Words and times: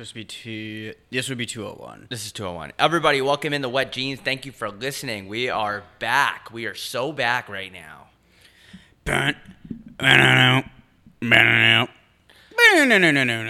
Supposed 0.00 0.12
to 0.12 0.14
be 0.14 0.24
two. 0.24 0.94
This 1.10 1.28
would 1.28 1.36
be 1.36 1.44
two 1.44 1.66
oh 1.66 1.74
one. 1.74 2.06
This 2.08 2.24
is 2.24 2.32
201. 2.32 2.72
Everybody, 2.78 3.20
welcome 3.20 3.52
in 3.52 3.60
the 3.60 3.68
Wet 3.68 3.92
Jeans. 3.92 4.18
Thank 4.18 4.46
you 4.46 4.52
for 4.52 4.70
listening. 4.70 5.28
We 5.28 5.50
are 5.50 5.82
back. 5.98 6.50
We 6.50 6.64
are 6.64 6.74
so 6.74 7.12
back 7.12 7.50
right 7.50 7.70
now. 7.70 8.06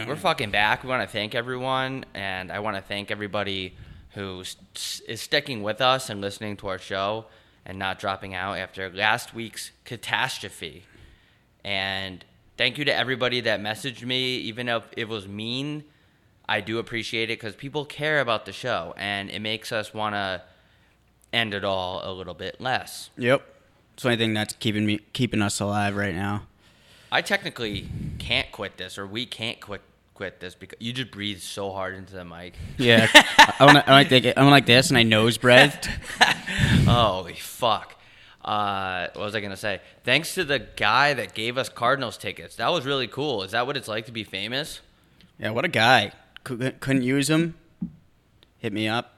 We're 0.09 0.17
fucking 0.17 0.51
back. 0.51 0.83
We 0.83 0.89
want 0.89 1.03
to 1.03 1.07
thank 1.07 1.37
everyone, 1.37 2.05
and 2.15 2.51
I 2.51 2.59
want 2.59 2.75
to 2.75 2.83
thank 2.83 3.13
everybody 3.13 3.77
who 4.15 4.41
is 4.41 4.57
sticking 5.21 5.63
with 5.63 5.81
us 5.81 6.11
and 6.11 6.21
listening 6.21 6.57
to 6.57 6.67
our 6.67 6.79
show 6.79 7.27
and 7.65 7.79
not 7.79 8.01
dropping 8.01 8.35
out 8.35 8.59
after 8.59 8.91
last 8.91 9.35
week's 9.35 9.71
catastrophe. 9.85 10.83
And 11.63 12.25
thank 12.59 12.77
you 12.77 12.85
to 12.87 12.93
everybody 12.93 13.41
that 13.43 13.61
messaged 13.61 14.05
me, 14.05 14.39
even 14.39 14.69
if 14.69 14.83
it 14.97 15.09
was 15.09 15.29
mean. 15.29 15.85
I 16.51 16.61
do 16.61 16.81
appreciate 16.81 17.31
it 17.31 17.39
because 17.39 17.55
people 17.55 17.85
care 17.85 18.21
about 18.21 18.45
the 18.45 18.53
show, 18.53 18.93
and 18.97 19.31
it 19.31 19.39
makes 19.39 19.71
us 19.71 19.95
want 19.95 20.17
to 20.17 20.43
end 21.33 21.55
it 21.55 21.65
all 21.65 22.03
a 22.03 22.13
little 22.13 22.35
bit 22.35 22.61
less. 22.61 23.11
Yep. 23.17 23.47
It's 23.95 24.03
the 24.03 24.09
only 24.09 24.19
thing 24.19 24.35
that's 24.35 24.55
keeping 24.55 24.85
me 24.85 24.99
keeping 25.13 25.43
us 25.43 25.61
alive 25.61 25.95
right 25.95 26.15
now. 26.15 26.49
I 27.13 27.23
technically 27.23 27.89
can't 28.19 28.51
quit 28.51 28.79
this, 28.79 28.99
or 28.99 29.07
we 29.07 29.27
can't 29.27 29.61
quit 29.61 29.81
quit 30.15 30.41
this 30.41 30.57
because 30.57 30.77
you 30.81 30.93
just 30.93 31.13
breathe 31.13 31.39
so 31.39 31.71
hard 31.71 31.95
into 31.95 32.15
the 32.15 32.25
mic. 32.25 32.55
Yeah. 32.79 33.07
I 33.15 33.65
want 33.65 33.89
I 33.89 34.03
like 34.03 34.13
I 34.13 34.33
went 34.37 34.51
like 34.51 34.67
this 34.67 34.89
and 34.89 34.99
I 34.99 35.05
nose 35.05 35.39
breathed. 35.39 35.87
Holy 36.85 37.35
fuck. 37.35 37.95
Uh, 38.45 39.07
what 39.15 39.25
was 39.27 39.37
I 39.37 39.41
gonna 39.41 39.57
say? 39.57 39.81
Thanks 40.03 40.35
to 40.35 40.43
the 40.43 40.59
guy 40.59 41.15
that 41.15 41.33
gave 41.33 41.57
us 41.57 41.69
Cardinals 41.69 42.17
tickets. 42.17 42.57
That 42.57 42.73
was 42.73 42.85
really 42.85 43.07
cool. 43.07 43.45
Is 43.45 43.53
that 43.53 43.69
what 43.69 43.77
it's 43.77 43.87
like 43.87 44.07
to 44.07 44.13
be 44.13 44.25
famous? 44.25 44.81
Yeah, 45.39 45.51
what 45.51 45.65
a 45.65 45.69
guy. 45.69 46.13
Cou- 46.45 46.73
Couldn't 46.81 47.03
use 47.03 47.29
them, 47.29 47.55
Hit 48.59 48.73
me 48.75 48.89
up. 48.89 49.15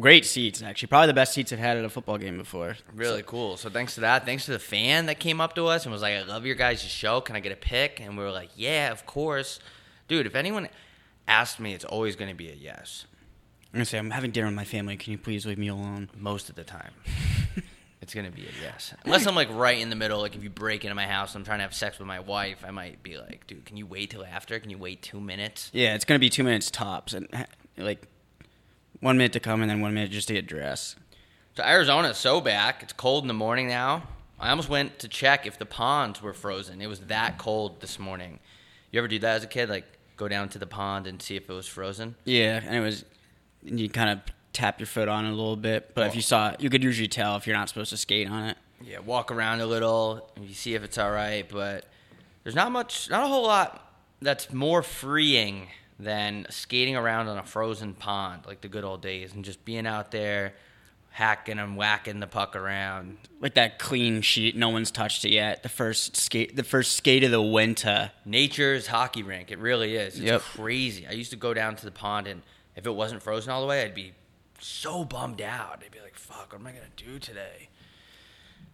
Great 0.00 0.24
seats, 0.24 0.62
actually. 0.62 0.86
Probably 0.86 1.08
the 1.08 1.12
best 1.14 1.34
seats 1.34 1.52
I've 1.52 1.58
had 1.58 1.76
at 1.76 1.84
a 1.84 1.90
football 1.90 2.16
game 2.16 2.38
before. 2.38 2.76
Really 2.94 3.22
cool. 3.22 3.56
So 3.58 3.68
thanks 3.68 3.94
to 3.96 4.00
that. 4.02 4.24
Thanks 4.24 4.46
to 4.46 4.52
the 4.52 4.58
fan 4.58 5.06
that 5.06 5.18
came 5.18 5.38
up 5.40 5.54
to 5.56 5.66
us 5.66 5.84
and 5.84 5.92
was 5.92 6.00
like, 6.00 6.14
"I 6.14 6.22
love 6.22 6.46
your 6.46 6.54
guys' 6.54 6.80
show. 6.80 7.20
Can 7.20 7.36
I 7.36 7.40
get 7.40 7.52
a 7.52 7.56
pic?" 7.56 8.00
And 8.00 8.16
we 8.16 8.22
were 8.24 8.30
like, 8.30 8.50
"Yeah, 8.56 8.90
of 8.90 9.04
course." 9.04 9.58
Dude, 10.08 10.24
if 10.26 10.34
anyone 10.34 10.68
asked 11.28 11.60
me, 11.60 11.74
it's 11.74 11.84
always 11.84 12.16
gonna 12.16 12.34
be 12.34 12.48
a 12.48 12.54
yes. 12.54 13.06
I'm 13.66 13.78
gonna 13.78 13.84
say 13.84 13.98
I'm 13.98 14.10
having 14.10 14.30
dinner 14.30 14.46
with 14.46 14.56
my 14.56 14.64
family. 14.64 14.96
Can 14.96 15.12
you 15.12 15.18
please 15.18 15.44
leave 15.44 15.58
me 15.58 15.68
alone? 15.68 16.10
most 16.16 16.48
of 16.48 16.54
the 16.54 16.64
time. 16.64 16.92
It's 18.02 18.12
gonna 18.12 18.30
be 18.30 18.42
a 18.42 18.50
yes. 18.60 18.92
Unless 19.04 19.26
I'm 19.26 19.34
like 19.36 19.48
right 19.50 19.78
in 19.78 19.88
the 19.88 19.96
middle, 19.96 20.20
like 20.20 20.34
if 20.34 20.42
you 20.42 20.50
break 20.50 20.84
into 20.84 20.94
my 20.94 21.06
house 21.06 21.34
and 21.34 21.40
I'm 21.40 21.46
trying 21.46 21.60
to 21.60 21.62
have 21.62 21.72
sex 21.72 21.98
with 21.98 22.08
my 22.08 22.20
wife, 22.20 22.64
I 22.66 22.72
might 22.72 23.02
be 23.02 23.16
like, 23.16 23.46
dude, 23.46 23.64
can 23.64 23.76
you 23.76 23.86
wait 23.86 24.10
till 24.10 24.24
after? 24.24 24.58
Can 24.58 24.70
you 24.70 24.78
wait 24.78 25.00
two 25.00 25.20
minutes? 25.20 25.70
Yeah, 25.72 25.94
it's 25.94 26.04
gonna 26.04 26.18
be 26.18 26.28
two 26.28 26.42
minutes 26.42 26.70
tops, 26.70 27.14
and 27.14 27.28
like 27.78 28.08
one 29.00 29.16
minute 29.16 29.32
to 29.34 29.40
come 29.40 29.62
and 29.62 29.70
then 29.70 29.80
one 29.80 29.94
minute 29.94 30.10
just 30.10 30.28
to 30.28 30.34
get 30.34 30.46
dressed. 30.46 30.96
So 31.56 31.62
Arizona's 31.62 32.18
so 32.18 32.40
back. 32.40 32.82
It's 32.82 32.92
cold 32.92 33.24
in 33.24 33.28
the 33.28 33.34
morning 33.34 33.68
now. 33.68 34.02
I 34.40 34.50
almost 34.50 34.68
went 34.68 34.98
to 34.98 35.08
check 35.08 35.46
if 35.46 35.58
the 35.58 35.66
ponds 35.66 36.20
were 36.20 36.34
frozen. 36.34 36.80
It 36.82 36.88
was 36.88 37.00
that 37.02 37.38
cold 37.38 37.80
this 37.80 37.98
morning. 37.98 38.40
You 38.90 38.98
ever 38.98 39.06
do 39.06 39.20
that 39.20 39.36
as 39.36 39.44
a 39.44 39.46
kid? 39.46 39.68
Like 39.68 39.86
go 40.16 40.26
down 40.26 40.48
to 40.50 40.58
the 40.58 40.66
pond 40.66 41.06
and 41.06 41.22
see 41.22 41.36
if 41.36 41.48
it 41.48 41.52
was 41.52 41.68
frozen? 41.68 42.16
Yeah, 42.24 42.60
and 42.64 42.74
it 42.74 42.80
was. 42.80 43.04
And 43.64 43.78
you 43.78 43.88
kind 43.88 44.10
of 44.10 44.20
tap 44.52 44.78
your 44.80 44.86
foot 44.86 45.08
on 45.08 45.24
it 45.24 45.28
a 45.28 45.34
little 45.34 45.56
bit, 45.56 45.94
but 45.94 46.06
if 46.06 46.14
you 46.16 46.22
saw, 46.22 46.50
it, 46.50 46.60
you 46.60 46.68
could 46.70 46.82
usually 46.82 47.08
tell 47.08 47.36
if 47.36 47.46
you're 47.46 47.56
not 47.56 47.68
supposed 47.68 47.90
to 47.90 47.96
skate 47.96 48.28
on 48.28 48.44
it. 48.50 48.56
Yeah, 48.84 48.98
walk 48.98 49.30
around 49.30 49.60
a 49.60 49.66
little 49.66 50.28
and 50.36 50.44
you 50.46 50.54
see 50.54 50.74
if 50.74 50.82
it's 50.82 50.98
all 50.98 51.10
right. 51.10 51.48
But 51.48 51.86
there's 52.42 52.54
not 52.56 52.72
much, 52.72 53.08
not 53.10 53.22
a 53.24 53.28
whole 53.28 53.44
lot 53.44 53.92
that's 54.20 54.52
more 54.52 54.82
freeing 54.82 55.68
than 55.98 56.46
skating 56.50 56.96
around 56.96 57.28
on 57.28 57.38
a 57.38 57.42
frozen 57.44 57.94
pond 57.94 58.42
like 58.46 58.60
the 58.60 58.68
good 58.68 58.82
old 58.84 59.00
days 59.02 59.32
and 59.34 59.44
just 59.44 59.64
being 59.64 59.86
out 59.86 60.10
there 60.10 60.52
hacking 61.10 61.58
and 61.58 61.76
whacking 61.76 62.18
the 62.20 62.26
puck 62.26 62.56
around. 62.56 63.18
Like 63.40 63.54
that 63.54 63.78
clean 63.78 64.22
sheet, 64.22 64.56
no 64.56 64.70
one's 64.70 64.90
touched 64.90 65.24
it 65.24 65.30
yet. 65.30 65.62
The 65.62 65.68
first 65.68 66.16
skate, 66.16 66.56
the 66.56 66.64
first 66.64 66.94
skate 66.96 67.22
of 67.22 67.30
the 67.30 67.42
winter. 67.42 68.10
Nature's 68.24 68.86
hockey 68.88 69.22
rink. 69.22 69.50
It 69.50 69.58
really 69.58 69.94
is. 69.94 70.14
It's 70.14 70.24
Yep. 70.24 70.40
crazy. 70.40 71.06
I 71.06 71.12
used 71.12 71.30
to 71.30 71.36
go 71.36 71.52
down 71.54 71.76
to 71.76 71.84
the 71.84 71.90
pond 71.92 72.26
and 72.26 72.42
if 72.74 72.86
it 72.86 72.90
wasn't 72.94 73.22
frozen 73.22 73.52
all 73.52 73.60
the 73.60 73.66
way, 73.66 73.82
I'd 73.84 73.94
be 73.94 74.14
so 74.62 75.04
bummed 75.04 75.40
out. 75.40 75.80
I'd 75.84 75.90
be 75.90 76.00
like, 76.00 76.16
fuck, 76.16 76.52
what 76.52 76.60
am 76.60 76.66
I 76.66 76.72
going 76.72 76.84
to 76.96 77.04
do 77.04 77.18
today? 77.18 77.68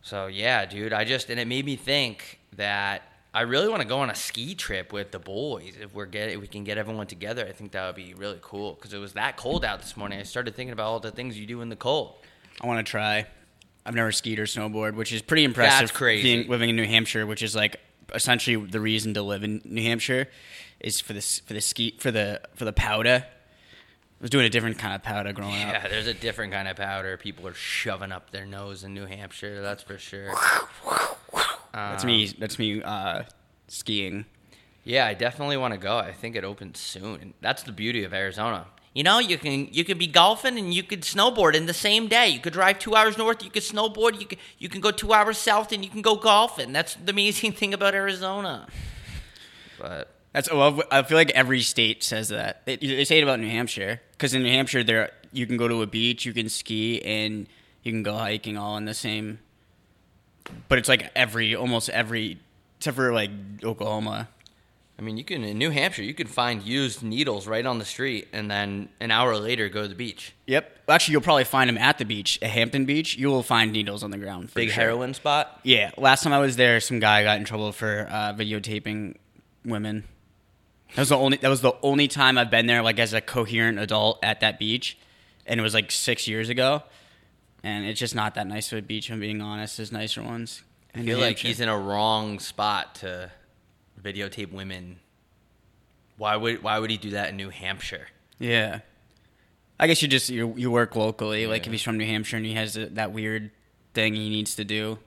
So, 0.02 0.26
yeah, 0.26 0.64
dude, 0.66 0.92
I 0.92 1.04
just, 1.04 1.28
and 1.30 1.40
it 1.40 1.48
made 1.48 1.64
me 1.64 1.76
think 1.76 2.40
that 2.56 3.02
I 3.34 3.42
really 3.42 3.68
want 3.68 3.82
to 3.82 3.88
go 3.88 3.98
on 3.98 4.10
a 4.10 4.14
ski 4.14 4.54
trip 4.54 4.92
with 4.92 5.10
the 5.10 5.18
boys. 5.18 5.74
If 5.80 5.94
we're 5.94 6.06
get, 6.06 6.30
if 6.30 6.40
we 6.40 6.46
can 6.46 6.64
get 6.64 6.78
everyone 6.78 7.06
together, 7.06 7.46
I 7.46 7.52
think 7.52 7.72
that 7.72 7.86
would 7.86 7.96
be 7.96 8.14
really 8.14 8.38
cool 8.40 8.74
because 8.74 8.92
it 8.92 8.98
was 8.98 9.12
that 9.14 9.36
cold 9.36 9.64
out 9.64 9.80
this 9.80 9.96
morning. 9.96 10.18
I 10.18 10.22
started 10.22 10.54
thinking 10.54 10.72
about 10.72 10.86
all 10.86 11.00
the 11.00 11.10
things 11.10 11.38
you 11.38 11.46
do 11.46 11.60
in 11.60 11.68
the 11.68 11.76
cold. 11.76 12.14
I 12.60 12.66
want 12.66 12.84
to 12.84 12.90
try. 12.90 13.26
I've 13.84 13.94
never 13.94 14.12
skied 14.12 14.38
or 14.38 14.44
snowboard, 14.44 14.94
which 14.94 15.12
is 15.12 15.22
pretty 15.22 15.44
impressive. 15.44 15.80
That's 15.80 15.92
crazy. 15.92 16.22
Being, 16.22 16.48
living 16.48 16.70
in 16.70 16.76
New 16.76 16.86
Hampshire, 16.86 17.26
which 17.26 17.42
is 17.42 17.54
like 17.54 17.80
essentially 18.14 18.56
the 18.56 18.80
reason 18.80 19.14
to 19.14 19.22
live 19.22 19.44
in 19.44 19.62
New 19.64 19.82
Hampshire, 19.82 20.28
is 20.80 21.00
for 21.00 21.12
this 21.12 21.40
for 21.40 21.54
the 21.54 21.60
ski 21.60 21.96
for 21.98 22.10
the 22.10 22.40
for 22.54 22.64
the 22.64 22.72
powder. 22.72 23.24
I 24.20 24.24
was 24.24 24.30
doing 24.30 24.46
a 24.46 24.50
different 24.50 24.78
kind 24.78 24.94
of 24.94 25.02
powder 25.02 25.32
growing 25.32 25.54
up. 25.54 25.72
Yeah, 25.72 25.88
there's 25.88 26.08
a 26.08 26.14
different 26.14 26.52
kind 26.52 26.66
of 26.66 26.76
powder 26.76 27.16
people 27.16 27.46
are 27.46 27.54
shoving 27.54 28.10
up 28.10 28.30
their 28.30 28.46
nose 28.46 28.82
in 28.82 28.92
New 28.92 29.06
Hampshire. 29.06 29.62
That's 29.62 29.84
for 29.84 29.96
sure. 29.96 30.34
That's 31.72 32.04
me. 32.04 32.26
That's 32.26 32.58
me 32.58 32.82
uh, 32.82 33.22
skiing. 33.68 34.26
Yeah, 34.82 35.06
I 35.06 35.14
definitely 35.14 35.56
want 35.56 35.74
to 35.74 35.78
go. 35.78 35.98
I 35.98 36.12
think 36.12 36.34
it 36.34 36.42
opens 36.42 36.80
soon. 36.80 37.34
That's 37.40 37.62
the 37.62 37.70
beauty 37.70 38.02
of 38.02 38.12
Arizona. 38.12 38.66
You 38.92 39.04
know, 39.04 39.20
you 39.20 39.38
can 39.38 39.68
you 39.70 39.84
could 39.84 39.98
be 39.98 40.08
golfing 40.08 40.58
and 40.58 40.74
you 40.74 40.82
could 40.82 41.02
snowboard 41.02 41.54
in 41.54 41.66
the 41.66 41.74
same 41.74 42.08
day. 42.08 42.28
You 42.28 42.40
could 42.40 42.54
drive 42.54 42.80
two 42.80 42.96
hours 42.96 43.16
north, 43.16 43.44
you 43.44 43.50
could 43.50 43.62
snowboard. 43.62 44.20
You 44.20 44.26
could 44.26 44.38
you 44.58 44.68
can 44.68 44.80
go 44.80 44.90
two 44.90 45.12
hours 45.12 45.38
south 45.38 45.70
and 45.70 45.84
you 45.84 45.90
can 45.90 46.02
go 46.02 46.16
golfing. 46.16 46.72
That's 46.72 46.94
the 46.96 47.12
amazing 47.12 47.52
thing 47.60 47.72
about 47.72 47.94
Arizona. 47.94 48.66
But 49.78 50.10
That's 50.38 50.52
well, 50.52 50.80
I 50.92 51.02
feel 51.02 51.16
like 51.16 51.30
every 51.30 51.62
state 51.62 52.04
says 52.04 52.28
that. 52.28 52.64
They, 52.64 52.76
they 52.76 53.04
say 53.04 53.18
it 53.18 53.24
about 53.24 53.40
New 53.40 53.50
Hampshire 53.50 54.00
because 54.12 54.34
in 54.34 54.44
New 54.44 54.52
Hampshire, 54.52 54.84
there 54.84 55.10
you 55.32 55.48
can 55.48 55.56
go 55.56 55.66
to 55.66 55.82
a 55.82 55.86
beach, 55.88 56.24
you 56.24 56.32
can 56.32 56.48
ski, 56.48 57.02
and 57.02 57.48
you 57.82 57.90
can 57.90 58.04
go 58.04 58.16
hiking 58.16 58.56
all 58.56 58.76
in 58.76 58.84
the 58.84 58.94
same. 58.94 59.40
But 60.68 60.78
it's 60.78 60.88
like 60.88 61.10
every 61.16 61.56
almost 61.56 61.88
every 61.88 62.38
except 62.76 62.94
for 62.94 63.12
like 63.12 63.32
Oklahoma. 63.64 64.28
I 64.96 65.02
mean, 65.02 65.16
you 65.16 65.24
can 65.24 65.42
in 65.42 65.58
New 65.58 65.70
Hampshire, 65.70 66.04
you 66.04 66.14
can 66.14 66.28
find 66.28 66.62
used 66.62 67.02
needles 67.02 67.48
right 67.48 67.66
on 67.66 67.80
the 67.80 67.84
street, 67.84 68.28
and 68.32 68.48
then 68.48 68.90
an 69.00 69.10
hour 69.10 69.36
later 69.38 69.68
go 69.68 69.82
to 69.82 69.88
the 69.88 69.96
beach. 69.96 70.34
Yep. 70.46 70.82
Actually, 70.88 71.12
you'll 71.12 71.22
probably 71.22 71.44
find 71.46 71.68
them 71.68 71.78
at 71.78 71.98
the 71.98 72.04
beach, 72.04 72.38
at 72.42 72.50
Hampton 72.50 72.84
Beach. 72.84 73.18
You 73.18 73.26
will 73.26 73.42
find 73.42 73.72
needles 73.72 74.04
on 74.04 74.12
the 74.12 74.18
ground. 74.18 74.50
For 74.50 74.60
Big 74.60 74.68
sure. 74.68 74.84
heroin 74.84 75.14
spot. 75.14 75.58
Yeah. 75.64 75.90
Last 75.96 76.22
time 76.22 76.32
I 76.32 76.38
was 76.38 76.54
there, 76.54 76.78
some 76.78 77.00
guy 77.00 77.24
got 77.24 77.38
in 77.38 77.44
trouble 77.44 77.72
for 77.72 78.06
uh, 78.08 78.34
videotaping 78.34 79.16
women. 79.64 80.04
That 80.94 81.02
was 81.02 81.08
the 81.10 81.16
only. 81.16 81.36
That 81.36 81.48
was 81.48 81.60
the 81.60 81.74
only 81.82 82.08
time 82.08 82.38
I've 82.38 82.50
been 82.50 82.66
there, 82.66 82.82
like 82.82 82.98
as 82.98 83.12
a 83.12 83.20
coherent 83.20 83.78
adult 83.78 84.18
at 84.22 84.40
that 84.40 84.58
beach, 84.58 84.98
and 85.46 85.60
it 85.60 85.62
was 85.62 85.74
like 85.74 85.90
six 85.90 86.26
years 86.26 86.48
ago. 86.48 86.82
And 87.62 87.84
it's 87.86 87.98
just 87.98 88.14
not 88.14 88.34
that 88.36 88.46
nice 88.46 88.72
of 88.72 88.78
a 88.78 88.82
beach. 88.82 89.10
I'm 89.10 89.20
being 89.20 89.42
honest. 89.42 89.76
There's 89.76 89.92
nicer 89.92 90.22
ones. 90.22 90.62
I 90.94 91.02
feel 91.02 91.18
like 91.18 91.38
he's 91.38 91.60
in 91.60 91.68
a 91.68 91.78
wrong 91.78 92.38
spot 92.38 92.96
to 92.96 93.30
videotape 94.00 94.52
women. 94.52 95.00
Why 96.16 96.36
would 96.36 96.62
why 96.62 96.78
would 96.78 96.90
he 96.90 96.96
do 96.96 97.10
that 97.10 97.30
in 97.30 97.36
New 97.36 97.50
Hampshire? 97.50 98.08
Yeah. 98.38 98.80
I 99.78 99.86
guess 99.86 100.02
you 100.02 100.08
just 100.08 100.28
you 100.30 100.54
you 100.56 100.70
work 100.70 100.96
locally. 100.96 101.46
Like 101.46 101.66
if 101.66 101.72
he's 101.72 101.82
from 101.82 101.98
New 101.98 102.06
Hampshire 102.06 102.36
and 102.36 102.46
he 102.46 102.54
has 102.54 102.76
a, 102.76 102.86
that 102.86 103.12
weird 103.12 103.50
thing 103.94 104.14
he 104.14 104.28
needs 104.28 104.56
to 104.56 104.64
do. 104.64 104.98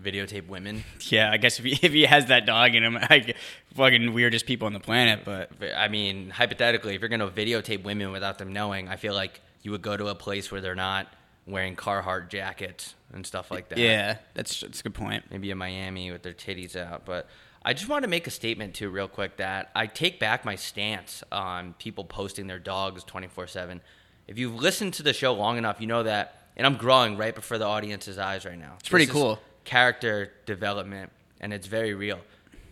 Videotape 0.00 0.48
women. 0.48 0.84
Yeah, 1.10 1.30
I 1.30 1.36
guess 1.36 1.58
if 1.58 1.64
he, 1.64 1.78
if 1.82 1.92
he 1.92 2.02
has 2.04 2.26
that 2.26 2.46
dog 2.46 2.74
in 2.74 2.82
him, 2.82 2.96
I 3.00 3.34
fucking 3.74 4.12
weirdest 4.12 4.46
people 4.46 4.66
on 4.66 4.72
the 4.72 4.80
planet. 4.80 5.20
But 5.24 5.50
I 5.76 5.88
mean, 5.88 6.30
hypothetically, 6.30 6.94
if 6.94 7.00
you're 7.00 7.08
gonna 7.08 7.28
videotape 7.28 7.84
women 7.84 8.10
without 8.10 8.38
them 8.38 8.52
knowing, 8.52 8.88
I 8.88 8.96
feel 8.96 9.14
like 9.14 9.40
you 9.62 9.70
would 9.70 9.82
go 9.82 9.96
to 9.96 10.08
a 10.08 10.14
place 10.14 10.50
where 10.50 10.60
they're 10.60 10.74
not 10.74 11.06
wearing 11.46 11.76
Carhartt 11.76 12.28
jackets 12.30 12.94
and 13.12 13.26
stuff 13.26 13.50
like 13.50 13.68
that. 13.68 13.78
yeah, 13.78 14.16
that's 14.34 14.60
that's 14.60 14.80
a 14.80 14.82
good 14.82 14.94
point. 14.94 15.24
Maybe 15.30 15.50
in 15.50 15.58
Miami 15.58 16.10
with 16.10 16.22
their 16.22 16.32
titties 16.34 16.74
out. 16.74 17.04
But 17.04 17.28
I 17.64 17.72
just 17.72 17.88
want 17.88 18.02
to 18.02 18.08
make 18.08 18.26
a 18.26 18.30
statement 18.30 18.74
too, 18.74 18.90
real 18.90 19.08
quick, 19.08 19.36
that 19.36 19.70
I 19.74 19.86
take 19.86 20.18
back 20.18 20.44
my 20.44 20.56
stance 20.56 21.22
on 21.30 21.74
people 21.78 22.04
posting 22.04 22.46
their 22.46 22.58
dogs 22.58 23.04
24 23.04 23.46
7. 23.46 23.80
If 24.26 24.38
you've 24.38 24.54
listened 24.54 24.94
to 24.94 25.02
the 25.02 25.12
show 25.12 25.34
long 25.34 25.58
enough, 25.58 25.80
you 25.80 25.86
know 25.86 26.02
that, 26.02 26.48
and 26.56 26.66
I'm 26.66 26.76
growing 26.76 27.16
right 27.16 27.34
before 27.34 27.58
the 27.58 27.66
audience's 27.66 28.18
eyes 28.18 28.44
right 28.44 28.58
now. 28.58 28.74
It's 28.80 28.88
pretty 28.88 29.04
This 29.06 29.14
is 29.14 29.20
cool. 29.20 29.38
Character 29.64 30.32
development, 30.46 31.10
and 31.40 31.52
it's 31.52 31.66
very 31.66 31.94
real. 31.94 32.20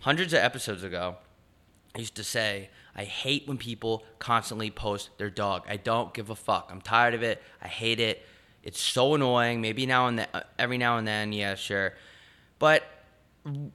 Hundreds 0.00 0.32
of 0.32 0.40
episodes 0.40 0.82
ago, 0.82 1.16
I 1.94 1.98
used 2.00 2.14
to 2.16 2.24
say, 2.24 2.70
I 2.94 3.04
hate 3.04 3.48
when 3.48 3.56
people 3.56 4.04
constantly 4.18 4.70
post 4.70 5.10
their 5.16 5.30
dog. 5.30 5.64
I 5.68 5.76
don't 5.76 6.12
give 6.12 6.28
a 6.30 6.34
fuck. 6.34 6.68
I'm 6.70 6.80
tired 6.80 7.14
of 7.14 7.22
it. 7.22 7.42
I 7.62 7.68
hate 7.68 8.00
it. 8.00 8.26
It's 8.62 8.80
so 8.80 9.14
annoying. 9.14 9.60
Maybe 9.60 9.86
now 9.86 10.06
and 10.08 10.18
then, 10.18 10.28
uh, 10.34 10.42
every 10.58 10.78
now 10.78 10.98
and 10.98 11.06
then, 11.08 11.32
yeah, 11.32 11.54
sure. 11.54 11.94
But 12.58 12.84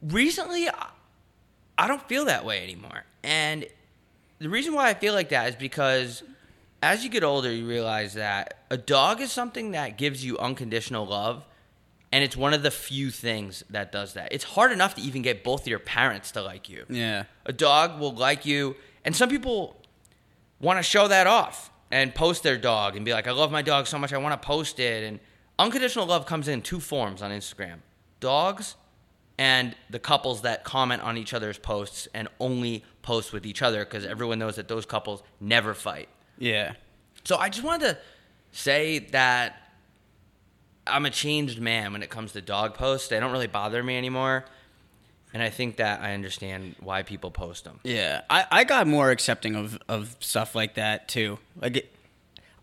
recently, 0.01 0.69
I- 0.69 0.91
I 1.77 1.87
don't 1.87 2.07
feel 2.07 2.25
that 2.25 2.45
way 2.45 2.63
anymore. 2.63 3.03
And 3.23 3.67
the 4.39 4.49
reason 4.49 4.73
why 4.73 4.89
I 4.89 4.93
feel 4.93 5.13
like 5.13 5.29
that 5.29 5.49
is 5.49 5.55
because 5.55 6.23
as 6.81 7.03
you 7.03 7.09
get 7.09 7.23
older, 7.23 7.51
you 7.51 7.67
realize 7.67 8.13
that 8.13 8.59
a 8.69 8.77
dog 8.77 9.21
is 9.21 9.31
something 9.31 9.71
that 9.71 9.97
gives 9.97 10.23
you 10.23 10.37
unconditional 10.37 11.05
love, 11.05 11.43
and 12.11 12.23
it's 12.23 12.37
one 12.37 12.53
of 12.53 12.63
the 12.63 12.71
few 12.71 13.11
things 13.11 13.63
that 13.69 13.91
does 13.91 14.13
that. 14.13 14.31
It's 14.31 14.43
hard 14.43 14.71
enough 14.71 14.95
to 14.95 15.01
even 15.01 15.21
get 15.21 15.43
both 15.43 15.61
of 15.61 15.67
your 15.67 15.79
parents 15.79 16.31
to 16.31 16.41
like 16.41 16.69
you. 16.69 16.85
Yeah. 16.89 17.23
A 17.45 17.53
dog 17.53 17.99
will 17.99 18.13
like 18.13 18.45
you, 18.45 18.75
and 19.03 19.15
some 19.15 19.29
people 19.29 19.75
want 20.59 20.79
to 20.79 20.83
show 20.83 21.07
that 21.07 21.27
off 21.27 21.71
and 21.91 22.13
post 22.13 22.43
their 22.43 22.57
dog 22.57 22.95
and 22.95 23.05
be 23.05 23.13
like, 23.13 23.27
I 23.27 23.31
love 23.31 23.51
my 23.51 23.61
dog 23.61 23.87
so 23.87 23.97
much, 23.97 24.13
I 24.13 24.17
want 24.17 24.39
to 24.39 24.45
post 24.45 24.79
it. 24.79 25.03
And 25.03 25.19
unconditional 25.59 26.05
love 26.05 26.25
comes 26.25 26.47
in 26.47 26.61
two 26.61 26.79
forms 26.79 27.21
on 27.21 27.31
Instagram 27.31 27.77
dogs 28.19 28.75
and 29.37 29.75
the 29.89 29.99
couples 29.99 30.41
that 30.41 30.63
comment 30.63 31.01
on 31.03 31.17
each 31.17 31.33
other's 31.33 31.59
posts 31.59 32.07
and 32.13 32.27
only 32.39 32.83
post 33.03 33.31
with 33.31 33.45
each 33.45 33.61
other 33.61 33.85
because 33.85 34.05
everyone 34.05 34.39
knows 34.39 34.55
that 34.55 34.67
those 34.67 34.85
couples 34.85 35.21
never 35.39 35.73
fight. 35.73 36.09
Yeah. 36.39 36.73
So 37.23 37.37
I 37.37 37.49
just 37.49 37.63
wanted 37.63 37.89
to 37.89 37.97
say 38.51 38.99
that 39.11 39.66
I'm 40.89 41.05
a 41.05 41.09
changed 41.09 41.59
man 41.59 41.93
when 41.93 42.03
it 42.03 42.09
comes 42.09 42.33
to 42.33 42.41
dog 42.41 42.73
posts. 42.73 43.07
They 43.07 43.19
don't 43.19 43.31
really 43.31 43.47
bother 43.47 43.83
me 43.83 43.97
anymore. 43.97 44.45
And 45.33 45.43
I 45.43 45.49
think 45.49 45.77
that 45.77 46.01
I 46.01 46.13
understand 46.13 46.75
why 46.79 47.03
people 47.03 47.31
post 47.31 47.65
them. 47.65 47.79
Yeah, 47.83 48.21
I, 48.29 48.45
I 48.49 48.63
got 48.63 48.87
more 48.87 49.11
accepting 49.11 49.55
of, 49.55 49.77
of 49.87 50.15
stuff 50.19 50.55
like 50.55 50.75
that 50.75 51.07
too. 51.07 51.37
Like, 51.61 51.77
it, 51.77 51.93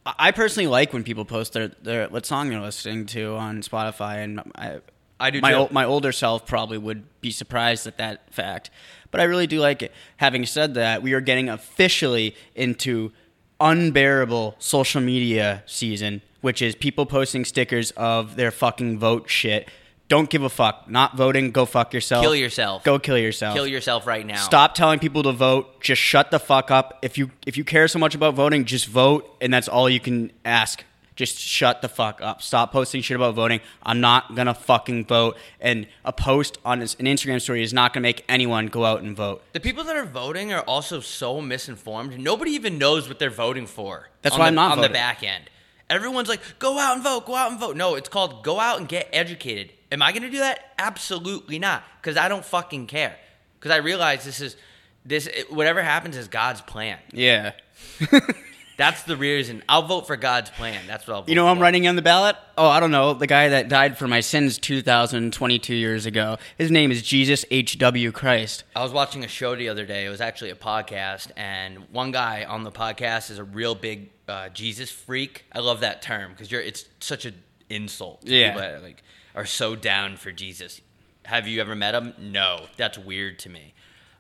I 0.07 0.33
personally 0.33 0.67
like 0.67 0.93
when 0.93 1.05
people 1.05 1.25
post 1.25 1.53
their, 1.53 1.69
their 1.83 2.09
what 2.09 2.27
song 2.27 2.51
they're 2.51 2.61
listening 2.61 3.07
to 3.07 3.37
on 3.37 3.63
Spotify, 3.63 4.25
and 4.25 4.41
I 4.55 4.81
I 5.19 5.31
do 5.31 5.41
my 5.41 5.55
ol- 5.55 5.69
my 5.71 5.85
older 5.85 6.13
self 6.13 6.47
probably 6.47 6.79
would 6.79 7.05
be 7.21 7.31
surprised 7.31 7.87
at 7.87 7.97
that 7.99 8.33
fact, 8.33 8.71
but 9.11 9.21
I 9.21 9.25
really 9.25 9.47
do 9.47 9.61
like 9.61 9.83
it. 9.83 9.93
Having 10.19 10.47
said 10.47 10.75
that, 10.75 11.03
we 11.03 11.13
are 11.13 11.21
getting 11.21 11.49
officially 11.49 12.35
into 12.55 13.13
unbearable 13.61 14.57
social 14.59 15.01
media 15.01 15.63
season, 15.67 16.23
which 16.41 16.61
is 16.63 16.75
people 16.75 17.07
posting 17.07 17.45
stickers 17.45 17.91
of 17.93 18.37
their 18.37 18.51
fucking 18.51 18.99
vote 18.99 19.31
shit. 19.31 19.69
Don't 20.09 20.29
give 20.29 20.43
a 20.43 20.51
fuck. 20.51 20.89
Not 20.89 21.17
voting. 21.17 21.51
Go 21.51 21.65
fuck 21.65 21.95
yourself. 21.95 22.23
Kill 22.23 22.37
yourself. 22.37 22.85
Go 22.85 22.99
kill 22.99 23.17
yourself. 23.17 23.55
Kill 23.55 23.67
yourself 23.67 24.07
right 24.07 24.27
now. 24.27 24.37
Stop 24.37 24.75
telling 24.75 24.99
people 24.99 25.23
to 25.23 25.33
vote. 25.33 25.81
Just 25.81 26.03
shut 26.03 26.31
the 26.31 26.39
fuck 26.39 26.71
up. 26.71 26.99
If 27.01 27.17
you 27.17 27.31
if 27.47 27.57
you 27.57 27.65
care 27.65 27.89
so 27.89 27.99
much 27.99 28.15
about 28.15 28.35
voting, 28.35 28.67
just 28.67 28.87
vote, 28.87 29.35
and 29.41 29.53
that's 29.53 29.67
all 29.69 29.89
you 29.89 30.01
can 30.01 30.31
ask. 30.45 30.85
Just 31.17 31.39
shut 31.39 31.81
the 31.81 31.89
fuck 31.89 32.21
up. 32.21 32.43
Stop 32.43 32.73
posting 32.73 33.01
shit 33.01 33.15
about 33.15 33.35
voting. 33.35 33.61
I'm 33.83 34.01
not 34.01 34.35
gonna 34.35 34.55
fucking 34.55 35.07
vote. 35.07 35.37
And 35.61 35.87
a 36.05 36.13
post 36.13 36.59
on 36.65 36.81
an 36.81 36.87
Instagram 36.87 37.41
story 37.41 37.63
is 37.63 37.73
not 37.73 37.93
gonna 37.93 38.03
make 38.03 38.25
anyone 38.29 38.67
go 38.67 38.85
out 38.85 39.03
and 39.03 39.17
vote. 39.17 39.43
The 39.53 39.61
people 39.61 39.85
that 39.85 39.97
are 39.97 40.05
voting 40.05 40.53
are 40.53 40.63
also 40.63 41.01
so 41.01 41.41
misinformed. 41.41 42.19
Nobody 42.19 42.51
even 42.53 42.79
knows 42.79 43.09
what 43.09 43.19
they're 43.21 43.31
voting 43.31 43.67
for. 43.67 44.09
That's 44.23 44.37
why 44.37 44.45
the, 44.45 44.49
I'm 44.49 44.55
not 44.57 44.73
on 44.73 44.79
voting. 44.79 44.91
the 44.91 44.95
back 44.95 45.23
end. 45.23 45.45
Everyone's 45.89 46.29
like, 46.29 46.41
"Go 46.59 46.79
out 46.79 46.95
and 46.95 47.05
vote. 47.05 47.27
Go 47.27 47.35
out 47.37 47.51
and 47.51 47.61
vote." 47.61 47.77
No, 47.77 47.95
it's 47.95 48.09
called 48.09 48.43
"Go 48.43 48.59
out 48.59 48.81
and 48.81 48.89
get 48.89 49.09
educated." 49.13 49.73
Am 49.93 50.03
I 50.03 50.11
going 50.11 50.23
to 50.23 50.31
do 50.31 50.39
that? 50.39 50.73
Absolutely 50.77 51.61
not, 51.61 51.85
because 52.01 52.17
I 52.17 52.29
don't 52.29 52.45
fucking 52.45 52.89
care. 52.89 53.17
Because 53.61 53.71
I 53.71 53.77
realize 53.77 54.25
this 54.25 54.41
is 54.41 54.57
this 55.05 55.29
whatever 55.51 55.83
happens 55.83 56.17
is 56.17 56.27
God's 56.27 56.63
plan. 56.63 56.99
Yeah. 57.13 57.53
That's 58.77 59.03
the 59.05 59.17
reason. 59.17 59.63
I'll 59.69 59.87
vote 59.87 60.07
for 60.07 60.17
God's 60.17 60.51
plan. 60.51 60.81
That's 60.87 61.07
what 61.07 61.15
I'll 61.15 61.23
vote 61.23 61.29
You 61.29 61.35
know, 61.37 61.47
I'm 61.47 61.57
for. 61.59 61.63
running 61.63 61.87
on 61.87 61.95
the 61.97 62.03
ballot. 62.03 62.37
Oh, 62.59 62.69
I 62.69 62.81
don't 62.81 62.91
know. 62.91 63.15
The 63.15 63.27
guy 63.27 63.49
that 63.51 63.69
died 63.69 63.97
for 63.97 64.09
my 64.09 64.21
sins 64.21 64.59
2,022 64.59 65.75
years 65.75 66.07
ago. 66.07 66.39
His 66.59 66.71
name 66.71 66.91
is 66.91 67.03
Jesus 67.03 67.45
H. 67.51 67.79
W. 67.79 68.11
Christ. 68.13 68.65
I 68.75 68.83
was 68.83 68.93
watching 68.93 69.25
a 69.25 69.29
show 69.29 69.55
the 69.55 69.69
other 69.69 69.87
day. 69.87 70.07
It 70.07 70.09
was 70.09 70.21
actually 70.21 70.51
a 70.51 70.57
podcast, 70.57 71.31
and 71.37 71.79
one 71.93 72.11
guy 72.11 72.45
on 72.45 72.65
the 72.65 72.73
podcast 72.73 73.31
is 73.31 73.39
a 73.39 73.45
real 73.45 73.75
big 73.75 74.11
uh, 74.29 74.49
Jesus 74.49 74.91
freak. 74.91 75.45
I 75.53 75.61
love 75.61 75.81
that 75.81 76.03
term 76.03 76.33
because 76.33 76.51
you're 76.51 76.61
it's 76.61 76.87
such 77.01 77.25
an 77.27 77.35
insult. 77.69 78.23
Yeah. 78.25 78.49
people 78.53 78.61
that, 78.63 78.83
like 78.83 79.03
are 79.35 79.47
so 79.47 79.77
down 79.77 80.17
for 80.17 80.33
Jesus. 80.33 80.81
Have 81.25 81.47
you 81.49 81.61
ever 81.61 81.75
met 81.75 81.95
him? 81.95 82.13
No, 82.19 82.67
that's 82.77 82.99
weird 82.99 83.39
to 83.41 83.49
me. 83.51 83.73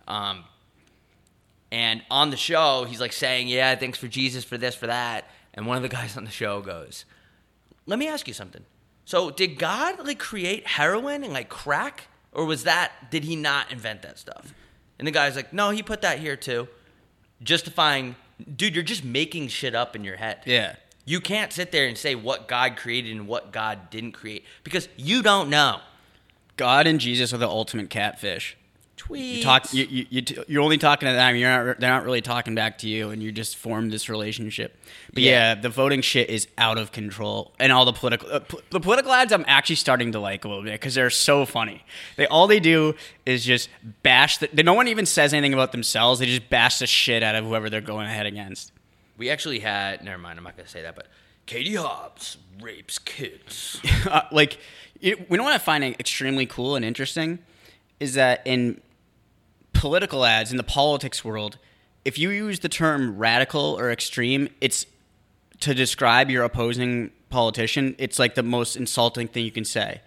Um, 0.09 0.45
and 1.75 2.05
on 2.09 2.31
the 2.31 2.37
show, 2.37 2.85
he's 2.85 3.00
like 3.00 3.12
saying, 3.12 3.49
"Yeah, 3.49 3.75
thanks 3.75 3.99
for 3.99 4.06
Jesus 4.06 4.44
for 4.44 4.56
this 4.56 4.76
for 4.76 4.87
that." 4.87 5.29
And 5.53 5.67
one 5.67 5.76
of 5.76 5.82
the 5.82 5.88
guys 5.88 6.17
on 6.17 6.23
the 6.23 6.31
show 6.31 6.61
goes, 6.61 7.05
"Let 7.85 7.99
me 7.99 8.06
ask 8.06 8.29
you 8.29 8.35
something. 8.35 8.65
So, 9.05 9.29
did 9.32 9.59
God 9.59 10.06
like 10.06 10.21
create 10.21 10.69
heroin 10.69 11.25
and 11.25 11.32
like 11.32 11.49
crack, 11.49 12.06
or 12.31 12.44
was 12.44 12.62
that 12.62 13.11
did 13.11 13.25
he 13.25 13.35
not 13.35 13.73
invent 13.73 14.03
that 14.03 14.21
stuff?" 14.21 14.55
And 15.00 15.09
the 15.09 15.11
guy's 15.11 15.35
like, 15.35 15.53
"No, 15.53 15.71
he 15.71 15.82
put 15.82 16.00
that 16.03 16.21
here 16.21 16.37
too, 16.37 16.69
justifying." 17.43 18.15
Dude, 18.56 18.76
you're 18.76 18.85
just 18.85 19.05
making 19.05 19.49
shit 19.49 19.75
up 19.75 19.97
in 19.97 20.05
your 20.05 20.17
head. 20.17 20.43
Yeah. 20.47 20.76
You 21.05 21.21
can't 21.21 21.53
sit 21.53 21.73
there 21.73 21.88
and 21.88 21.99
say 21.99 22.15
what 22.15 22.47
God 22.47 22.76
created 22.76 23.11
and 23.17 23.26
what 23.26 23.50
God 23.50 23.91
didn't 23.91 24.12
create 24.12 24.44
because 24.62 24.88
you 24.97 25.23
don't 25.25 25.50
know. 25.50 25.81
God 26.56 26.87
and 26.87 27.00
Jesus 27.00 27.35
are 27.35 27.38
the 27.38 27.49
ultimate 27.49 27.91
catfish. 27.91 28.56
Tweets. 29.06 29.35
You 29.37 29.43
talk. 29.43 29.75
You, 29.75 29.85
you, 29.85 30.06
you 30.09 30.23
t- 30.23 30.39
you're 30.49 30.62
only 30.62 30.79
talking 30.79 31.06
to 31.09 31.12
them. 31.12 31.37
You're 31.37 31.51
not. 31.51 31.81
They're 31.81 31.91
not 31.91 32.05
really 32.05 32.23
talking 32.23 32.55
back 32.55 32.79
to 32.79 32.89
you, 32.89 33.11
and 33.11 33.23
you 33.23 33.33
just 33.33 33.56
formed 33.56 33.93
this 33.93 34.09
relationship. 34.09 34.77
But 35.12 35.23
yeah, 35.23 35.55
Yeah. 35.55 35.61
the 35.61 35.69
voting 35.69 36.01
shit 36.01 36.31
is 36.31 36.49
out 36.56 36.79
of 36.79 36.91
control, 36.93 37.53
and 37.59 37.71
all 37.71 37.85
the 37.85 37.93
political 37.93 38.31
uh, 38.33 38.41
the 38.71 38.81
political 38.81 39.12
ads 39.12 39.33
I'm 39.33 39.45
actually 39.47 39.77
starting 39.77 40.12
to 40.12 40.21
like 40.21 40.45
a 40.45 40.49
little 40.49 40.62
bit 40.65 40.73
because 40.73 40.95
they're 40.95 41.11
so 41.11 41.45
funny. 41.45 41.85
They 42.17 42.27
all 42.27 42.47
they 42.47 42.61
do 42.61 42.95
is 43.27 43.45
just 43.45 43.69
bash. 44.03 44.39
The, 44.39 44.62
no 44.62 44.73
one 44.75 44.89
even 44.89 45.05
says 45.07 45.35
anything 45.35 45.53
about 45.53 45.73
themselves. 45.73 46.21
They 46.21 46.27
just 46.27 46.49
bash 46.49 46.79
the 46.79 46.87
shit 46.87 47.23
out 47.23 47.35
of 47.35 47.45
whoever 47.45 47.69
they're 47.69 47.81
going 47.83 48.07
ahead 48.07 48.27
against. 48.27 48.73
We 49.19 49.29
actually 49.31 49.59
had. 49.61 50.03
Never 50.03 50.19
mind. 50.19 50.39
I'm 50.39 50.45
not 50.45 50.57
gonna 50.57 50.69
say 50.69 50.83
that. 50.83 50.97
But 50.97 51.09
Katie 51.47 51.75
Hobbs 51.75 52.39
rapes 52.62 52.99
kids. 52.99 53.81
uh, 54.11 54.23
like 54.33 54.59
you, 55.00 55.23
we 55.29 55.37
know 55.37 55.45
what 55.45 55.53
I 55.53 55.59
find 55.59 55.85
extremely 55.85 56.47
cool 56.47 56.75
and 56.77 56.85
interesting 56.87 57.41
is 58.00 58.15
that 58.15 58.43
in 58.45 58.81
political 59.75 60.25
ads 60.25 60.50
in 60.50 60.56
the 60.56 60.62
politics 60.62 61.25
world, 61.25 61.59
if 62.05 62.19
you 62.19 62.31
use 62.31 62.61
the 62.61 62.69
term 62.69 63.19
radical 63.19 63.79
or 63.79 63.91
extreme, 63.91 64.49
it's 64.61 64.87
to 65.61 65.75
describe 65.75 66.31
your 66.31 66.44
opposing 66.44 67.11
politician. 67.31 67.94
It's 67.99 68.19
like 68.19 68.35
the 68.35 68.43
most 68.43 68.76
insulting 68.76 69.29
thing 69.29 69.44
you 69.44 69.50
can 69.50 69.65
say. 69.65 70.00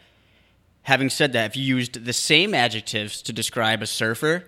Having 0.84 1.10
said 1.10 1.34
that, 1.34 1.52
if 1.52 1.58
you 1.58 1.64
used 1.64 2.06
the 2.06 2.14
same 2.14 2.54
adjectives 2.54 3.22
to 3.24 3.34
describe 3.34 3.81
a 3.81 3.88
surfer, 3.88 4.46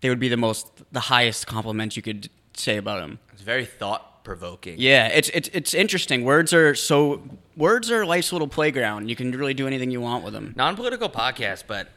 they 0.00 0.08
would 0.08 0.20
be 0.20 0.28
the 0.28 0.36
most 0.36 0.66
the 0.90 1.00
highest 1.00 1.46
compliment 1.46 1.96
you 1.96 2.02
could 2.02 2.30
say 2.54 2.76
about 2.76 3.02
him. 3.02 3.18
It's 3.32 3.42
very 3.42 3.64
thought 3.64 4.24
provoking. 4.24 4.76
Yeah, 4.78 5.08
it's 5.08 5.28
it's 5.30 5.48
it's 5.52 5.74
interesting. 5.74 6.24
Words 6.24 6.52
are 6.52 6.74
so 6.74 7.22
words 7.56 7.90
are 7.90 8.06
life's 8.06 8.32
little 8.32 8.48
playground. 8.48 9.08
You 9.10 9.16
can 9.16 9.32
really 9.32 9.54
do 9.54 9.66
anything 9.66 9.90
you 9.90 10.00
want 10.00 10.24
with 10.24 10.32
them. 10.32 10.54
Non 10.56 10.76
political 10.76 11.08
podcast, 11.08 11.64
but 11.66 11.88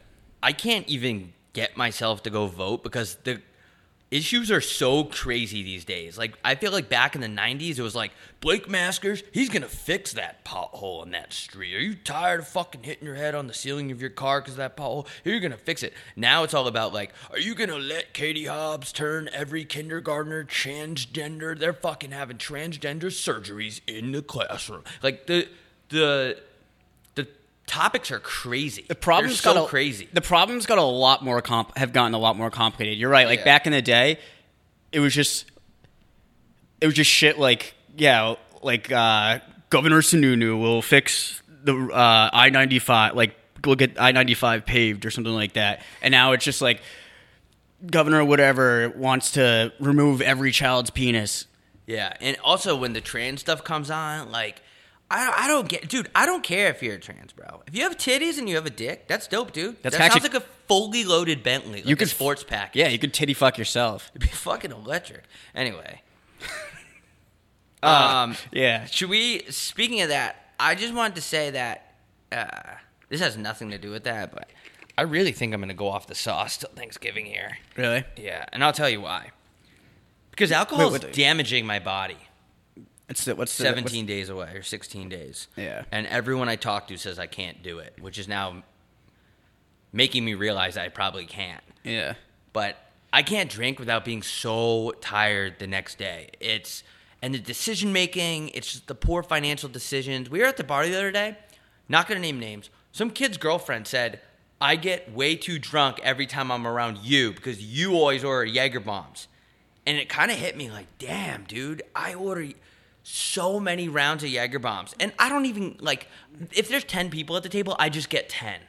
I 0.42 0.52
can't 0.52 0.86
even 0.88 1.32
get 1.56 1.74
myself 1.74 2.22
to 2.22 2.28
go 2.28 2.46
vote 2.46 2.82
because 2.82 3.14
the 3.24 3.40
issues 4.10 4.50
are 4.50 4.60
so 4.60 5.04
crazy 5.04 5.62
these 5.62 5.86
days. 5.86 6.18
Like 6.18 6.38
I 6.44 6.54
feel 6.54 6.70
like 6.70 6.90
back 6.90 7.14
in 7.14 7.22
the 7.22 7.28
'90s, 7.28 7.78
it 7.78 7.82
was 7.82 7.94
like 7.94 8.12
Blake 8.40 8.68
Maskers, 8.68 9.22
he's 9.32 9.48
gonna 9.48 9.66
fix 9.66 10.12
that 10.12 10.44
pothole 10.44 11.02
in 11.02 11.12
that 11.12 11.32
street. 11.32 11.74
Are 11.74 11.80
you 11.80 11.94
tired 11.94 12.40
of 12.40 12.48
fucking 12.48 12.82
hitting 12.82 13.06
your 13.06 13.14
head 13.16 13.34
on 13.34 13.46
the 13.46 13.54
ceiling 13.54 13.90
of 13.90 14.02
your 14.02 14.10
car 14.10 14.42
because 14.42 14.56
that 14.56 14.76
pothole? 14.76 15.06
You're 15.24 15.40
gonna 15.40 15.56
fix 15.56 15.82
it. 15.82 15.94
Now 16.14 16.42
it's 16.44 16.52
all 16.52 16.66
about 16.66 16.92
like, 16.92 17.14
are 17.30 17.38
you 17.38 17.54
gonna 17.54 17.78
let 17.78 18.12
Katie 18.12 18.44
Hobbs 18.44 18.92
turn 18.92 19.30
every 19.32 19.64
kindergartner 19.64 20.44
transgender? 20.44 21.58
They're 21.58 21.72
fucking 21.72 22.10
having 22.10 22.36
transgender 22.36 23.06
surgeries 23.06 23.80
in 23.86 24.12
the 24.12 24.20
classroom. 24.20 24.84
Like 25.02 25.26
the 25.26 25.48
the 25.88 26.38
topics 27.66 28.10
are 28.10 28.20
crazy. 28.20 28.84
The 28.88 28.94
problem's 28.94 29.42
They're 29.42 29.52
so 29.52 29.60
got 29.60 29.66
a, 29.66 29.68
crazy. 29.68 30.08
The 30.12 30.20
problem's 30.20 30.66
got 30.66 30.78
a 30.78 30.82
lot 30.82 31.22
more 31.24 31.40
comp 31.42 31.76
have 31.76 31.92
gotten 31.92 32.14
a 32.14 32.18
lot 32.18 32.36
more 32.36 32.50
complicated. 32.50 32.98
You're 32.98 33.10
right. 33.10 33.26
Like 33.26 33.40
Yeah. 33.40 33.44
back 33.44 33.66
in 33.66 33.72
the 33.72 33.82
day, 33.82 34.18
it 34.92 35.00
was 35.00 35.14
just 35.14 35.46
it 36.80 36.86
was 36.86 36.94
just 36.94 37.10
shit 37.10 37.38
like 37.38 37.74
yeah, 37.96 38.34
like 38.62 38.90
uh, 38.92 39.40
Governor 39.70 40.00
Sununu 40.00 40.60
will 40.60 40.82
fix 40.82 41.42
the 41.64 41.74
uh, 41.74 42.30
I 42.32 42.50
ninety 42.50 42.78
five 42.78 43.14
like 43.14 43.34
we'll 43.64 43.76
get 43.76 44.00
I 44.00 44.12
ninety 44.12 44.34
five 44.34 44.64
paved 44.66 45.04
or 45.04 45.10
something 45.10 45.32
like 45.34 45.54
that. 45.54 45.82
And 46.02 46.12
now 46.12 46.32
it's 46.32 46.44
just 46.44 46.62
like 46.62 46.80
Governor 47.90 48.24
whatever 48.24 48.90
wants 48.96 49.32
to 49.32 49.72
remove 49.80 50.20
every 50.20 50.52
child's 50.52 50.90
penis. 50.90 51.46
Yeah, 51.86 52.12
and 52.20 52.36
also 52.42 52.74
when 52.76 52.92
the 52.94 53.00
trans 53.00 53.40
stuff 53.40 53.62
comes 53.64 53.90
on, 53.90 54.30
like 54.32 54.60
I, 55.10 55.44
I 55.44 55.48
don't 55.48 55.68
get, 55.68 55.88
dude. 55.88 56.10
I 56.16 56.26
don't 56.26 56.42
care 56.42 56.68
if 56.68 56.82
you're 56.82 56.94
a 56.96 56.98
trans, 57.00 57.32
bro. 57.32 57.62
If 57.68 57.76
you 57.76 57.82
have 57.84 57.96
titties 57.96 58.38
and 58.38 58.48
you 58.48 58.56
have 58.56 58.66
a 58.66 58.70
dick, 58.70 59.06
that's 59.06 59.28
dope, 59.28 59.52
dude. 59.52 59.76
That's 59.82 59.96
that 59.96 60.04
actually- 60.06 60.20
sounds 60.22 60.34
like 60.34 60.42
a 60.42 60.46
fully 60.66 61.04
loaded 61.04 61.42
Bentley, 61.44 61.78
like 61.78 61.86
You 61.86 61.94
a 61.94 61.96
could- 61.98 62.08
sports 62.08 62.42
pack. 62.42 62.74
Yeah, 62.74 62.88
you 62.88 62.98
could 62.98 63.14
titty 63.14 63.32
fuck 63.34 63.56
yourself. 63.56 64.10
it'd 64.14 64.22
be 64.22 64.34
fucking 64.34 64.72
electric. 64.72 65.24
Anyway, 65.54 66.02
Uh, 67.82 67.86
um, 67.86 68.36
Yeah. 68.52 68.86
should 68.86 69.10
we? 69.10 69.44
Speaking 69.50 70.00
of 70.00 70.08
that, 70.08 70.50
I 70.58 70.74
just 70.74 70.94
wanted 70.94 71.14
to 71.16 71.20
say 71.20 71.50
that 71.50 71.94
uh, 72.32 72.46
this 73.08 73.20
has 73.20 73.36
nothing 73.36 73.70
to 73.70 73.78
do 73.78 73.90
with 73.90 74.04
that, 74.04 74.32
but 74.34 74.50
I 74.98 75.02
really 75.02 75.30
think 75.32 75.54
I'm 75.54 75.60
gonna 75.60 75.74
go 75.74 75.88
off 75.88 76.06
the 76.06 76.14
sauce 76.14 76.56
till 76.56 76.70
Thanksgiving 76.70 77.26
here. 77.26 77.58
Really? 77.76 78.02
Yeah, 78.16 78.44
and 78.52 78.64
I'll 78.64 78.72
tell 78.72 78.88
you 78.88 79.00
why. 79.02 79.30
Because 80.30 80.50
alcohol 80.50 80.90
Wait, 80.90 81.04
is 81.04 81.14
damaging 81.16 81.64
my 81.66 81.78
body. 81.78 82.16
It's 83.08 83.26
what's 83.26 83.56
the 83.56 83.64
17 83.64 84.04
days 84.06 84.28
away 84.28 84.52
or 84.54 84.62
16 84.62 85.08
days. 85.08 85.48
Yeah. 85.56 85.84
And 85.92 86.06
everyone 86.08 86.48
I 86.48 86.56
talk 86.56 86.88
to 86.88 86.96
says 86.96 87.18
I 87.18 87.26
can't 87.26 87.62
do 87.62 87.78
it, 87.78 87.94
which 88.00 88.18
is 88.18 88.26
now 88.26 88.64
making 89.92 90.24
me 90.24 90.34
realize 90.34 90.76
I 90.76 90.88
probably 90.88 91.26
can't. 91.26 91.62
Yeah. 91.84 92.14
But 92.52 92.76
I 93.12 93.22
can't 93.22 93.48
drink 93.48 93.78
without 93.78 94.04
being 94.04 94.22
so 94.22 94.92
tired 95.00 95.58
the 95.58 95.66
next 95.66 95.98
day. 95.98 96.30
It's 96.40 96.82
and 97.22 97.32
the 97.32 97.38
decision 97.38 97.92
making, 97.92 98.50
it's 98.50 98.72
just 98.72 98.88
the 98.88 98.94
poor 98.94 99.22
financial 99.22 99.68
decisions. 99.68 100.28
We 100.28 100.40
were 100.40 100.46
at 100.46 100.56
the 100.56 100.64
bar 100.64 100.86
the 100.86 100.94
other 100.94 101.12
day, 101.12 101.36
not 101.88 102.08
gonna 102.08 102.20
name 102.20 102.40
names. 102.40 102.70
Some 102.92 103.10
kid's 103.10 103.36
girlfriend 103.36 103.86
said, 103.86 104.20
I 104.60 104.76
get 104.76 105.12
way 105.12 105.36
too 105.36 105.58
drunk 105.58 106.00
every 106.02 106.26
time 106.26 106.50
I'm 106.50 106.66
around 106.66 106.98
you 106.98 107.32
because 107.32 107.62
you 107.62 107.94
always 107.94 108.24
order 108.24 108.44
Jaeger 108.44 108.80
bombs. 108.80 109.28
And 109.86 109.98
it 109.98 110.08
kind 110.08 110.30
of 110.30 110.36
hit 110.36 110.56
me 110.56 110.70
like, 110.70 110.86
damn, 110.98 111.44
dude, 111.44 111.82
I 111.94 112.14
order 112.14 112.48
so 113.08 113.60
many 113.60 113.88
rounds 113.88 114.24
of 114.24 114.30
Jaeger 114.30 114.58
bombs. 114.58 114.92
And 114.98 115.12
I 115.16 115.28
don't 115.28 115.46
even 115.46 115.76
like 115.78 116.08
if 116.52 116.68
there's 116.68 116.82
10 116.82 117.08
people 117.08 117.36
at 117.36 117.44
the 117.44 117.48
table, 117.48 117.76
I 117.78 117.88
just 117.88 118.08
get 118.10 118.28
10. 118.28 118.60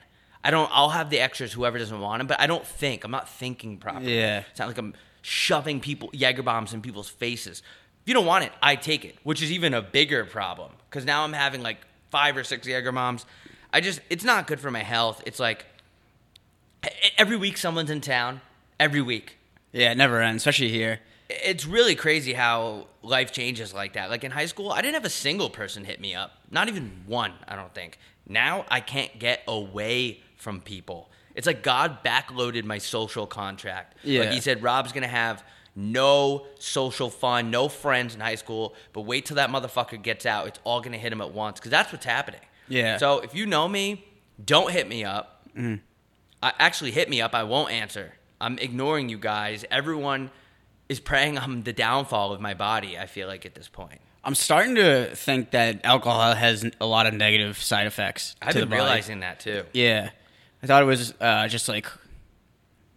I 0.44 0.52
don't 0.52 0.70
I'll 0.72 0.90
have 0.90 1.10
the 1.10 1.20
extras 1.20 1.54
whoever 1.54 1.80
doesn't 1.80 2.00
want 2.00 2.20
them, 2.20 2.28
but 2.28 2.40
I 2.40 2.46
don't 2.46 2.66
think. 2.66 3.04
I'm 3.04 3.10
not 3.10 3.28
thinking 3.28 3.78
properly. 3.78 4.16
Yeah. 4.16 4.44
It's 4.52 4.60
not 4.60 4.68
like 4.68 4.78
I'm 4.78 4.94
shoving 5.24 5.80
people 5.80 6.12
Jaeger 6.14 6.44
bombs 6.44 6.72
in 6.72 6.84
people's 6.84 7.10
faces. 7.10 7.64
If 8.04 8.10
you 8.10 8.14
don't 8.14 8.28
want 8.28 8.46
it, 8.46 8.52
I 8.62 8.76
take 8.76 9.04
it, 9.06 9.16
which 9.24 9.42
is 9.42 9.52
even 9.52 9.74
a 9.74 9.82
bigger 9.82 10.24
problem 10.24 10.72
cuz 10.92 11.04
now 11.04 11.24
I'm 11.24 11.34
having 11.34 11.64
like 11.64 11.80
5 12.12 12.38
or 12.38 12.44
6 12.44 12.68
Jaeger 12.68 12.92
bombs. 12.92 13.26
I 13.74 13.82
just 13.82 14.02
it's 14.12 14.24
not 14.24 14.46
good 14.46 14.60
for 14.60 14.70
my 14.70 14.84
health. 14.84 15.24
It's 15.26 15.40
like 15.40 15.66
every 17.18 17.38
week 17.38 17.58
someone's 17.58 17.90
in 17.90 18.02
town, 18.02 18.42
every 18.80 19.02
week 19.02 19.38
Yeah, 19.74 19.92
it 19.94 19.98
never 19.98 20.22
ends, 20.22 20.42
especially 20.42 20.70
here. 20.70 21.00
It's 21.30 21.66
really 21.66 21.96
crazy 21.96 22.34
how 22.34 22.88
life 23.02 23.32
changes 23.32 23.74
like 23.74 23.94
that. 23.94 24.10
Like 24.10 24.24
in 24.24 24.32
high 24.32 24.46
school, 24.46 24.72
I 24.72 24.82
didn't 24.82 24.96
have 24.96 25.06
a 25.06 25.10
single 25.10 25.50
person 25.50 25.84
hit 25.86 26.00
me 26.00 26.16
up. 26.16 26.32
Not 26.52 26.68
even 26.70 27.04
one, 27.06 27.34
I 27.48 27.56
don't 27.56 27.74
think. 27.74 27.98
Now 28.28 28.66
I 28.70 28.80
can't 28.80 29.18
get 29.20 29.42
away 29.48 30.22
from 30.38 30.62
people. 30.62 31.10
It's 31.36 31.46
like 31.48 31.64
God 31.64 32.04
backloaded 32.04 32.64
my 32.64 32.78
social 32.78 33.28
contract. 33.28 33.96
Like 33.98 34.04
Yeah. 34.06 34.32
he 34.32 34.40
said, 34.42 34.64
Rob's 34.64 34.92
gonna 34.92 35.08
have 35.08 35.44
no 35.76 36.48
social 36.60 37.10
fun, 37.10 37.52
no 37.52 37.70
friends 37.70 38.16
in 38.16 38.22
high 38.22 38.36
school, 38.36 38.74
but 38.94 39.02
wait 39.02 39.26
till 39.26 39.36
that 39.36 39.50
motherfucker 39.50 40.02
gets 40.02 40.26
out. 40.26 40.48
It's 40.48 40.60
all 40.64 40.82
gonna 40.82 40.98
hit 40.98 41.12
him 41.14 41.22
at 41.22 41.32
once. 41.32 41.60
Because 41.60 41.72
that's 41.72 41.92
what's 41.92 42.06
happening. 42.06 42.42
Yeah. 42.68 42.98
So 42.98 43.20
if 43.20 43.36
you 43.36 43.46
know 43.46 43.68
me, 43.68 44.06
don't 44.44 44.72
hit 44.72 44.88
me 44.88 45.04
up. 45.04 45.42
Mm. 45.56 45.82
I 46.42 46.54
actually 46.60 46.92
hit 46.92 47.10
me 47.10 47.22
up. 47.22 47.34
I 47.36 47.44
won't 47.44 47.72
answer. 47.72 48.14
I'm 48.40 48.58
ignoring 48.60 49.10
you 49.10 49.18
guys. 49.18 49.66
Everyone 49.72 50.32
is 50.90 51.00
preying 51.00 51.38
on 51.38 51.64
the 51.64 51.74
downfall 51.74 52.32
of 52.34 52.42
my 52.42 52.54
body. 52.54 52.98
I 52.98 53.06
feel 53.06 53.28
like 53.28 53.46
at 53.46 53.56
this 53.56 53.68
point, 53.68 54.00
I'm 54.24 54.36
starting 54.36 54.76
to 54.76 55.16
think 55.16 55.52
that 55.52 55.86
alcohol 55.86 56.34
has 56.34 56.66
a 56.82 56.86
lot 56.86 57.08
of 57.08 57.14
negative 57.14 57.58
side 57.58 57.88
effects. 57.88 58.36
I've 58.42 58.54
to 58.54 58.60
been 58.60 58.70
the 58.70 58.76
body. 58.76 58.84
realizing 58.84 59.20
that 59.22 59.40
too. 59.40 59.64
Yeah, 59.74 60.10
I 60.64 60.68
thought 60.68 60.82
it 60.84 60.86
was 60.86 61.14
uh, 61.20 61.48
just 61.48 61.68
like 61.70 61.88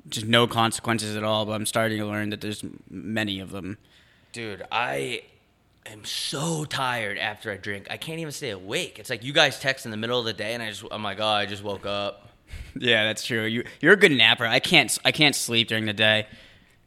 just 0.08 0.26
no 0.26 0.46
consequences 0.46 1.16
at 1.16 1.24
all, 1.24 1.46
but 1.46 1.52
I'm 1.52 1.66
starting 1.66 1.98
to 1.98 2.06
learn 2.06 2.30
that 2.30 2.40
there's 2.40 2.64
many 2.88 3.40
of 3.40 3.50
them. 3.50 3.78
Dude, 4.32 4.64
I 4.72 5.22
am 5.86 6.04
so 6.04 6.64
tired 6.64 7.18
after 7.18 7.50
I 7.52 7.56
drink. 7.56 7.86
I 7.90 7.96
can't 7.96 8.18
even 8.18 8.32
stay 8.32 8.50
awake. 8.50 8.98
It's 8.98 9.10
like 9.10 9.24
you 9.24 9.32
guys 9.32 9.58
text 9.58 9.84
in 9.84 9.90
the 9.90 9.96
middle 9.96 10.18
of 10.18 10.24
the 10.24 10.32
day, 10.32 10.54
and 10.54 10.62
I 10.62 10.70
just, 10.70 10.84
I'm 10.90 11.02
like, 11.02 11.18
oh, 11.20 11.26
I 11.26 11.46
just 11.46 11.62
woke 11.62 11.86
up. 11.86 12.26
Yeah, 12.76 13.04
that's 13.04 13.24
true. 13.24 13.44
You 13.44 13.64
you're 13.80 13.92
a 13.92 13.96
good 13.96 14.10
napper. 14.12 14.44
I 14.46 14.58
can't 14.60 14.96
I 15.04 15.12
can't 15.12 15.34
sleep 15.36 15.68
during 15.68 15.86
the 15.86 15.92
day. 15.92 16.26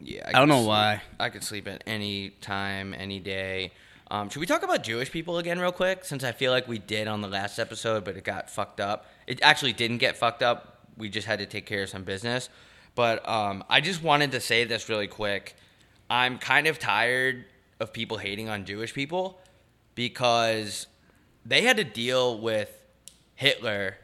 Yeah, 0.00 0.28
I 0.28 0.32
don't 0.32 0.48
know 0.48 0.58
sleep- 0.58 0.68
why. 0.68 1.02
I 1.18 1.30
could 1.30 1.44
sleep 1.44 1.66
at 1.68 1.82
any 1.86 2.30
time, 2.30 2.94
any 2.96 3.20
day. 3.20 3.72
Um, 4.10 4.28
should 4.28 4.40
we 4.40 4.46
talk 4.46 4.62
about 4.62 4.82
Jewish 4.84 5.10
people 5.10 5.38
again, 5.38 5.58
real 5.58 5.72
quick? 5.72 6.04
Since 6.04 6.24
I 6.24 6.32
feel 6.32 6.52
like 6.52 6.68
we 6.68 6.78
did 6.78 7.08
on 7.08 7.20
the 7.20 7.28
last 7.28 7.58
episode, 7.58 8.04
but 8.04 8.16
it 8.16 8.24
got 8.24 8.50
fucked 8.50 8.80
up. 8.80 9.06
It 9.26 9.40
actually 9.42 9.72
didn't 9.72 9.98
get 9.98 10.16
fucked 10.16 10.42
up. 10.42 10.86
We 10.96 11.08
just 11.08 11.26
had 11.26 11.38
to 11.38 11.46
take 11.46 11.66
care 11.66 11.82
of 11.82 11.88
some 11.88 12.04
business. 12.04 12.48
But 12.94 13.26
um, 13.28 13.64
I 13.68 13.80
just 13.80 14.02
wanted 14.02 14.32
to 14.32 14.40
say 14.40 14.64
this 14.64 14.88
really 14.88 15.08
quick. 15.08 15.56
I'm 16.10 16.38
kind 16.38 16.66
of 16.66 16.78
tired 16.78 17.46
of 17.80 17.92
people 17.92 18.18
hating 18.18 18.48
on 18.48 18.66
Jewish 18.66 18.94
people 18.94 19.40
because 19.94 20.86
they 21.44 21.62
had 21.62 21.76
to 21.78 21.84
deal 21.84 22.38
with 22.38 22.70
Hitler 23.34 23.96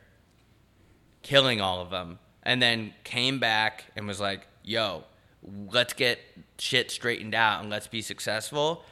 killing 1.22 1.60
all 1.60 1.80
of 1.80 1.90
them 1.90 2.18
and 2.42 2.60
then 2.60 2.94
came 3.04 3.38
back 3.38 3.84
and 3.94 4.06
was 4.08 4.18
like 4.18 4.46
yo 4.64 5.04
let's 5.42 5.92
get 5.92 6.18
shit 6.58 6.90
straightened 6.90 7.34
out 7.34 7.60
and 7.60 7.70
let's 7.70 7.86
be 7.86 8.02
successful 8.02 8.84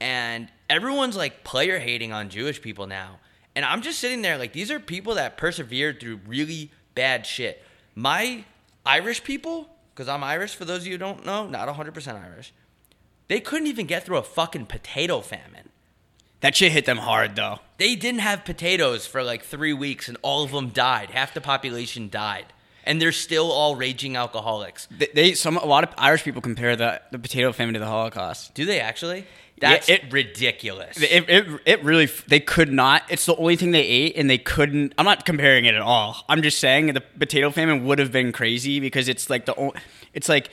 and 0.00 0.48
everyone's 0.68 1.16
like 1.16 1.44
player 1.44 1.78
hating 1.78 2.12
on 2.12 2.28
jewish 2.28 2.60
people 2.60 2.86
now 2.86 3.18
and 3.54 3.64
i'm 3.64 3.80
just 3.80 3.98
sitting 4.00 4.22
there 4.22 4.36
like 4.36 4.52
these 4.52 4.70
are 4.70 4.80
people 4.80 5.14
that 5.14 5.36
persevered 5.36 6.00
through 6.00 6.18
really 6.26 6.70
bad 6.94 7.24
shit 7.24 7.62
my 7.94 8.44
irish 8.84 9.22
people 9.22 9.68
because 9.94 10.08
i'm 10.08 10.24
irish 10.24 10.54
for 10.56 10.64
those 10.64 10.80
of 10.82 10.86
you 10.86 10.92
who 10.92 10.98
don't 10.98 11.24
know 11.24 11.46
not 11.46 11.68
100% 11.68 12.20
irish 12.20 12.52
they 13.28 13.40
couldn't 13.40 13.68
even 13.68 13.86
get 13.86 14.04
through 14.04 14.18
a 14.18 14.22
fucking 14.22 14.66
potato 14.66 15.20
famine 15.20 15.68
That 16.40 16.56
shit 16.56 16.72
hit 16.72 16.84
them 16.86 16.98
hard 16.98 17.36
though. 17.36 17.60
they 17.78 17.94
didn't 17.94 18.20
have 18.20 18.44
potatoes 18.44 19.06
for 19.06 19.22
like 19.22 19.44
three 19.44 19.72
weeks 19.72 20.08
and 20.08 20.18
all 20.22 20.42
of 20.44 20.50
them 20.50 20.68
died. 20.70 21.10
Half 21.10 21.32
the 21.34 21.40
population 21.40 22.08
died. 22.10 22.46
And 22.86 23.00
they're 23.00 23.12
still 23.12 23.50
all 23.50 23.76
raging 23.76 24.16
alcoholics. 24.16 24.86
They, 24.90 25.08
they 25.14 25.32
some 25.34 25.56
a 25.56 25.64
lot 25.64 25.84
of 25.84 25.90
Irish 25.98 26.22
people 26.24 26.42
compare 26.42 26.76
the 26.76 27.00
the 27.10 27.18
potato 27.18 27.52
famine 27.52 27.74
to 27.74 27.80
the 27.80 27.86
Holocaust. 27.86 28.54
Do 28.54 28.64
they 28.64 28.78
actually? 28.80 29.26
Yeah, 29.62 29.70
That's 29.70 29.88
it- 29.88 30.12
ridiculous. 30.12 31.00
It, 31.00 31.28
it, 31.28 31.60
it 31.64 31.84
really 31.84 32.06
they 32.26 32.40
could 32.40 32.72
not. 32.72 33.02
It's 33.08 33.24
the 33.24 33.36
only 33.36 33.56
thing 33.56 33.70
they 33.70 33.84
ate, 33.86 34.16
and 34.16 34.28
they 34.28 34.36
couldn't. 34.38 34.92
I'm 34.98 35.04
not 35.04 35.24
comparing 35.24 35.64
it 35.64 35.74
at 35.74 35.80
all. 35.80 36.24
I'm 36.28 36.42
just 36.42 36.58
saying 36.58 36.92
the 36.92 37.00
potato 37.00 37.50
famine 37.50 37.84
would 37.86 37.98
have 38.00 38.10
been 38.12 38.32
crazy 38.32 38.80
because 38.80 39.08
it's 39.08 39.30
like 39.30 39.46
the 39.46 39.58
o- 39.58 39.72
it's 40.12 40.28
like 40.28 40.50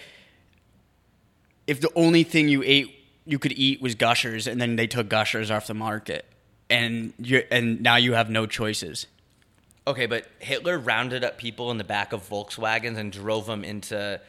if 1.67 1.81
the 1.81 1.89
only 1.95 2.23
thing 2.23 2.47
you 2.47 2.63
ate 2.65 2.95
you 3.25 3.37
could 3.39 3.53
eat 3.53 3.81
was 3.81 3.95
gushers, 3.95 4.47
and 4.47 4.59
then 4.61 4.75
they 4.75 4.87
took 4.87 5.07
gushers 5.09 5.51
off 5.51 5.67
the 5.67 5.73
market, 5.73 6.25
and 6.69 7.13
you 7.17 7.43
and 7.51 7.81
now 7.81 7.95
you 7.97 8.13
have 8.13 8.29
no 8.29 8.45
choices. 8.45 9.07
Okay, 9.87 10.05
but 10.05 10.25
Hitler 10.39 10.77
rounded 10.77 11.23
up 11.23 11.37
people 11.37 11.71
in 11.71 11.77
the 11.77 11.83
back 11.83 12.13
of 12.13 12.27
Volkswagens 12.27 12.97
and 12.97 13.11
drove 13.11 13.45
them 13.45 13.63
into 13.63 14.19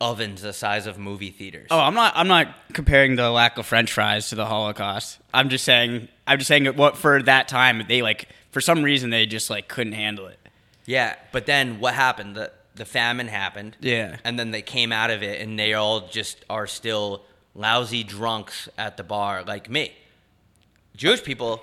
ovens 0.00 0.42
the 0.42 0.52
size 0.52 0.86
of 0.86 0.98
movie 0.98 1.30
theaters. 1.30 1.68
Oh, 1.70 1.78
I'm 1.78 1.94
not. 1.94 2.12
I'm 2.16 2.28
not 2.28 2.54
comparing 2.72 3.16
the 3.16 3.30
lack 3.30 3.58
of 3.58 3.66
French 3.66 3.92
fries 3.92 4.28
to 4.30 4.34
the 4.34 4.46
Holocaust. 4.46 5.18
I'm 5.32 5.48
just 5.48 5.64
saying. 5.64 6.08
I'm 6.26 6.38
just 6.38 6.48
saying 6.48 6.66
what 6.76 6.96
for 6.96 7.22
that 7.22 7.48
time 7.48 7.84
they 7.88 8.02
like 8.02 8.28
for 8.50 8.60
some 8.60 8.82
reason 8.82 9.10
they 9.10 9.26
just 9.26 9.50
like 9.50 9.68
couldn't 9.68 9.94
handle 9.94 10.26
it. 10.26 10.38
Yeah, 10.84 11.14
but 11.30 11.46
then 11.46 11.78
what 11.78 11.94
happened? 11.94 12.36
The 12.36 12.52
the 12.74 12.84
famine 12.84 13.28
happened. 13.28 13.76
Yeah. 13.80 14.16
And 14.24 14.38
then 14.38 14.50
they 14.50 14.62
came 14.62 14.92
out 14.92 15.10
of 15.10 15.22
it 15.22 15.40
and 15.40 15.58
they 15.58 15.74
all 15.74 16.08
just 16.08 16.44
are 16.48 16.66
still 16.66 17.22
lousy 17.54 18.02
drunks 18.02 18.68
at 18.78 18.96
the 18.96 19.04
bar 19.04 19.44
like 19.44 19.68
me. 19.68 19.92
Jewish 20.96 21.22
people 21.22 21.62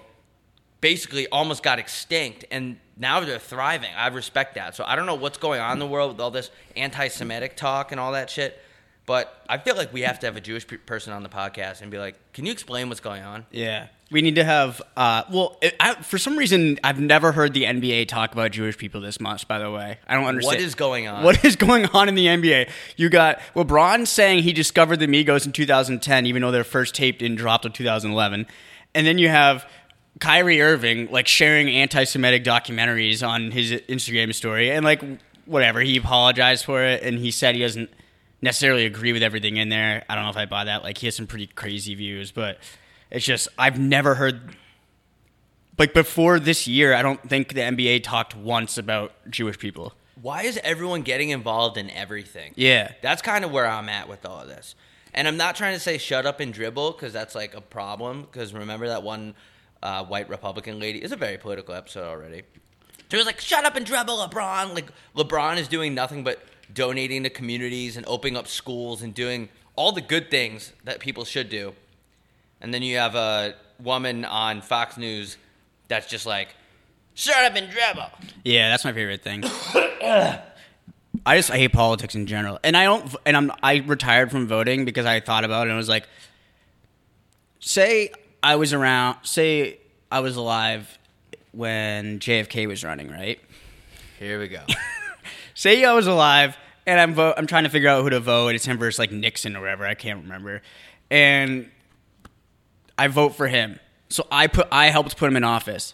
basically 0.81 1.27
almost 1.27 1.63
got 1.63 1.79
extinct 1.79 2.45
and 2.51 2.77
now 2.99 3.21
they're 3.21 3.39
thriving. 3.39 3.89
I 3.97 4.07
respect 4.07 4.55
that. 4.55 4.75
So 4.75 4.83
I 4.85 4.95
don't 4.95 5.05
know 5.05 5.15
what's 5.15 5.37
going 5.37 5.61
on 5.61 5.73
in 5.73 5.79
the 5.79 5.87
world 5.87 6.11
with 6.11 6.21
all 6.21 6.31
this 6.31 6.51
anti-Semitic 6.75 7.55
talk 7.55 7.91
and 7.91 7.99
all 7.99 8.11
that 8.11 8.29
shit, 8.29 8.61
but 9.05 9.41
I 9.49 9.57
feel 9.57 9.75
like 9.75 9.91
we 9.91 10.01
have 10.01 10.19
to 10.19 10.27
have 10.27 10.35
a 10.35 10.41
Jewish 10.41 10.67
pe- 10.67 10.77
person 10.77 11.13
on 11.13 11.23
the 11.23 11.29
podcast 11.29 11.81
and 11.81 11.89
be 11.89 11.97
like, 11.97 12.15
"Can 12.33 12.45
you 12.45 12.51
explain 12.51 12.89
what's 12.89 12.99
going 12.99 13.23
on?" 13.23 13.45
Yeah, 13.49 13.87
we 14.11 14.21
need 14.21 14.35
to 14.35 14.43
have. 14.43 14.81
Uh, 14.95 15.23
well, 15.31 15.57
it, 15.61 15.75
I, 15.79 15.95
for 15.95 16.19
some 16.19 16.37
reason, 16.37 16.77
I've 16.83 16.99
never 16.99 17.31
heard 17.31 17.53
the 17.53 17.63
NBA 17.63 18.07
talk 18.07 18.33
about 18.33 18.51
Jewish 18.51 18.77
people 18.77 19.01
this 19.01 19.19
much. 19.19 19.47
By 19.47 19.57
the 19.57 19.71
way, 19.71 19.97
I 20.07 20.13
don't 20.13 20.25
understand 20.25 20.57
What 20.57 20.63
is 20.63 20.75
going 20.75 21.07
on? 21.07 21.23
What 21.23 21.43
is 21.43 21.55
going 21.67 21.87
on 21.87 22.07
in 22.07 22.13
the 22.13 22.27
NBA? 22.27 22.69
You 22.97 23.09
got 23.09 23.39
LeBron 23.55 24.05
saying 24.05 24.43
he 24.43 24.53
discovered 24.53 24.97
the 24.97 25.07
Migos 25.07 25.45
in 25.45 25.53
2010, 25.53 26.27
even 26.27 26.43
though 26.43 26.51
their 26.51 26.63
first 26.63 26.93
tape 26.93 27.17
didn't 27.17 27.37
drop 27.37 27.63
till 27.63 27.71
2011, 27.71 28.45
and 28.93 29.07
then 29.07 29.17
you 29.17 29.29
have 29.29 29.67
Kyrie 30.19 30.61
Irving 30.61 31.09
like 31.11 31.27
sharing 31.27 31.69
anti-Semitic 31.69 32.43
documentaries 32.43 33.27
on 33.27 33.51
his 33.51 33.71
Instagram 33.71 34.33
story, 34.33 34.71
and 34.71 34.83
like 34.83 35.03
whatever, 35.45 35.81
he 35.81 35.97
apologized 35.97 36.65
for 36.65 36.83
it, 36.83 37.03
and 37.03 37.19
he 37.19 37.31
said 37.31 37.55
he 37.55 37.61
doesn't 37.61 37.89
necessarily 38.41 38.85
agree 38.85 39.13
with 39.13 39.23
everything 39.23 39.57
in 39.57 39.69
there. 39.69 40.03
I 40.09 40.15
don't 40.15 40.23
know 40.23 40.29
if 40.29 40.37
I 40.37 40.45
buy 40.45 40.65
that. 40.65 40.83
Like 40.83 40.97
he 40.97 41.07
has 41.07 41.15
some 41.15 41.27
pretty 41.27 41.47
crazy 41.47 41.95
views, 41.95 42.31
but 42.31 42.57
it's 43.11 43.25
just 43.25 43.47
I've 43.57 43.79
never 43.79 44.15
heard 44.15 44.55
like 45.77 45.93
before 45.93 46.39
this 46.39 46.67
year. 46.67 46.93
I 46.93 47.01
don't 47.01 47.21
think 47.27 47.53
the 47.53 47.61
NBA 47.61 48.03
talked 48.03 48.35
once 48.35 48.77
about 48.77 49.13
Jewish 49.29 49.57
people. 49.57 49.93
Why 50.21 50.43
is 50.43 50.59
everyone 50.63 51.03
getting 51.03 51.29
involved 51.29 51.77
in 51.77 51.89
everything? 51.91 52.51
Yeah, 52.55 52.91
That's 53.01 53.21
kind 53.21 53.45
of 53.45 53.51
where 53.51 53.65
I'm 53.65 53.87
at 53.87 54.09
with 54.09 54.25
all 54.25 54.41
of 54.41 54.49
this. 54.49 54.75
And 55.13 55.27
I'm 55.27 55.37
not 55.37 55.55
trying 55.55 55.73
to 55.73 55.79
say 55.79 55.97
shut 55.97 56.25
up 56.25 56.39
and 56.41 56.53
dribble 56.53 56.91
because 56.91 57.13
that's 57.13 57.35
like 57.35 57.55
a 57.55 57.61
problem. 57.61 58.21
Because 58.23 58.53
remember 58.53 58.87
that 58.89 59.01
one 59.01 59.33
uh, 59.81 60.05
white 60.05 60.29
Republican 60.29 60.79
lady? 60.79 60.99
It's 60.99 61.13
a 61.13 61.17
very 61.17 61.37
political 61.37 61.73
episode 61.73 62.07
already. 62.07 62.43
She 63.09 63.17
was 63.17 63.25
like, 63.25 63.39
shut 63.39 63.65
up 63.65 63.75
and 63.75 63.85
dribble, 63.85 64.17
LeBron. 64.17 64.75
Like, 64.75 64.91
LeBron 65.15 65.57
is 65.57 65.67
doing 65.67 65.95
nothing 65.95 66.23
but 66.23 66.43
donating 66.73 67.23
to 67.23 67.29
communities 67.29 67.97
and 67.97 68.05
opening 68.07 68.37
up 68.37 68.47
schools 68.47 69.01
and 69.01 69.13
doing 69.13 69.49
all 69.75 69.91
the 69.91 70.01
good 70.01 70.29
things 70.29 70.73
that 70.83 70.99
people 70.99 71.25
should 71.25 71.49
do, 71.49 71.73
and 72.61 72.73
then 72.73 72.81
you 72.81 72.97
have 72.97 73.15
a 73.15 73.55
woman 73.81 74.25
on 74.25 74.61
Fox 74.61 74.97
News 74.97 75.37
that's 75.87 76.07
just 76.07 76.25
like, 76.25 76.49
"Shut 77.13 77.45
up 77.45 77.55
and 77.55 77.69
dribble." 77.71 78.09
Yeah, 78.43 78.69
that's 78.69 78.83
my 78.83 78.91
favorite 78.91 79.23
thing. 79.23 79.43
I 81.25 81.37
just 81.37 81.49
I 81.49 81.57
hate 81.57 81.71
politics 81.71 82.13
in 82.13 82.27
general, 82.27 82.59
and 82.63 82.75
I 82.75 82.83
don't. 82.83 83.15
And 83.25 83.37
I'm 83.37 83.51
I 83.63 83.77
retired 83.77 84.31
from 84.31 84.47
voting 84.47 84.83
because 84.83 85.05
I 85.05 85.21
thought 85.21 85.45
about 85.45 85.67
it 85.67 85.69
and 85.69 85.77
was 85.77 85.89
like, 85.89 86.07
say 87.59 88.11
I 88.41 88.55
was 88.55 88.73
around, 88.73 89.17
say 89.23 89.79
I 90.11 90.21
was 90.21 90.35
alive 90.35 90.97
when 91.51 92.19
JFK 92.19 92.67
was 92.67 92.83
running, 92.83 93.09
right? 93.09 93.39
Here 94.17 94.39
we 94.39 94.47
go. 94.47 94.61
say 95.53 95.83
I 95.83 95.93
was 95.93 96.07
alive 96.07 96.57
and 96.85 96.99
I'm 96.99 97.13
vote. 97.13 97.35
I'm 97.37 97.47
trying 97.47 97.63
to 97.65 97.69
figure 97.69 97.89
out 97.89 98.03
who 98.03 98.09
to 98.09 98.19
vote. 98.19 98.55
It's 98.55 98.65
him 98.65 98.77
versus 98.77 98.99
like 98.99 99.11
Nixon 99.11 99.55
or 99.55 99.61
whatever. 99.61 99.85
I 99.85 99.93
can't 99.93 100.23
remember. 100.23 100.61
And 101.09 101.69
I 102.97 103.07
vote 103.07 103.35
for 103.35 103.47
him. 103.47 103.79
So 104.09 104.25
I 104.31 104.47
put 104.47 104.67
I 104.71 104.87
helped 104.87 105.15
put 105.17 105.29
him 105.29 105.37
in 105.37 105.43
office. 105.43 105.93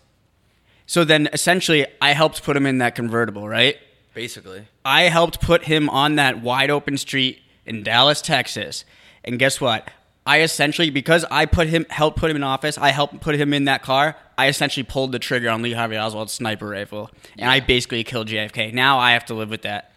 So 0.85 1.03
then 1.03 1.29
essentially 1.33 1.85
I 2.01 2.13
helped 2.13 2.43
put 2.43 2.55
him 2.55 2.65
in 2.65 2.77
that 2.77 2.95
convertible, 2.95 3.47
right? 3.47 3.77
Basically, 4.13 4.67
I 4.85 5.03
helped 5.03 5.41
put 5.41 5.65
him 5.65 5.89
on 5.89 6.15
that 6.15 6.41
wide 6.41 6.69
open 6.69 6.97
street 6.97 7.41
in 7.65 7.83
Dallas, 7.83 8.21
Texas. 8.21 8.85
And 9.23 9.37
guess 9.37 9.59
what? 9.59 9.89
I 10.25 10.41
essentially 10.41 10.89
because 10.89 11.23
I 11.29 11.45
put 11.45 11.67
him 11.67 11.85
helped 11.89 12.17
put 12.17 12.29
him 12.31 12.35
in 12.35 12.43
office, 12.43 12.77
I 12.77 12.89
helped 12.89 13.21
put 13.21 13.35
him 13.35 13.53
in 13.53 13.65
that 13.65 13.83
car. 13.83 14.15
I 14.37 14.47
essentially 14.47 14.83
pulled 14.83 15.11
the 15.11 15.19
trigger 15.19 15.49
on 15.49 15.61
Lee 15.61 15.73
Harvey 15.73 15.97
Oswald's 15.97 16.33
sniper 16.33 16.67
rifle, 16.67 17.11
and 17.37 17.49
I 17.49 17.59
basically 17.59 18.03
killed 18.03 18.27
JFK. 18.27 18.73
Now 18.73 18.97
I 18.99 19.11
have 19.11 19.25
to 19.25 19.33
live 19.33 19.49
with 19.49 19.61
that. 19.61 19.91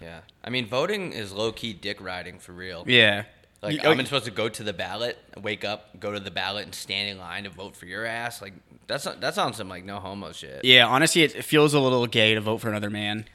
yeah. 0.00 0.20
I 0.42 0.50
mean, 0.50 0.66
voting 0.66 1.12
is 1.12 1.32
low 1.32 1.52
key 1.52 1.74
dick 1.74 2.00
riding 2.00 2.38
for 2.38 2.52
real. 2.52 2.84
Yeah. 2.86 3.24
Like, 3.60 3.84
I'm 3.84 4.00
oh, 4.00 4.04
supposed 4.04 4.24
to 4.24 4.30
go 4.30 4.48
to 4.48 4.62
the 4.62 4.72
ballot, 4.72 5.18
wake 5.36 5.64
up, 5.64 5.98
go 5.98 6.12
to 6.12 6.20
the 6.20 6.30
ballot, 6.30 6.64
and 6.64 6.74
stand 6.74 7.10
in 7.10 7.18
line 7.18 7.44
to 7.44 7.50
vote 7.50 7.74
for 7.74 7.86
your 7.86 8.06
ass. 8.06 8.40
Like, 8.40 8.54
that's 8.86 9.04
that 9.04 9.34
sounds 9.34 9.56
some 9.56 9.68
like 9.68 9.84
no 9.84 9.98
homo 9.98 10.32
shit. 10.32 10.64
Yeah, 10.64 10.86
honestly, 10.86 11.22
it, 11.22 11.34
it 11.34 11.44
feels 11.44 11.74
a 11.74 11.80
little 11.80 12.06
gay 12.06 12.34
to 12.34 12.40
vote 12.40 12.58
for 12.58 12.70
another 12.70 12.88
man. 12.88 13.26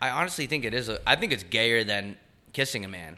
I 0.00 0.10
honestly 0.10 0.46
think 0.46 0.64
it 0.64 0.74
is. 0.74 0.88
A, 0.88 1.00
I 1.08 1.16
think 1.16 1.32
it's 1.32 1.42
gayer 1.42 1.84
than 1.84 2.16
kissing 2.52 2.84
a 2.84 2.88
man. 2.88 3.16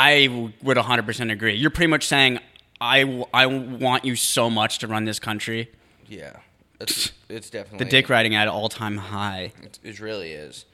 I 0.00 0.50
would 0.62 0.78
100% 0.78 1.30
agree. 1.30 1.54
You're 1.54 1.70
pretty 1.70 1.90
much 1.90 2.06
saying, 2.06 2.38
I, 2.80 3.24
I 3.34 3.44
want 3.44 4.06
you 4.06 4.16
so 4.16 4.48
much 4.48 4.78
to 4.78 4.86
run 4.86 5.04
this 5.04 5.18
country. 5.18 5.70
Yeah, 6.08 6.36
it's 6.80 7.12
it's 7.28 7.50
definitely. 7.50 7.84
The 7.84 7.90
dick 7.90 8.08
riding 8.08 8.34
at 8.34 8.48
all 8.48 8.70
time 8.70 8.96
high. 8.96 9.52
It, 9.62 9.78
it 9.84 10.00
really 10.00 10.32
is. 10.32 10.64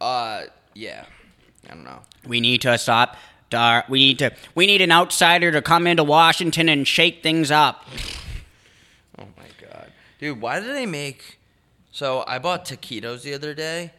Uh, 0.00 0.44
yeah. 0.74 1.04
I 1.70 1.74
don't 1.74 1.84
know. 1.84 2.00
We 2.26 2.40
need 2.40 2.62
to 2.62 2.76
stop. 2.76 3.16
Dar- 3.50 3.84
we 3.88 4.00
need 4.00 4.18
to. 4.18 4.32
We 4.56 4.66
need 4.66 4.80
an 4.80 4.90
outsider 4.90 5.52
to 5.52 5.62
come 5.62 5.86
into 5.86 6.02
Washington 6.02 6.68
and 6.68 6.86
shake 6.86 7.22
things 7.22 7.50
up. 7.50 7.84
Oh 9.18 9.28
my 9.36 9.44
god, 9.60 9.92
dude, 10.18 10.40
why 10.40 10.58
did 10.58 10.74
they 10.74 10.86
make? 10.86 11.38
So 11.92 12.24
I 12.26 12.38
bought 12.38 12.64
taquitos 12.64 13.22
the 13.22 13.34
other 13.34 13.52
day, 13.52 13.92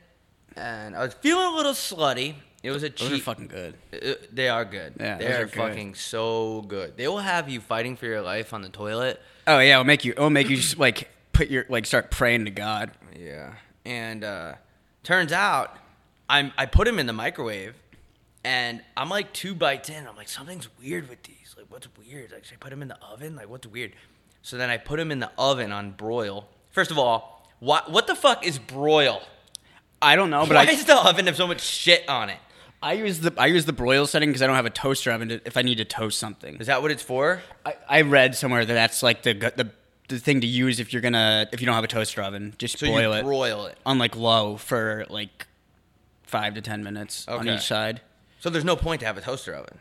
and 0.57 0.95
I 0.95 1.03
was 1.05 1.13
feeling 1.13 1.45
a 1.45 1.55
little 1.55 1.73
slutty. 1.73 2.33
It 2.63 2.71
was 2.71 2.83
a 2.83 2.89
Those 2.89 3.11
are 3.11 3.15
cheap. 3.15 3.23
fucking 3.23 3.47
good. 3.47 3.75
Uh, 3.93 4.13
they 4.31 4.47
are 4.47 4.63
good. 4.63 4.93
Yeah, 4.99 5.17
they 5.17 5.25
those 5.25 5.33
are, 5.33 5.41
are 5.41 5.45
good. 5.45 5.53
fucking 5.53 5.95
so 5.95 6.61
good. 6.61 6.95
They 6.97 7.07
will 7.09 7.17
have 7.19 7.49
you 7.49 7.59
fighting 7.59 7.97
for 7.97 8.05
your 8.05 8.21
life 8.21 8.53
on 8.53 8.61
the 8.61 8.69
toilet. 8.69 9.21
Oh 9.45 9.59
yeah, 9.59 9.73
it'll 9.73 9.83
make 9.83 10.05
you. 10.05 10.13
It'll 10.13 10.29
make 10.29 10.49
you 10.49 10.55
just 10.55 10.79
like 10.79 11.09
put 11.33 11.49
your 11.49 11.65
like 11.69 11.85
start 11.85 12.09
praying 12.09 12.45
to 12.45 12.51
God. 12.51 12.91
Yeah. 13.19 13.55
And 13.85 14.23
uh, 14.23 14.53
turns 15.03 15.33
out, 15.33 15.75
I'm 16.29 16.53
I 16.57 16.65
put 16.65 16.85
them 16.85 16.99
in 16.99 17.05
the 17.05 17.11
microwave, 17.13 17.75
and 18.45 18.81
I'm 18.95 19.09
like 19.09 19.33
two 19.33 19.53
bites 19.53 19.89
in. 19.89 20.07
I'm 20.07 20.15
like, 20.15 20.29
something's 20.29 20.69
weird 20.79 21.09
with 21.09 21.21
these. 21.23 21.53
Like, 21.57 21.65
what's 21.69 21.87
weird? 21.97 22.31
Like, 22.31 22.45
should 22.45 22.55
I 22.55 22.57
put 22.59 22.69
them 22.69 22.81
in 22.81 22.87
the 22.87 22.97
oven? 23.03 23.35
Like, 23.35 23.49
what's 23.49 23.67
weird? 23.67 23.91
So 24.41 24.57
then 24.57 24.69
I 24.69 24.77
put 24.77 24.97
them 24.97 25.11
in 25.11 25.19
the 25.19 25.31
oven 25.37 25.73
on 25.73 25.91
broil. 25.91 26.47
First 26.71 26.91
of 26.91 26.97
all, 26.97 27.45
what 27.59 27.91
what 27.91 28.07
the 28.07 28.15
fuck 28.15 28.45
is 28.47 28.57
broil? 28.57 29.21
I 30.01 30.15
don't 30.15 30.29
know, 30.29 30.45
but 30.45 30.55
Why 30.55 30.61
I 30.61 30.65
does 30.65 30.83
the 30.85 30.95
oven 30.95 31.25
have 31.27 31.35
so 31.35 31.47
much 31.47 31.61
shit 31.61 32.07
on 32.07 32.29
it? 32.29 32.37
I 32.83 32.93
use 32.93 33.19
the 33.21 33.33
I 33.37 33.47
use 33.47 33.65
the 33.65 33.73
broil 33.73 34.05
setting 34.07 34.29
because 34.29 34.41
I 34.41 34.47
don't 34.47 34.55
have 34.57 34.65
a 34.65 34.69
toaster 34.69 35.11
oven 35.11 35.29
to, 35.29 35.41
if 35.45 35.57
I 35.57 35.61
need 35.61 35.75
to 35.79 35.85
toast 35.85 36.19
something. 36.19 36.57
Is 36.57 36.67
that 36.67 36.81
what 36.81 36.91
it's 36.91 37.01
for? 37.03 37.41
I, 37.65 37.75
I 37.89 38.01
read 38.01 38.35
somewhere 38.35 38.65
that 38.65 38.73
that's 38.73 39.01
like 39.01 39.23
the 39.23 39.33
the 39.33 39.71
the 40.09 40.19
thing 40.19 40.41
to 40.41 40.47
use 40.47 40.79
if 40.79 40.91
you're 40.93 41.01
gonna 41.01 41.47
if 41.53 41.61
you 41.61 41.65
don't 41.65 41.75
have 41.75 41.83
a 41.83 41.87
toaster 41.87 42.21
oven. 42.21 42.53
Just 42.57 42.77
So 42.79 42.87
boil 42.87 43.13
you 43.13 43.19
it 43.19 43.23
broil 43.23 43.65
it. 43.67 43.77
on 43.85 43.97
like 43.97 44.15
low 44.15 44.57
for 44.57 45.05
like 45.09 45.47
five 46.23 46.55
to 46.55 46.61
ten 46.61 46.83
minutes 46.83 47.27
on 47.27 47.41
Okay. 47.47 47.55
each 47.55 47.61
side. 47.61 48.01
So 48.39 48.49
there's 48.49 48.65
no 48.65 48.75
point 48.75 48.99
to 48.99 49.05
have 49.05 49.17
a 49.17 49.21
toaster 49.21 49.53
oven. 49.53 49.79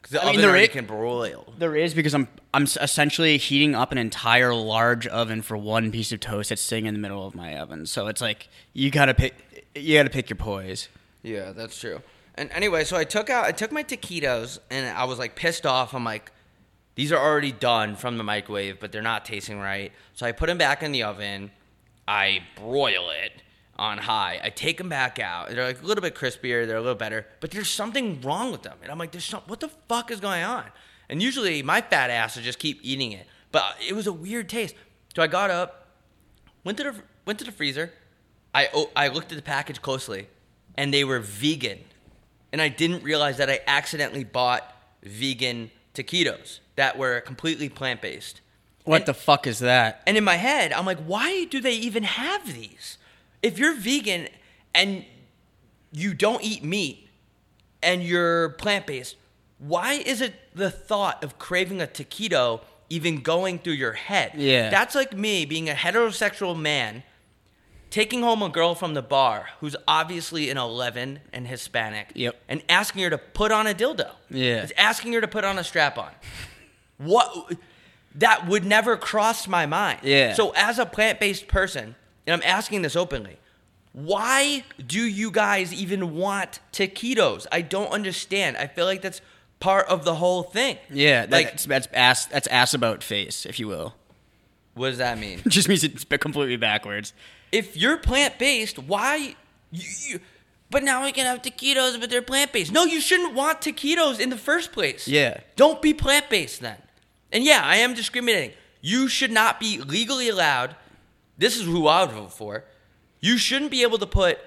Because 0.00 0.12
the 0.12 0.20
I 0.20 0.26
mean, 0.26 0.28
oven 0.34 0.40
there 0.42 0.50
already 0.50 0.64
i- 0.64 0.68
can 0.72 0.86
broil. 0.86 1.52
There 1.58 1.74
is 1.74 1.94
because 1.94 2.14
I'm 2.14 2.28
I'm 2.52 2.62
s- 2.64 2.76
essentially 2.80 3.38
heating 3.38 3.74
up 3.74 3.90
an 3.90 3.98
entire 3.98 4.54
large 4.54 5.06
oven 5.08 5.42
for 5.42 5.56
one 5.56 5.90
piece 5.90 6.12
of 6.12 6.20
toast 6.20 6.50
that's 6.50 6.62
sitting 6.62 6.86
in 6.86 6.94
the 6.94 7.00
middle 7.00 7.26
of 7.26 7.34
my 7.34 7.58
oven. 7.58 7.86
So 7.86 8.06
it's 8.06 8.20
like 8.20 8.48
you 8.72 8.90
gotta 8.90 9.14
pick 9.14 9.34
you 9.74 9.98
gotta 9.98 10.10
pick 10.10 10.28
your 10.30 10.36
poise. 10.36 10.88
Yeah, 11.24 11.52
that's 11.52 11.80
true. 11.80 12.02
And 12.36 12.50
anyway, 12.52 12.84
so 12.84 12.96
I 12.96 13.04
took 13.04 13.30
out 13.30 13.46
I 13.46 13.52
took 13.52 13.72
my 13.72 13.82
taquitos 13.82 14.58
and 14.70 14.96
I 14.96 15.04
was 15.04 15.18
like 15.18 15.34
pissed 15.34 15.66
off. 15.66 15.94
I'm 15.94 16.04
like, 16.04 16.30
these 16.94 17.10
are 17.10 17.18
already 17.18 17.50
done 17.50 17.96
from 17.96 18.18
the 18.18 18.24
microwave, 18.24 18.78
but 18.78 18.92
they're 18.92 19.02
not 19.02 19.24
tasting 19.24 19.58
right. 19.58 19.90
So 20.12 20.26
I 20.26 20.32
put 20.32 20.46
them 20.46 20.58
back 20.58 20.82
in 20.82 20.92
the 20.92 21.02
oven. 21.02 21.50
I 22.06 22.42
broil 22.56 23.10
it 23.10 23.42
on 23.76 23.98
high. 23.98 24.38
I 24.42 24.50
take 24.50 24.78
them 24.78 24.88
back 24.88 25.18
out. 25.18 25.48
They're 25.48 25.64
like 25.64 25.82
a 25.82 25.86
little 25.86 26.02
bit 26.02 26.14
crispier. 26.14 26.66
They're 26.66 26.76
a 26.76 26.82
little 26.82 26.94
better, 26.94 27.26
but 27.40 27.50
there's 27.50 27.70
something 27.70 28.20
wrong 28.20 28.52
with 28.52 28.62
them. 28.62 28.76
And 28.82 28.92
I'm 28.92 28.98
like, 28.98 29.10
there's 29.10 29.24
some, 29.24 29.42
what 29.46 29.60
the 29.60 29.70
fuck 29.88 30.10
is 30.10 30.20
going 30.20 30.44
on? 30.44 30.64
And 31.08 31.22
usually 31.22 31.62
my 31.62 31.80
fat 31.80 32.10
ass 32.10 32.36
would 32.36 32.44
just 32.44 32.58
keep 32.58 32.80
eating 32.82 33.12
it, 33.12 33.26
but 33.50 33.76
it 33.86 33.94
was 33.94 34.06
a 34.06 34.12
weird 34.12 34.48
taste. 34.48 34.74
So 35.16 35.22
I 35.22 35.26
got 35.26 35.50
up, 35.50 35.88
went 36.64 36.78
to 36.78 36.84
the 36.84 36.94
went 37.24 37.38
to 37.38 37.44
the 37.44 37.52
freezer. 37.52 37.92
I 38.54 38.68
I 38.94 39.08
looked 39.08 39.32
at 39.32 39.36
the 39.36 39.42
package 39.42 39.80
closely, 39.82 40.28
and 40.76 40.92
they 40.92 41.04
were 41.04 41.20
vegan, 41.20 41.78
and 42.52 42.60
I 42.60 42.68
didn't 42.68 43.02
realize 43.02 43.36
that 43.38 43.48
I 43.50 43.60
accidentally 43.66 44.24
bought 44.24 44.70
vegan 45.02 45.70
taquitos 45.94 46.60
that 46.76 46.98
were 46.98 47.20
completely 47.20 47.68
plant 47.68 48.00
based. 48.02 48.40
What 48.84 48.96
And- 49.02 49.06
the 49.06 49.14
fuck 49.14 49.46
is 49.46 49.60
that? 49.60 50.02
And 50.06 50.16
in 50.16 50.24
my 50.24 50.36
head, 50.36 50.72
I'm 50.72 50.84
like, 50.86 50.98
why 51.04 51.44
do 51.44 51.60
they 51.60 51.74
even 51.74 52.02
have 52.02 52.52
these? 52.52 52.98
If 53.42 53.58
you're 53.58 53.74
vegan 53.74 54.28
and 54.74 55.04
you 55.92 56.14
don't 56.14 56.42
eat 56.42 56.64
meat 56.64 57.08
and 57.82 58.02
you're 58.02 58.50
plant 58.50 58.86
based, 58.86 59.16
why 59.58 59.94
is 59.94 60.20
it 60.20 60.34
the 60.54 60.70
thought 60.70 61.22
of 61.22 61.38
craving 61.38 61.80
a 61.80 61.86
taquito 61.86 62.60
even 62.90 63.20
going 63.22 63.58
through 63.58 63.74
your 63.74 63.92
head? 63.92 64.32
Yeah. 64.34 64.68
That's 64.70 64.94
like 64.94 65.12
me 65.16 65.44
being 65.44 65.70
a 65.70 65.74
heterosexual 65.74 66.58
man 66.58 67.04
taking 67.94 68.22
home 68.22 68.42
a 68.42 68.48
girl 68.48 68.74
from 68.74 68.94
the 68.94 69.02
bar 69.02 69.50
who's 69.60 69.76
obviously 69.86 70.50
an 70.50 70.58
11 70.58 71.20
and 71.32 71.46
Hispanic 71.46 72.10
Yep. 72.16 72.34
and 72.48 72.60
asking 72.68 73.04
her 73.04 73.10
to 73.10 73.18
put 73.18 73.52
on 73.52 73.68
a 73.68 73.72
dildo. 73.72 74.10
Yeah. 74.30 74.62
It's 74.64 74.72
asking 74.76 75.12
her 75.12 75.20
to 75.20 75.28
put 75.28 75.44
on 75.44 75.58
a 75.60 75.62
strap 75.62 75.96
on. 75.96 76.10
What? 76.98 77.52
That 78.16 78.48
would 78.48 78.64
never 78.64 78.96
cross 78.96 79.46
my 79.46 79.66
mind. 79.66 80.00
Yeah. 80.02 80.34
So 80.34 80.50
as 80.56 80.80
a 80.80 80.86
plant-based 80.86 81.46
person, 81.46 81.94
and 82.26 82.34
I'm 82.34 82.42
asking 82.48 82.82
this 82.82 82.96
openly, 82.96 83.36
why 83.92 84.64
do 84.84 85.00
you 85.00 85.30
guys 85.30 85.72
even 85.72 86.16
want 86.16 86.58
taquitos? 86.72 87.46
I 87.52 87.60
don't 87.60 87.92
understand. 87.92 88.56
I 88.56 88.66
feel 88.66 88.86
like 88.86 89.02
that's 89.02 89.20
part 89.60 89.86
of 89.86 90.04
the 90.04 90.16
whole 90.16 90.42
thing. 90.42 90.78
Yeah, 90.90 91.26
Like- 91.30 91.50
that's 91.50 91.64
that's 91.66 91.86
ass 91.92 92.26
that's 92.26 92.48
ass 92.48 92.74
about 92.74 93.04
face, 93.04 93.46
if 93.46 93.60
you 93.60 93.68
will. 93.68 93.94
What 94.74 94.88
does 94.88 94.98
that 94.98 95.16
mean? 95.18 95.38
It 95.46 95.48
just 95.58 95.68
means 95.68 95.84
it's 95.84 96.04
completely 96.04 96.56
backwards. 96.56 97.12
If 97.54 97.76
you're 97.76 97.96
plant-based, 97.96 98.80
why 98.80 99.36
you, 99.70 99.88
you 100.08 100.20
but 100.70 100.82
now 100.82 101.04
we 101.04 101.12
can 101.12 101.24
have 101.24 101.40
taquitos, 101.40 102.00
but 102.00 102.10
they're 102.10 102.20
plant-based. 102.20 102.72
No, 102.72 102.84
you 102.84 103.00
shouldn't 103.00 103.32
want 103.32 103.60
taquitos 103.60 104.18
in 104.18 104.28
the 104.28 104.36
first 104.36 104.72
place. 104.72 105.06
Yeah. 105.06 105.38
Don't 105.54 105.80
be 105.80 105.94
plant-based 105.94 106.60
then. 106.60 106.78
And 107.30 107.44
yeah, 107.44 107.60
I 107.62 107.76
am 107.76 107.94
discriminating. 107.94 108.56
You 108.80 109.06
should 109.06 109.30
not 109.30 109.60
be 109.60 109.78
legally 109.78 110.28
allowed. 110.28 110.74
This 111.38 111.56
is 111.56 111.64
who 111.64 111.86
I 111.86 112.02
would 112.02 112.12
vote 112.12 112.32
for. 112.32 112.64
You 113.20 113.38
shouldn't 113.38 113.70
be 113.70 113.82
able 113.82 113.98
to 113.98 114.06
put 114.06 114.38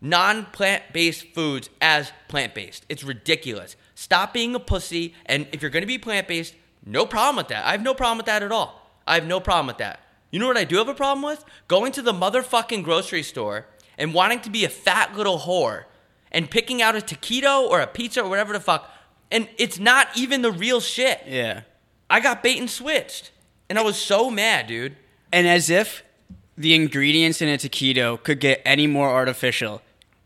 non-plant-based 0.00 1.26
foods 1.34 1.70
as 1.80 2.12
plant-based. 2.28 2.86
It's 2.88 3.02
ridiculous. 3.02 3.74
Stop 3.96 4.32
being 4.32 4.54
a 4.54 4.60
pussy. 4.60 5.12
And 5.26 5.48
if 5.50 5.60
you're 5.60 5.72
going 5.72 5.82
to 5.82 5.88
be 5.88 5.98
plant-based, 5.98 6.54
no 6.86 7.04
problem 7.04 7.36
with 7.36 7.48
that. 7.48 7.64
I 7.64 7.72
have 7.72 7.82
no 7.82 7.94
problem 7.94 8.16
with 8.16 8.26
that 8.26 8.44
at 8.44 8.52
all. 8.52 8.80
I 9.08 9.16
have 9.16 9.26
no 9.26 9.40
problem 9.40 9.66
with 9.66 9.78
that. 9.78 10.00
You 10.30 10.38
know 10.38 10.46
what 10.46 10.56
I 10.56 10.64
do 10.64 10.76
have 10.76 10.88
a 10.88 10.94
problem 10.94 11.22
with? 11.22 11.44
Going 11.68 11.92
to 11.92 12.02
the 12.02 12.12
motherfucking 12.12 12.82
grocery 12.82 13.22
store 13.22 13.66
and 13.96 14.12
wanting 14.12 14.40
to 14.40 14.50
be 14.50 14.64
a 14.64 14.68
fat 14.68 15.16
little 15.16 15.40
whore 15.40 15.84
and 16.30 16.50
picking 16.50 16.82
out 16.82 16.96
a 16.96 17.00
taquito 17.00 17.62
or 17.62 17.80
a 17.80 17.86
pizza 17.86 18.22
or 18.22 18.28
whatever 18.28 18.52
the 18.52 18.60
fuck. 18.60 18.90
And 19.30 19.48
it's 19.58 19.78
not 19.78 20.08
even 20.16 20.42
the 20.42 20.52
real 20.52 20.80
shit. 20.80 21.22
Yeah. 21.26 21.62
I 22.10 22.20
got 22.20 22.42
bait 22.42 22.58
and 22.58 22.70
switched. 22.70 23.30
And 23.68 23.78
I 23.78 23.82
was 23.82 23.96
so 23.96 24.30
mad, 24.30 24.66
dude. 24.66 24.96
And 25.32 25.46
as 25.46 25.68
if 25.70 26.02
the 26.56 26.74
ingredients 26.74 27.42
in 27.42 27.48
a 27.48 27.56
taquito 27.56 28.22
could 28.22 28.40
get 28.40 28.62
any 28.64 28.86
more 28.86 29.10
artificial, 29.10 29.82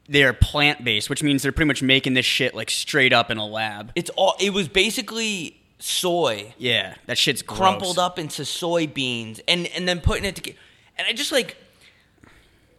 they're 0.08 0.32
plant 0.32 0.84
based, 0.84 1.08
which 1.10 1.22
means 1.22 1.42
they're 1.42 1.52
pretty 1.52 1.68
much 1.68 1.82
making 1.82 2.14
this 2.14 2.26
shit 2.26 2.54
like 2.54 2.70
straight 2.70 3.12
up 3.12 3.30
in 3.30 3.38
a 3.38 3.46
lab. 3.46 3.92
It's 3.94 4.10
all. 4.10 4.34
It 4.40 4.52
was 4.52 4.68
basically 4.68 5.62
soy 5.82 6.54
Yeah, 6.58 6.94
that 7.06 7.18
shit's 7.18 7.42
gross. 7.42 7.58
crumpled 7.58 7.98
up 7.98 8.18
into 8.18 8.42
soybeans 8.42 9.40
and 9.48 9.66
and 9.68 9.88
then 9.88 10.00
putting 10.00 10.24
it 10.24 10.36
together. 10.36 10.58
And 10.98 11.06
I 11.08 11.12
just 11.12 11.32
like, 11.32 11.56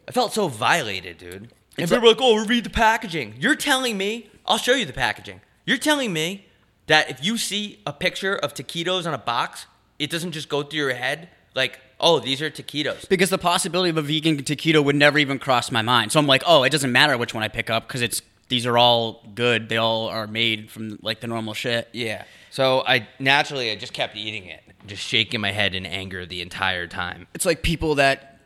I 0.08 0.12
felt 0.12 0.32
so 0.32 0.48
violated, 0.48 1.18
dude. 1.18 1.32
And 1.34 1.50
It's 1.78 1.90
people 1.90 2.02
were 2.02 2.08
like, 2.08 2.18
"Oh, 2.20 2.44
read 2.46 2.64
the 2.64 2.70
packaging." 2.70 3.34
You're 3.38 3.56
telling 3.56 3.98
me? 3.98 4.30
I'll 4.46 4.58
show 4.58 4.74
you 4.74 4.84
the 4.84 4.92
packaging. 4.92 5.40
You're 5.66 5.78
telling 5.78 6.12
me 6.12 6.46
that 6.86 7.10
if 7.10 7.24
you 7.24 7.38
see 7.38 7.80
a 7.86 7.92
picture 7.92 8.36
of 8.36 8.54
taquitos 8.54 9.06
on 9.06 9.14
a 9.14 9.18
box, 9.18 9.66
it 9.98 10.10
doesn't 10.10 10.32
just 10.32 10.48
go 10.48 10.62
through 10.62 10.78
your 10.80 10.94
head 10.94 11.28
like, 11.54 11.80
"Oh, 11.98 12.20
these 12.20 12.40
are 12.42 12.50
taquitos." 12.50 13.08
because 13.08 13.30
the 13.30 13.38
possibility 13.38 13.90
of 13.90 13.96
a 13.96 14.02
vegan 14.02 14.42
taquito 14.42 14.84
would 14.84 14.96
never 14.96 15.18
even 15.18 15.38
cross 15.38 15.70
my 15.72 15.82
mind. 15.82 16.12
So 16.12 16.20
I'm 16.20 16.26
like, 16.26 16.42
oh, 16.46 16.62
it 16.62 16.70
doesn't 16.70 16.92
matter 16.92 17.16
which 17.18 17.34
one 17.34 17.42
I 17.42 17.48
pick 17.48 17.68
up 17.70 17.88
because 17.88 18.02
it's 18.02 18.22
these 18.48 18.66
are 18.66 18.76
all 18.78 19.22
good. 19.34 19.68
They 19.68 19.76
all 19.76 20.08
are 20.08 20.26
made 20.26 20.70
from 20.70 20.98
like 21.02 21.20
the 21.20 21.26
normal 21.26 21.54
shit. 21.54 21.88
Yeah. 21.92 22.24
So 22.50 22.82
I 22.86 23.08
naturally 23.18 23.70
I 23.70 23.76
just 23.76 23.92
kept 23.92 24.16
eating 24.16 24.46
it, 24.46 24.62
just 24.86 25.02
shaking 25.02 25.40
my 25.40 25.50
head 25.52 25.74
in 25.74 25.86
anger 25.86 26.24
the 26.26 26.40
entire 26.40 26.86
time. 26.86 27.26
It's 27.34 27.46
like 27.46 27.62
people 27.62 27.96
that 27.96 28.38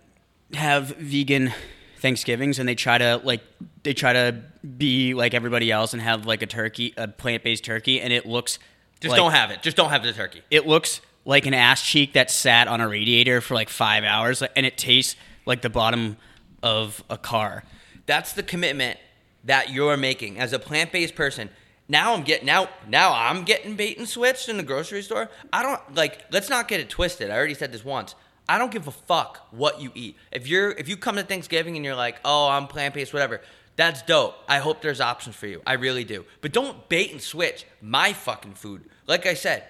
have 0.55 0.97
vegan 0.97 1.53
Thanksgivings 1.99 2.59
and 2.59 2.69
they 2.69 2.75
try 2.75 2.97
to 2.99 3.21
like 3.25 3.43
they 3.83 3.93
try 3.93 4.13
to 4.13 4.43
be 4.77 5.15
like 5.15 5.35
everybody 5.35 5.71
else 5.71 5.93
and 5.93 6.01
have 6.03 6.27
like 6.27 6.43
a 6.43 6.47
turkey, 6.47 6.95
a 6.97 7.09
plant 7.09 7.43
based 7.43 7.65
turkey, 7.65 8.01
and 8.01 8.13
it 8.13 8.25
looks 8.25 8.59
Just 9.01 9.11
like- 9.13 9.19
don't 9.19 9.33
have 9.33 9.51
it. 9.51 9.63
Just 9.63 9.77
don't 9.77 9.91
have 9.91 10.03
the 10.03 10.13
turkey. 10.13 10.43
it 10.51 10.67
looks 10.67 11.01
like 11.25 11.45
an 11.45 11.53
ass 11.53 11.83
cheek 11.83 12.15
that 12.15 12.31
sat 12.31 12.69
on 12.69 12.81
a 12.81 12.89
radiator 12.89 13.41
for 13.43 13.53
like 13.55 13.69
five 13.69 14.05
hours, 14.05 14.43
and 14.57 14.65
it 14.65 14.79
tastes 14.79 15.15
like 15.45 15.61
the 15.61 15.69
bottom 15.69 16.17
of 16.63 17.03
a 17.11 17.19
car. 17.19 17.65
That's 18.07 18.33
the 18.33 18.43
commitment 18.43 18.99
that 19.45 19.71
you're 19.71 19.97
making 19.97 20.39
as 20.39 20.53
a 20.53 20.59
plant-based 20.59 21.15
person. 21.15 21.51
Now 21.89 22.15
I'm 22.15 22.23
getting 22.23 22.47
now 22.47 22.69
now 22.87 23.13
I'm 23.15 23.45
getting 23.45 23.75
bait 23.75 23.99
and 23.99 24.09
switched 24.09 24.49
in 24.49 24.59
the 24.59 24.63
grocery 24.63 25.03
store. 25.03 25.31
I 25.53 25.63
don't 25.63 25.95
like 25.95 26.25
let's 26.31 26.51
not 26.51 26.69
get 26.69 26.81
it 26.81 26.91
twisted. 26.91 27.31
I 27.31 27.37
already 27.37 27.55
said 27.55 27.73
this 27.73 27.85
once. 27.85 28.15
I 28.49 28.59
don't 28.59 28.71
give 28.71 28.87
a 28.87 28.93
fuck 28.93 29.47
what 29.51 29.81
you 29.81 29.91
eat. 29.95 30.17
If 30.33 30.47
you're 30.49 30.71
if 30.73 30.89
you 30.89 30.97
come 30.97 31.17
to 31.17 31.23
Thanksgiving 31.23 31.77
and 31.77 31.85
you're 31.85 31.95
like, 31.95 32.17
"Oh, 32.25 32.49
I'm 32.49 32.67
plant-based 32.67 33.13
whatever." 33.13 33.41
That's 33.77 34.03
dope. 34.03 34.35
I 34.49 34.59
hope 34.59 34.83
there's 34.83 35.01
options 35.01 35.37
for 35.37 35.47
you. 35.47 35.63
I 35.65 35.75
really 35.75 36.03
do. 36.03 36.25
But 36.41 36.53
don't 36.53 36.89
bait 36.89 37.13
and 37.13 37.23
switch 37.23 37.65
my 37.81 38.13
fucking 38.13 38.55
food. 38.55 38.85
Like 39.07 39.25
I 39.25 39.35
said, 39.35 39.65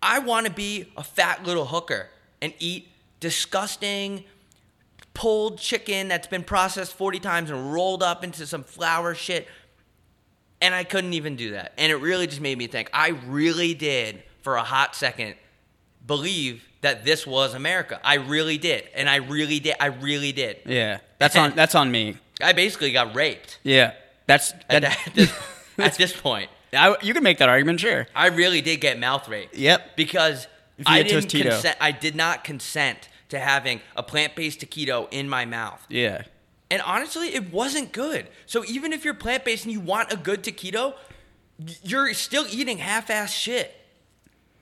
I 0.00 0.20
want 0.20 0.46
to 0.46 0.52
be 0.52 0.92
a 0.96 1.02
fat 1.02 1.44
little 1.44 1.64
hooker 1.64 2.10
and 2.40 2.54
eat 2.60 2.88
disgusting 3.18 4.24
pulled 5.14 5.58
chicken 5.58 6.08
that's 6.08 6.26
been 6.26 6.42
processed 6.44 6.92
40 6.94 7.20
times 7.20 7.50
and 7.50 7.72
rolled 7.72 8.02
up 8.02 8.24
into 8.24 8.46
some 8.46 8.64
flour 8.64 9.14
shit. 9.14 9.48
And 10.60 10.74
I 10.74 10.84
couldn't 10.84 11.14
even 11.14 11.36
do 11.36 11.52
that. 11.52 11.72
And 11.78 11.90
it 11.90 11.96
really 11.96 12.26
just 12.26 12.40
made 12.40 12.58
me 12.58 12.66
think 12.66 12.90
I 12.92 13.08
really 13.26 13.74
did, 13.74 14.22
for 14.42 14.56
a 14.56 14.62
hot 14.62 14.94
second, 14.96 15.36
believe 16.06 16.64
that 16.80 17.04
this 17.04 17.26
was 17.26 17.54
America. 17.54 18.00
I 18.04 18.14
really 18.14 18.58
did. 18.58 18.88
And 18.94 19.08
I 19.08 19.16
really 19.16 19.60
did. 19.60 19.76
I 19.80 19.86
really 19.86 20.32
did. 20.32 20.58
Yeah, 20.66 20.98
that's 21.18 21.36
on 21.36 21.54
that's 21.54 21.74
on 21.74 21.90
me. 21.90 22.16
I 22.42 22.52
basically 22.52 22.92
got 22.92 23.14
raped 23.14 23.58
Yeah, 23.62 23.92
that's 24.26 24.52
at, 24.68 24.82
that. 24.82 24.98
at 25.06 25.14
this, 25.14 25.32
at 25.78 25.94
this 25.96 26.12
point. 26.12 26.50
I, 26.72 26.96
you 27.02 27.14
can 27.14 27.22
make 27.22 27.38
that 27.38 27.48
argument, 27.48 27.80
sure. 27.80 28.08
I 28.14 28.26
really 28.28 28.60
did 28.60 28.80
get 28.80 28.98
mouth 28.98 29.28
raped. 29.28 29.56
Yep. 29.56 29.96
Because 29.96 30.48
I 30.84 31.02
didn't 31.02 31.28
consent. 31.30 31.76
I 31.80 31.92
did 31.92 32.16
not 32.16 32.42
consent 32.42 33.08
to 33.28 33.38
having 33.38 33.80
a 33.96 34.02
plant-based 34.02 34.60
taquito 34.60 35.08
in 35.10 35.28
my 35.28 35.44
mouth. 35.44 35.84
Yeah, 35.88 36.22
And 36.70 36.82
honestly, 36.82 37.34
it 37.34 37.52
wasn't 37.52 37.92
good. 37.92 38.28
So 38.46 38.64
even 38.66 38.92
if 38.92 39.04
you're 39.04 39.14
plant 39.14 39.44
based 39.44 39.64
and 39.64 39.72
you 39.72 39.80
want 39.80 40.12
a 40.12 40.16
good 40.16 40.42
taquito, 40.42 40.94
you're 41.82 42.12
still 42.14 42.46
eating 42.50 42.78
half 42.78 43.10
ass 43.10 43.32
shit. 43.32 43.74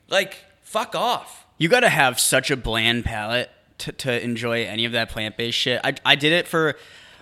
Like, 0.09 0.37
fuck 0.61 0.95
off. 0.95 1.45
you 1.57 1.69
got 1.69 1.81
to 1.81 1.89
have 1.89 2.19
such 2.19 2.51
a 2.51 2.57
bland 2.57 3.05
palate 3.05 3.49
to, 3.79 3.91
to 3.91 4.23
enjoy 4.23 4.65
any 4.65 4.85
of 4.85 4.91
that 4.91 5.09
plant 5.09 5.37
based 5.37 5.57
shit. 5.57 5.81
I 5.83 5.95
I 6.05 6.15
did 6.15 6.31
it 6.33 6.47
for, 6.47 6.75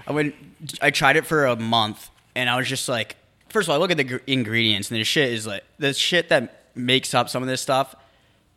I 0.08 0.12
went, 0.12 0.36
I 0.82 0.90
tried 0.92 1.16
it 1.16 1.26
for 1.26 1.46
a 1.46 1.56
month, 1.56 2.10
and 2.36 2.50
I 2.50 2.58
was 2.58 2.68
just 2.68 2.90
like, 2.90 3.16
first 3.50 3.68
of 3.68 3.72
all, 3.72 3.78
I 3.78 3.80
look 3.80 3.92
at 3.92 3.98
the 3.98 4.04
gr- 4.04 4.18
ingredients, 4.28 4.92
and 4.92 5.00
the 5.00 5.04
shit 5.04 5.32
is 5.32 5.48
like 5.48 5.64
the 5.80 5.94
shit 5.94 6.30
that 6.30 6.66
makes 6.76 7.14
up 7.14 7.30
some 7.30 7.42
of 7.44 7.50
this 7.50 7.62
stuff 7.62 7.96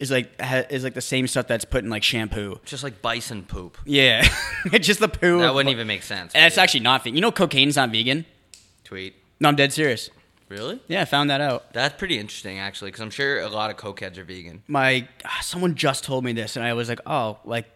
is 0.04 0.10
like 0.10 0.40
ha- 0.40 0.64
is 0.70 0.84
like 0.84 0.94
the 0.94 1.00
same 1.00 1.26
stuff 1.26 1.46
that's 1.48 1.64
put 1.64 1.82
in 1.84 1.90
like 1.90 2.02
shampoo. 2.04 2.60
Just 2.64 2.84
like 2.84 3.02
bison 3.02 3.42
poop. 3.44 3.76
Yeah, 3.84 4.26
it's 4.66 4.86
just 4.92 5.00
the 5.00 5.08
poo. 5.08 5.40
That 5.40 5.54
wouldn't 5.54 5.72
even 5.72 5.86
make 5.86 6.02
sense. 6.02 6.32
And 6.34 6.44
it's 6.46 6.54
dude. 6.56 6.62
actually 6.62 6.80
not 6.80 7.02
vegan. 7.02 7.16
You 7.16 7.20
know, 7.22 7.32
cocaine's 7.32 7.76
not 7.76 7.90
vegan. 7.90 8.24
tweet. 8.84 9.14
No, 9.40 9.48
I'm 9.48 9.56
dead 9.56 9.72
serious. 9.72 10.10
Really? 10.48 10.78
Yeah, 10.88 11.02
I 11.02 11.04
found 11.06 11.30
that 11.30 11.40
out. 11.40 11.72
That's 11.72 11.96
pretty 11.98 12.18
interesting, 12.18 12.58
actually, 12.58 12.90
because 12.92 13.00
I'm 13.00 13.10
sure 13.10 13.40
a 13.40 13.48
lot 13.48 13.70
of 13.70 13.76
cokeheads 13.76 14.18
are 14.18 14.24
vegan. 14.24 14.62
My 14.68 15.08
ah, 15.24 15.38
someone 15.42 15.74
just 15.74 16.04
told 16.04 16.22
me 16.24 16.32
this, 16.32 16.56
and 16.56 16.64
I 16.64 16.74
was 16.74 16.88
like, 16.88 17.00
oh, 17.06 17.38
like 17.44 17.66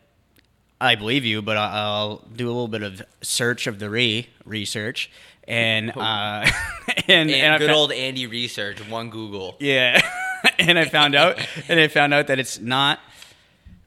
I 0.81 0.95
believe 0.95 1.25
you, 1.25 1.43
but 1.43 1.57
I'll 1.57 2.19
do 2.37 2.47
a 2.47 2.53
little 2.53 2.69
bit 2.69 2.83
of 2.83 3.03
search 3.23 3.67
of 3.67 3.79
the 3.81 3.91
re 3.91 4.29
research, 4.45 5.11
and 5.49 5.91
uh, 5.97 6.47
and, 7.09 7.31
And, 7.31 7.59
good 7.59 7.71
old 7.71 7.91
Andy 7.91 8.27
research, 8.27 8.87
one 8.89 9.11
Google. 9.11 9.57
yeah, 9.59 10.01
and 10.59 10.79
I 10.79 10.85
found 10.87 11.15
out, 11.15 11.39
and 11.69 11.81
I 11.81 11.89
found 11.89 12.15
out 12.15 12.29
that 12.29 12.39
it's 12.39 12.61
not. 12.61 13.01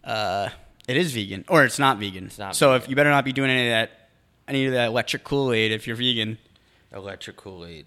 Uh, 0.04 0.50
it 0.88 0.98
is 0.98 1.14
vegan, 1.14 1.46
or 1.48 1.64
it's 1.64 1.80
not 1.80 2.00
vegan. 2.00 2.32
not 2.38 2.56
so 2.56 2.70
vegan. 2.70 2.82
if 2.82 2.90
you 2.90 2.96
better 2.96 3.10
not 3.10 3.24
be 3.24 3.34
doing 3.34 3.50
any 3.50 3.68
of 3.68 3.72
that, 3.72 4.10
any 4.48 4.66
of 4.66 4.74
that 4.74 4.88
electric 4.88 5.24
Kool 5.24 5.54
Aid 5.54 5.72
if 5.72 5.88
you're 5.88 5.96
vegan. 5.96 6.38
Electric 6.92 7.38
Kool 7.38 7.66
Aid. 7.66 7.86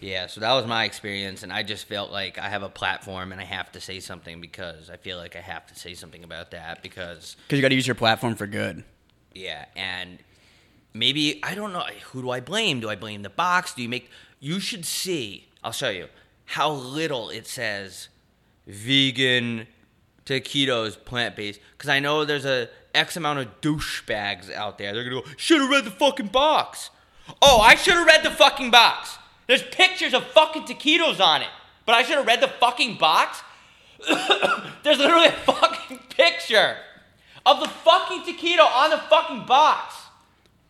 Yeah, 0.00 0.26
so 0.26 0.40
that 0.40 0.52
was 0.52 0.66
my 0.66 0.84
experience, 0.84 1.42
and 1.42 1.52
I 1.52 1.62
just 1.62 1.86
felt 1.86 2.10
like 2.10 2.38
I 2.38 2.50
have 2.50 2.62
a 2.62 2.68
platform 2.68 3.32
and 3.32 3.40
I 3.40 3.44
have 3.44 3.72
to 3.72 3.80
say 3.80 4.00
something 4.00 4.38
because 4.38 4.90
I 4.90 4.98
feel 4.98 5.16
like 5.16 5.34
I 5.34 5.40
have 5.40 5.66
to 5.68 5.74
say 5.74 5.94
something 5.94 6.24
about 6.24 6.50
that 6.50 6.82
because 6.82 7.36
Because 7.48 7.58
you 7.58 7.62
got 7.62 7.70
to 7.70 7.74
use 7.74 7.86
your 7.86 7.94
platform 7.94 8.34
for 8.34 8.46
good. 8.46 8.84
Yeah, 9.32 9.64
and 9.74 10.18
maybe 10.92 11.40
I 11.42 11.54
don't 11.54 11.72
know 11.72 11.84
who 12.06 12.20
do 12.20 12.30
I 12.30 12.40
blame? 12.40 12.80
Do 12.80 12.90
I 12.90 12.96
blame 12.96 13.22
the 13.22 13.30
box? 13.30 13.72
Do 13.72 13.82
you 13.82 13.88
make 13.88 14.10
you 14.40 14.60
should 14.60 14.84
see, 14.84 15.48
I'll 15.62 15.72
show 15.72 15.88
you 15.88 16.08
how 16.46 16.70
little 16.70 17.30
it 17.30 17.46
says 17.46 18.08
vegan 18.66 19.66
taquitos 20.24 21.02
plant-based 21.04 21.60
cuz 21.78 21.88
I 21.88 22.00
know 22.00 22.24
there's 22.24 22.44
a 22.44 22.68
X 22.94 23.16
amount 23.16 23.40
of 23.40 23.60
douchebags 23.60 24.52
out 24.52 24.78
there. 24.78 24.94
They're 24.94 25.04
to 25.04 25.10
go, 25.10 25.24
"Should 25.36 25.60
have 25.60 25.70
read 25.70 25.84
the 25.84 25.90
fucking 25.90 26.28
box." 26.28 26.90
Oh, 27.42 27.60
I 27.60 27.74
should 27.74 27.94
have 27.94 28.06
read 28.06 28.22
the 28.22 28.30
fucking 28.30 28.70
box. 28.70 29.18
There's 29.46 29.62
pictures 29.62 30.14
of 30.14 30.24
fucking 30.28 30.64
taquitos 30.64 31.20
on 31.20 31.42
it. 31.42 31.48
But 31.86 31.94
I 31.94 32.02
should 32.02 32.16
have 32.16 32.26
read 32.26 32.40
the 32.40 32.48
fucking 32.48 32.96
box? 32.96 33.42
There's 34.82 34.98
literally 34.98 35.26
a 35.26 35.32
fucking 35.32 35.98
picture 36.10 36.76
of 37.44 37.60
the 37.60 37.68
fucking 37.68 38.22
taquito 38.22 38.64
on 38.64 38.90
the 38.90 38.98
fucking 38.98 39.46
box. 39.46 39.94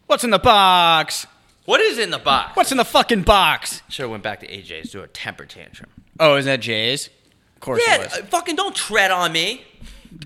What's 0.06 0.24
in 0.24 0.30
the 0.30 0.38
box? 0.38 1.26
What 1.64 1.80
is 1.80 1.98
in 1.98 2.10
the 2.10 2.18
box? 2.18 2.56
What's 2.56 2.70
in 2.72 2.76
the 2.78 2.84
fucking 2.84 3.22
box? 3.22 3.82
Should 3.88 4.02
have 4.02 4.10
went 4.10 4.22
back 4.22 4.40
to 4.40 4.46
AJ's 4.48 4.90
do 4.92 5.02
a 5.02 5.06
temper 5.08 5.46
tantrum. 5.46 5.90
Oh, 6.20 6.34
is 6.36 6.44
that 6.44 6.60
Jay's? 6.60 7.08
Of 7.56 7.60
course 7.60 7.82
Yeah, 7.86 7.96
it 7.96 8.00
was. 8.00 8.12
uh, 8.18 8.22
fucking 8.26 8.56
don't 8.56 8.74
tread 8.74 9.10
on 9.10 9.32
me. 9.32 9.64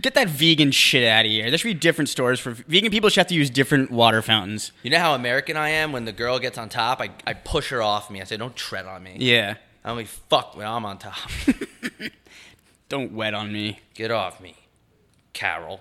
Get 0.02 0.14
that 0.14 0.28
vegan 0.28 0.70
shit 0.70 1.08
out 1.08 1.24
of 1.24 1.30
here. 1.30 1.48
There 1.48 1.56
should 1.56 1.68
be 1.68 1.74
different 1.74 2.08
stores 2.10 2.38
for 2.40 2.50
vegan 2.50 2.90
people. 2.90 3.08
Should 3.08 3.20
have 3.20 3.26
to 3.28 3.34
use 3.34 3.48
different 3.48 3.90
water 3.90 4.20
fountains. 4.20 4.72
You 4.82 4.90
know 4.90 4.98
how 4.98 5.14
American 5.14 5.56
I 5.56 5.70
am? 5.70 5.92
When 5.92 6.04
the 6.04 6.12
girl 6.12 6.38
gets 6.38 6.58
on 6.58 6.68
top, 6.68 7.00
I, 7.00 7.10
I 7.26 7.32
push 7.34 7.70
her 7.70 7.80
off 7.80 8.10
me. 8.10 8.20
I 8.20 8.24
say, 8.24 8.36
don't 8.36 8.54
tread 8.54 8.84
on 8.84 9.02
me. 9.02 9.16
Yeah. 9.18 9.54
I'm 9.84 9.96
like, 9.96 10.08
fuck 10.08 10.56
when 10.56 10.66
I'm 10.66 10.84
on 10.84 10.98
top. 10.98 11.16
Don't 12.90 13.12
wet 13.12 13.32
on 13.34 13.52
me. 13.52 13.80
Get 13.94 14.10
off 14.10 14.40
me, 14.40 14.54
Carol. 15.32 15.80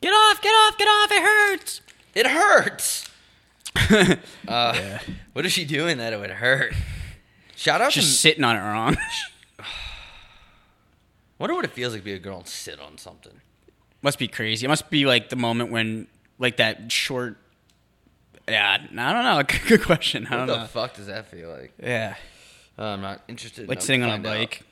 Get 0.00 0.10
off! 0.10 0.40
Get 0.42 0.50
off! 0.50 0.78
Get 0.78 0.86
off! 0.88 1.10
It 1.12 1.22
hurts. 1.22 1.80
It 2.14 2.26
hurts. 2.26 3.09
uh, 4.48 4.98
What 5.32 5.46
is 5.46 5.52
she 5.52 5.64
doing 5.64 5.98
that 5.98 6.12
it 6.12 6.20
would 6.20 6.30
hurt? 6.30 6.74
Shout 7.56 7.80
out 7.80 7.92
Just 7.92 8.08
to. 8.08 8.14
sitting 8.14 8.44
on 8.44 8.56
it 8.56 8.60
wrong. 8.60 8.96
wonder 11.38 11.54
what 11.54 11.64
it 11.64 11.72
feels 11.72 11.92
like 11.92 12.02
to 12.02 12.04
be 12.04 12.12
a 12.12 12.18
girl 12.18 12.38
and 12.38 12.46
sit 12.48 12.80
on 12.80 12.98
something. 12.98 13.40
must 14.02 14.18
be 14.18 14.28
crazy. 14.28 14.66
It 14.66 14.68
must 14.68 14.90
be 14.90 15.06
like 15.06 15.28
the 15.28 15.36
moment 15.36 15.70
when, 15.70 16.06
like 16.38 16.56
that 16.58 16.90
short. 16.92 17.36
Yeah, 18.48 18.78
I 18.80 19.12
don't 19.12 19.24
know. 19.24 19.42
Good 19.68 19.82
question. 19.82 20.26
I 20.26 20.30
What 20.30 20.36
don't 20.38 20.46
the 20.48 20.56
know. 20.62 20.66
fuck 20.66 20.94
does 20.94 21.06
that 21.06 21.30
feel 21.30 21.50
like? 21.50 21.72
yeah, 21.82 22.16
Uh, 22.78 22.84
I'm 22.84 23.00
not 23.00 23.22
interested. 23.28 23.68
like 23.68 23.80
sitting 23.80 24.02
on 24.02 24.08
a 24.08 24.12
find 24.14 24.26
out. 24.26 24.30
bike. 24.38 24.62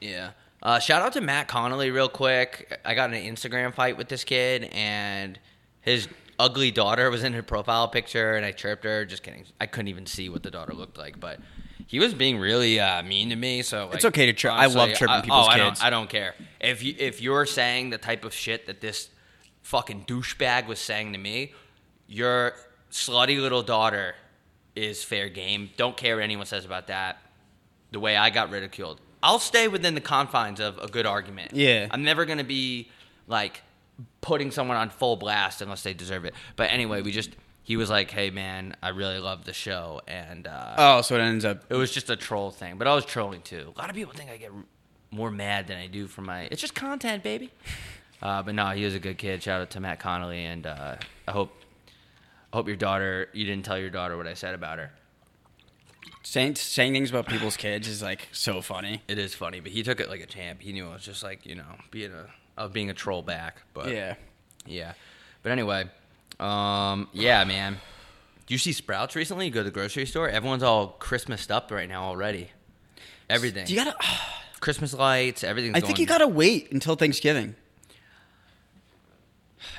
Yeah. 0.00 0.30
Uh, 0.62 0.78
shout 0.78 1.02
out 1.02 1.12
to 1.14 1.20
Matt 1.20 1.48
Connolly 1.48 1.90
real 1.90 2.08
quick. 2.08 2.80
I 2.84 2.94
got 2.94 3.12
an 3.12 3.22
Instagram 3.22 3.72
fight 3.74 3.96
with 3.96 4.08
this 4.08 4.24
kid, 4.24 4.64
and 4.72 5.38
his 5.80 6.08
ugly 6.38 6.70
daughter 6.70 7.10
was 7.10 7.24
in 7.24 7.32
her 7.32 7.42
profile 7.42 7.88
picture, 7.88 8.34
and 8.34 8.44
I 8.44 8.52
chirped 8.52 8.84
her. 8.84 9.04
Just 9.04 9.22
kidding. 9.22 9.44
I 9.60 9.66
couldn't 9.66 9.88
even 9.88 10.06
see 10.06 10.28
what 10.28 10.42
the 10.42 10.50
daughter 10.50 10.72
looked 10.72 10.98
like, 10.98 11.18
but 11.18 11.40
he 11.86 11.98
was 11.98 12.14
being 12.14 12.38
really 12.38 12.78
uh, 12.78 13.02
mean 13.02 13.30
to 13.30 13.36
me. 13.36 13.62
So 13.62 13.86
like, 13.86 13.96
It's 13.96 14.04
okay 14.04 14.26
to 14.26 14.32
chirp. 14.32 14.52
I 14.54 14.66
love 14.66 14.92
chirping 14.94 15.16
I- 15.16 15.20
people's 15.22 15.46
oh, 15.46 15.50
I 15.50 15.58
kids. 15.58 15.80
don't, 15.80 15.86
I 15.86 15.90
don't 15.90 16.10
care 16.10 16.34
if 16.60 16.82
you 16.82 16.94
if 16.98 17.20
you're 17.20 17.46
saying 17.46 17.90
the 17.90 17.98
type 17.98 18.24
of 18.24 18.32
shit 18.34 18.66
that 18.66 18.80
this 18.80 19.08
fucking 19.62 20.04
douchebag 20.04 20.66
was 20.66 20.78
saying 20.78 21.12
to 21.12 21.18
me. 21.18 21.52
Your 22.06 22.54
slutty 22.90 23.38
little 23.40 23.62
daughter 23.62 24.14
is 24.74 25.04
fair 25.04 25.28
game. 25.28 25.70
Don't 25.76 25.96
care 25.96 26.16
what 26.16 26.22
anyone 26.24 26.46
says 26.46 26.64
about 26.64 26.86
that. 26.86 27.18
The 27.90 28.00
way 28.00 28.16
I 28.16 28.30
got 28.30 28.50
ridiculed, 28.50 29.00
I'll 29.22 29.38
stay 29.38 29.68
within 29.68 29.94
the 29.94 30.00
confines 30.00 30.60
of 30.60 30.78
a 30.78 30.88
good 30.88 31.04
argument. 31.06 31.52
Yeah. 31.54 31.88
I'm 31.90 32.02
never 32.04 32.24
gonna 32.24 32.44
be 32.44 32.90
like 33.26 33.62
putting 34.20 34.50
someone 34.50 34.76
on 34.76 34.90
full 34.90 35.16
blast 35.16 35.60
unless 35.62 35.82
they 35.82 35.94
deserve 35.94 36.24
it. 36.24 36.34
But 36.56 36.70
anyway, 36.70 37.02
we 37.02 37.12
just 37.12 37.30
he 37.62 37.76
was 37.76 37.90
like, 37.90 38.10
"Hey 38.10 38.30
man, 38.30 38.76
I 38.82 38.90
really 38.90 39.18
love 39.18 39.44
the 39.44 39.52
show," 39.52 40.00
and 40.06 40.46
uh, 40.46 40.74
Oh, 40.78 41.02
so 41.02 41.16
it 41.16 41.20
ends 41.20 41.44
up. 41.44 41.64
it 41.68 41.74
was 41.76 41.90
just 41.90 42.08
a 42.10 42.16
troll 42.16 42.50
thing. 42.50 42.78
But 42.78 42.86
I 42.88 42.94
was 42.94 43.04
trolling 43.04 43.42
too. 43.42 43.72
A 43.76 43.78
lot 43.78 43.90
of 43.90 43.96
people 43.96 44.12
think 44.14 44.30
I 44.30 44.36
get 44.36 44.52
more 45.10 45.30
mad 45.30 45.66
than 45.68 45.78
I 45.78 45.86
do 45.86 46.06
for 46.06 46.22
my. 46.22 46.42
It's 46.50 46.60
just 46.60 46.74
content, 46.74 47.22
baby. 47.22 47.50
Uh, 48.20 48.42
but 48.42 48.52
no, 48.52 48.66
he 48.70 48.84
was 48.84 48.96
a 48.96 48.98
good 48.98 49.16
kid. 49.16 49.40
Shout 49.40 49.60
out 49.60 49.70
to 49.70 49.78
Matt 49.78 50.00
Connolly, 50.00 50.44
and 50.44 50.66
uh, 50.66 50.96
I 51.28 51.30
hope, 51.30 51.52
I 52.52 52.56
hope 52.56 52.66
your 52.66 52.74
daughter. 52.76 53.28
You 53.32 53.44
didn't 53.44 53.64
tell 53.64 53.78
your 53.78 53.90
daughter 53.90 54.16
what 54.16 54.26
I 54.26 54.34
said 54.34 54.56
about 54.56 54.78
her. 54.80 54.90
Saying 56.24 56.56
saying 56.56 56.94
things 56.94 57.10
about 57.10 57.26
people's 57.26 57.56
kids 57.56 57.86
is 57.86 58.02
like 58.02 58.26
so 58.32 58.60
funny. 58.60 59.02
It 59.06 59.18
is 59.18 59.34
funny, 59.36 59.60
but 59.60 59.70
he 59.70 59.84
took 59.84 60.00
it 60.00 60.08
like 60.08 60.20
a 60.20 60.26
champ. 60.26 60.62
He 60.62 60.72
knew 60.72 60.86
it 60.86 60.92
was 60.94 61.04
just 61.04 61.22
like 61.22 61.46
you 61.46 61.54
know 61.54 61.76
being 61.92 62.10
a 62.12 62.26
of 62.58 62.72
being 62.72 62.90
a 62.90 62.94
troll 62.94 63.22
back. 63.22 63.62
But 63.72 63.90
Yeah. 63.90 64.14
yeah. 64.66 64.92
But 65.42 65.52
anyway, 65.52 65.84
um, 66.38 67.08
yeah, 67.12 67.44
man. 67.44 67.78
Do 68.46 68.54
you 68.54 68.58
see 68.58 68.72
Sprouts 68.72 69.14
recently? 69.14 69.46
You 69.46 69.50
go 69.52 69.60
to 69.60 69.64
the 69.64 69.70
grocery 69.70 70.06
store. 70.06 70.28
Everyone's 70.28 70.62
all 70.62 70.96
Christmased 70.98 71.50
up 71.50 71.70
right 71.70 71.88
now 71.88 72.04
already. 72.04 72.50
Everything. 73.30 73.66
You 73.68 73.76
gotta. 73.76 73.94
Christmas 74.60 74.92
lights. 74.92 75.44
Everything. 75.44 75.74
I 75.76 75.80
think 75.80 75.98
you 75.98 76.06
gotta 76.06 76.26
wait 76.26 76.72
until 76.72 76.96
Thanksgiving. 76.96 77.54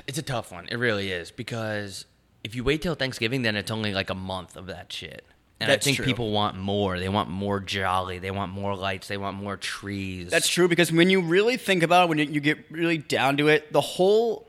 It's 0.06 0.18
a 0.18 0.22
tough 0.22 0.50
one. 0.52 0.66
It 0.68 0.76
really 0.76 1.10
is 1.10 1.30
because 1.30 2.06
if 2.44 2.54
you 2.54 2.64
wait 2.64 2.80
till 2.82 2.94
Thanksgiving, 2.94 3.42
then 3.42 3.56
it's 3.56 3.70
only 3.70 3.92
like 3.92 4.08
a 4.10 4.14
month 4.14 4.56
of 4.56 4.66
that 4.66 4.92
shit. 4.92 5.24
And 5.60 5.68
That's 5.68 5.84
I 5.84 5.88
think 5.88 5.96
true. 5.98 6.06
people 6.06 6.30
want 6.30 6.56
more. 6.56 6.98
They 6.98 7.10
want 7.10 7.28
more 7.28 7.60
jolly. 7.60 8.18
They 8.18 8.30
want 8.30 8.50
more 8.50 8.74
lights. 8.74 9.08
They 9.08 9.18
want 9.18 9.36
more 9.36 9.58
trees. 9.58 10.30
That's 10.30 10.48
true 10.48 10.68
because 10.68 10.90
when 10.90 11.10
you 11.10 11.20
really 11.20 11.58
think 11.58 11.82
about 11.82 12.04
it, 12.04 12.08
when 12.08 12.18
you, 12.18 12.24
you 12.24 12.40
get 12.40 12.58
really 12.70 12.96
down 12.96 13.36
to 13.36 13.48
it, 13.48 13.70
the 13.70 13.82
whole 13.82 14.48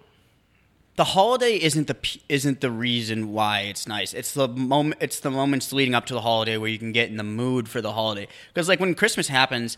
the 0.96 1.04
holiday 1.04 1.56
isn't 1.56 1.88
the 1.88 1.98
isn't 2.30 2.62
the 2.62 2.72
reason 2.72 3.34
why 3.34 3.62
it's 3.62 3.88
nice. 3.88 4.14
It's 4.14 4.34
the 4.34 4.48
moment. 4.48 5.02
It's 5.02 5.20
the 5.20 5.32
moments 5.32 5.74
leading 5.74 5.96
up 5.96 6.06
to 6.06 6.14
the 6.14 6.22
holiday 6.22 6.58
where 6.58 6.70
you 6.70 6.80
can 6.80 6.92
get 6.92 7.10
in 7.10 7.18
the 7.18 7.24
mood 7.24 7.68
for 7.68 7.82
the 7.82 7.92
holiday. 7.92 8.28
Because 8.54 8.70
like 8.70 8.80
when 8.80 8.96
Christmas 8.96 9.28
happens, 9.28 9.78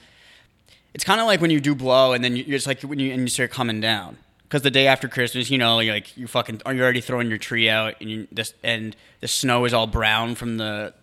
it's 0.94 1.04
kind 1.04 1.20
of 1.20 1.26
like 1.26 1.42
when 1.42 1.50
you 1.50 1.60
do 1.60 1.74
blow 1.74 2.14
and 2.14 2.24
then 2.24 2.36
you, 2.36 2.44
it's 2.48 2.68
like 2.68 2.82
when 2.82 3.00
you 3.00 3.12
and 3.12 3.22
you 3.22 3.28
start 3.28 3.52
coming 3.52 3.80
down. 3.82 4.18
Because 4.44 4.62
the 4.62 4.72
day 4.72 4.86
after 4.86 5.08
Christmas, 5.08 5.50
you 5.50 5.58
know, 5.58 5.80
you're 5.80 5.96
like 5.96 6.16
you 6.16 6.28
fucking 6.28 6.62
are 6.66 6.74
you're 6.74 6.84
already 6.84 7.02
throwing 7.02 7.30
your 7.30 7.40
tree 7.40 7.70
out 7.70 7.96
and 8.02 8.10
you 8.10 8.28
this 8.32 8.54
and 8.64 8.96
the 9.20 9.28
snow 9.28 9.66
is 9.66 9.74
all 9.74 9.88
brown 9.88 10.36
from 10.36 10.58
the 10.58 10.94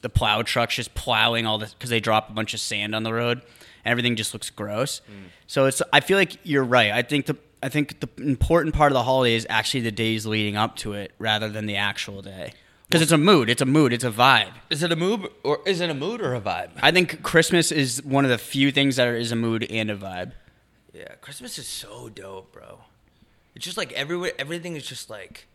the 0.00 0.08
plow 0.08 0.42
trucks 0.42 0.76
just 0.76 0.94
plowing 0.94 1.46
all 1.46 1.58
this 1.58 1.74
because 1.74 1.90
they 1.90 2.00
drop 2.00 2.30
a 2.30 2.32
bunch 2.32 2.54
of 2.54 2.60
sand 2.60 2.94
on 2.94 3.02
the 3.02 3.12
road 3.12 3.42
and 3.84 3.92
everything 3.92 4.16
just 4.16 4.32
looks 4.32 4.50
gross. 4.50 5.00
Mm. 5.10 5.28
So 5.46 5.66
it's 5.66 5.82
I 5.92 6.00
feel 6.00 6.18
like 6.18 6.36
you're 6.44 6.64
right. 6.64 6.92
I 6.92 7.02
think 7.02 7.26
the 7.26 7.36
I 7.62 7.68
think 7.68 8.00
the 8.00 8.08
important 8.18 8.74
part 8.74 8.92
of 8.92 8.94
the 8.94 9.02
holiday 9.02 9.34
is 9.34 9.46
actually 9.50 9.80
the 9.80 9.92
days 9.92 10.26
leading 10.26 10.56
up 10.56 10.76
to 10.76 10.92
it 10.92 11.12
rather 11.18 11.48
than 11.48 11.66
the 11.66 11.76
actual 11.76 12.22
day. 12.22 12.52
Because 12.88 13.02
it's 13.02 13.12
a 13.12 13.18
mood, 13.18 13.50
it's 13.50 13.60
a 13.60 13.66
mood, 13.66 13.92
it's 13.92 14.04
a 14.04 14.10
vibe. 14.10 14.52
Is 14.70 14.82
it 14.82 14.90
a 14.90 14.96
mood 14.96 15.28
or 15.42 15.60
is 15.66 15.80
it 15.80 15.90
a 15.90 15.94
mood 15.94 16.22
or 16.22 16.34
a 16.34 16.40
vibe? 16.40 16.70
I 16.80 16.90
think 16.90 17.22
Christmas 17.22 17.70
is 17.70 18.02
one 18.02 18.24
of 18.24 18.30
the 18.30 18.38
few 18.38 18.70
things 18.70 18.96
that 18.96 19.08
is 19.08 19.30
a 19.30 19.36
mood 19.36 19.66
and 19.68 19.90
a 19.90 19.96
vibe. 19.96 20.32
Yeah, 20.94 21.14
Christmas 21.20 21.58
is 21.58 21.68
so 21.68 22.08
dope, 22.08 22.52
bro. 22.52 22.80
It's 23.54 23.64
just 23.64 23.76
like 23.76 23.92
everywhere. 23.92 24.32
Everything 24.38 24.74
is 24.74 24.86
just 24.86 25.10
like, 25.10 25.48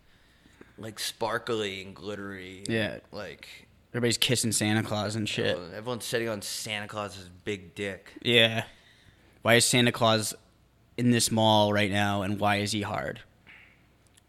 like 0.78 1.00
sparkly 1.00 1.82
and 1.82 1.96
glittery. 1.96 2.66
Yeah. 2.70 3.00
Like 3.12 3.68
Everybody's 3.94 4.18
kissing 4.18 4.52
Santa 4.52 4.82
Claus 4.82 5.16
and 5.16 5.30
shit. 5.30 5.56
everyone's 5.76 6.04
sitting 6.04 6.28
on 6.28 6.42
Santa 6.42 6.88
Claus's 6.88 7.30
big 7.46 7.76
dick. 7.76 8.12
Yeah. 8.24 8.64
Why 9.44 9.54
is 9.54 9.66
Santa 9.66 9.92
Claus 9.92 10.34
in 10.98 11.12
this 11.12 11.30
mall 11.30 11.72
right 11.72 11.92
now 11.92 12.24
and 12.24 12.40
why 12.40 12.56
is 12.56 12.72
he 12.72 12.82
hard? 12.82 13.20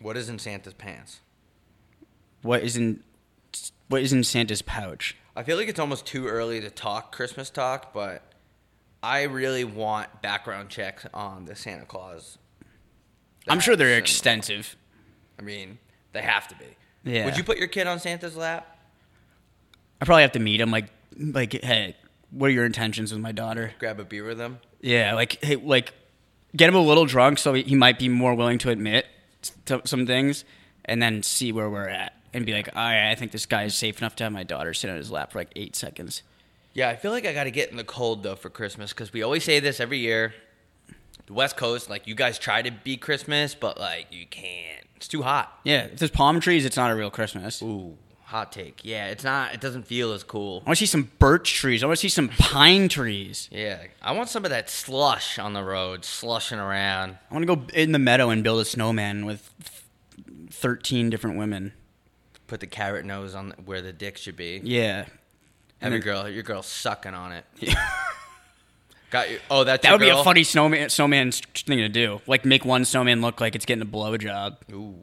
What 0.00 0.18
is 0.18 0.29
in 0.29 0.38
Santa's 0.38 0.74
pants? 0.74 1.20
What 2.42 2.62
is 2.62 2.77
in 2.77 3.03
what 3.88 4.03
is 4.03 4.12
in 4.12 4.22
Santa's 4.22 4.61
pouch? 4.61 5.16
I 5.35 5.42
feel 5.42 5.57
like 5.57 5.68
it's 5.68 5.81
almost 5.81 6.05
too 6.05 6.27
early 6.27 6.61
to 6.61 6.68
talk 6.68 7.14
Christmas 7.14 7.48
talk, 7.48 7.94
but 7.94 8.22
I 9.03 9.22
really 9.22 9.64
want 9.64 10.20
background 10.20 10.68
checks 10.68 11.07
on 11.14 11.46
the 11.46 11.57
Santa 11.57 11.87
Claus. 11.87 12.37
I'm 13.48 13.61
sure 13.61 13.77
they're 13.77 13.96
extensive. 13.96 14.77
I 15.38 15.42
mean, 15.42 15.79
they 16.12 16.20
have 16.20 16.48
to 16.48 16.55
be. 16.57 16.66
Yeah. 17.05 17.24
Would 17.24 17.38
you 17.38 17.44
put 17.44 17.57
your 17.57 17.68
kid 17.68 17.87
on 17.87 17.98
Santa's 17.98 18.37
lap? 18.37 18.73
I 20.00 20.04
probably 20.04 20.22
have 20.22 20.33
to 20.33 20.38
meet 20.38 20.61
him. 20.61 20.70
Like, 20.70 20.87
like, 21.16 21.52
hey, 21.52 21.96
what 22.30 22.50
are 22.50 22.52
your 22.52 22.66
intentions 22.66 23.12
with 23.12 23.20
my 23.20 23.33
daughter? 23.33 23.72
Grab 23.78 24.00
a 24.00 24.04
beer 24.04 24.24
with 24.26 24.40
him? 24.40 24.59
Yeah, 24.80 25.14
like, 25.14 25.42
hey, 25.42 25.57
like, 25.57 25.92
get 26.54 26.68
him 26.68 26.74
a 26.74 26.80
little 26.80 27.07
drunk 27.07 27.38
so 27.38 27.54
he 27.54 27.74
might 27.74 27.98
be 27.98 28.09
more 28.09 28.35
willing 28.35 28.59
to 28.59 28.70
admit 28.70 29.07
to 29.66 29.83
some 29.85 30.07
things, 30.07 30.44
and 30.85 31.02
then 31.02 31.22
see 31.22 31.52
where 31.52 31.68
we're 31.68 31.88
at, 31.88 32.14
and 32.33 32.46
be 32.46 32.52
like, 32.52 32.68
all 32.74 32.83
right, 32.83 33.11
I 33.11 33.14
think 33.14 33.33
this 33.33 33.46
guy 33.46 33.64
is 33.64 33.74
safe 33.74 33.98
enough 33.98 34.16
to 34.16 34.24
have 34.24 34.33
my 34.33 34.42
daughter 34.42 34.74
sit 34.74 34.90
on 34.90 34.96
his 34.96 35.11
lap 35.11 35.33
for 35.33 35.38
like 35.38 35.52
eight 35.54 35.76
seconds. 35.76 36.22
Yeah, 36.72 36.88
I 36.88 36.96
feel 36.96 37.12
like 37.12 37.24
I 37.24 37.33
got 37.33 37.44
to 37.44 37.50
get 37.50 37.70
in 37.70 37.76
the 37.76 37.85
cold 37.85 38.22
though 38.22 38.35
for 38.35 38.50
Christmas 38.50 38.92
because 38.92 39.12
we 39.12 39.22
always 39.22 39.44
say 39.44 39.61
this 39.61 39.80
every 39.80 39.98
year. 39.98 40.35
The 41.26 41.33
West 41.33 41.57
Coast, 41.57 41.88
like 41.88 42.07
you 42.07 42.14
guys 42.14 42.38
try 42.38 42.62
to 42.62 42.70
beat 42.70 43.00
Christmas, 43.00 43.54
but 43.54 43.78
like 43.78 44.09
you 44.11 44.26
can't. 44.26 44.85
It's 44.96 45.09
too 45.09 45.22
hot. 45.22 45.59
Yeah, 45.64 45.85
if 45.85 45.98
there's 45.98 46.11
palm 46.11 46.40
trees, 46.40 46.64
it's 46.64 46.76
not 46.76 46.90
a 46.90 46.94
real 46.94 47.11
Christmas. 47.11 47.62
Ooh, 47.62 47.96
hot 48.24 48.52
take. 48.52 48.80
Yeah, 48.84 49.06
it's 49.08 49.24
not. 49.24 49.54
It 49.54 49.60
doesn't 49.60 49.87
feel 49.87 50.12
as 50.12 50.22
cool. 50.24 50.62
I 50.64 50.68
want 50.70 50.78
to 50.78 50.87
see 50.87 50.90
some 50.90 51.10
birch 51.18 51.54
trees. 51.54 51.82
I 51.82 51.87
want 51.87 51.98
to 51.98 52.00
see 52.02 52.08
some 52.08 52.28
pine 52.28 52.88
trees. 52.88 53.48
Yeah, 53.52 53.82
I 54.02 54.12
want 54.12 54.28
some 54.28 54.44
of 54.44 54.50
that 54.50 54.68
slush 54.70 55.38
on 55.38 55.52
the 55.52 55.62
road, 55.62 56.04
slushing 56.04 56.58
around. 56.58 57.18
I 57.30 57.34
want 57.34 57.46
to 57.46 57.56
go 57.56 57.62
in 57.74 57.92
the 57.92 57.98
meadow 57.98 58.30
and 58.30 58.42
build 58.44 58.60
a 58.60 58.64
snowman 58.64 59.24
with 59.26 59.50
thirteen 60.50 61.10
different 61.10 61.37
women. 61.38 61.72
Put 62.46 62.60
the 62.60 62.66
carrot 62.66 63.04
nose 63.06 63.34
on 63.34 63.54
where 63.64 63.80
the 63.80 63.92
dick 63.92 64.16
should 64.18 64.37
be. 64.37 64.60
Yeah, 64.62 65.06
and 65.80 65.92
your 65.92 66.00
girl, 66.02 66.28
your 66.28 66.42
girl 66.42 66.62
sucking 66.62 67.14
on 67.14 67.32
it. 67.32 67.44
Got 69.10 69.30
you. 69.30 69.38
Oh, 69.50 69.62
that's 69.64 69.82
that 69.82 69.90
your 69.90 69.98
would 69.98 70.04
be 70.04 70.08
a 70.10 70.24
funny 70.24 70.42
snowman 70.44 70.90
snowman 70.90 71.30
thing 71.32 71.78
to 71.78 71.88
do. 71.88 72.20
Like 72.26 72.44
make 72.44 72.64
one 72.64 72.84
snowman 72.84 73.20
look 73.20 73.40
like 73.40 73.54
it's 73.54 73.64
getting 73.64 73.82
a 73.82 73.87
blowjob. 73.87 74.56
Ooh, 74.72 74.96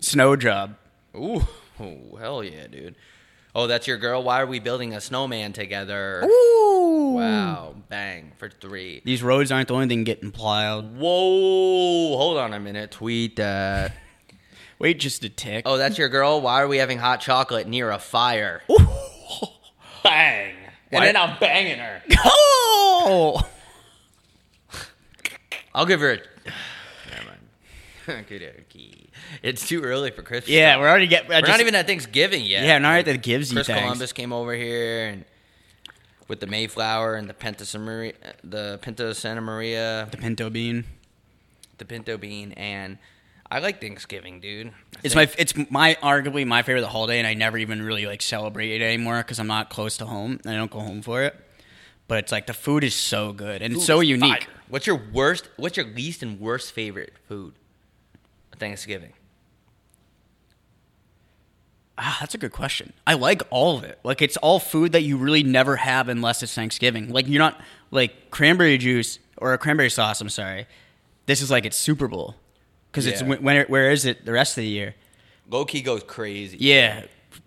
Snow 0.00 0.34
job. 0.36 0.76
ooh, 1.14 1.42
oh, 1.80 2.16
hell 2.16 2.44
yeah, 2.44 2.66
dude. 2.66 2.96
Oh, 3.54 3.66
that's 3.68 3.86
your 3.86 3.98
girl. 3.98 4.22
Why 4.22 4.40
are 4.40 4.46
we 4.46 4.58
building 4.58 4.94
a 4.94 5.00
snowman 5.00 5.52
together? 5.52 6.24
Ooh. 6.24 7.12
Wow, 7.14 7.76
bang 7.88 8.32
for 8.36 8.48
three. 8.48 9.00
These 9.04 9.22
roads 9.22 9.52
aren't 9.52 9.68
the 9.68 9.74
only 9.74 9.86
thing 9.86 10.02
getting 10.02 10.32
plowed. 10.32 10.96
Whoa, 10.96 12.16
hold 12.16 12.38
on 12.38 12.52
a 12.52 12.58
minute. 12.58 12.90
Tweet 12.90 13.36
that. 13.36 13.92
Wait 14.80 14.98
just 14.98 15.22
a 15.22 15.28
tick. 15.28 15.62
Oh, 15.66 15.76
that's 15.76 15.96
your 15.98 16.08
girl. 16.08 16.40
Why 16.40 16.60
are 16.60 16.66
we 16.66 16.78
having 16.78 16.98
hot 16.98 17.20
chocolate 17.20 17.68
near 17.68 17.90
a 17.90 17.98
fire? 17.98 18.62
Ooh. 18.70 18.76
Bang. 20.02 20.54
And 20.90 21.04
then 21.04 21.16
I'm 21.16 21.38
banging 21.38 21.78
her. 21.78 22.02
Oh! 23.06 23.42
I'll 25.74 25.84
give 25.84 26.00
her 26.00 26.12
a. 26.12 26.16
Never 27.10 27.26
mind. 27.26 28.20
Okey-dokey. 28.26 29.03
It's 29.42 29.66
too 29.68 29.82
early 29.82 30.10
for 30.10 30.22
Christmas. 30.22 30.50
Yeah, 30.50 30.72
stuff. 30.72 30.80
we're 30.82 30.88
already 30.88 31.06
get. 31.06 31.28
We're 31.28 31.40
not 31.40 31.60
even 31.60 31.74
at 31.74 31.86
Thanksgiving 31.86 32.44
yet. 32.44 32.64
Yeah, 32.64 32.78
not 32.78 32.98
at 32.98 33.04
the 33.06 33.16
gives 33.18 33.50
you 33.50 33.56
Chris 33.56 33.66
things. 33.66 33.80
Columbus 33.80 34.12
came 34.12 34.32
over 34.32 34.54
here 34.54 35.08
and 35.08 35.24
with 36.28 36.40
the 36.40 36.46
Mayflower 36.46 37.16
and 37.16 37.28
the 37.28 37.34
Pinto 37.34 37.64
Santa 37.64 37.84
Maria, 37.84 38.12
the 38.42 38.78
Pinto 38.82 39.12
Santa 39.12 39.40
Maria, 39.40 40.08
The 40.10 40.16
pinto 40.16 40.48
bean. 40.50 40.84
the 41.78 41.84
Pinto 41.84 42.16
Bean, 42.16 42.52
and 42.52 42.96
I 43.50 43.58
like 43.58 43.80
Thanksgiving, 43.80 44.40
dude. 44.40 44.68
I 44.68 44.70
It's 45.02 45.14
think- 45.14 45.30
my 45.30 45.34
it's 45.38 45.70
my 45.70 45.94
arguably 46.02 46.46
my 46.46 46.62
favorite 46.62 46.84
holiday, 46.86 47.18
and 47.18 47.26
I 47.26 47.34
never 47.34 47.58
even 47.58 47.82
really 47.82 48.06
like 48.06 48.22
celebrate 48.22 48.80
it 48.80 48.82
anymore 48.84 49.18
because 49.18 49.38
I'm 49.38 49.46
not 49.46 49.68
close 49.70 49.96
to 49.98 50.06
home 50.06 50.40
and 50.44 50.54
I 50.54 50.56
don't 50.56 50.70
go 50.70 50.80
home 50.80 51.02
for 51.02 51.22
it. 51.24 51.34
But 52.08 52.18
it's 52.18 52.32
like 52.32 52.46
the 52.46 52.52
food 52.54 52.84
is 52.84 52.94
so 52.94 53.32
good 53.32 53.62
and 53.62 53.72
it's 53.72 53.82
Food 53.82 53.86
so 53.86 54.00
unique. 54.00 54.44
fire. 54.44 54.52
What's 54.68 54.86
your 54.86 55.00
worst? 55.12 55.48
What's 55.56 55.76
your 55.76 55.86
least 55.86 56.22
and 56.22 56.38
worst 56.40 56.72
favorite 56.72 57.12
food? 57.28 57.54
Thanksgiving. 58.58 59.12
Ah, 61.96 62.16
that's 62.20 62.34
a 62.34 62.38
good 62.38 62.52
question. 62.52 62.92
I 63.06 63.14
like 63.14 63.42
all 63.50 63.76
of 63.78 63.84
it. 63.84 63.98
Like 64.02 64.20
it's 64.20 64.36
all 64.38 64.58
food 64.58 64.92
that 64.92 65.02
you 65.02 65.16
really 65.16 65.42
never 65.44 65.76
have 65.76 66.08
unless 66.08 66.42
it's 66.42 66.54
Thanksgiving. 66.54 67.10
Like 67.10 67.28
you're 67.28 67.38
not 67.38 67.60
like 67.90 68.30
cranberry 68.30 68.78
juice 68.78 69.18
or 69.38 69.52
a 69.52 69.58
cranberry 69.58 69.90
sauce. 69.90 70.20
I'm 70.20 70.28
sorry. 70.28 70.66
This 71.26 71.40
is 71.40 71.50
like 71.50 71.64
it's 71.64 71.76
Super 71.76 72.08
Bowl 72.08 72.34
because 72.90 73.06
it's 73.06 73.22
Yeah. 73.22 73.28
when, 73.28 73.42
when 73.42 73.66
where 73.66 73.90
is 73.92 74.04
it 74.04 74.24
the 74.24 74.32
rest 74.32 74.58
of 74.58 74.62
the 74.62 74.68
year? 74.68 74.94
Low 75.48 75.64
key 75.64 75.82
goes 75.82 76.02
crazy. 76.02 76.56
Yeah. 76.60 77.04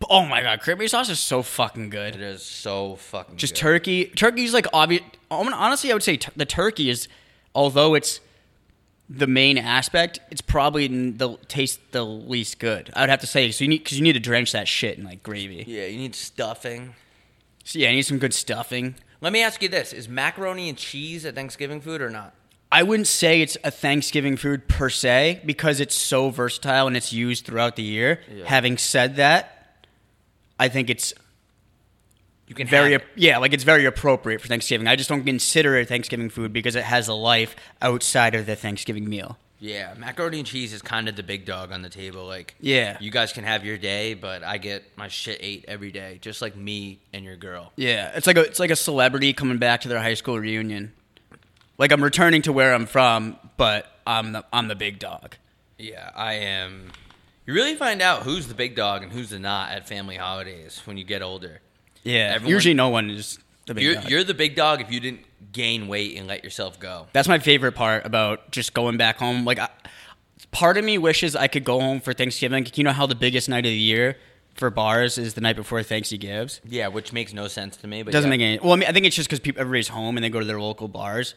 Oh 0.10 0.26
my 0.26 0.42
god, 0.42 0.62
cranberry 0.62 0.88
sauce 0.88 1.10
is 1.10 1.20
so 1.20 1.42
fucking 1.42 1.90
good. 1.90 2.16
It 2.16 2.22
is 2.22 2.44
so 2.44 2.96
fucking. 2.98 3.34
Good. 3.34 3.40
Just 3.40 3.54
good. 3.56 3.60
turkey. 3.62 4.06
Turkey's 4.06 4.54
like 4.54 4.68
obvious. 4.72 5.02
Honestly, 5.30 5.92
I 5.92 5.94
would 5.94 6.04
say 6.04 6.18
t- 6.18 6.32
the 6.36 6.46
turkey 6.46 6.90
is, 6.90 7.08
although 7.56 7.96
it's 7.96 8.20
the 9.10 9.28
main 9.28 9.58
aspect, 9.58 10.20
it's 10.32 10.42
probably 10.42 10.88
the 10.88 11.38
taste 11.48 11.80
the 11.92 12.04
least 12.04 12.60
good. 12.60 12.92
I 12.94 13.02
would 13.02 13.10
have 13.10 13.22
to 13.22 13.28
say 13.28 13.52
so 13.52 13.64
you 13.64 13.70
need 13.70 13.84
because 13.84 13.98
you 13.98 14.04
need 14.04 14.14
to 14.14 14.20
drench 14.20 14.52
that 14.52 14.68
shit 14.68 14.98
in 14.98 15.06
like 15.06 15.24
gravy. 15.24 15.64
Yeah, 15.68 15.86
you 15.86 15.98
need 15.98 16.16
stuffing. 16.16 16.96
So 17.64 17.80
yeah, 17.80 17.90
you 17.90 17.98
need 17.98 18.04
some 18.04 18.20
good 18.20 18.34
stuffing. 18.34 18.96
Let 19.22 19.34
me 19.34 19.42
ask 19.42 19.62
you 19.62 19.70
this: 19.70 19.94
Is 19.94 20.10
macaroni 20.10 20.70
and 20.70 20.78
cheese 20.78 21.26
a 21.26 21.32
Thanksgiving 21.32 21.82
food 21.82 22.02
or 22.02 22.10
not? 22.10 22.34
I 22.70 22.84
wouldn't 22.84 23.08
say 23.08 23.42
it's 23.42 23.58
a 23.64 23.72
Thanksgiving 23.72 24.36
food 24.36 24.68
per 24.68 24.90
se 24.90 25.42
because 25.46 25.80
it's 25.80 25.96
so 25.96 26.30
versatile 26.30 26.88
and 26.88 26.98
it's 26.98 27.14
used 27.14 27.46
throughout 27.46 27.78
the 27.78 27.84
year. 27.84 28.20
Yeah. 28.30 28.44
Having 28.46 28.80
said 28.80 29.16
that, 29.16 29.86
I 30.60 30.68
think 30.68 30.90
it's 30.90 31.14
You 32.48 32.56
can 32.56 32.68
very 32.68 32.94
have 32.94 33.02
it. 33.02 33.08
yeah, 33.16 33.38
like 33.40 33.54
it's 33.54 33.64
very 33.66 33.86
appropriate 33.86 34.40
for 34.42 34.48
Thanksgiving. 34.48 34.88
I 34.88 34.96
just 34.96 35.10
don't 35.10 35.24
consider 35.26 35.76
it 35.76 35.88
Thanksgiving 35.90 36.30
food 36.30 36.54
because 36.54 36.76
it 36.76 36.84
has 36.84 37.08
a 37.10 37.14
life 37.14 37.56
outside 37.82 38.36
of 38.36 38.46
the 38.46 38.56
Thanksgiving 38.56 39.10
meal. 39.10 39.38
Yeah, 39.60 39.96
macaroni 39.98 40.38
and 40.38 40.48
cheese 40.48 40.72
is 40.72 40.82
kind 40.84 41.10
of 41.10 41.16
the 41.16 41.24
big 41.24 41.44
dog 41.46 41.72
on 41.72 41.82
the 41.82 41.90
table. 41.90 42.26
Like, 42.28 42.54
Yeah. 42.60 42.96
you 43.02 43.10
guys 43.10 43.34
can 43.34 43.44
have 43.44 43.66
your 43.66 43.78
day, 43.80 44.14
but 44.14 44.44
I 44.44 44.60
get 44.60 44.84
my 44.96 45.08
shit 45.08 45.40
ate 45.42 45.66
every 45.68 45.92
day, 45.92 46.20
just 46.22 46.42
like 46.44 46.56
me 46.56 47.00
and 47.12 47.26
your 47.26 47.36
girl. 47.36 47.74
Yeah, 47.76 48.12
it's 48.16 48.28
like 48.28 48.38
a 48.38 48.42
it's 48.42 48.60
like 48.60 48.70
a 48.72 48.76
celebrity 48.76 49.34
coming 49.34 49.58
back 49.58 49.82
to 49.82 49.88
their 49.90 50.00
high 50.00 50.14
school 50.14 50.40
reunion. 50.40 50.94
Like 51.78 51.92
I'm 51.92 52.04
returning 52.04 52.44
to 52.44 52.54
where 52.54 52.74
I'm 52.74 52.86
from, 52.86 53.38
but 53.58 53.88
I'm 54.06 54.32
the 54.32 54.46
I'm 54.54 54.68
the 54.68 54.76
big 54.76 55.00
dog. 55.00 55.36
Yeah, 55.78 56.12
I 56.16 56.34
am. 56.36 56.92
You 57.46 57.54
really 57.54 57.76
find 57.76 58.02
out 58.02 58.24
who's 58.24 58.48
the 58.48 58.54
big 58.54 58.76
dog 58.76 59.04
and 59.04 59.12
who's 59.12 59.30
the 59.32 59.40
not 59.40 59.72
at 59.72 59.88
family 59.88 60.16
holidays 60.18 60.82
when 60.86 60.98
you 60.98 61.04
get 61.04 61.22
older. 61.22 61.62
Yeah, 62.04 62.34
Everyone- 62.36 62.50
usually 62.54 62.74
no 62.74 62.90
one 62.90 63.10
is 63.10 63.40
the 63.66 63.74
big 63.74 63.84
You're, 63.84 63.94
dog. 63.96 64.10
you're 64.10 64.24
the 64.24 64.34
big 64.34 64.56
dog 64.56 64.82
if 64.82 64.92
you 64.92 65.00
didn't 65.00 65.22
gain 65.52 65.88
weight 65.88 66.18
and 66.18 66.28
let 66.28 66.44
yourself 66.44 66.80
go. 66.80 67.08
That's 67.14 67.28
my 67.28 67.40
favorite 67.40 67.74
part 67.74 68.06
about 68.06 68.52
just 68.52 68.74
going 68.74 68.98
back 68.98 69.18
home. 69.18 69.44
Like, 69.46 69.60
I, 69.60 69.70
part 70.52 70.78
of 70.78 70.86
me 70.86 70.98
wishes 70.98 71.36
I 71.36 71.48
could 71.48 71.64
go 71.64 71.80
home 71.80 72.00
for 72.00 72.14
Thanksgiving. 72.14 72.66
You 72.76 72.84
know 72.84 72.92
how 72.92 73.06
the 73.06 73.16
biggest 73.16 73.50
night 73.50 73.66
of 73.66 73.72
the 73.72 73.76
year 73.78 74.18
for 74.56 74.70
bars 74.70 75.18
is 75.18 75.34
the 75.36 75.42
night 75.42 75.56
before 75.56 75.84
Thanksgiving. 75.84 76.50
Yeah, 76.66 76.88
which 76.88 77.12
makes 77.14 77.34
no 77.34 77.48
sense 77.48 77.78
to 77.78 77.88
me. 77.88 78.04
But 78.04 78.10
It 78.10 78.14
doesn't 78.14 78.32
yeah. 78.32 78.38
make 78.38 78.42
any. 78.46 78.60
Well, 78.60 78.74
I 78.74 78.76
mean, 78.78 78.90
I 78.90 78.92
think 78.92 79.06
it's 79.06 79.16
just 79.16 79.28
because 79.30 79.40
people 79.40 79.62
everybody's 79.62 79.90
home 79.90 80.18
and 80.18 80.24
they 80.24 80.30
go 80.30 80.40
to 80.40 80.46
their 80.46 80.60
local 80.62 80.88
bars. 80.88 81.36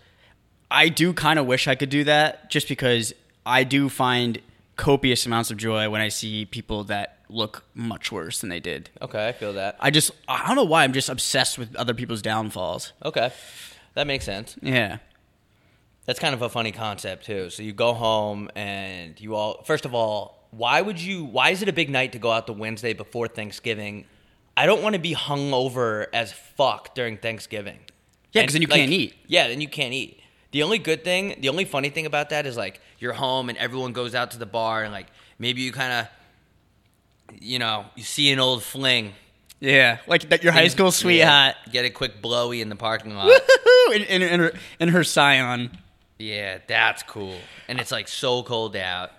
I 0.71 0.89
do 0.89 1.13
kind 1.13 1.39
of 1.39 1.47
wish 1.47 1.67
I 1.67 1.75
could 1.75 1.91
do 1.91 2.05
that, 2.05 2.49
just 2.51 2.69
because 2.69 3.13
I 3.45 3.65
do 3.65 3.89
find 3.89 4.41
copious 4.81 5.27
amounts 5.27 5.51
of 5.51 5.59
joy 5.59 5.91
when 5.91 6.01
I 6.01 6.09
see 6.09 6.47
people 6.47 6.85
that 6.85 7.19
look 7.29 7.65
much 7.75 8.11
worse 8.11 8.41
than 8.41 8.49
they 8.49 8.61
did. 8.61 8.89
Okay, 9.03 9.29
I 9.29 9.33
feel 9.33 9.53
that. 9.53 9.77
I 9.79 9.91
just 9.91 10.11
I 10.27 10.47
don't 10.47 10.57
know 10.57 10.65
why 10.65 10.85
I'm 10.85 10.95
just 10.95 11.11
obsessed 11.11 11.59
with 11.59 11.77
other 11.77 11.93
people's 11.93 12.23
downfalls. 12.23 12.95
Okay, 13.05 13.31
that 13.95 14.07
makes 14.07 14.25
sense. 14.25 14.57
Yeah. 14.63 14.99
That's 16.07 16.19
kind 16.19 16.35
of 16.35 16.41
a 16.41 16.49
funny 16.49 16.73
concept 16.73 17.27
too. 17.27 17.51
So 17.51 17.63
you 17.63 17.75
go 17.75 17.93
home 17.93 18.51
and 18.57 19.21
you 19.21 19.35
all. 19.35 19.63
First 19.65 19.85
of 19.85 19.95
all, 19.95 20.49
why 20.51 20.81
would 20.81 20.99
you? 20.99 21.25
Why 21.25 21.51
is 21.51 21.61
it 21.61 21.69
a 21.69 21.75
big 21.75 21.91
night 21.91 22.13
to 22.13 22.19
go 22.19 22.33
out 22.33 22.47
the 22.47 22.55
Wednesday 22.55 22.95
before 22.95 23.29
Thanksgiving? 23.29 24.07
I 24.57 24.65
don't 24.65 24.83
want 24.83 24.95
to 24.95 25.01
be 25.01 25.15
hungover 25.15 26.07
as 26.15 26.33
fuck 26.33 26.95
during 26.95 27.19
Thanksgiving. 27.19 27.81
Yeah, 28.33 28.43
because 28.43 28.55
then 28.55 28.63
you 28.63 28.69
like, 28.69 28.81
can't 28.81 28.93
eat. 28.93 29.15
Yeah, 29.27 29.49
then 29.49 29.61
you 29.61 29.69
can't 29.69 29.93
eat. 29.93 30.20
The 30.53 30.63
only 30.65 30.79
good 30.79 31.05
thing, 31.05 31.37
the 31.41 31.49
only 31.49 31.65
funny 31.65 31.91
thing 31.91 32.07
about 32.07 32.31
that 32.31 32.45
is 32.47 32.57
like 32.57 32.81
you're 32.99 33.13
home 33.13 33.49
and 33.49 33.57
everyone 33.59 33.93
goes 33.93 34.15
out 34.15 34.33
to 34.33 34.39
the 34.39 34.47
bar 34.47 34.83
and 34.83 34.93
like 34.93 35.07
maybe 35.39 35.61
you 35.63 35.71
kind 35.73 35.93
of, 35.93 37.39
you 37.41 37.59
know, 37.59 37.85
you 37.95 38.03
see 38.03 38.31
an 38.33 38.39
old 38.41 38.63
fling. 38.63 39.13
Yeah, 39.61 39.99
like 40.07 40.29
that 40.31 40.43
your 40.43 40.53
high 40.53 40.69
school 40.69 40.87
Yeah, 40.87 40.91
sweetheart. 40.91 41.55
get 41.71 41.85
a 41.85 41.91
quick 41.91 42.21
blowy 42.23 42.61
in 42.63 42.69
the 42.71 42.77
parking 42.77 43.15
lot. 43.15 43.31
in, 43.95 44.03
in, 44.03 44.23
in, 44.23 44.41
her, 44.41 44.53
in 44.81 44.89
her 44.89 45.05
scion. 45.05 45.77
Yeah, 46.19 46.59
that's 46.67 47.03
cool. 47.05 47.37
And 47.69 47.79
it's 47.79 47.93
like 47.93 48.09
so 48.09 48.43
cold 48.43 48.75
out. 48.75 49.11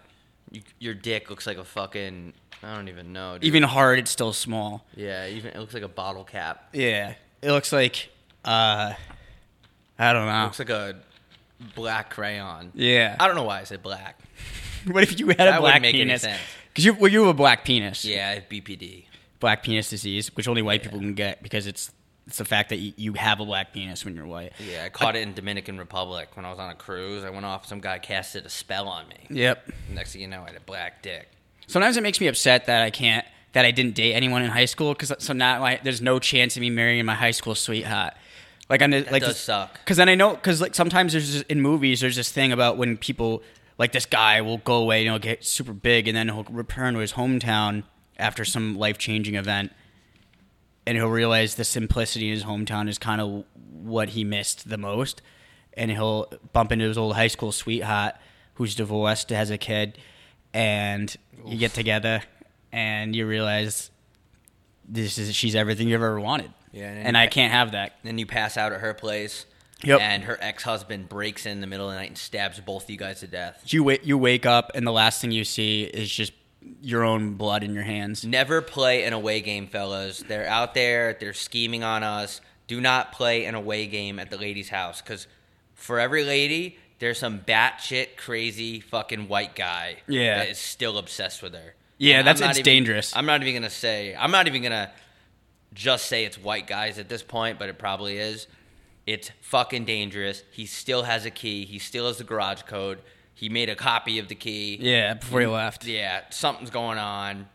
You, 0.52 0.62
your 0.80 0.94
dick 0.96 1.30
looks 1.30 1.46
like 1.48 1.58
a 1.58 1.64
fucking 1.64 2.34
I 2.64 2.76
don't 2.76 2.90
even 2.90 3.14
know. 3.14 3.36
Dude. 3.36 3.46
Even 3.46 3.64
hard, 3.64 4.00
it's 4.00 4.12
still 4.12 4.34
small. 4.34 4.86
yeah, 4.96 5.28
even 5.28 5.52
it 5.52 5.60
looks 5.60 5.74
like 5.74 5.84
a 5.84 5.88
bottle 5.88 6.24
cap. 6.24 6.70
Yeah, 6.74 7.14
it 7.42 7.52
looks 7.52 7.72
like 7.72 8.10
uh, 8.44 8.94
I 9.98 10.14
don't 10.14 10.24
It 10.28 10.32
know. 10.32 10.44
looks 10.46 10.60
like 10.60 10.70
a 10.70 10.96
black 11.76 12.10
crayon. 12.10 12.72
Yeah. 12.74 13.16
I 13.20 13.28
don't 13.28 13.36
know 13.36 13.44
why 13.44 13.60
I 13.60 13.64
said 13.64 13.84
black. 13.84 14.20
What 14.88 15.04
if 15.04 15.20
you 15.20 15.28
had 15.28 15.38
That 15.38 15.58
a 15.58 15.60
black 15.60 15.84
make 15.84 15.94
penis? 15.94 16.26
Because 16.70 16.86
you, 16.86 16.96
well, 16.96 17.12
you 17.12 17.20
have 17.20 17.30
a 17.30 17.34
black 17.36 17.64
penis. 17.64 18.04
Yeah, 18.04 18.30
I 18.30 18.34
have 18.34 18.50
BPD. 18.50 19.06
Black 19.40 19.62
penis 19.62 19.92
disease, 19.92 20.36
which 20.36 20.48
only 20.48 20.64
white 20.64 20.82
people 20.82 20.98
can 20.98 21.14
get 21.14 21.44
because 21.44 21.68
it's 21.68 21.92
it's 22.26 22.38
the 22.38 22.46
fact 22.46 22.70
that 22.70 22.78
you, 22.78 22.94
you 22.98 23.14
have 23.14 23.40
a 23.40 23.46
black 23.46 23.74
penis 23.74 24.06
when 24.06 24.16
you're 24.16 24.26
white. 24.26 24.54
Yeah, 24.60 24.86
I 24.86 24.90
caught 24.90 25.16
it 25.16 25.20
in 25.20 25.34
Dominican 25.34 25.78
Republic 25.78 26.30
when 26.36 26.46
I 26.46 26.50
was 26.50 26.58
on 26.58 26.70
a 26.72 26.76
cruise. 26.76 27.24
I 27.24 27.30
went 27.30 27.46
off. 27.46 27.68
Some 27.68 27.80
guy 27.80 28.00
casted 28.00 28.46
a 28.46 28.50
spell 28.50 28.88
on 28.88 29.08
me. 29.08 29.18
Yep. 29.30 29.72
Next 29.94 30.14
thing 30.14 30.22
you 30.22 30.28
know, 30.28 30.42
I 30.42 30.48
had 30.48 30.56
a 30.56 30.62
black 30.62 31.04
dick. 31.04 31.30
Sometimes 31.68 31.98
it 31.98 32.02
makes 32.04 32.20
me 32.20 32.28
upset 32.28 32.66
that 32.66 32.82
I 32.82 32.90
can't 32.90 33.26
that 33.54 33.66
I 33.66 33.72
didn't 33.72 33.96
date 33.96 34.14
anyone 34.14 34.44
in 34.44 34.50
high 34.50 34.66
school 34.66 34.94
because 34.94 35.14
so 35.20 35.34
now 35.34 35.60
like, 35.60 35.84
there's 35.84 36.02
no 36.02 36.20
chance 36.20 36.56
of 36.56 36.62
me 36.62 36.70
marrying 36.70 37.06
my 37.06 37.16
high 37.16 37.32
school 37.32 37.54
sweetheart. 37.56 38.14
Like 38.72 38.82
I'm 38.82 38.92
like 38.92 39.22
does 39.22 39.38
suck. 39.38 39.74
Because 39.74 39.98
then 39.98 40.08
I 40.08 40.16
know 40.16 40.34
because 40.34 40.62
like 40.62 40.74
sometimes 40.74 41.12
there's 41.12 41.34
this, 41.34 41.42
in 41.44 41.60
movies 41.60 42.00
there's 42.00 42.16
this 42.16 42.32
thing 42.32 42.54
about 42.54 42.78
when 42.78 42.98
people 42.98 43.44
like 43.78 43.92
this 43.92 44.06
guy 44.06 44.40
will 44.42 44.60
go 44.60 44.76
away, 44.76 45.00
and 45.00 45.10
he'll 45.10 45.20
get 45.20 45.44
super 45.44 45.74
big, 45.74 46.08
and 46.08 46.16
then 46.16 46.30
he'll 46.30 46.46
return 46.46 46.94
to 46.94 47.02
his 47.02 47.14
hometown 47.14 47.84
after 48.18 48.46
some 48.46 48.78
life 48.78 48.98
changing 48.98 49.36
event, 49.36 49.74
and 50.86 50.98
he'll 50.98 51.10
realize 51.10 51.56
the 51.56 51.66
simplicity 51.66 52.28
in 52.28 52.34
his 52.34 52.44
hometown 52.44 52.88
is 52.88 52.98
kind 52.98 53.20
of 53.20 53.44
what 53.74 54.10
he 54.10 54.24
missed 54.24 54.70
the 54.70 54.78
most, 54.78 55.22
and 55.74 55.92
he'll 55.92 56.32
bump 56.54 56.72
into 56.72 56.88
his 56.88 56.98
old 56.98 57.16
high 57.16 57.28
school 57.28 57.52
sweetheart 57.52 58.16
who's 58.54 58.76
divorced, 58.76 59.32
has 59.32 59.50
a 59.50 59.58
kid, 59.58 59.98
and 60.54 61.18
you 61.46 61.58
get 61.58 61.74
together, 61.74 62.22
and 62.72 63.16
you 63.16 63.26
realize 63.26 63.92
this 64.88 65.18
is 65.18 65.36
she's 65.36 65.56
everything 65.56 65.90
you've 65.90 66.02
ever 66.02 66.20
wanted. 66.20 66.54
Yeah, 66.72 66.90
and- 66.90 67.08
and 67.08 67.18
I 67.18 67.28
can't 67.28 67.52
have 67.52 67.72
that. 67.74 67.94
Then 68.04 68.18
you 68.18 68.26
pass 68.26 68.58
out 68.58 68.72
at 68.74 68.80
her 68.82 68.94
place. 68.94 69.46
Yep. 69.84 70.00
And 70.00 70.24
her 70.26 70.38
ex 70.42 70.62
husband 70.64 71.10
breaks 71.10 71.48
in 71.48 71.60
the 71.60 71.66
middle 71.68 71.88
of 71.88 71.94
the 71.94 72.00
night 72.00 72.10
and 72.10 72.18
stabs 72.18 72.60
both 72.60 72.84
of 72.84 72.90
you 72.92 72.98
guys 72.98 73.22
to 73.22 73.28
death. 73.28 73.64
You 73.66 73.84
wait, 73.84 74.04
you 74.04 74.16
wake 74.18 74.46
up, 74.46 74.72
and 74.76 74.86
the 74.86 74.92
last 74.92 75.22
thing 75.22 75.32
you 75.32 75.44
see 75.44 75.84
is 75.86 76.12
just 76.12 76.34
your 76.84 77.04
own 77.04 77.34
blood 77.34 77.64
in 77.64 77.74
your 77.74 77.82
hands. 77.84 78.24
Never 78.24 78.62
play 78.62 79.04
an 79.06 79.14
away 79.14 79.42
game, 79.42 79.66
fellas. 79.66 80.20
They're 80.28 80.46
out 80.48 80.76
there. 80.76 81.18
They're 81.20 81.34
scheming 81.34 81.84
on 81.84 82.04
us. 82.04 82.42
Do 82.68 82.80
not 82.80 83.12
play 83.12 83.46
an 83.46 83.56
away 83.56 83.88
game 83.88 84.20
at 84.20 84.30
the 84.30 84.38
lady's 84.38 84.70
house 84.70 85.02
because 85.02 85.26
for 85.74 86.00
every 86.00 86.24
lady, 86.24 86.78
there's 87.00 87.18
some 87.18 87.40
batshit 87.40 88.16
crazy 88.18 88.80
fucking 88.80 89.28
white 89.28 89.56
guy 89.56 89.96
Yeah. 90.08 90.38
that 90.38 90.50
is 90.50 90.60
still 90.60 91.00
obsessed 91.00 91.42
with 91.42 91.56
her. 91.56 91.74
Yeah, 91.98 92.20
And 92.20 92.28
that's- 92.28 92.48
it's 92.48 92.60
even- 92.60 92.64
dangerous. 92.72 93.16
I'm 93.16 93.26
not 93.26 93.42
even 93.42 93.56
gonna 93.56 93.70
say. 93.72 94.16
I'm 94.16 94.30
not 94.32 94.46
even 94.48 94.62
gonna 94.62 94.92
just 95.74 96.06
say 96.06 96.26
it's 96.26 96.38
white 96.38 96.68
guys 96.68 97.00
at 97.00 97.10
this 97.10 97.24
point, 97.24 97.60
but 97.60 97.70
it 97.70 97.78
probably 97.78 98.18
is. 98.18 98.48
It's 99.06 99.32
fucking 99.42 99.86
dangerous. 99.86 100.44
He 100.52 100.66
still 100.66 101.04
has 101.04 101.26
a 101.26 101.32
key. 101.32 101.66
He 101.66 101.80
still 101.80 102.08
has 102.08 102.18
the 102.18 102.24
garage 102.24 102.64
code. 102.64 103.00
He 103.34 103.50
made 103.50 103.70
a 103.70 103.76
copy 103.76 104.20
of 104.20 104.28
the 104.28 104.36
key. 104.36 104.78
Yeah, 104.80 105.16
before 105.16 105.42
he 105.42 105.48
left. 105.48 105.86
Yeah, 105.86 106.22
something's 106.30 106.70
going 106.70 106.98
on. 106.98 107.48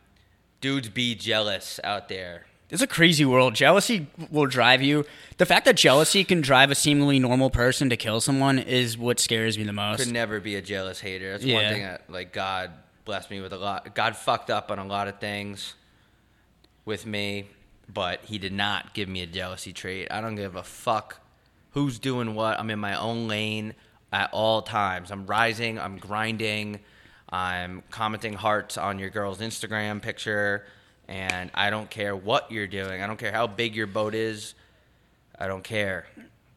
Dudes 0.61 0.89
be 0.89 1.15
jealous 1.15 1.79
out 1.85 2.09
there. 2.09 2.47
It's 2.69 2.83
a 2.83 2.87
crazy 2.89 3.25
world. 3.25 3.55
Jealousy 3.55 4.09
will 4.29 4.47
drive 4.47 4.83
you. 4.83 5.05
The 5.37 5.47
fact 5.47 5.67
that 5.67 5.77
jealousy 5.77 6.25
can 6.25 6.41
drive 6.41 6.73
a 6.73 6.75
seemingly 6.75 7.21
normal 7.21 7.49
person 7.49 7.89
to 7.91 7.97
kill 7.97 8.21
someone 8.21 8.59
is 8.59 8.99
what 8.99 9.21
scares 9.21 9.57
me 9.57 9.63
the 9.63 9.73
most. 9.73 10.01
Could 10.01 10.13
never 10.13 10.41
be 10.41 10.57
a 10.57 10.63
jealous 10.63 10.99
hater. 10.99 11.33
That's 11.33 11.45
one 11.45 11.73
thing 11.73 11.83
that 11.83 12.11
like 12.11 12.33
God 12.33 12.73
blessed 13.05 13.31
me 13.31 13.41
with 13.41 13.53
a 13.53 13.59
lot. 13.59 13.95
God 13.95 14.17
fucked 14.17 14.51
up 14.51 14.73
on 14.73 14.81
a 14.81 14.85
lot 14.85 15.07
of 15.07 15.21
things 15.21 15.75
with 16.85 17.07
me, 17.07 17.49
but 17.93 18.21
he 18.25 18.39
did 18.39 18.53
not 18.53 18.95
give 18.95 19.09
me 19.09 19.23
a 19.23 19.27
jealousy 19.27 19.73
trait. 19.73 20.09
I 20.11 20.21
don't 20.21 20.37
give 20.37 20.57
a 20.57 20.63
fuck 20.63 21.21
who's 21.71 21.99
doing 21.99 22.35
what. 22.35 22.59
I'm 22.59 22.71
in 22.71 22.79
my 22.79 22.99
own 22.99 23.29
lane 23.29 23.75
at 24.13 24.31
all 24.33 24.63
times. 24.63 25.11
I'm 25.11 25.27
rising, 25.27 25.79
I'm 25.79 25.99
grinding, 25.99 26.81
I'm 27.29 27.83
commenting 27.91 28.35
hearts 28.35 28.79
on 28.79 28.99
your 28.99 29.11
girl's 29.11 29.41
Instagram 29.41 30.01
picture, 30.01 30.65
and 31.09 31.51
I 31.55 31.71
don't 31.71 31.91
care 31.91 32.15
what 32.17 32.51
you're 32.51 32.67
doing. 32.67 33.03
I 33.03 33.07
don't 33.07 33.19
care 33.19 33.33
how 33.33 33.47
big 33.47 33.75
your 33.75 33.87
boat 33.87 34.15
is. 34.15 34.55
I 35.39 35.47
don't 35.47 35.65
care. 35.65 36.07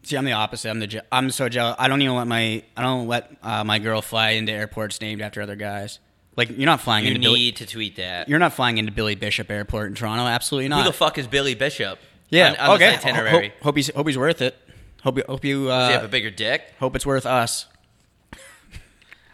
See, 0.03 0.15
I'm 0.15 0.25
the 0.25 0.32
opposite. 0.32 0.69
I'm 0.69 0.80
the 0.80 0.88
je- 0.88 1.01
I'm 1.11 1.30
so 1.32 1.49
jealous. 1.49 1.75
I 1.77 1.88
don't 1.88 2.01
even 2.01 2.15
let 2.15 2.27
my 2.27 2.63
I 2.77 2.82
don't 2.82 3.07
let 3.07 3.32
uh, 3.43 3.63
my 3.63 3.80
girl 3.80 4.01
fly 4.01 4.32
into 4.32 4.51
airports 4.51 5.01
named 5.01 5.21
after 5.21 5.41
other 5.41 5.55
guys. 5.55 5.99
Like 6.39 6.49
you're 6.57 6.65
not 6.65 6.81
flying 6.81 7.05
You 7.05 7.11
into 7.11 7.21
Billy, 7.27 7.39
need 7.39 7.55
to 7.57 7.65
tweet 7.67 7.97
that. 7.97 8.27
you're 8.29 8.39
not 8.39 8.53
flying 8.53 8.77
into 8.79 8.91
Billy 8.91 9.13
Bishop 9.15 9.51
Airport 9.51 9.89
in 9.89 9.95
Toronto. 9.95 10.23
Absolutely 10.25 10.69
not. 10.69 10.83
Who 10.83 10.89
the 10.89 10.93
fuck 10.93 11.17
is 11.17 11.27
Billy 11.27 11.53
Bishop? 11.53 11.99
yeah. 12.29 12.55
on, 12.59 12.69
on 12.71 12.75
okay. 12.77 12.91
this 12.95 13.05
itinerary. 13.05 13.49
Hope, 13.49 13.61
hope 13.61 13.75
he's 13.75 13.93
hope 13.93 14.07
he's 14.07 14.17
worth 14.17 14.41
it. 14.41 14.57
Hope 15.03 15.17
you 15.17 15.23
hope 15.29 15.45
you 15.45 15.67
Does 15.67 15.87
he 15.87 15.93
have 15.93 16.03
uh, 16.03 16.07
a 16.07 16.09
bigger 16.09 16.29
dick? 16.31 16.73
hope 16.79 16.95
it's 16.95 17.05
worth 17.05 17.25
us. 17.25 17.67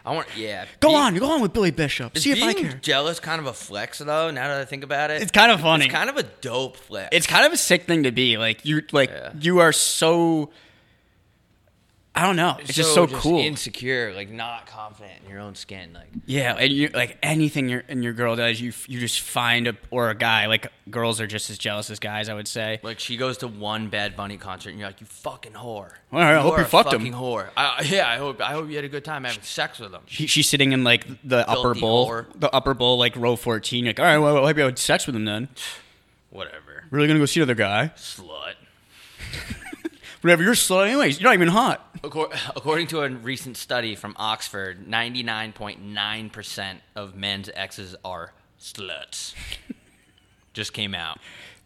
I 0.04 0.12
want. 0.14 0.28
Yeah. 0.36 0.66
Go 0.78 0.94
on, 0.94 1.16
go 1.16 1.30
on 1.32 1.40
with 1.42 1.52
Billy 1.52 1.72
Bishop. 1.72 2.16
Is 2.16 2.22
See 2.22 2.30
if 2.30 2.40
I 2.42 2.52
care. 2.54 2.78
jealous 2.80 3.18
kind 3.18 3.40
of 3.40 3.46
a 3.48 3.52
flex 3.52 3.98
though? 3.98 4.30
Now 4.30 4.48
that 4.48 4.60
I 4.60 4.64
think 4.64 4.84
about 4.84 5.10
it, 5.10 5.20
It's 5.20 5.32
kind 5.32 5.50
of 5.50 5.60
funny. 5.60 5.86
It's 5.86 5.94
kind 5.94 6.08
of 6.08 6.16
a 6.16 6.22
dope 6.22 6.76
flex. 6.76 7.08
it's 7.10 7.26
kind 7.26 7.44
of 7.44 7.52
a 7.52 7.56
sick 7.56 7.84
thing 7.84 8.04
to 8.04 8.12
be 8.12 8.36
like 8.36 8.64
you 8.64 8.82
like 8.92 9.10
Yeah. 9.10 9.32
you 9.40 9.58
are 9.58 9.72
so 9.72 10.50
I 12.16 12.22
don't 12.26 12.36
know. 12.36 12.56
It's 12.60 12.72
just 12.72 12.94
so, 12.94 13.06
cool. 13.06 13.40
insecure, 13.40 14.14
like 14.14 14.30
not 14.30 14.66
confident 14.66 15.12
in 15.22 15.30
your 15.30 15.40
own 15.40 15.54
skin. 15.54 15.92
Like 15.92 16.08
Yeah, 16.24 16.54
and 16.58 16.72
you 16.72 16.88
like 16.88 17.18
anything 17.22 17.68
your 17.68 17.84
and 17.88 18.02
your 18.02 18.14
girl 18.14 18.36
does, 18.36 18.58
you 18.58 18.72
you 18.88 18.98
just 18.98 19.20
find 19.20 19.68
a 19.68 19.76
or 19.90 20.08
a 20.08 20.14
guy 20.14 20.46
like 20.46 20.72
girls 20.90 21.20
are 21.20 21.26
just 21.26 21.50
as 21.50 21.58
jealous 21.58 21.90
as 21.90 21.98
guys. 21.98 22.30
I 22.30 22.34
would 22.34 22.48
say. 22.48 22.80
like 22.82 22.98
she 23.00 23.18
goes 23.18 23.36
to 23.38 23.48
one 23.48 23.88
Bad 23.90 24.16
Bunny 24.16 24.38
concert 24.38 24.70
and 24.70 24.78
you're 24.78 24.88
like, 24.88 25.02
you 25.02 25.06
fucking 25.06 25.52
whore. 25.52 25.90
All 26.10 26.20
right, 26.20 26.36
I 26.36 26.40
hope 26.40 26.52
You're 26.52 26.60
you 26.60 26.64
fucked 26.64 26.94
him. 26.94 27.02
whore. 27.12 27.48
I, 27.54 27.82
yeah, 27.86 28.08
I 28.08 28.16
hope 28.16 28.40
I 28.40 28.52
hope 28.52 28.70
you 28.70 28.76
had 28.76 28.86
a 28.86 28.88
good 28.88 29.04
time 29.04 29.24
having 29.24 29.42
sex 29.42 29.78
with 29.78 29.92
him. 29.92 30.00
She, 30.06 30.26
she's 30.26 30.48
sitting 30.48 30.72
in 30.72 30.84
like 30.84 31.06
the 31.22 31.46
upper 31.46 31.74
bowl, 31.74 32.08
whore. 32.08 32.26
the 32.34 32.50
upper 32.50 32.72
bowl, 32.72 32.96
like 32.96 33.14
row 33.16 33.36
fourteen. 33.36 33.84
Like, 33.84 34.00
all 34.00 34.06
right, 34.06 34.16
well, 34.16 34.38
I 34.38 34.46
hope 34.48 34.56
you 34.56 34.62
had 34.64 34.78
sex 34.78 35.06
with 35.06 35.14
him 35.16 35.26
then. 35.26 35.48
Whatever, 36.30 36.84
Really 36.90 37.08
gonna 37.08 37.18
go 37.18 37.26
see 37.26 37.40
another 37.40 37.54
guy? 37.54 37.92
slut. 37.96 38.54
Whatever. 40.26 40.42
You're 40.42 40.56
slow, 40.56 40.80
anyways. 40.80 41.20
You're 41.20 41.28
not 41.28 41.34
even 41.34 41.46
hot. 41.46 42.02
Accor- 42.02 42.36
According 42.56 42.88
to 42.88 43.02
a 43.02 43.08
recent 43.08 43.56
study 43.56 43.94
from 43.94 44.16
Oxford, 44.18 44.84
99.9% 44.88 46.78
of 46.96 47.14
men's 47.14 47.48
exes 47.54 47.94
are 48.04 48.32
sluts. 48.60 49.34
Just 50.52 50.72
came 50.72 50.96
out. 50.96 51.20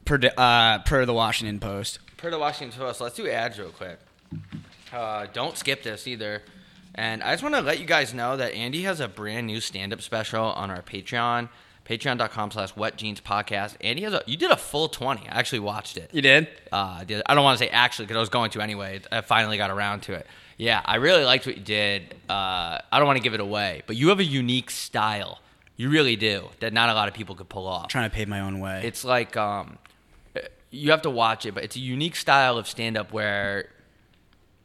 Per 0.05 0.19
the- 0.19 0.39
uh, 0.39 0.81
per 0.81 1.07
the 1.07 1.15
Washington 1.15 1.59
Post. 1.59 2.01
Per 2.19 2.31
the 2.31 2.39
Washington 2.39 2.79
Post, 2.79 3.01
let's 3.01 3.15
do 3.17 3.27
ads 3.31 3.59
real 3.59 3.71
quick. 3.71 3.99
Uh, 4.93 5.25
don't 5.33 5.57
skip 5.57 5.83
this 5.83 6.07
either. 6.07 6.43
And 6.95 7.23
I 7.23 7.31
just 7.33 7.43
want 7.43 7.55
to 7.55 7.63
let 7.63 7.79
you 7.81 7.87
guys 7.87 8.13
know 8.13 8.37
that 8.37 8.53
Andy 8.53 8.83
has 8.83 9.01
a 9.01 9.09
brand 9.09 9.47
new 9.47 9.63
stand-up 9.63 10.03
special 10.03 10.45
on 10.45 10.71
our 10.71 10.83
Patreon, 10.83 11.49
patreon.com 11.91 12.53
slash 12.53 12.77
wet 12.77 12.97
jeans 12.97 13.21
podcast. 13.21 13.75
Andy 13.81 14.03
has 14.03 14.13
a, 14.13 14.23
you 14.27 14.37
did 14.37 14.51
a 14.53 14.57
full 14.57 14.89
20. 14.89 15.23
I 15.29 15.39
actually 15.39 15.59
watched 15.59 15.97
it. 15.97 16.11
You 16.15 16.23
did? 16.23 16.47
Uh, 16.73 16.99
I 17.01 17.05
did- 17.05 17.23
I 17.27 17.35
don't 17.35 17.43
want 17.43 17.59
to 17.59 17.65
say 17.65 17.71
actually 17.71 18.07
because 18.07 18.17
I 18.17 18.21
was 18.21 18.29
going 18.29 18.51
to 18.53 18.61
anyway. 18.61 19.01
I 19.11 19.23
finally 19.23 19.57
got 19.57 19.71
around 19.71 20.03
to 20.03 20.13
it. 20.15 20.27
Yeah, 20.57 20.83
I 20.85 20.97
really 20.97 21.25
liked 21.25 21.47
what 21.47 21.57
you 21.57 21.63
did. 21.63 22.15
Uh, 22.29 22.79
I 22.93 22.99
don't 22.99 23.07
want 23.07 23.17
to 23.17 23.23
give 23.23 23.35
it 23.35 23.41
away, 23.41 23.83
but 23.87 23.97
you 23.97 24.11
have 24.11 24.21
a 24.21 24.25
unique 24.25 24.71
style. 24.71 25.41
You 25.77 25.89
really 25.91 26.15
do 26.17 26.51
that 26.61 26.73
not 26.75 26.91
a 26.91 26.95
lot 26.95 27.09
of 27.09 27.15
people 27.15 27.35
could 27.35 27.49
pull 27.49 27.67
off. 27.67 27.89
trying 27.89 28.09
to 28.09 28.15
pave 28.15 28.29
my 28.29 28.41
own 28.41 28.61
way. 28.61 28.83
It's 28.85 29.03
like 29.03 29.37
um, 29.37 29.79
you 30.71 30.91
have 30.91 31.03
to 31.03 31.11
watch 31.11 31.47
it, 31.47 31.55
but 31.55 31.65
it's 31.65 31.75
a 31.77 31.81
unique 31.81 32.15
style 32.15 32.59
of 32.59 32.69
stand 32.69 32.99
up 32.99 33.13
where 33.13 33.71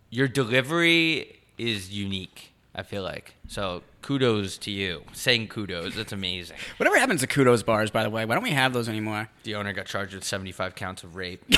your 0.09 0.27
delivery 0.27 1.39
is 1.57 1.89
unique. 1.91 2.51
I 2.75 2.83
feel 2.83 3.01
like 3.03 3.33
so. 3.47 3.81
Kudos 4.05 4.59
to 4.59 4.69
you. 4.69 5.01
Saying 5.13 5.47
kudos, 5.47 5.95
that's 5.95 6.11
amazing. 6.13 6.55
Whatever 6.77 6.99
happens 6.99 7.21
to 7.21 7.27
kudos 7.27 7.63
bars, 7.63 7.89
by 7.89 8.03
the 8.03 8.09
way? 8.11 8.23
Why 8.23 8.35
don't 8.35 8.43
we 8.43 8.51
have 8.51 8.71
those 8.71 8.87
anymore? 8.87 9.29
The 9.41 9.55
owner 9.55 9.73
got 9.73 9.87
charged 9.87 10.13
with 10.13 10.23
seventy-five 10.23 10.75
counts 10.75 11.03
of 11.03 11.15
rape. 11.15 11.43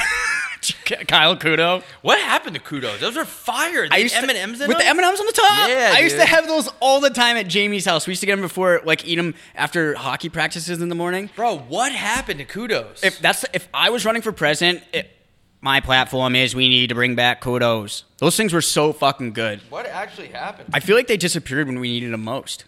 Kyle 1.08 1.36
Kudo. 1.36 1.84
what 2.02 2.20
happened 2.20 2.56
to 2.56 2.62
kudos? 2.62 3.02
Those 3.02 3.18
are 3.18 3.26
fired. 3.26 3.91
They 3.91 4.04
used 4.04 4.16
had 4.16 4.24
M&Ms 4.30 4.62
in 4.62 4.70
with 4.70 4.78
them? 4.78 4.86
the 4.86 4.86
M 4.86 4.98
and 4.98 5.06
M's 5.06 5.20
on 5.20 5.26
the 5.26 5.34
top. 5.34 5.68
Yeah, 5.68 5.93
I 5.93 6.00
used 6.00 6.16
to 6.16 6.26
have 6.26 6.48
those 6.48 6.70
all 6.80 7.02
the 7.02 7.10
time 7.10 7.36
at 7.36 7.50
Jamie's 7.50 7.86
house. 7.86 8.08
We 8.08 8.12
used 8.12 8.22
to 8.22 8.26
get 8.26 8.34
them 8.34 8.41
before, 8.41 8.82
like, 8.86 9.06
eat 9.06 9.18
them 9.18 9.36
after 9.54 9.95
hockey 9.95 10.30
practices 10.30 10.82
in 10.82 10.88
the 10.88 10.95
morning. 10.95 11.30
Bro, 11.36 11.58
what 11.68 11.91
happened 11.91 12.39
to 12.39 12.45
kudos? 12.45 13.04
If 13.04 13.20
that's 13.20 13.43
if 13.54 13.68
I 13.74 13.89
was 13.89 14.06
running 14.06 14.22
for 14.22 14.32
president, 14.32 14.84
it, 14.93 15.12
my 15.68 15.82
platform 15.82 16.34
is 16.34 16.55
we 16.55 16.70
need 16.70 16.88
to 16.88 16.95
bring 16.95 17.13
back 17.13 17.41
kudos. 17.41 18.05
Those 18.20 18.38
things 18.38 18.53
were 18.53 18.61
so 18.61 18.93
fucking 18.93 19.34
good. 19.34 19.59
what 19.70 19.86
actually 19.86 20.30
happened? 20.30 20.70
I 20.72 20.80
feel 20.80 20.95
like 20.95 21.07
they 21.07 21.18
disappeared 21.18 21.68
when 21.68 21.82
we 21.82 21.89
needed 21.89 22.13
them 22.13 22.24
most. 22.24 22.63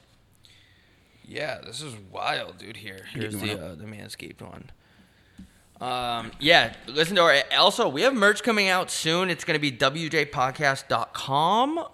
Yeah, 1.26 1.60
this 1.66 1.82
is 1.82 1.96
wild, 2.12 2.58
dude. 2.58 2.76
Here, 2.76 3.06
here's 3.14 3.40
the 3.40 3.54
uh, 3.54 3.76
the 3.76 3.86
Manscaped 3.86 4.42
one. 4.42 4.72
Um, 5.80 6.34
yeah, 6.42 6.74
listen 6.88 7.16
to 7.16 7.22
our. 7.22 7.38
Also, 7.58 7.88
we 7.88 8.02
have 8.02 8.14
merch 8.14 8.44
coming 8.44 8.68
out 8.68 8.92
soon. 8.92 9.30
It's 9.30 9.46
gonna 9.46 9.60
be 9.60 9.72
wjpodcast.com, 9.72 11.86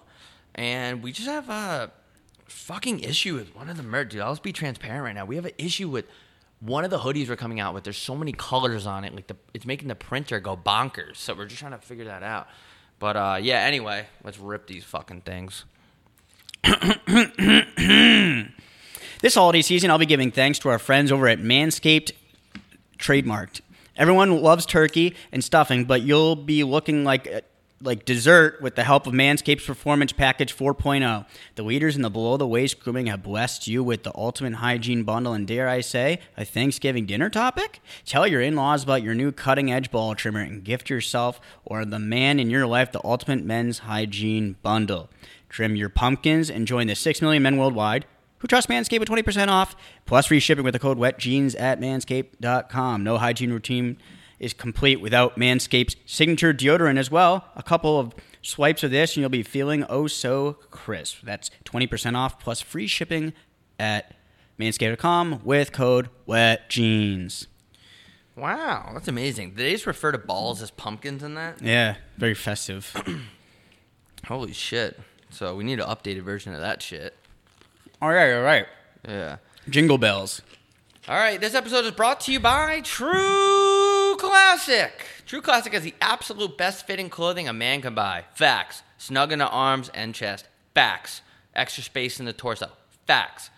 and 0.55 1.03
we 1.03 1.11
just 1.11 1.27
have 1.27 1.49
a 1.49 1.91
fucking 2.45 3.01
issue 3.01 3.35
with 3.35 3.55
one 3.55 3.69
of 3.69 3.77
the 3.77 3.83
merch. 3.83 4.09
Dude, 4.09 4.21
I'll 4.21 4.31
just 4.31 4.41
be 4.41 4.53
transparent 4.53 5.03
right 5.03 5.13
now. 5.13 5.25
We 5.25 5.35
have 5.35 5.45
an 5.45 5.53
issue 5.59 5.87
with 5.87 6.05
one 6.65 6.83
of 6.83 6.89
the 6.89 6.99
hoodies 6.99 7.29
we're 7.29 7.35
coming 7.35 7.59
out 7.59 7.73
with. 7.73 7.83
There's 7.83 7.97
so 7.97 8.15
many 8.15 8.31
colors 8.31 8.85
on 8.85 9.03
it, 9.03 9.13
like 9.13 9.27
the 9.27 9.35
it's 9.53 9.65
making 9.65 9.87
the 9.87 9.95
printer 9.95 10.39
go 10.39 10.57
bonkers. 10.57 11.17
So 11.17 11.33
we're 11.33 11.45
just 11.45 11.59
trying 11.59 11.71
to 11.71 11.77
figure 11.77 12.05
that 12.05 12.23
out. 12.23 12.47
But 12.99 13.17
uh, 13.17 13.37
yeah, 13.41 13.59
anyway, 13.59 14.07
let's 14.23 14.39
rip 14.39 14.67
these 14.67 14.83
fucking 14.83 15.21
things. 15.21 15.65
This 19.21 19.33
holiday 19.33 19.61
season, 19.61 19.89
I'll 19.89 19.97
be 19.97 20.05
giving 20.05 20.29
thanks 20.29 20.59
to 20.59 20.69
our 20.69 20.77
friends 20.77 21.11
over 21.11 21.27
at 21.27 21.39
Manscaped 21.39 22.11
Trademarked. 22.99 23.61
Everyone 23.95 24.41
loves 24.41 24.65
turkey 24.65 25.15
and 25.31 25.43
stuffing, 25.43 25.85
but 25.85 26.01
you'll 26.01 26.35
be 26.35 26.63
looking 26.63 27.05
like 27.05 27.27
uh, 27.27 27.41
like 27.81 28.05
dessert 28.05 28.61
with 28.61 28.75
the 28.75 28.83
help 28.83 29.05
of 29.05 29.13
Manscaped's 29.13 29.65
Performance 29.65 30.11
Package 30.11 30.55
4.0. 30.55 31.25
The 31.55 31.63
leaders 31.63 31.95
in 31.95 32.01
the 32.01 32.09
below 32.09 32.37
the 32.37 32.47
waist 32.47 32.79
grooming 32.79 33.07
have 33.07 33.23
blessed 33.23 33.67
you 33.67 33.83
with 33.83 34.03
the 34.03 34.15
ultimate 34.15 34.55
hygiene 34.55 35.03
bundle 35.03 35.33
and 35.33 35.45
dare 35.45 35.67
I 35.67 35.81
say, 35.81 36.19
a 36.37 36.45
Thanksgiving 36.45 37.05
dinner 37.05 37.29
topic? 37.29 37.81
Tell 38.05 38.25
your 38.25 38.41
in-laws 38.41 38.83
about 38.83 39.03
your 39.03 39.13
new 39.13 39.31
cutting 39.31 39.71
edge 39.71 39.91
ball 39.91 40.15
trimmer 40.15 40.39
and 40.39 40.63
gift 40.63 40.89
yourself 40.89 41.39
or 41.65 41.85
the 41.85 41.99
man 41.99 42.39
in 42.39 42.49
your 42.49 42.65
life 42.65 42.91
the 42.91 43.01
ultimate 43.03 43.43
men's 43.43 43.79
hygiene 43.79 44.55
bundle. 44.63 45.09
Trim 45.49 45.75
your 45.75 45.89
pumpkins 45.89 46.49
and 46.49 46.67
join 46.67 46.87
the 46.87 46.95
6 46.95 47.21
million 47.21 47.43
men 47.43 47.57
worldwide 47.57 48.05
who 48.39 48.47
trust 48.47 48.69
Manscaped 48.69 48.99
with 48.99 49.09
20% 49.09 49.47
off, 49.47 49.75
plus 50.05 50.27
free 50.27 50.39
shipping 50.39 50.63
with 50.63 50.73
the 50.73 50.79
code 50.79 50.97
WETJEANS 50.97 51.59
at 51.59 51.79
manscaped.com. 51.79 53.03
No 53.03 53.17
hygiene 53.17 53.51
routine 53.51 53.97
is 54.39 54.53
complete 54.53 54.99
without 55.01 55.37
Manscaped's 55.37 55.95
signature 56.05 56.53
deodorant 56.53 56.97
as 56.97 57.09
well. 57.09 57.45
A 57.55 57.63
couple 57.63 57.99
of 57.99 58.13
swipes 58.41 58.83
of 58.83 58.91
this 58.91 59.15
and 59.15 59.21
you'll 59.21 59.29
be 59.29 59.43
feeling 59.43 59.83
oh 59.89 60.07
so 60.07 60.53
crisp. 60.71 61.17
That's 61.23 61.49
20% 61.65 62.15
off 62.15 62.39
plus 62.39 62.61
free 62.61 62.87
shipping 62.87 63.33
at 63.79 64.13
manscaped.com 64.59 65.41
with 65.43 65.71
code 65.71 66.09
WETJEANS. 66.27 67.47
Wow, 68.35 68.91
that's 68.93 69.07
amazing. 69.07 69.51
Did 69.51 69.57
they 69.59 69.71
just 69.71 69.87
refer 69.87 70.11
to 70.11 70.17
balls 70.17 70.61
as 70.61 70.69
pumpkins 70.69 71.23
in 71.23 71.35
that? 71.35 71.61
Yeah, 71.61 71.95
very 72.17 72.33
festive. 72.33 72.93
Holy 74.27 74.51
shit. 74.51 74.99
So 75.29 75.55
we 75.55 75.63
need 75.63 75.79
an 75.79 75.87
updated 75.87 76.23
version 76.23 76.53
of 76.53 76.59
that 76.59 76.81
shit. 76.81 77.15
all 78.01 78.09
right, 78.09 78.33
all 78.33 78.43
right. 78.43 78.67
Yeah. 79.07 79.37
Jingle 79.69 79.97
bells. 79.97 80.41
All 81.07 81.15
right, 81.15 81.39
this 81.39 81.53
episode 81.53 81.85
is 81.85 81.91
brought 81.91 82.19
to 82.21 82.31
you 82.33 82.39
by 82.39 82.81
True 82.81 83.64
Classic. 84.15 85.05
True 85.25 85.41
Classic 85.41 85.73
is 85.73 85.83
the 85.83 85.93
absolute 86.01 86.57
best 86.57 86.85
fitting 86.87 87.09
clothing 87.09 87.47
a 87.47 87.53
man 87.53 87.81
can 87.81 87.95
buy. 87.95 88.25
Facts. 88.33 88.83
Snug 88.97 89.31
in 89.31 89.39
the 89.39 89.47
arms 89.47 89.89
and 89.93 90.13
chest. 90.13 90.47
Facts. 90.73 91.21
Extra 91.53 91.83
space 91.83 92.19
in 92.19 92.25
the 92.25 92.33
torso. 92.33 92.69
Facts. 93.07 93.49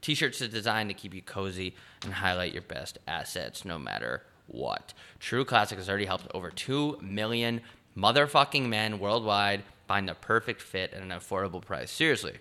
T 0.00 0.14
shirts 0.14 0.40
are 0.42 0.48
designed 0.48 0.90
to 0.90 0.94
keep 0.94 1.14
you 1.14 1.22
cozy 1.22 1.74
and 2.04 2.14
highlight 2.14 2.52
your 2.52 2.62
best 2.62 2.98
assets 3.08 3.64
no 3.64 3.78
matter 3.78 4.22
what. 4.46 4.94
True 5.18 5.44
Classic 5.44 5.78
has 5.78 5.88
already 5.88 6.06
helped 6.06 6.28
over 6.34 6.50
2 6.50 6.98
million 7.02 7.60
motherfucking 7.96 8.68
men 8.68 8.98
worldwide 8.98 9.62
find 9.88 10.08
the 10.08 10.14
perfect 10.14 10.60
fit 10.60 10.92
at 10.92 11.02
an 11.02 11.10
affordable 11.10 11.64
price. 11.64 11.90
Seriously. 11.90 12.38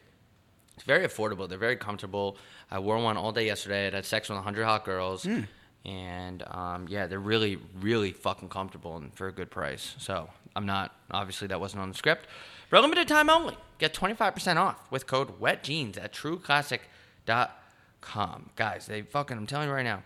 It's 0.75 0.83
very 0.83 1.07
affordable. 1.07 1.47
They're 1.47 1.57
very 1.57 1.77
comfortable. 1.77 2.37
I 2.69 2.79
wore 2.79 2.97
one 2.99 3.17
all 3.17 3.31
day 3.31 3.45
yesterday. 3.45 3.87
I 3.87 3.95
had 3.95 4.05
sex 4.05 4.29
with 4.29 4.35
100 4.37 4.65
hot 4.65 4.83
girls. 4.83 5.23
Hmm. 5.23 5.41
And 5.85 6.43
um, 6.47 6.87
yeah, 6.89 7.07
they're 7.07 7.19
really, 7.19 7.57
really 7.79 8.11
fucking 8.11 8.49
comfortable 8.49 8.97
and 8.97 9.13
for 9.13 9.27
a 9.27 9.31
good 9.31 9.51
price. 9.51 9.95
So 9.99 10.29
I'm 10.55 10.65
not, 10.65 10.95
obviously, 11.11 11.45
that 11.47 11.59
wasn't 11.59 11.83
on 11.83 11.89
the 11.89 11.95
script. 11.95 12.25
For 12.69 12.77
a 12.77 12.81
limited 12.81 13.07
time 13.07 13.29
only, 13.29 13.55
get 13.77 13.93
25% 13.93 14.57
off 14.57 14.91
with 14.91 15.05
code 15.05 15.39
WETJEANS 15.39 16.03
at 16.03 16.11
trueclassic.com. 16.13 18.49
Guys, 18.55 18.87
they 18.87 19.03
fucking, 19.03 19.37
I'm 19.37 19.45
telling 19.45 19.67
you 19.67 19.73
right 19.73 19.83
now, 19.83 20.01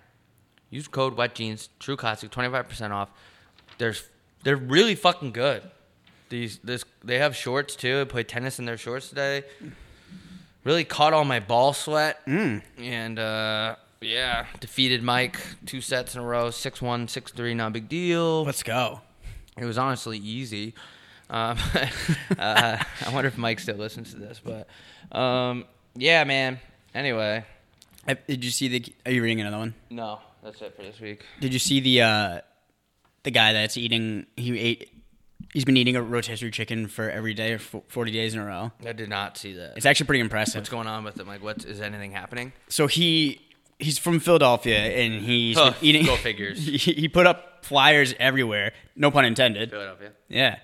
use 0.69 0.85
code 0.87 1.15
WETJEANS, 1.15 1.69
True 1.79 1.95
Classic, 1.95 2.29
25% 2.29 2.91
off. 2.91 3.09
There's, 3.77 4.03
they're 4.43 4.57
really 4.57 4.95
fucking 4.95 5.31
good. 5.31 5.63
These, 6.27 6.57
this, 6.59 6.83
they 7.03 7.19
have 7.19 7.35
shorts 7.35 7.75
too. 7.75 8.01
I 8.01 8.03
played 8.03 8.27
tennis 8.27 8.59
in 8.59 8.65
their 8.65 8.77
shorts 8.77 9.09
today 9.09 9.45
really 10.63 10.83
caught 10.83 11.13
all 11.13 11.25
my 11.25 11.39
ball 11.39 11.73
sweat 11.73 12.19
and 12.27 13.19
uh, 13.19 13.75
yeah 14.01 14.45
defeated 14.59 15.03
mike 15.03 15.39
two 15.65 15.81
sets 15.81 16.15
in 16.15 16.21
a 16.21 16.23
row 16.23 16.47
6-1 16.47 17.05
6-3 17.07 17.55
not 17.55 17.67
a 17.67 17.71
big 17.71 17.89
deal 17.89 18.43
Let's 18.45 18.63
go. 18.63 19.01
it 19.57 19.65
was 19.65 19.77
honestly 19.77 20.17
easy 20.17 20.73
um, 21.29 21.57
uh, 22.39 22.77
i 23.05 23.13
wonder 23.13 23.27
if 23.27 23.37
mike 23.37 23.59
still 23.59 23.75
listens 23.75 24.13
to 24.13 24.19
this 24.19 24.41
but 24.43 24.67
um, 25.17 25.65
yeah 25.95 26.23
man 26.23 26.59
anyway 26.95 27.43
Did 28.27 28.43
you 28.43 28.51
see 28.51 28.67
the? 28.69 28.85
Are 29.05 29.11
you 29.11 29.21
reading 29.21 29.41
another 29.41 29.57
one? 29.57 29.73
no 29.89 30.19
that's 30.43 30.61
it 30.61 30.75
for 30.75 30.83
this 30.83 30.99
week 30.99 31.23
Did 31.41 31.51
you 31.53 31.59
see 31.59 31.79
the 31.81 32.01
uh, 32.01 32.41
the 33.23 33.31
guy 33.31 33.51
that's 33.53 33.75
eating? 33.75 34.25
He 34.37 34.57
ate. 34.57 34.89
He's 35.53 35.65
been 35.65 35.75
eating 35.77 35.95
a 35.97 36.01
rotisserie 36.01 36.51
chicken 36.51 36.87
for 36.87 37.09
every 37.09 37.33
day 37.33 37.57
for 37.57 37.83
forty 37.89 38.11
days 38.11 38.33
in 38.33 38.39
a 38.39 38.45
row. 38.45 38.71
i 38.87 38.93
did 38.93 39.09
not 39.09 39.37
see 39.37 39.53
that 39.55 39.73
It's 39.75 39.85
actually 39.85 40.05
pretty 40.05 40.21
impressive. 40.21 40.55
what's 40.55 40.69
going 40.69 40.87
on 40.87 41.03
with 41.03 41.19
him? 41.19 41.27
like 41.27 41.43
what 41.43 41.65
is 41.65 41.81
anything 41.81 42.11
happening 42.13 42.53
So 42.69 42.87
he 42.87 43.41
he's 43.79 43.97
from 43.97 44.19
Philadelphia 44.19 44.77
and 44.77 45.21
he's 45.23 45.57
Huh, 45.57 45.73
eating. 45.81 46.05
go 46.05 46.15
figures. 46.15 46.63
He, 46.65 46.77
he 46.77 47.07
put 47.07 47.25
up 47.25 47.65
flyers 47.65 48.13
everywhere. 48.19 48.73
No 48.95 49.09
pun 49.11 49.25
intended. 49.25 49.69
philadelphia 49.71 50.11
Yeah. 50.27 50.59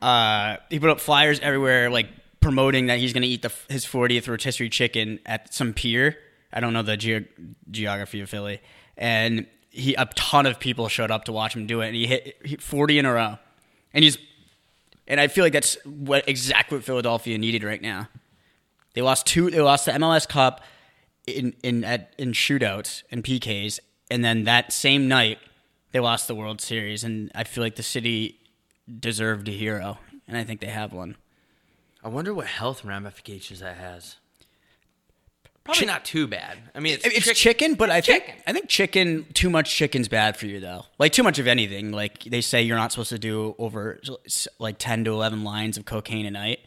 uh, 0.00 0.56
he 0.70 0.78
put 0.78 0.90
up 0.90 1.00
flyers 1.00 1.40
everywhere, 1.40 1.90
like 1.90 2.08
promoting 2.40 2.86
that 2.86 2.98
he's 2.98 3.12
going 3.12 3.22
to 3.22 3.28
eat 3.28 3.42
the 3.42 3.52
his 3.68 3.84
40th 3.84 4.28
rotisserie 4.28 4.68
chicken 4.70 5.18
at 5.26 5.52
some 5.52 5.72
pier. 5.74 6.16
I 6.52 6.60
don't 6.60 6.72
know 6.72 6.82
the 6.82 6.96
ge- 6.96 7.26
geography 7.70 8.20
of 8.20 8.30
Philly, 8.30 8.60
and 8.96 9.46
he 9.70 9.94
a 9.94 10.06
ton 10.14 10.46
of 10.46 10.58
people 10.60 10.88
showed 10.88 11.10
up 11.10 11.24
to 11.24 11.32
watch 11.32 11.54
him 11.54 11.66
do 11.66 11.80
it, 11.82 11.88
and 11.88 11.96
he 11.96 12.06
hit 12.06 12.36
he- 12.44 12.56
40 12.56 12.98
in 13.00 13.04
a 13.06 13.12
row, 13.12 13.38
and 13.92 14.02
he's 14.04 14.16
and 15.06 15.20
I 15.20 15.28
feel 15.28 15.44
like 15.44 15.52
that's 15.52 15.76
what 15.84 16.26
exactly 16.28 16.78
what 16.78 16.84
Philadelphia 16.84 17.36
needed 17.38 17.64
right 17.64 17.82
now. 17.82 18.08
They 18.94 19.02
lost 19.02 19.26
two. 19.26 19.50
They 19.50 19.60
lost 19.60 19.84
the 19.84 19.92
MLS 19.92 20.26
Cup 20.28 20.62
in 21.30 21.54
in 21.62 21.84
at, 21.84 22.14
in 22.18 22.32
shootouts 22.32 23.02
and 23.10 23.22
PKs, 23.22 23.78
and 24.10 24.24
then 24.24 24.44
that 24.44 24.72
same 24.72 25.08
night 25.08 25.38
they 25.92 26.00
lost 26.00 26.28
the 26.28 26.34
World 26.34 26.60
Series. 26.60 27.04
And 27.04 27.30
I 27.34 27.44
feel 27.44 27.62
like 27.62 27.76
the 27.76 27.82
city 27.82 28.40
deserved 29.00 29.48
a 29.48 29.52
hero, 29.52 29.98
and 30.26 30.36
I 30.36 30.44
think 30.44 30.60
they 30.60 30.68
have 30.68 30.92
one. 30.92 31.16
I 32.02 32.08
wonder 32.08 32.32
what 32.32 32.46
health 32.46 32.84
ramifications 32.84 33.60
that 33.60 33.76
has. 33.76 34.16
Probably 35.68 35.86
not 35.86 36.06
too 36.06 36.26
bad. 36.26 36.56
I 36.74 36.80
mean, 36.80 36.94
it's, 36.94 37.04
It's 37.04 37.26
chick- 37.26 37.36
chicken, 37.36 37.74
but 37.74 37.90
I 37.90 38.00
think 38.00 38.24
chicken. 38.24 38.42
I 38.46 38.52
think 38.54 38.68
chicken 38.70 39.26
too 39.34 39.50
much 39.50 39.70
chicken's 39.70 40.08
bad 40.08 40.34
for 40.34 40.46
you 40.46 40.60
though. 40.60 40.86
Like 40.98 41.12
too 41.12 41.22
much 41.22 41.38
of 41.38 41.46
anything. 41.46 41.92
Like 41.92 42.24
they 42.24 42.40
say 42.40 42.62
you're 42.62 42.78
not 42.78 42.90
supposed 42.90 43.10
to 43.10 43.18
do 43.18 43.54
over 43.58 44.00
like 44.58 44.78
10 44.78 45.04
to 45.04 45.10
11 45.10 45.44
lines 45.44 45.76
of 45.76 45.84
cocaine 45.84 46.24
a 46.24 46.30
night 46.30 46.60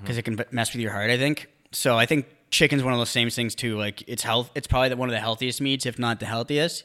because 0.00 0.16
mm-hmm. 0.16 0.32
it 0.32 0.46
can 0.46 0.56
mess 0.56 0.72
with 0.72 0.80
your 0.80 0.90
heart, 0.90 1.10
I 1.10 1.18
think. 1.18 1.48
So 1.72 1.98
I 1.98 2.06
think 2.06 2.28
chicken's 2.50 2.82
one 2.82 2.92
of 2.92 2.98
those 2.98 3.10
same 3.10 3.30
things 3.30 3.54
too. 3.54 3.76
Like 3.78 4.02
it's 4.08 4.22
health 4.22 4.50
it's 4.54 4.66
probably 4.66 4.90
the- 4.90 4.96
one 4.96 5.08
of 5.08 5.12
the 5.12 5.20
healthiest 5.20 5.60
meats 5.60 5.86
if 5.86 5.98
not 5.98 6.20
the 6.20 6.26
healthiest. 6.26 6.84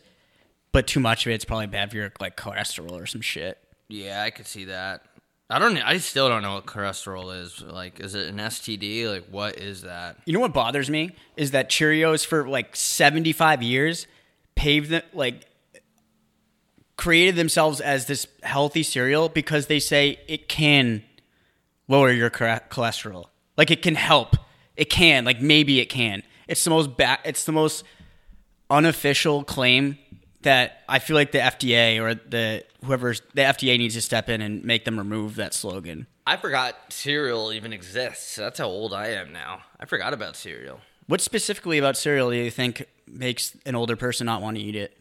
But 0.72 0.88
too 0.88 1.00
much 1.00 1.26
of 1.26 1.32
it's 1.32 1.46
probably 1.46 1.68
bad 1.68 1.92
for 1.92 1.98
your 1.98 2.12
like 2.20 2.36
cholesterol 2.36 2.92
or 2.92 3.06
some 3.06 3.22
shit. 3.22 3.58
Yeah, 3.88 4.24
I 4.24 4.30
could 4.30 4.48
see 4.48 4.66
that. 4.66 5.04
I 5.50 5.60
don't. 5.60 5.78
I 5.78 5.98
still 6.00 6.28
don't 6.28 6.42
know 6.42 6.56
what 6.56 6.66
cholesterol 6.66 7.40
is. 7.40 7.62
Like, 7.62 8.00
is 8.00 8.16
it 8.16 8.28
an 8.28 8.38
STD? 8.38 9.08
Like, 9.10 9.26
what 9.30 9.58
is 9.60 9.84
that? 9.84 10.18
You 10.26 10.34
know 10.34 10.40
what 10.40 10.54
bothers 10.54 10.90
me 10.90 11.12
is 11.38 11.52
that 11.52 11.70
Cheerios 11.70 12.26
for 12.26 12.48
like 12.48 12.76
75 12.76 13.62
years 13.62 14.08
paved 14.56 14.90
the, 14.90 15.04
like 15.14 15.46
created 16.98 17.36
themselves 17.36 17.80
as 17.80 18.08
this 18.08 18.26
healthy 18.42 18.82
cereal 18.84 19.30
because 19.30 19.68
they 19.68 19.80
say 19.80 20.20
it 20.28 20.50
can 20.50 21.04
lower 21.88 22.12
your 22.12 22.30
cholesterol. 22.32 23.26
Like 23.58 23.70
it 23.70 23.82
can 23.82 23.96
help. 23.96 24.36
It 24.78 24.90
can. 24.90 25.26
Like 25.26 25.42
maybe 25.42 25.80
it 25.80 25.86
can. 25.88 26.24
It's 26.48 26.64
the 26.64 26.70
most 26.70 26.98
ba- 26.98 27.20
it's 27.26 27.46
the 27.46 27.52
most 27.52 27.84
unofficial 28.70 29.44
claim 29.44 29.98
that 30.42 30.84
I 30.88 31.00
feel 31.00 31.16
like 31.16 31.32
the 31.32 31.40
FDA 31.40 32.00
or 32.02 32.14
the 32.16 32.64
whoever's 32.84 33.22
the 33.34 33.42
FDA 33.42 33.78
needs 33.78 33.96
to 33.96 34.02
step 34.02 34.30
in 34.30 34.42
and 34.42 34.64
make 34.64 34.86
them 34.86 34.98
remove 34.98 35.36
that 35.36 35.54
slogan. 35.54 36.08
I 36.28 36.38
forgot 36.38 36.76
cereal 36.90 37.52
even 37.54 37.74
exists. 37.74 38.36
That's 38.36 38.60
how 38.60 38.66
old 38.68 38.94
I 38.94 39.08
am 39.10 39.32
now. 39.32 39.62
I 39.80 39.86
forgot 39.86 40.14
about 40.14 40.36
cereal. 40.36 40.80
What 41.08 41.22
specifically 41.22 41.78
about 41.78 41.98
cereal 41.98 42.32
do 42.32 42.36
you 42.36 42.50
think 42.50 42.86
makes 43.08 43.56
an 43.66 43.76
older 43.76 43.96
person 43.96 44.26
not 44.26 44.42
want 44.42 44.58
to 44.58 44.64
eat 44.64 44.76
it? 44.76 44.98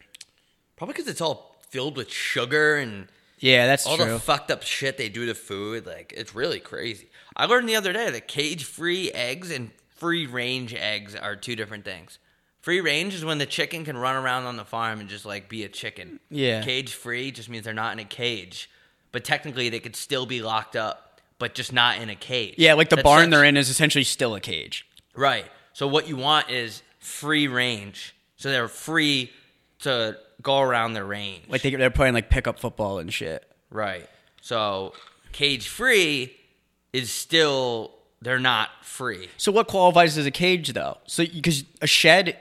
Probably 0.76 0.92
because 0.92 1.08
it's 1.08 1.22
all 1.22 1.56
filled 1.70 1.96
with 1.96 2.10
sugar 2.10 2.76
and 2.76 3.08
Yeah, 3.38 3.66
that's 3.66 3.86
all 3.86 3.96
true. 3.96 4.04
the 4.06 4.18
fucked 4.18 4.50
up 4.50 4.62
shit 4.62 4.98
they 4.98 5.08
do 5.08 5.24
to 5.26 5.34
food. 5.34 5.86
Like, 5.86 6.12
it's 6.14 6.34
really 6.34 6.60
crazy. 6.60 7.08
I 7.36 7.46
learned 7.46 7.68
the 7.68 7.76
other 7.76 7.92
day 7.92 8.10
that 8.10 8.28
cage-free 8.28 9.10
eggs 9.12 9.50
and 9.50 9.70
free-range 9.96 10.74
eggs 10.74 11.14
are 11.14 11.36
two 11.36 11.56
different 11.56 11.84
things. 11.84 12.18
Free 12.60 12.80
range 12.80 13.14
is 13.14 13.24
when 13.24 13.38
the 13.38 13.46
chicken 13.46 13.84
can 13.84 13.96
run 13.96 14.16
around 14.16 14.44
on 14.44 14.56
the 14.56 14.64
farm 14.64 15.00
and 15.00 15.08
just 15.08 15.26
like 15.26 15.48
be 15.48 15.64
a 15.64 15.68
chicken. 15.68 16.20
Yeah. 16.30 16.62
Cage 16.62 16.94
free 16.94 17.30
just 17.30 17.48
means 17.50 17.64
they're 17.64 17.74
not 17.74 17.92
in 17.92 17.98
a 17.98 18.04
cage, 18.04 18.70
but 19.12 19.24
technically 19.24 19.68
they 19.68 19.80
could 19.80 19.96
still 19.96 20.24
be 20.26 20.40
locked 20.40 20.74
up, 20.76 21.20
but 21.38 21.54
just 21.54 21.72
not 21.72 21.98
in 22.00 22.08
a 22.08 22.14
cage. 22.14 22.54
yeah, 22.56 22.72
like 22.74 22.88
the 22.88 22.96
That's 22.96 23.04
barn 23.04 23.24
such- 23.24 23.30
they're 23.32 23.44
in 23.44 23.56
is 23.56 23.68
essentially 23.68 24.04
still 24.04 24.34
a 24.34 24.40
cage. 24.40 24.86
Right. 25.14 25.44
So 25.74 25.86
what 25.86 26.08
you 26.08 26.16
want 26.16 26.50
is 26.50 26.82
free 27.00 27.48
range. 27.48 28.14
So 28.36 28.50
they're 28.50 28.68
free 28.68 29.30
to 29.80 30.16
go 30.40 30.60
around 30.60 30.94
their 30.94 31.04
range. 31.04 31.44
Like 31.48 31.62
they, 31.62 31.74
they're 31.74 31.90
playing 31.90 32.14
like 32.14 32.30
pickup 32.30 32.58
football 32.58 32.98
and 32.98 33.12
shit. 33.12 33.44
right. 33.70 34.08
So 34.40 34.92
cage 35.32 35.68
free 35.68 36.34
is 36.94 37.10
still 37.12 37.92
they're 38.22 38.38
not 38.38 38.70
free. 38.82 39.28
So 39.36 39.52
what 39.52 39.66
qualifies 39.66 40.16
as 40.16 40.24
a 40.24 40.30
cage 40.30 40.72
though? 40.72 40.96
So 41.06 41.24
because 41.26 41.64
a 41.82 41.86
shed, 41.86 42.38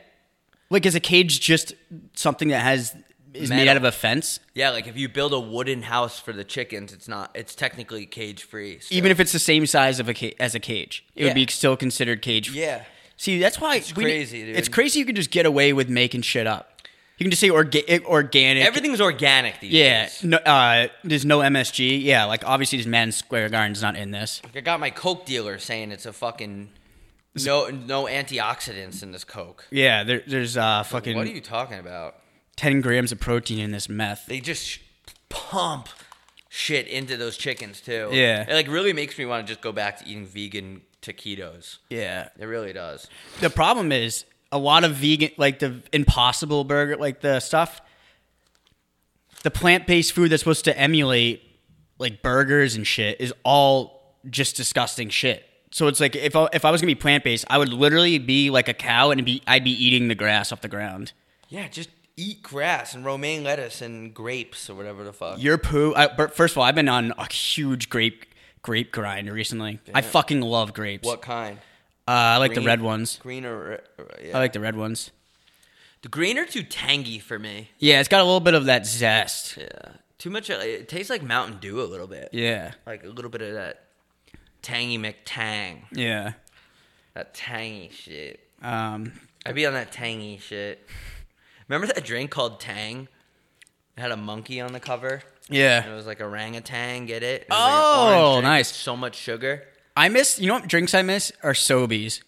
like 0.69 0.85
is 0.85 0.95
a 0.95 0.99
cage 1.01 1.39
just 1.41 1.73
something 2.13 2.47
that 2.49 2.61
has 2.61 2.95
is 3.33 3.49
made 3.49 3.67
out 3.67 3.77
of 3.77 3.83
a 3.83 3.91
fence? 3.91 4.39
Yeah, 4.53 4.69
like 4.69 4.87
if 4.87 4.95
you 4.95 5.09
build 5.09 5.33
a 5.33 5.39
wooden 5.39 5.81
house 5.81 6.19
for 6.19 6.31
the 6.31 6.43
chickens, 6.43 6.93
it's 6.93 7.07
not 7.07 7.31
it's 7.33 7.55
technically 7.55 8.05
cage 8.05 8.43
free. 8.43 8.79
Even 8.91 9.11
if 9.11 9.19
it's 9.19 9.31
the 9.33 9.39
same 9.39 9.65
size 9.65 9.99
of 9.99 10.07
a 10.07 10.13
ca- 10.13 10.35
as 10.39 10.55
a 10.55 10.59
cage, 10.59 11.03
it 11.15 11.21
Yeah. 11.23 11.27
would 11.29 11.35
be 11.35 11.47
still 11.47 11.75
considered 11.75 12.21
cage. 12.21 12.51
Yeah. 12.51 12.83
See, 13.17 13.39
that's 13.39 13.59
why 13.59 13.75
it's 13.77 13.91
crazy, 13.91 14.43
dude. 14.45 14.55
It's 14.55 14.67
crazy 14.69 14.99
you 14.99 15.05
can 15.05 15.15
just 15.15 15.31
get 15.31 15.45
away 15.45 15.71
with 15.73 15.87
making 15.89 16.21
shit 16.23 16.45
up. 16.47 16.72
You 17.17 17.25
can 17.25 17.31
just 17.31 17.41
say 17.41 17.49
orga- 17.49 18.03
organic. 18.05 18.65
Everything's 18.65 18.99
organic 18.99 19.59
these 19.59 19.71
Yeah, 19.71 20.03
days. 20.05 20.23
no, 20.23 20.37
uh, 20.37 20.87
there's 21.03 21.25
no 21.25 21.39
MSG. 21.39 22.01
Yeah, 22.03 22.25
like 22.25 22.43
obviously, 22.45 22.79
this 22.79 22.87
Madison 22.87 23.25
Square 23.25 23.49
Garden's 23.49 23.81
not 23.81 23.95
in 23.95 24.11
this. 24.11 24.41
I 24.55 24.61
got 24.61 24.79
my 24.79 24.89
Coke 24.89 25.25
dealer 25.25 25.59
saying 25.59 25.91
it's 25.91 26.05
a 26.07 26.13
fucking 26.13 26.71
no 27.45 27.67
no 27.67 28.05
antioxidants 28.05 29.03
in 29.03 29.11
this 29.11 29.23
Coke. 29.23 29.65
Yeah, 29.71 30.03
there, 30.03 30.23
there's 30.25 30.57
uh, 30.57 30.83
fucking 30.83 31.15
What 31.15 31.27
are 31.27 31.31
you 31.31 31.39
talking 31.41 31.77
about? 31.79 32.15
ten 32.55 32.81
grams 32.81 33.11
of 33.11 33.19
protein 33.19 33.59
in 33.59 33.71
this 33.71 33.87
meth. 33.87 34.25
They 34.27 34.39
just 34.39 34.65
sh- 34.65 34.79
pump 35.29 35.89
shit 36.49 36.87
into 36.87 37.15
those 37.17 37.37
chickens 37.37 37.79
too. 37.81 38.09
Yeah. 38.11 38.45
it 38.47 38.53
like 38.53 38.67
really 38.67 38.93
makes 38.93 39.17
me 39.17 39.25
want 39.25 39.45
to 39.45 39.51
just 39.51 39.61
go 39.61 39.71
back 39.71 39.99
to 39.99 40.05
eating 40.07 40.25
vegan 40.25 40.81
taquitos. 41.01 41.77
Yeah, 41.89 42.29
It 42.39 42.45
really 42.45 42.73
does. 42.73 43.07
the 43.39 43.49
problem 43.49 43.91
is 43.91 44.25
a 44.53 44.57
lot 44.57 44.83
of 44.83 44.93
vegan, 44.95 45.31
like 45.37 45.59
the 45.59 45.81
Impossible 45.91 46.63
Burger, 46.63 46.95
like 46.95 47.21
the 47.21 47.39
stuff, 47.39 47.81
the 49.43 49.51
plant-based 49.51 50.13
food 50.13 50.29
that's 50.29 50.41
supposed 50.41 50.65
to 50.65 50.77
emulate 50.77 51.41
like 51.97 52.21
burgers 52.21 52.75
and 52.75 52.85
shit 52.85 53.19
is 53.19 53.33
all 53.43 54.15
just 54.29 54.55
disgusting 54.55 55.09
shit. 55.09 55.43
So 55.71 55.87
it's 55.87 55.99
like 55.99 56.15
if 56.15 56.35
I, 56.35 56.47
if 56.53 56.65
I 56.65 56.71
was 56.71 56.81
gonna 56.81 56.91
be 56.91 56.95
plant-based, 56.95 57.45
I 57.49 57.57
would 57.57 57.73
literally 57.73 58.19
be 58.19 58.51
like 58.51 58.67
a 58.69 58.73
cow 58.73 59.09
and 59.09 59.25
be 59.25 59.41
I'd 59.47 59.63
be 59.63 59.71
eating 59.71 60.07
the 60.07 60.15
grass 60.15 60.51
off 60.51 60.61
the 60.61 60.67
ground. 60.67 61.13
Yeah, 61.49 61.67
just 61.67 61.89
eat 62.15 62.43
grass 62.43 62.93
and 62.93 63.03
romaine 63.03 63.43
lettuce 63.43 63.81
and 63.81 64.13
grapes 64.13 64.69
or 64.69 64.75
whatever 64.75 65.03
the 65.03 65.13
fuck. 65.13 65.41
Your 65.41 65.57
poo. 65.57 65.93
I, 65.95 66.07
but 66.07 66.35
first 66.35 66.53
of 66.53 66.59
all, 66.59 66.63
I've 66.63 66.75
been 66.75 66.89
on 66.89 67.11
a 67.17 67.31
huge 67.31 67.89
grape 67.89 68.25
grape 68.61 68.91
grind 68.91 69.31
recently. 69.31 69.79
I 69.93 70.01
fucking 70.01 70.41
love 70.41 70.73
grapes. 70.73 71.07
what 71.07 71.21
kind? 71.23 71.57
Uh, 72.07 72.11
I 72.11 72.37
like 72.37 72.53
the 72.53 72.61
red 72.61 72.81
ones. 72.81 73.17
Green 73.21 73.45
or, 73.45 73.79
yeah. 74.21 74.35
I 74.35 74.39
like 74.39 74.53
the 74.53 74.59
red 74.59 74.75
ones. 74.75 75.11
the 76.01 76.09
green 76.09 76.37
are 76.37 76.45
too 76.45 76.63
tangy 76.63 77.19
for 77.19 77.39
me. 77.39 77.69
Yeah, 77.79 77.99
it's 77.99 78.09
got 78.09 78.19
a 78.21 78.25
little 78.25 78.39
bit 78.41 78.53
of 78.55 78.65
that 78.65 78.85
zest. 78.85 79.57
Yeah, 79.57 79.93
too 80.17 80.29
much. 80.29 80.49
It 80.49 80.89
tastes 80.89 81.09
like 81.09 81.23
Mountain 81.23 81.59
Dew 81.59 81.81
a 81.81 81.85
little 81.87 82.07
bit. 82.07 82.29
Yeah, 82.33 82.73
like 82.85 83.03
a 83.03 83.07
little 83.07 83.31
bit 83.31 83.41
of 83.41 83.53
that 83.53 83.85
tangy 84.61 84.97
McTang. 84.97 85.83
yeah. 85.91 86.33
That 87.13 87.33
tangy 87.35 87.91
shit. 87.93 88.39
Um, 88.61 89.13
I'd 89.45 89.53
be 89.55 89.65
on 89.67 89.73
that 89.73 89.91
tangy 89.91 90.39
shit. 90.39 90.85
Remember 91.69 91.85
that 91.93 92.03
drink 92.03 92.31
called 92.31 92.59
Tang? 92.59 93.07
It 93.95 94.01
had 94.01 94.11
a 94.11 94.17
monkey 94.17 94.59
on 94.59 94.73
the 94.73 94.79
cover. 94.79 95.21
Yeah, 95.47 95.85
it 95.87 95.93
was 95.93 96.07
like 96.07 96.21
orangutan. 96.21 97.05
Get 97.05 97.21
it? 97.21 97.43
It 97.43 97.49
like 97.49 97.59
Oh, 97.61 98.35
with 98.37 98.43
nice. 98.45 98.75
So 98.75 98.97
much 98.97 99.15
sugar. 99.15 99.63
I 99.95 100.09
miss. 100.09 100.39
You 100.39 100.47
know 100.47 100.55
what 100.55 100.67
drinks 100.67 100.93
I 100.93 101.01
miss 101.01 101.31
are 101.43 101.53
Sobes, 101.53 102.21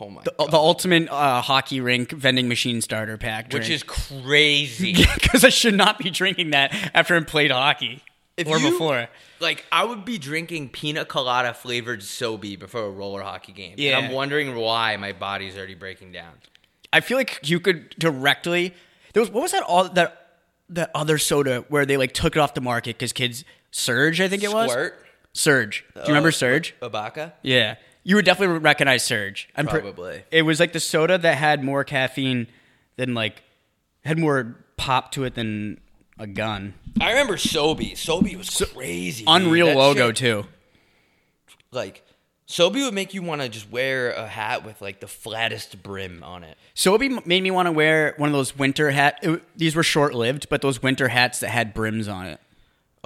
Oh 0.00 0.10
my 0.10 0.22
the, 0.22 0.32
god. 0.38 0.50
the 0.50 0.56
ultimate 0.56 1.08
uh, 1.08 1.40
hockey 1.40 1.80
rink 1.80 2.10
vending 2.12 2.48
machine 2.48 2.80
starter 2.80 3.16
pack. 3.16 3.52
Which 3.52 3.70
is 3.70 3.82
crazy. 3.82 4.92
because 5.14 5.44
I 5.44 5.48
should 5.50 5.74
not 5.74 5.98
be 5.98 6.10
drinking 6.10 6.50
that 6.50 6.74
after 6.94 7.16
I 7.16 7.20
played 7.20 7.50
hockey 7.50 8.02
If 8.36 8.46
or 8.48 8.58
you- 8.58 8.70
before. 8.72 9.08
like 9.40 9.64
I 9.72 9.84
would 9.84 10.04
be 10.04 10.18
drinking 10.18 10.70
pina 10.70 11.04
colada 11.04 11.54
flavored 11.54 12.00
Sobe 12.00 12.58
before 12.58 12.82
a 12.84 12.90
roller 12.90 13.22
hockey 13.22 13.52
game. 13.52 13.72
And 13.72 13.80
Yeah. 13.80 13.98
I'm 13.98 14.10
wondering 14.12 14.54
why 14.56 14.96
my 14.96 15.12
body's 15.12 15.56
already 15.56 15.74
breaking 15.74 16.12
down. 16.12 16.32
I 16.92 17.00
feel 17.00 17.16
like 17.18 17.40
you 17.48 17.60
could 17.60 17.90
directly. 17.98 18.74
There 19.12 19.20
was 19.20 19.30
what 19.30 19.42
was 19.42 19.52
that 19.52 19.62
all 19.62 19.88
that 19.90 20.22
that 20.70 20.90
other 20.94 21.16
soda 21.18 21.64
where 21.68 21.86
they 21.86 21.96
like 21.96 22.12
took 22.12 22.34
it 22.36 22.38
off 22.40 22.54
the 22.54 22.60
market 22.60 22.96
because 22.98 23.12
kids 23.12 23.44
Surge 23.70 24.20
I 24.20 24.28
think 24.28 24.42
it 24.42 24.52
was 24.52 24.70
Squirt. 24.70 25.05
Surge. 25.36 25.84
Do 25.94 26.00
you 26.00 26.06
remember 26.08 26.28
Uh, 26.28 26.32
Serge? 26.32 26.74
Ibaka. 26.80 27.32
Yeah, 27.42 27.76
you 28.04 28.16
would 28.16 28.24
definitely 28.24 28.58
recognize 28.58 29.02
Surge. 29.04 29.48
I'm 29.56 29.66
pre- 29.66 29.80
Probably. 29.80 30.22
it 30.30 30.42
was 30.42 30.58
like 30.60 30.72
the 30.72 30.80
soda 30.80 31.18
that 31.18 31.36
had 31.36 31.62
more 31.62 31.84
caffeine 31.84 32.46
than 32.96 33.14
like 33.14 33.42
had 34.04 34.18
more 34.18 34.56
pop 34.76 35.12
to 35.12 35.24
it 35.24 35.34
than 35.34 35.80
a 36.18 36.26
gun. 36.26 36.74
I 37.00 37.10
remember 37.10 37.36
Sobe. 37.36 37.92
Sobe 37.92 38.34
was 38.36 38.48
crazy. 38.74 39.24
dude. 39.24 39.34
Unreal 39.34 39.66
That 39.66 39.76
logo 39.76 40.08
shit- 40.08 40.16
too. 40.16 40.46
Like 41.72 42.02
Sobe 42.48 42.82
would 42.84 42.94
make 42.94 43.12
you 43.12 43.22
want 43.22 43.42
to 43.42 43.48
just 43.48 43.70
wear 43.70 44.12
a 44.12 44.26
hat 44.26 44.64
with 44.64 44.80
like 44.80 45.00
the 45.00 45.08
flattest 45.08 45.82
brim 45.82 46.22
on 46.22 46.44
it. 46.44 46.56
Sobe 46.74 47.04
m- 47.04 47.20
made 47.26 47.42
me 47.42 47.50
want 47.50 47.66
to 47.66 47.72
wear 47.72 48.14
one 48.18 48.28
of 48.28 48.32
those 48.32 48.56
winter 48.56 48.92
hat. 48.92 49.18
it- 49.22 49.42
these 49.58 49.74
were 49.74 49.82
short 49.82 50.14
lived, 50.14 50.48
but 50.48 50.62
those 50.62 50.82
winter 50.82 51.08
hats 51.08 51.40
that 51.40 51.48
had 51.50 51.74
brims 51.74 52.08
on 52.08 52.26
it. 52.26 52.40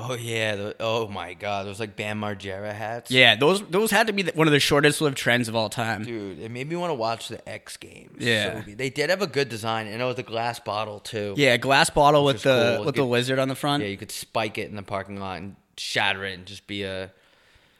Oh 0.08 0.14
yeah. 0.14 0.56
The, 0.56 0.76
oh 0.80 1.08
my 1.08 1.34
God. 1.34 1.66
Those 1.66 1.80
like 1.80 1.96
Bam 1.96 2.20
Margera 2.20 2.72
hats. 2.72 3.10
Yeah, 3.10 3.36
those 3.36 3.62
those 3.68 3.90
had 3.90 4.06
to 4.06 4.12
be 4.12 4.22
the, 4.22 4.32
one 4.32 4.46
of 4.46 4.52
the 4.52 4.60
shortest 4.60 5.00
lived 5.00 5.16
trends 5.16 5.48
of 5.48 5.54
all 5.56 5.68
time. 5.68 6.04
Dude, 6.04 6.38
it 6.38 6.50
made 6.50 6.68
me 6.68 6.76
want 6.76 6.90
to 6.90 6.94
watch 6.94 7.28
the 7.28 7.46
X 7.48 7.76
Games. 7.76 8.16
Yeah. 8.18 8.64
So, 8.64 8.72
they 8.72 8.90
did 8.90 9.10
have 9.10 9.22
a 9.22 9.26
good 9.26 9.48
design, 9.48 9.86
and 9.86 10.00
it 10.00 10.04
was 10.04 10.18
a 10.18 10.22
glass 10.22 10.58
bottle 10.58 11.00
too. 11.00 11.34
Yeah, 11.36 11.56
glass 11.56 11.90
bottle 11.90 12.24
with 12.24 12.42
the 12.42 12.74
cool. 12.76 12.86
with 12.86 12.94
the 12.94 13.02
Get- 13.02 13.08
lizard 13.08 13.38
on 13.38 13.48
the 13.48 13.54
front. 13.54 13.82
Yeah, 13.82 13.88
you 13.90 13.96
could 13.96 14.12
spike 14.12 14.58
it 14.58 14.70
in 14.70 14.76
the 14.76 14.82
parking 14.82 15.18
lot 15.18 15.38
and 15.40 15.56
shatter 15.76 16.24
it, 16.24 16.34
and 16.34 16.46
just 16.46 16.66
be 16.66 16.82
a 16.84 17.10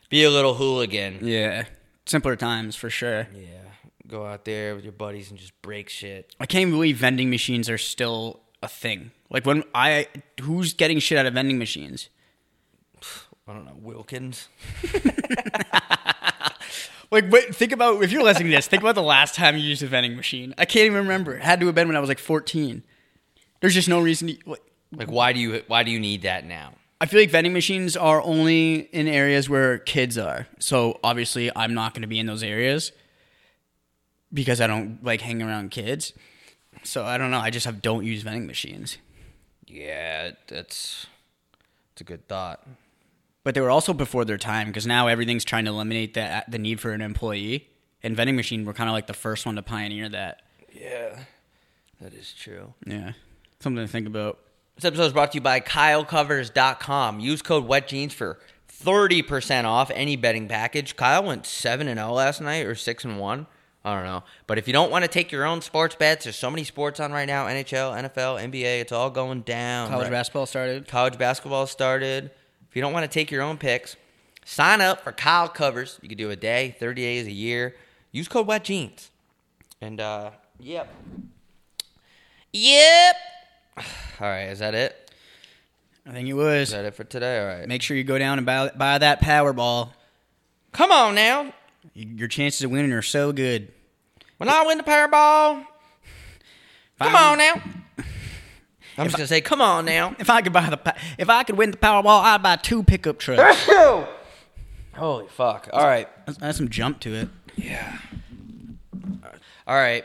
be 0.08 0.24
a 0.24 0.30
little 0.30 0.54
hooligan. 0.54 1.18
Yeah, 1.22 1.64
simpler 2.06 2.36
times 2.36 2.76
for 2.76 2.90
sure. 2.90 3.28
Yeah. 3.34 3.46
Go 4.06 4.26
out 4.26 4.44
there 4.44 4.74
with 4.74 4.82
your 4.82 4.92
buddies 4.92 5.30
and 5.30 5.38
just 5.38 5.60
break 5.62 5.88
shit. 5.88 6.34
I 6.40 6.46
can't 6.46 6.72
believe 6.72 6.96
vending 6.96 7.30
machines 7.30 7.70
are 7.70 7.78
still 7.78 8.40
a 8.60 8.66
thing. 8.66 9.12
Like 9.30 9.46
when 9.46 9.64
I, 9.74 10.08
who's 10.42 10.74
getting 10.74 10.98
shit 10.98 11.16
out 11.18 11.26
of 11.26 11.34
vending 11.34 11.58
machines? 11.58 12.08
I 13.48 13.52
don't 13.54 13.64
know, 13.64 13.76
Wilkins. 13.80 14.48
Like, 17.10 17.30
wait, 17.30 17.54
think 17.54 17.72
about 17.72 18.02
if 18.04 18.12
you're 18.12 18.22
listening 18.22 18.50
to 18.50 18.56
this. 18.56 18.68
Think 18.68 18.82
about 18.82 18.94
the 18.94 19.02
last 19.02 19.34
time 19.34 19.56
you 19.56 19.64
used 19.64 19.82
a 19.82 19.86
vending 19.86 20.14
machine. 20.14 20.54
I 20.56 20.64
can't 20.64 20.86
even 20.86 20.98
remember. 20.98 21.34
It 21.34 21.42
had 21.42 21.58
to 21.60 21.66
have 21.66 21.74
been 21.74 21.88
when 21.88 21.96
I 21.96 22.00
was 22.00 22.08
like 22.08 22.20
14. 22.20 22.84
There's 23.60 23.74
just 23.74 23.88
no 23.88 24.00
reason. 24.00 24.28
To, 24.28 24.36
like, 24.46 24.62
Like, 24.92 25.10
why 25.10 25.32
do 25.32 25.40
you 25.40 25.62
why 25.66 25.82
do 25.82 25.90
you 25.90 25.98
need 25.98 26.22
that 26.22 26.44
now? 26.44 26.74
I 27.00 27.06
feel 27.06 27.20
like 27.20 27.30
vending 27.30 27.52
machines 27.52 27.96
are 27.96 28.22
only 28.22 28.80
in 28.92 29.08
areas 29.08 29.48
where 29.48 29.78
kids 29.78 30.18
are. 30.18 30.46
So 30.60 31.00
obviously, 31.02 31.50
I'm 31.56 31.74
not 31.74 31.94
going 31.94 32.02
to 32.02 32.08
be 32.08 32.18
in 32.18 32.26
those 32.26 32.42
areas 32.42 32.92
because 34.32 34.60
I 34.60 34.66
don't 34.68 35.02
like 35.02 35.20
hanging 35.20 35.48
around 35.48 35.70
kids. 35.72 36.12
So 36.84 37.04
I 37.04 37.18
don't 37.18 37.32
know. 37.32 37.38
I 37.40 37.50
just 37.50 37.66
have 37.66 37.82
don't 37.82 38.04
use 38.04 38.22
vending 38.22 38.46
machines. 38.46 38.98
Yeah, 39.70 40.32
that's 40.48 41.06
it's 41.92 42.00
a 42.00 42.04
good 42.04 42.26
thought. 42.28 42.66
But 43.44 43.54
they 43.54 43.60
were 43.60 43.70
also 43.70 43.92
before 43.92 44.24
their 44.24 44.38
time 44.38 44.66
because 44.68 44.86
now 44.86 45.06
everything's 45.06 45.44
trying 45.44 45.64
to 45.64 45.70
eliminate 45.70 46.14
the 46.14 46.44
the 46.48 46.58
need 46.58 46.80
for 46.80 46.92
an 46.92 47.00
employee. 47.00 47.68
And 48.02 48.16
vending 48.16 48.36
machine 48.36 48.64
were 48.64 48.72
kind 48.72 48.88
of 48.88 48.94
like 48.94 49.06
the 49.06 49.14
first 49.14 49.44
one 49.44 49.56
to 49.56 49.62
pioneer 49.62 50.08
that. 50.08 50.42
Yeah, 50.72 51.20
that 52.00 52.14
is 52.14 52.32
true. 52.32 52.72
Yeah, 52.86 53.12
something 53.60 53.84
to 53.84 53.90
think 53.90 54.06
about. 54.06 54.38
This 54.76 54.86
episode 54.86 55.04
is 55.04 55.12
brought 55.12 55.32
to 55.32 55.36
you 55.36 55.42
by 55.42 55.60
KyleCovers.com. 55.60 57.20
Use 57.20 57.42
code 57.42 57.68
WetJeans 57.68 58.12
for 58.12 58.38
30% 58.82 59.64
off 59.64 59.90
any 59.94 60.16
betting 60.16 60.48
package. 60.48 60.96
Kyle 60.96 61.22
went 61.22 61.44
7 61.44 61.86
and 61.86 61.98
0 61.98 62.12
last 62.12 62.40
night 62.40 62.64
or 62.64 62.74
6 62.74 63.04
and 63.04 63.18
1. 63.18 63.46
I 63.84 63.94
don't 63.94 64.04
know. 64.04 64.24
But 64.46 64.58
if 64.58 64.66
you 64.66 64.72
don't 64.72 64.90
want 64.90 65.04
to 65.04 65.08
take 65.08 65.32
your 65.32 65.44
own 65.44 65.62
sports 65.62 65.94
bets, 65.94 66.24
there's 66.24 66.36
so 66.36 66.50
many 66.50 66.64
sports 66.64 67.00
on 67.00 67.12
right 67.12 67.26
now 67.26 67.46
NHL, 67.46 68.10
NFL, 68.10 68.50
NBA. 68.50 68.80
It's 68.80 68.92
all 68.92 69.08
going 69.08 69.40
down. 69.40 69.88
College 69.88 70.04
right? 70.04 70.10
basketball 70.10 70.46
started. 70.46 70.86
College 70.86 71.16
basketball 71.16 71.66
started. 71.66 72.30
If 72.68 72.76
you 72.76 72.82
don't 72.82 72.92
want 72.92 73.04
to 73.04 73.08
take 73.08 73.30
your 73.30 73.42
own 73.42 73.56
picks, 73.56 73.96
sign 74.44 74.80
up 74.80 75.02
for 75.02 75.12
Kyle 75.12 75.48
Covers. 75.48 75.98
You 76.02 76.08
can 76.08 76.18
do 76.18 76.30
a 76.30 76.36
day, 76.36 76.76
30 76.78 77.02
days, 77.02 77.26
a 77.26 77.32
year. 77.32 77.74
Use 78.12 78.28
code 78.28 78.46
WetJeans. 78.46 79.08
And, 79.80 80.00
uh, 80.00 80.32
yep. 80.58 80.92
Yep. 82.52 83.16
All 83.78 83.84
right, 84.20 84.44
is 84.44 84.58
that 84.58 84.74
it? 84.74 85.10
I 86.06 86.12
think 86.12 86.28
it 86.28 86.34
was. 86.34 86.68
Is 86.68 86.70
that 86.72 86.84
it 86.84 86.94
for 86.94 87.04
today? 87.04 87.40
All 87.40 87.46
right. 87.46 87.68
Make 87.68 87.82
sure 87.82 87.96
you 87.96 88.04
go 88.04 88.18
down 88.18 88.38
and 88.38 88.46
buy, 88.46 88.70
buy 88.76 88.98
that 88.98 89.22
Powerball. 89.22 89.90
Come 90.72 90.92
on 90.92 91.14
now. 91.14 91.52
Y- 91.96 92.06
Your 92.16 92.28
chances 92.28 92.62
of 92.62 92.70
winning 92.70 92.92
are 92.92 93.02
so 93.02 93.32
good. 93.32 93.72
When 94.38 94.48
I 94.48 94.64
win 94.66 94.78
the 94.78 94.84
Powerball, 94.84 95.64
come 96.98 97.16
I- 97.16 97.24
on 97.32 97.38
now. 97.38 97.62
I'm 98.98 99.06
just 99.06 99.16
gonna 99.16 99.26
say, 99.28 99.40
come 99.40 99.60
on 99.62 99.84
now. 99.86 100.14
If 100.18 100.28
I 100.28 100.42
could 100.42 100.52
buy 100.52 100.68
the 100.68 100.76
pa- 100.76 100.96
if 101.18 101.30
I 101.30 101.42
could 101.44 101.56
win 101.56 101.70
the 101.70 101.76
Powerball, 101.78 102.22
I'd 102.22 102.42
buy 102.42 102.56
two 102.56 102.82
pickup 102.82 103.18
trucks. 103.18 103.68
Holy 104.94 105.26
fuck! 105.28 105.68
All 105.72 105.86
right, 105.86 106.08
That's, 106.26 106.36
that's 106.38 106.58
some 106.58 106.68
jump 106.68 107.00
to 107.00 107.14
it. 107.14 107.28
Yeah. 107.56 107.96
All 109.66 109.76
right. 109.76 110.04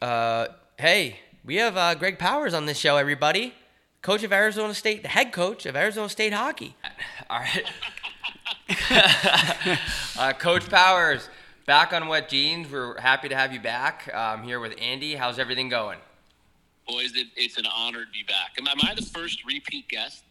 Uh, 0.00 0.48
hey, 0.78 1.18
we 1.44 1.56
have 1.56 1.76
uh, 1.76 1.94
Greg 1.94 2.18
Powers 2.18 2.54
on 2.54 2.66
this 2.66 2.78
show. 2.78 2.96
Everybody, 2.98 3.54
coach 4.02 4.22
of 4.22 4.32
Arizona 4.32 4.74
State, 4.74 5.02
the 5.02 5.08
head 5.08 5.32
coach 5.32 5.66
of 5.66 5.74
Arizona 5.74 6.08
State 6.08 6.32
hockey. 6.32 6.76
All 7.30 7.38
right. 7.40 7.64
uh, 10.18 10.32
coach 10.34 10.68
Powers, 10.68 11.28
back 11.66 11.92
on 11.92 12.06
Wet 12.06 12.28
Jeans. 12.28 12.70
We're 12.70 13.00
happy 13.00 13.28
to 13.28 13.34
have 13.34 13.52
you 13.52 13.58
back. 13.58 14.08
Uh, 14.12 14.16
I'm 14.16 14.44
here 14.44 14.60
with 14.60 14.74
Andy. 14.80 15.16
How's 15.16 15.40
everything 15.40 15.68
going? 15.68 15.98
Boys, 16.86 17.12
it, 17.16 17.28
it's 17.36 17.58
an 17.58 17.66
honor 17.66 18.04
to 18.04 18.10
be 18.12 18.22
back. 18.22 18.52
Am, 18.58 18.68
am 18.68 18.78
I 18.88 18.94
the 18.94 19.02
first 19.02 19.44
repeat 19.44 19.88
guest? 19.88 20.22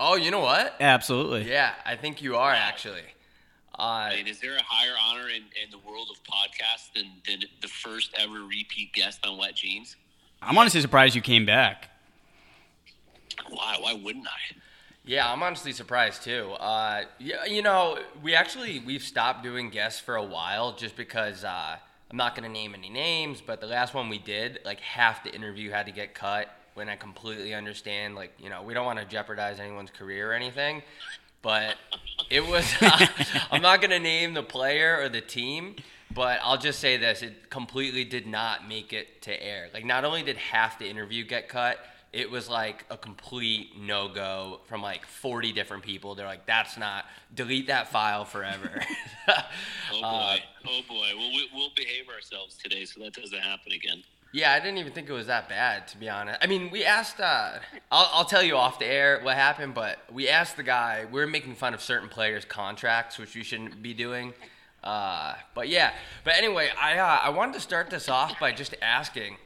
Oh, 0.00 0.16
you 0.16 0.32
know 0.32 0.40
what? 0.40 0.74
Absolutely. 0.80 1.48
Yeah, 1.48 1.74
I 1.84 1.94
think 1.94 2.22
you 2.22 2.36
are 2.36 2.52
actually. 2.52 3.04
Uh, 3.78 3.82
I 3.82 4.16
mean, 4.16 4.26
is 4.26 4.40
there 4.40 4.56
a 4.56 4.62
higher 4.64 4.94
honor 5.06 5.28
in, 5.28 5.42
in 5.62 5.70
the 5.70 5.78
world 5.78 6.08
of 6.10 6.22
podcasts 6.24 6.92
than, 6.92 7.06
than 7.26 7.48
the 7.62 7.68
first 7.68 8.12
ever 8.18 8.42
repeat 8.42 8.92
guest 8.94 9.24
on 9.24 9.38
Wet 9.38 9.54
Jeans? 9.54 9.96
I'm 10.42 10.58
honestly 10.58 10.80
surprised 10.80 11.14
you 11.14 11.22
came 11.22 11.46
back. 11.46 11.88
Why? 13.48 13.76
Why 13.80 13.92
wouldn't 13.94 14.26
I? 14.26 14.56
Yeah, 15.04 15.30
I'm 15.30 15.42
honestly 15.42 15.72
surprised 15.72 16.22
too. 16.22 16.50
Uh, 16.52 17.02
yeah, 17.18 17.44
you 17.46 17.62
know, 17.62 17.98
we 18.22 18.34
actually 18.34 18.80
we've 18.80 19.02
stopped 19.02 19.42
doing 19.42 19.70
guests 19.70 20.00
for 20.00 20.16
a 20.16 20.22
while 20.22 20.72
just 20.72 20.94
because 20.94 21.42
uh, 21.42 21.76
I'm 22.10 22.16
not 22.16 22.34
gonna 22.34 22.50
name 22.50 22.74
any 22.74 22.90
names, 22.90 23.40
but 23.44 23.60
the 23.60 23.66
last 23.66 23.94
one 23.94 24.08
we 24.08 24.18
did, 24.18 24.60
like 24.64 24.80
half 24.80 25.24
the 25.24 25.34
interview 25.34 25.70
had 25.70 25.86
to 25.86 25.92
get 25.92 26.14
cut. 26.14 26.48
When 26.74 26.88
I 26.88 26.96
completely 26.96 27.52
understand, 27.54 28.14
like 28.14 28.32
you 28.38 28.48
know, 28.48 28.62
we 28.62 28.74
don't 28.74 28.86
want 28.86 28.98
to 28.98 29.04
jeopardize 29.04 29.58
anyone's 29.58 29.90
career 29.90 30.30
or 30.30 30.34
anything, 30.34 30.82
but 31.42 31.76
it 32.28 32.46
was. 32.46 32.72
I'm 33.50 33.62
not 33.62 33.80
gonna 33.80 33.98
name 33.98 34.34
the 34.34 34.42
player 34.42 34.98
or 35.00 35.08
the 35.08 35.20
team, 35.20 35.76
but 36.14 36.40
I'll 36.42 36.58
just 36.58 36.78
say 36.78 36.96
this: 36.96 37.22
it 37.22 37.50
completely 37.50 38.04
did 38.04 38.26
not 38.26 38.68
make 38.68 38.92
it 38.92 39.22
to 39.22 39.42
air. 39.42 39.68
Like, 39.72 39.84
not 39.84 40.04
only 40.04 40.22
did 40.22 40.36
half 40.36 40.78
the 40.78 40.88
interview 40.88 41.24
get 41.24 41.48
cut, 41.48 41.78
it 42.12 42.30
was 42.30 42.48
like 42.48 42.84
a 42.90 42.96
complete 42.96 43.78
no 43.78 44.08
go 44.08 44.60
from 44.66 44.82
like 44.82 45.06
40 45.06 45.52
different 45.52 45.82
people. 45.84 46.14
They're 46.14 46.26
like, 46.26 46.44
that's 46.46 46.76
not, 46.76 47.04
delete 47.34 47.68
that 47.68 47.88
file 47.88 48.24
forever. 48.24 48.82
Oh 49.92 50.00
boy! 50.00 50.06
Uh, 50.06 50.36
oh 50.68 50.80
boy! 50.88 51.08
Well, 51.16 51.30
we, 51.30 51.48
we'll 51.52 51.70
behave 51.76 52.08
ourselves 52.08 52.56
today 52.56 52.84
so 52.84 53.00
that 53.02 53.12
doesn't 53.12 53.38
happen 53.38 53.72
again. 53.72 54.02
yeah, 54.32 54.52
I 54.52 54.60
didn't 54.60 54.78
even 54.78 54.92
think 54.92 55.08
it 55.08 55.12
was 55.12 55.26
that 55.26 55.48
bad, 55.48 55.88
to 55.88 55.98
be 55.98 56.08
honest. 56.08 56.38
I 56.40 56.46
mean, 56.46 56.70
we 56.70 56.84
asked, 56.84 57.18
uh, 57.20 57.58
I'll, 57.90 58.10
I'll 58.12 58.24
tell 58.24 58.42
you 58.42 58.56
off 58.56 58.78
the 58.78 58.86
air 58.86 59.20
what 59.22 59.36
happened, 59.36 59.74
but 59.74 59.98
we 60.12 60.28
asked 60.28 60.56
the 60.56 60.62
guy, 60.62 61.06
we 61.10 61.20
were 61.20 61.26
making 61.26 61.56
fun 61.56 61.74
of 61.74 61.82
certain 61.82 62.08
players' 62.08 62.44
contracts, 62.44 63.18
which 63.18 63.34
we 63.34 63.42
shouldn't 63.42 63.82
be 63.82 63.94
doing. 63.94 64.32
Uh, 64.82 65.34
but 65.54 65.68
yeah, 65.68 65.92
but 66.24 66.34
anyway, 66.36 66.70
I, 66.80 66.98
uh, 66.98 67.20
I 67.24 67.30
wanted 67.30 67.54
to 67.54 67.60
start 67.60 67.90
this 67.90 68.08
off 68.08 68.38
by 68.40 68.52
just 68.52 68.74
asking, 68.80 69.36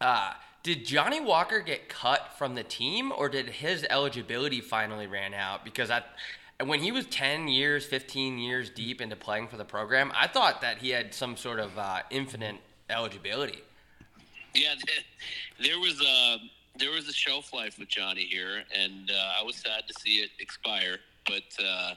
uh, 0.00 0.32
did 0.62 0.84
Johnny 0.84 1.20
Walker 1.20 1.60
get 1.60 1.88
cut 1.88 2.30
from 2.38 2.54
the 2.54 2.62
team, 2.62 3.12
or 3.16 3.28
did 3.28 3.48
his 3.48 3.84
eligibility 3.90 4.60
finally 4.60 5.06
ran 5.06 5.34
out? 5.34 5.64
Because 5.64 5.90
I, 5.90 6.02
when 6.64 6.80
he 6.80 6.92
was 6.92 7.06
ten 7.06 7.48
years, 7.48 7.84
fifteen 7.84 8.38
years 8.38 8.70
deep 8.70 9.00
into 9.00 9.16
playing 9.16 9.48
for 9.48 9.56
the 9.56 9.64
program, 9.64 10.12
I 10.14 10.28
thought 10.28 10.60
that 10.60 10.78
he 10.78 10.90
had 10.90 11.12
some 11.14 11.36
sort 11.36 11.58
of 11.58 11.76
uh, 11.78 12.00
infinite 12.10 12.56
eligibility. 12.90 13.60
Yeah, 14.54 14.74
there 15.62 15.78
was 15.80 16.00
a 16.00 16.36
there 16.78 16.90
was 16.92 17.08
a 17.08 17.12
shelf 17.12 17.52
life 17.52 17.78
with 17.78 17.88
Johnny 17.88 18.22
here, 18.24 18.62
and 18.78 19.10
uh, 19.10 19.40
I 19.40 19.42
was 19.42 19.56
sad 19.56 19.82
to 19.88 19.94
see 20.00 20.18
it 20.18 20.30
expire. 20.38 20.98
But 21.26 21.42
uh, 21.64 21.94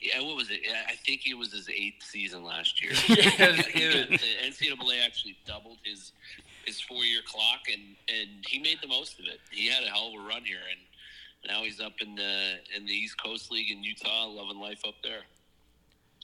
yeah, 0.00 0.20
what 0.20 0.36
was 0.36 0.50
it? 0.50 0.60
I 0.88 0.94
think 0.94 1.26
it 1.26 1.34
was 1.34 1.52
his 1.52 1.68
eighth 1.68 2.02
season 2.04 2.44
last 2.44 2.82
year. 2.82 2.92
Yeah, 3.08 3.48
it 3.50 3.56
was- 3.56 3.66
He 3.66 3.82
it 3.82 3.92
got- 3.92 4.10
was- 4.10 4.20
the 4.20 4.66
NCAA 4.66 5.04
actually 5.04 5.36
doubled 5.46 5.78
his 5.84 6.12
his 6.66 6.80
four 6.80 7.04
year 7.04 7.20
clock, 7.26 7.60
and 7.72 7.96
and 8.08 8.44
he 8.46 8.58
made 8.58 8.78
the 8.82 8.88
most 8.88 9.18
of 9.18 9.26
it. 9.26 9.40
He 9.50 9.68
had 9.68 9.82
a 9.84 9.86
hell 9.86 10.08
of 10.08 10.24
a 10.24 10.28
run 10.28 10.44
here, 10.44 10.64
and 10.70 10.80
now 11.50 11.62
he's 11.62 11.80
up 11.80 11.94
in 12.00 12.14
the 12.14 12.54
in 12.76 12.86
the 12.86 12.92
East 12.92 13.22
Coast 13.22 13.50
League 13.50 13.70
in 13.70 13.82
Utah, 13.82 14.26
loving 14.26 14.60
life 14.60 14.82
up 14.86 14.94
there. 15.02 15.22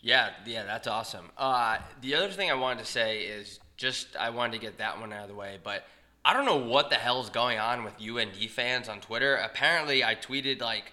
Yeah, 0.02 0.30
yeah, 0.46 0.64
that's 0.64 0.86
awesome. 0.86 1.26
Uh, 1.36 1.78
the 2.00 2.14
other 2.14 2.30
thing 2.30 2.50
I 2.50 2.54
wanted 2.54 2.84
to 2.84 2.90
say 2.90 3.20
is 3.20 3.60
just 3.76 4.16
I 4.16 4.30
wanted 4.30 4.52
to 4.52 4.58
get 4.58 4.78
that 4.78 4.98
one 4.98 5.12
out 5.12 5.22
of 5.22 5.28
the 5.28 5.34
way, 5.34 5.58
but 5.62 5.84
I 6.24 6.32
don't 6.32 6.46
know 6.46 6.56
what 6.56 6.90
the 6.90 6.96
hell's 6.96 7.30
going 7.30 7.58
on 7.58 7.84
with 7.84 7.94
UND 8.00 8.50
fans 8.50 8.88
on 8.88 9.00
Twitter. 9.00 9.36
Apparently, 9.36 10.02
I 10.02 10.14
tweeted 10.14 10.60
like, 10.60 10.92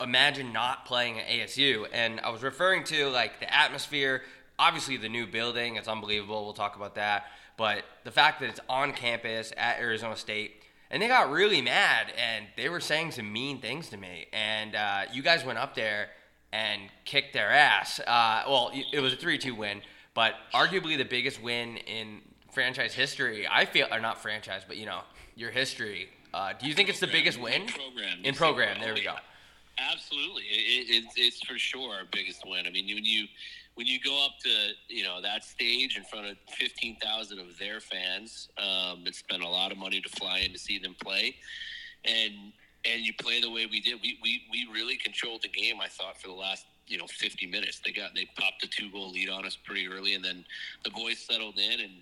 "Imagine 0.00 0.52
not 0.52 0.84
playing 0.84 1.18
at 1.18 1.26
ASU," 1.26 1.86
and 1.92 2.20
I 2.20 2.30
was 2.30 2.42
referring 2.42 2.84
to 2.84 3.08
like 3.08 3.40
the 3.40 3.52
atmosphere. 3.52 4.22
Obviously, 4.56 4.96
the 4.96 5.08
new 5.08 5.26
building, 5.26 5.76
it's 5.76 5.88
unbelievable. 5.88 6.44
We'll 6.44 6.54
talk 6.54 6.76
about 6.76 6.94
that. 6.94 7.26
But 7.56 7.84
the 8.04 8.10
fact 8.10 8.40
that 8.40 8.48
it's 8.48 8.60
on 8.68 8.92
campus 8.92 9.52
at 9.56 9.78
Arizona 9.78 10.16
State, 10.16 10.62
and 10.90 11.02
they 11.02 11.08
got 11.08 11.30
really 11.30 11.60
mad, 11.62 12.12
and 12.16 12.46
they 12.56 12.68
were 12.68 12.80
saying 12.80 13.12
some 13.12 13.32
mean 13.32 13.60
things 13.60 13.88
to 13.90 13.96
me. 13.96 14.26
And 14.32 14.74
uh, 14.74 15.02
you 15.12 15.22
guys 15.22 15.44
went 15.44 15.58
up 15.58 15.74
there 15.74 16.08
and 16.52 16.82
kicked 17.04 17.32
their 17.32 17.50
ass. 17.50 18.00
Uh, 18.00 18.44
well, 18.46 18.70
it 18.92 19.00
was 19.00 19.12
a 19.12 19.16
3 19.16 19.38
2 19.38 19.54
win, 19.54 19.82
but 20.14 20.34
arguably 20.52 20.96
the 20.96 21.04
biggest 21.04 21.42
win 21.42 21.76
in 21.78 22.20
franchise 22.52 22.94
history. 22.94 23.46
I 23.50 23.64
feel, 23.64 23.88
or 23.90 24.00
not 24.00 24.22
franchise, 24.22 24.62
but 24.66 24.76
you 24.76 24.86
know, 24.86 25.00
your 25.34 25.50
history. 25.50 26.08
Uh, 26.32 26.52
do 26.58 26.66
you 26.66 26.74
think 26.74 26.88
it's 26.88 27.00
the 27.00 27.06
biggest 27.06 27.40
win? 27.40 27.62
In 27.62 27.68
program. 27.68 28.18
In 28.24 28.34
program, 28.34 28.80
there 28.80 28.94
we 28.94 29.02
go. 29.02 29.14
Absolutely, 29.78 30.42
it, 30.44 30.88
it, 30.88 31.04
it's 31.16 31.40
for 31.44 31.58
sure 31.58 31.92
our 31.92 32.04
biggest 32.12 32.42
win. 32.46 32.66
I 32.66 32.70
mean, 32.70 32.86
when 32.94 33.04
you 33.04 33.26
when 33.74 33.86
you 33.86 33.98
go 34.00 34.24
up 34.24 34.32
to 34.42 34.50
you 34.88 35.02
know 35.02 35.20
that 35.20 35.44
stage 35.44 35.96
in 35.96 36.04
front 36.04 36.26
of 36.26 36.36
fifteen 36.48 36.96
thousand 36.96 37.38
of 37.38 37.58
their 37.58 37.80
fans 37.80 38.48
um, 38.58 39.04
that 39.04 39.14
spent 39.14 39.42
a 39.42 39.48
lot 39.48 39.72
of 39.72 39.78
money 39.78 40.00
to 40.00 40.08
fly 40.08 40.40
in 40.40 40.52
to 40.52 40.58
see 40.58 40.78
them 40.78 40.94
play, 41.02 41.36
and 42.04 42.52
and 42.84 43.00
you 43.00 43.12
play 43.14 43.40
the 43.40 43.50
way 43.50 43.66
we 43.66 43.80
did, 43.80 43.98
we 44.02 44.18
we, 44.22 44.42
we 44.50 44.68
really 44.72 44.96
controlled 44.96 45.42
the 45.42 45.48
game. 45.48 45.76
I 45.80 45.88
thought 45.88 46.20
for 46.20 46.28
the 46.28 46.34
last 46.34 46.66
you 46.86 46.98
know 46.98 47.06
50 47.06 47.46
minutes, 47.46 47.80
they 47.84 47.92
got 47.92 48.14
they 48.14 48.28
popped 48.36 48.64
a 48.64 48.68
two 48.68 48.90
goal 48.90 49.10
lead 49.10 49.28
on 49.28 49.44
us 49.44 49.56
pretty 49.56 49.88
early, 49.88 50.14
and 50.14 50.24
then 50.24 50.44
the 50.84 50.90
boys 50.90 51.18
settled 51.18 51.58
in 51.58 51.80
and. 51.80 51.92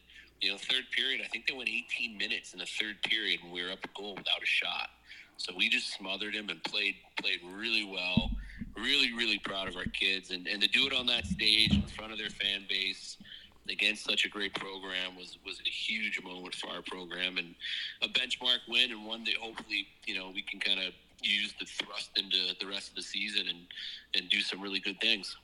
You 0.44 0.50
know, 0.50 0.56
third 0.56 0.90
period. 0.90 1.20
I 1.24 1.28
think 1.28 1.46
they 1.46 1.54
went 1.54 1.68
18 1.68 2.18
minutes 2.18 2.52
in 2.52 2.58
the 2.58 2.66
third 2.66 3.00
period 3.02 3.38
when 3.44 3.52
we 3.52 3.62
were 3.62 3.70
up 3.70 3.78
a 3.84 3.88
goal 3.96 4.16
without 4.16 4.42
a 4.42 4.44
shot. 4.44 4.88
So 5.36 5.52
we 5.56 5.68
just 5.68 5.94
smothered 5.94 6.34
him 6.34 6.48
and 6.48 6.60
played 6.64 6.96
played 7.16 7.38
really 7.44 7.84
well 7.84 8.28
really, 8.76 9.12
really 9.12 9.38
proud 9.38 9.68
of 9.68 9.76
our 9.76 9.84
kids, 9.84 10.30
and, 10.30 10.46
and 10.46 10.62
to 10.62 10.68
do 10.68 10.86
it 10.86 10.92
on 10.92 11.06
that 11.06 11.26
stage 11.26 11.74
in 11.74 11.82
front 11.82 12.12
of 12.12 12.18
their 12.18 12.30
fan 12.30 12.64
base 12.68 13.16
against 13.68 14.04
such 14.04 14.24
a 14.24 14.28
great 14.28 14.54
program 14.54 15.16
was 15.16 15.38
was 15.46 15.60
a 15.60 15.68
huge 15.68 16.20
moment 16.22 16.54
for 16.54 16.68
our 16.68 16.82
program 16.82 17.38
and 17.38 17.54
a 18.02 18.08
benchmark 18.08 18.58
win 18.68 18.90
and 18.90 19.06
one 19.06 19.22
that 19.24 19.34
hopefully 19.34 19.86
you 20.04 20.14
know 20.16 20.32
we 20.34 20.42
can 20.42 20.58
kind 20.58 20.80
of 20.80 20.92
use 21.22 21.52
to 21.52 21.64
thrust 21.64 22.10
into 22.16 22.36
the 22.58 22.66
rest 22.66 22.90
of 22.90 22.96
the 22.96 23.02
season 23.02 23.46
and 23.48 23.58
and 24.14 24.28
do 24.30 24.40
some 24.40 24.60
really 24.60 24.80
good 24.80 25.00
things. 25.00 25.36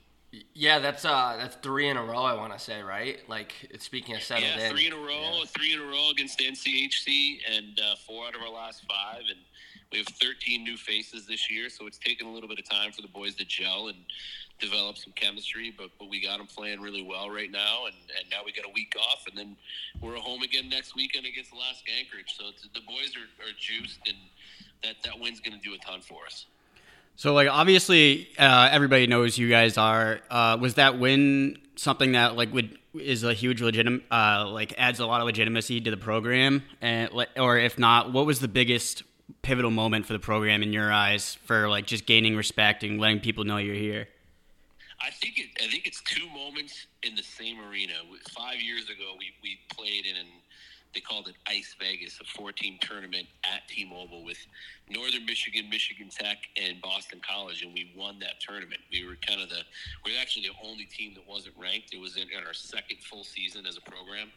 Yeah, 0.53 0.77
that's 0.77 1.05
uh 1.05 1.37
that's 1.39 1.55
three 1.57 1.87
in 1.87 1.97
a 1.97 2.03
row. 2.03 2.21
I 2.21 2.33
want 2.33 2.53
to 2.53 2.59
say 2.59 2.81
right. 2.81 3.17
Like 3.27 3.53
speaking 3.79 4.15
of 4.15 4.21
settled 4.21 4.51
yeah, 4.55 4.67
in, 4.67 4.71
three 4.71 4.87
in 4.87 4.93
a 4.93 4.97
row, 4.97 5.39
yeah. 5.39 5.45
three 5.55 5.73
in 5.73 5.79
a 5.79 5.85
row 5.85 6.11
against 6.11 6.39
NCHC, 6.39 7.39
and 7.51 7.79
uh, 7.79 7.95
four 8.05 8.27
out 8.27 8.35
of 8.35 8.41
our 8.41 8.53
last 8.53 8.83
five, 8.87 9.21
and 9.27 9.39
we 9.91 9.97
have 9.97 10.07
13 10.07 10.63
new 10.63 10.77
faces 10.77 11.25
this 11.25 11.49
year, 11.49 11.69
so 11.69 11.87
it's 11.87 11.97
taken 11.97 12.27
a 12.27 12.31
little 12.31 12.47
bit 12.47 12.59
of 12.59 12.69
time 12.69 12.91
for 12.91 13.01
the 13.01 13.07
boys 13.07 13.35
to 13.35 13.45
gel 13.45 13.87
and 13.87 13.97
develop 14.59 14.97
some 14.97 15.13
chemistry. 15.13 15.73
But 15.75 15.89
but 15.97 16.09
we 16.09 16.21
got 16.21 16.37
them 16.37 16.47
playing 16.47 16.79
really 16.79 17.01
well 17.01 17.29
right 17.29 17.49
now, 17.49 17.85
and, 17.85 17.95
and 18.19 18.29
now 18.29 18.37
we 18.45 18.51
got 18.51 18.65
a 18.65 18.73
week 18.73 18.95
off, 18.99 19.25
and 19.27 19.37
then 19.37 19.55
we're 19.99 20.15
home 20.15 20.43
again 20.43 20.69
next 20.69 20.95
weekend 20.95 21.25
against 21.25 21.51
Alaska 21.51 21.91
Anchorage. 21.97 22.35
So 22.37 22.51
the 22.73 22.81
boys 22.81 23.13
are, 23.15 23.43
are 23.43 23.53
juiced, 23.57 23.99
and 24.07 24.17
that 24.83 24.95
that 25.03 25.19
win's 25.19 25.39
going 25.39 25.59
to 25.59 25.63
do 25.63 25.73
a 25.73 25.77
ton 25.79 26.01
for 26.01 26.25
us. 26.25 26.45
So 27.15 27.33
like 27.33 27.49
obviously 27.49 28.29
uh, 28.37 28.69
everybody 28.71 29.07
knows 29.07 29.37
you 29.37 29.49
guys 29.49 29.77
are. 29.77 30.21
Uh, 30.29 30.57
was 30.59 30.75
that 30.75 30.99
win 30.99 31.57
something 31.75 32.11
that 32.11 32.35
like 32.35 32.53
would 32.53 32.77
is 32.93 33.23
a 33.23 33.33
huge 33.33 33.61
legitimate 33.61 34.03
uh, 34.11 34.47
like 34.47 34.73
adds 34.77 34.99
a 34.99 35.05
lot 35.05 35.19
of 35.19 35.25
legitimacy 35.25 35.81
to 35.81 35.91
the 35.91 35.97
program 35.97 36.63
and 36.81 37.09
or 37.37 37.57
if 37.57 37.77
not 37.77 38.13
what 38.13 38.25
was 38.25 38.39
the 38.39 38.47
biggest 38.47 39.03
pivotal 39.41 39.71
moment 39.71 40.05
for 40.05 40.13
the 40.13 40.19
program 40.19 40.63
in 40.63 40.73
your 40.73 40.91
eyes 40.91 41.35
for 41.45 41.69
like 41.69 41.85
just 41.85 42.05
gaining 42.05 42.35
respect 42.35 42.83
and 42.83 42.99
letting 42.99 43.19
people 43.19 43.43
know 43.43 43.57
you're 43.57 43.75
here? 43.75 44.07
I 45.01 45.11
think 45.11 45.39
it, 45.39 45.47
I 45.63 45.67
think 45.67 45.87
it's 45.87 46.01
two 46.01 46.27
moments 46.29 46.87
in 47.03 47.15
the 47.15 47.23
same 47.23 47.57
arena. 47.59 47.93
Five 48.35 48.61
years 48.61 48.85
ago, 48.85 49.15
we, 49.17 49.31
we 49.41 49.59
played 49.69 50.05
in 50.05 50.17
an 50.17 50.27
they 50.93 50.99
called 50.99 51.27
it 51.27 51.35
Ice 51.47 51.75
Vegas, 51.79 52.19
a 52.19 52.23
four-team 52.37 52.77
tournament 52.81 53.27
at 53.43 53.67
T-Mobile 53.67 54.23
with 54.23 54.37
Northern 54.89 55.25
Michigan, 55.25 55.69
Michigan 55.69 56.09
Tech, 56.09 56.37
and 56.57 56.81
Boston 56.81 57.21
College, 57.27 57.61
and 57.61 57.73
we 57.73 57.91
won 57.95 58.17
that 58.19 58.39
tournament. 58.39 58.81
We 58.91 59.05
were 59.05 59.15
kind 59.15 59.41
of 59.41 59.49
the 59.49 59.61
we 60.03 60.17
are 60.17 60.19
actually 60.19 60.47
the 60.47 60.67
only 60.67 60.85
team 60.85 61.13
that 61.13 61.27
wasn't 61.27 61.55
ranked. 61.61 61.93
It 61.93 61.99
was 61.99 62.17
in, 62.17 62.23
in 62.23 62.43
our 62.45 62.53
second 62.53 62.97
full 63.03 63.23
season 63.23 63.67
as 63.67 63.77
a 63.77 63.81
program, 63.81 64.29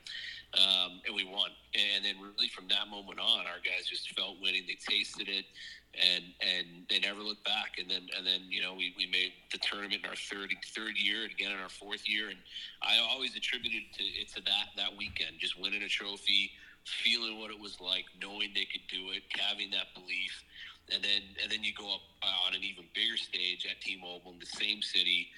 um, 0.55 1.01
and 1.07 1.15
we 1.15 1.25
won. 1.25 1.51
And 1.75 2.05
then 2.05 2.17
really 2.21 2.49
from 2.49 2.69
that 2.69 2.89
moment 2.91 3.19
on, 3.19 3.47
our 3.47 3.61
guys 3.65 3.89
just 3.89 4.13
felt 4.13 4.37
winning. 4.43 4.63
They 4.67 4.77
tasted 4.77 5.29
it 5.29 5.47
and 5.95 6.25
and 6.41 6.67
they 6.89 6.99
never 7.01 7.21
looked 7.21 7.45
back. 7.45 7.77
And 7.79 7.91
then 7.91 8.09
and 8.17 8.27
then 8.27 8.49
you 8.49 8.63
know 8.63 8.75
we, 8.75 8.95
we 8.97 9.07
made 9.07 9.33
the 9.51 9.59
tournament 9.59 10.05
in 10.05 10.09
our 10.09 10.17
third 10.17 10.53
third 10.75 10.97
year 10.97 11.23
and 11.25 11.33
again 11.33 11.53
in 11.53 11.59
our 11.59 11.73
fourth 11.73 12.09
year. 12.09 12.29
And 12.29 12.39
I 12.83 12.99
always 12.99 13.37
attributed 13.37 13.83
to 13.97 14.05
it 14.05 14.29
to 14.35 14.43
that 14.45 14.77
that 14.77 14.97
weekend, 14.97 15.39
just 15.39 15.61
winning 15.61 15.83
a 15.83 15.89
trophy, 15.89 16.51
feeling 16.85 17.39
what 17.39 17.51
it 17.51 17.59
was 17.59 17.81
like, 17.81 18.05
knowing 18.21 18.51
they 18.55 18.69
could 18.69 18.87
do 18.89 19.11
it, 19.13 19.23
having 19.39 19.71
that 19.73 19.93
belief. 19.95 20.45
And 20.93 21.03
then 21.03 21.23
and 21.43 21.51
then 21.51 21.63
you 21.63 21.73
go 21.73 21.95
up 21.95 22.05
on 22.23 22.55
an 22.55 22.63
even 22.63 22.85
bigger 22.95 23.17
stage 23.17 23.67
at 23.71 23.81
T-Mobile 23.81 24.33
in 24.33 24.39
the 24.39 24.47
same 24.47 24.83
city, 24.83 25.29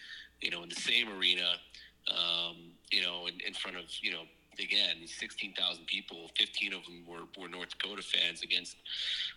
you 0.40 0.50
know, 0.50 0.62
in 0.62 0.68
the 0.68 0.80
same 0.80 1.08
arena, 1.08 1.60
um, 2.10 2.72
you 2.90 3.02
know, 3.02 3.26
in, 3.26 3.34
in 3.46 3.54
front 3.54 3.76
of 3.76 3.84
you 4.00 4.12
know 4.12 4.24
again, 4.58 5.06
16,000 5.06 5.86
people, 5.86 6.30
15 6.36 6.72
of 6.72 6.84
them 6.84 7.04
were, 7.06 7.26
were 7.40 7.48
North 7.48 7.70
Dakota 7.70 8.02
fans 8.02 8.42
against 8.42 8.76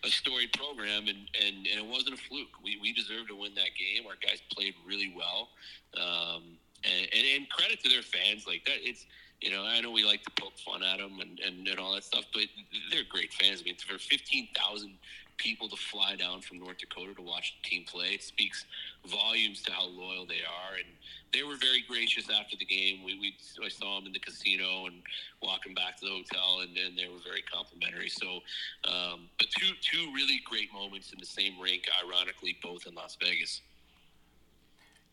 a 0.03 0.09
storied 0.09 0.53
program, 0.53 1.07
and, 1.07 1.29
and, 1.41 1.67
and 1.67 1.79
it 1.79 1.85
wasn't 1.85 2.15
a 2.15 2.17
fluke. 2.17 2.61
We, 2.63 2.77
we 2.81 2.93
deserved 2.93 3.29
to 3.29 3.35
win 3.35 3.53
that 3.55 3.75
game. 3.77 4.07
Our 4.07 4.15
guys 4.21 4.41
played 4.51 4.73
really 4.85 5.13
well. 5.15 5.49
Um, 5.95 6.57
and, 6.83 7.07
and, 7.13 7.25
and 7.35 7.49
credit 7.49 7.81
to 7.83 7.89
their 7.89 8.01
fans. 8.01 8.45
Like 8.47 8.65
that, 8.65 8.77
it's, 8.81 9.05
you 9.41 9.51
know, 9.51 9.63
I 9.63 9.81
know 9.81 9.91
we 9.91 10.03
like 10.03 10.23
to 10.23 10.31
poke 10.39 10.57
fun 10.57 10.83
at 10.83 10.97
them 10.97 11.19
and, 11.19 11.39
and, 11.39 11.67
and 11.67 11.79
all 11.79 11.93
that 11.93 12.03
stuff, 12.03 12.25
but 12.33 12.43
they're 12.91 13.03
great 13.09 13.33
fans. 13.33 13.61
I 13.61 13.65
mean, 13.65 13.75
for 13.75 13.97
15,000 13.97 14.91
people 15.37 15.69
to 15.69 15.75
fly 15.75 16.15
down 16.15 16.41
from 16.41 16.59
North 16.59 16.77
Dakota 16.79 17.13
to 17.15 17.21
watch 17.21 17.55
the 17.61 17.69
team 17.69 17.85
play, 17.85 18.13
it 18.13 18.23
speaks 18.23 18.65
volumes 19.05 19.61
to 19.63 19.71
how 19.71 19.87
loyal 19.87 20.25
they 20.25 20.41
are. 20.41 20.75
And 20.75 20.87
they 21.33 21.43
were 21.43 21.55
very 21.55 21.83
gracious 21.87 22.29
after 22.29 22.57
the 22.57 22.65
game. 22.65 23.03
We, 23.03 23.17
we 23.19 23.35
I 23.63 23.69
saw 23.69 23.99
them 23.99 24.07
in 24.07 24.13
the 24.13 24.19
casino 24.19 24.87
and 24.87 25.01
walking 25.41 25.73
back 25.73 25.97
to 25.97 26.05
the 26.05 26.11
hotel, 26.11 26.61
and, 26.61 26.75
and 26.77 26.97
they 26.97 27.07
were 27.07 27.21
very 27.23 27.41
complimentary. 27.41 28.09
So, 28.09 28.39
um, 28.85 29.29
but 29.37 29.47
two 29.57 29.73
two 29.81 30.11
really 30.13 30.41
great 30.45 30.73
moments 30.73 31.11
in 31.11 31.19
the 31.19 31.25
same 31.25 31.59
rink, 31.59 31.83
ironically, 32.03 32.57
both 32.63 32.87
in 32.87 32.95
Las 32.95 33.17
Vegas. 33.21 33.61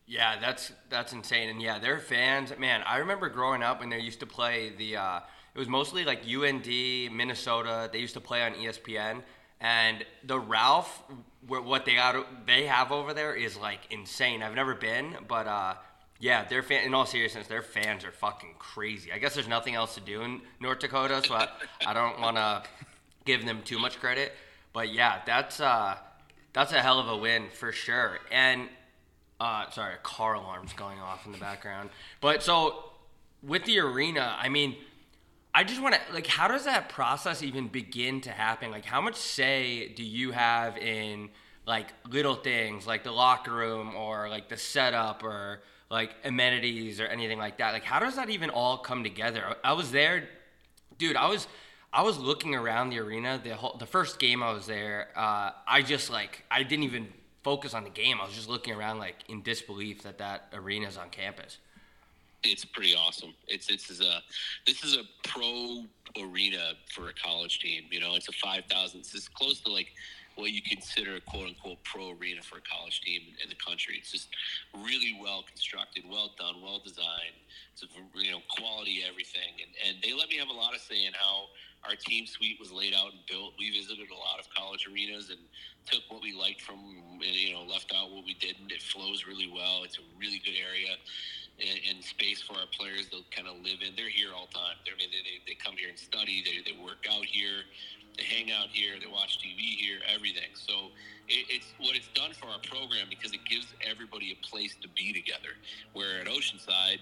Yeah, 0.07 0.39
that's 0.39 0.71
that's 0.89 1.13
insane, 1.13 1.49
and 1.49 1.61
yeah, 1.61 1.79
their 1.79 1.99
fans. 1.99 2.53
Man, 2.59 2.83
I 2.85 2.97
remember 2.97 3.27
growing 3.29 3.63
up 3.63 3.79
when 3.79 3.89
they 3.89 3.99
used 3.99 4.19
to 4.19 4.27
play 4.27 4.73
the. 4.77 4.97
Uh, 4.97 5.19
it 5.55 5.59
was 5.59 5.69
mostly 5.69 6.03
like 6.03 6.23
UND, 6.27 6.67
Minnesota. 7.15 7.89
They 7.91 7.99
used 7.99 8.13
to 8.15 8.19
play 8.19 8.43
on 8.43 8.53
ESPN, 8.55 9.21
and 9.61 10.05
the 10.23 10.39
Ralph, 10.39 11.01
what 11.47 11.85
they 11.85 11.95
got, 11.95 12.45
they 12.45 12.65
have 12.65 12.91
over 12.91 13.13
there 13.13 13.33
is 13.33 13.57
like 13.57 13.79
insane. 13.89 14.43
I've 14.43 14.55
never 14.55 14.75
been, 14.75 15.15
but 15.27 15.47
uh, 15.47 15.75
yeah, 16.19 16.45
their 16.45 16.63
fan. 16.63 16.85
In 16.85 16.93
all 16.93 17.05
seriousness, 17.05 17.47
their 17.47 17.61
fans 17.61 18.03
are 18.03 18.11
fucking 18.11 18.55
crazy. 18.57 19.11
I 19.11 19.17
guess 19.17 19.33
there's 19.33 19.47
nothing 19.47 19.75
else 19.75 19.95
to 19.95 20.01
do 20.01 20.21
in 20.21 20.41
North 20.59 20.79
Dakota, 20.79 21.21
so 21.25 21.35
I, 21.35 21.49
I 21.85 21.93
don't 21.93 22.19
want 22.19 22.37
to 22.37 22.63
give 23.25 23.45
them 23.45 23.61
too 23.63 23.79
much 23.79 23.99
credit. 23.99 24.33
But 24.73 24.93
yeah, 24.93 25.21
that's 25.25 25.59
uh, 25.59 25.97
that's 26.53 26.71
a 26.71 26.81
hell 26.81 26.99
of 26.99 27.07
a 27.07 27.17
win 27.17 27.49
for 27.53 27.71
sure. 27.71 28.19
And 28.31 28.69
uh, 29.39 29.69
sorry, 29.69 29.95
car 30.03 30.35
alarm's 30.35 30.73
going 30.73 30.99
off 30.99 31.25
in 31.25 31.31
the 31.31 31.37
background. 31.37 31.89
But 32.21 32.43
so 32.43 32.91
with 33.43 33.65
the 33.65 33.79
arena, 33.79 34.35
I 34.39 34.49
mean, 34.49 34.75
I 35.57 35.63
just 35.63 35.81
want 35.81 35.95
to 35.95 36.01
like, 36.13 36.27
how 36.27 36.47
does 36.47 36.65
that 36.65 36.89
process 36.89 37.41
even 37.41 37.69
begin 37.69 38.21
to 38.21 38.29
happen? 38.29 38.71
Like, 38.71 38.85
how 38.85 38.99
much 38.99 39.15
say 39.15 39.87
do 39.87 40.03
you 40.03 40.31
have 40.31 40.77
in 40.77 41.29
like 41.65 41.87
little 42.09 42.35
things 42.35 42.85
like 42.85 43.03
the 43.03 43.11
locker 43.11 43.53
room 43.53 43.95
or 43.95 44.29
like 44.29 44.49
the 44.49 44.57
setup 44.57 45.23
or 45.23 45.61
like 45.89 46.11
amenities 46.23 46.99
or 46.99 47.05
anything 47.05 47.37
like 47.37 47.57
that. 47.57 47.71
Like, 47.71 47.83
how 47.83 47.99
does 47.99 48.15
that 48.15 48.29
even 48.29 48.49
all 48.49 48.77
come 48.77 49.03
together? 49.03 49.55
I 49.63 49.73
was 49.73 49.91
there, 49.91 50.27
dude. 50.97 51.15
I 51.15 51.27
was 51.27 51.47
I 51.93 52.01
was 52.01 52.17
looking 52.17 52.55
around 52.55 52.89
the 52.89 52.99
arena 52.99 53.39
the 53.41 53.55
whole 53.55 53.77
the 53.77 53.85
first 53.85 54.19
game 54.19 54.43
I 54.43 54.51
was 54.51 54.65
there. 54.67 55.09
Uh, 55.15 55.51
I 55.67 55.81
just 55.81 56.09
like 56.09 56.43
I 56.49 56.63
didn't 56.63 56.83
even 56.83 57.07
focus 57.43 57.73
on 57.73 57.83
the 57.83 57.89
game. 57.89 58.17
I 58.21 58.25
was 58.25 58.35
just 58.35 58.49
looking 58.49 58.73
around 58.73 58.99
like 58.99 59.15
in 59.29 59.41
disbelief 59.41 60.03
that 60.03 60.17
that 60.17 60.49
arena 60.53 60.87
is 60.87 60.97
on 60.97 61.09
campus. 61.09 61.57
It's 62.45 62.65
pretty 62.65 62.93
awesome. 62.95 63.33
It's 63.47 63.69
it's 63.69 63.89
is 63.89 64.01
a 64.01 64.21
this 64.67 64.83
is 64.83 64.95
a 64.95 65.03
pro 65.27 65.83
arena 66.21 66.73
for 66.93 67.09
a 67.09 67.13
college 67.13 67.59
team. 67.59 67.83
You 67.89 67.99
know, 67.99 68.15
it's 68.15 68.29
a 68.29 68.33
five 68.33 68.65
thousand. 68.69 69.01
It's 69.01 69.27
close 69.29 69.61
to 69.61 69.71
like 69.71 69.87
what 70.35 70.51
you 70.51 70.61
consider 70.61 71.15
a 71.15 71.21
quote 71.21 71.47
unquote 71.47 71.83
pro 71.83 72.11
arena 72.11 72.41
for 72.41 72.57
a 72.57 72.61
college 72.61 73.01
team 73.01 73.21
in 73.41 73.49
the 73.49 73.55
country. 73.55 73.95
It's 73.97 74.11
just 74.11 74.29
really 74.75 75.17
well 75.21 75.43
constructed, 75.47 76.03
well 76.09 76.31
done, 76.37 76.61
well 76.61 76.81
designed. 76.83 77.39
It's 77.73 77.83
a, 77.83 77.87
you 78.19 78.31
know 78.31 78.41
quality 78.55 79.01
everything, 79.07 79.57
and 79.65 79.71
and 79.87 80.03
they 80.03 80.13
let 80.13 80.29
me 80.29 80.37
have 80.37 80.49
a 80.49 80.53
lot 80.53 80.75
of 80.75 80.81
say 80.81 81.05
in 81.05 81.13
how 81.13 81.49
our 81.87 81.95
team 81.95 82.25
suite 82.25 82.57
was 82.59 82.71
laid 82.71 82.93
out 82.93 83.11
and 83.11 83.21
built. 83.29 83.53
We 83.57 83.69
visited 83.69 84.09
a 84.09 84.17
lot 84.17 84.39
of 84.39 84.45
college 84.53 84.87
arenas 84.89 85.29
and 85.29 85.39
took 85.85 86.01
what 86.09 86.23
we 86.23 86.33
liked 86.33 86.61
from, 86.61 86.79
you 87.21 87.53
know, 87.53 87.61
left 87.61 87.93
out 87.93 88.09
what 88.09 88.25
we 88.25 88.33
didn't. 88.33 88.71
It 88.71 88.81
flows 88.81 89.25
really 89.27 89.51
well. 89.53 89.83
It's 89.83 89.99
a 89.99 90.05
really 90.17 90.41
good 90.43 90.57
area 90.57 90.97
and, 91.59 91.79
and 91.89 92.03
space 92.03 92.41
for 92.41 92.53
our 92.53 92.69
players 92.71 93.09
to 93.09 93.23
kind 93.31 93.47
of 93.47 93.55
live 93.63 93.79
in. 93.85 93.95
They're 93.95 94.09
here 94.09 94.29
all 94.35 94.47
time. 94.47 94.75
They're, 94.83 94.95
I 94.95 94.99
mean, 94.99 95.09
they, 95.11 95.23
they, 95.23 95.53
they 95.53 95.55
come 95.55 95.75
here 95.77 95.89
and 95.89 95.97
study. 95.97 96.43
They, 96.43 96.63
they 96.63 96.77
work 96.77 97.05
out 97.09 97.25
here 97.25 97.63
they 98.17 98.23
hang 98.23 98.51
out 98.51 98.69
here, 98.71 98.93
they 98.99 99.11
watch 99.11 99.39
TV 99.39 99.75
here, 99.75 99.99
everything. 100.13 100.51
So 100.53 100.91
it, 101.27 101.45
it's 101.49 101.73
what 101.79 101.95
it's 101.95 102.07
done 102.13 102.31
for 102.31 102.47
our 102.47 102.59
program 102.59 103.07
because 103.09 103.33
it 103.33 103.43
gives 103.49 103.73
everybody 103.85 104.31
a 104.31 104.45
place 104.45 104.75
to 104.81 104.87
be 104.89 105.11
together. 105.11 105.59
Where 105.93 106.21
at 106.21 106.27
Oceanside, 106.27 106.99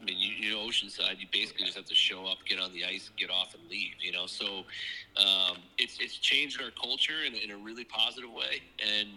I 0.00 0.04
mean, 0.04 0.16
you, 0.18 0.32
you 0.34 0.54
know, 0.54 0.66
Oceanside, 0.66 1.20
you 1.20 1.26
basically 1.32 1.64
just 1.64 1.76
have 1.76 1.86
to 1.86 1.94
show 1.94 2.26
up, 2.26 2.38
get 2.48 2.60
on 2.60 2.72
the 2.72 2.84
ice, 2.84 3.10
get 3.16 3.30
off, 3.30 3.54
and 3.54 3.62
leave. 3.70 3.94
You 4.00 4.12
know, 4.12 4.26
so 4.26 4.64
um, 5.16 5.58
it's 5.76 5.98
it's 6.00 6.16
changed 6.16 6.60
our 6.60 6.70
culture 6.70 7.24
in, 7.26 7.34
in 7.34 7.50
a 7.50 7.56
really 7.56 7.84
positive 7.84 8.30
way, 8.30 8.62
and 8.82 9.08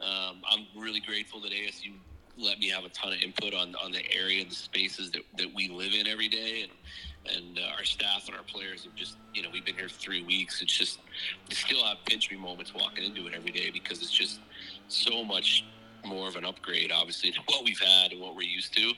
um, 0.00 0.42
I'm 0.48 0.66
really 0.76 1.00
grateful 1.00 1.40
that 1.40 1.52
ASU 1.52 1.92
let 2.38 2.58
me 2.58 2.68
have 2.68 2.84
a 2.84 2.88
ton 2.90 3.12
of 3.12 3.20
input 3.20 3.54
on 3.54 3.74
on 3.82 3.92
the 3.92 4.02
area 4.12 4.42
and 4.42 4.50
the 4.50 4.54
spaces 4.54 5.10
that, 5.12 5.22
that 5.38 5.52
we 5.54 5.68
live 5.68 5.92
in 5.92 6.06
every 6.06 6.28
day, 6.28 6.62
and 6.62 7.36
and 7.36 7.58
uh, 7.58 7.76
our 7.76 7.84
staff 7.84 8.26
and 8.26 8.36
our 8.36 8.42
players 8.42 8.84
have 8.84 8.94
just 8.94 9.16
you 9.32 9.42
know 9.42 9.48
we've 9.52 9.64
been 9.64 9.76
here 9.76 9.88
three 9.88 10.22
weeks. 10.22 10.60
It's 10.62 10.76
just 10.76 11.00
you 11.48 11.56
still 11.56 11.84
have 11.84 11.98
pinch 12.04 12.30
me 12.30 12.36
moments 12.36 12.74
walking 12.74 13.04
into 13.04 13.26
it 13.26 13.34
every 13.34 13.52
day 13.52 13.70
because 13.70 14.02
it's 14.02 14.12
just 14.12 14.40
so 14.88 15.24
much 15.24 15.64
more 16.04 16.28
of 16.28 16.36
an 16.36 16.44
upgrade, 16.44 16.92
obviously, 16.92 17.30
to 17.30 17.40
what 17.46 17.64
we've 17.64 17.80
had 17.80 18.12
and 18.12 18.20
what 18.20 18.36
we're 18.36 18.42
used 18.42 18.76
to. 18.76 18.92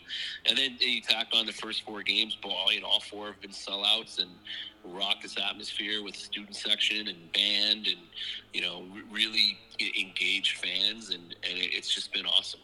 And 0.47 0.57
then 0.57 0.77
you 0.81 1.01
tack 1.01 1.29
on 1.33 1.47
the 1.47 1.53
first 1.53 1.83
four 1.85 2.03
games, 2.03 2.37
ball, 2.37 2.73
you 2.73 2.81
know, 2.81 2.89
all 2.89 3.01
four 3.01 3.27
have 3.27 3.41
been 3.41 3.51
sellouts 3.51 4.21
and 4.21 4.31
raucous 4.85 5.37
atmosphere 5.39 6.03
with 6.03 6.17
student 6.17 6.55
section 6.55 7.09
and 7.09 7.33
band 7.33 7.87
and, 7.87 7.99
you 8.53 8.63
know, 8.63 8.85
really 9.11 9.59
engaged 9.81 10.59
fans. 10.59 11.11
And, 11.11 11.23
and 11.23 11.55
it's 11.55 11.93
just 11.93 12.13
been 12.13 12.27
awesome. 12.27 12.61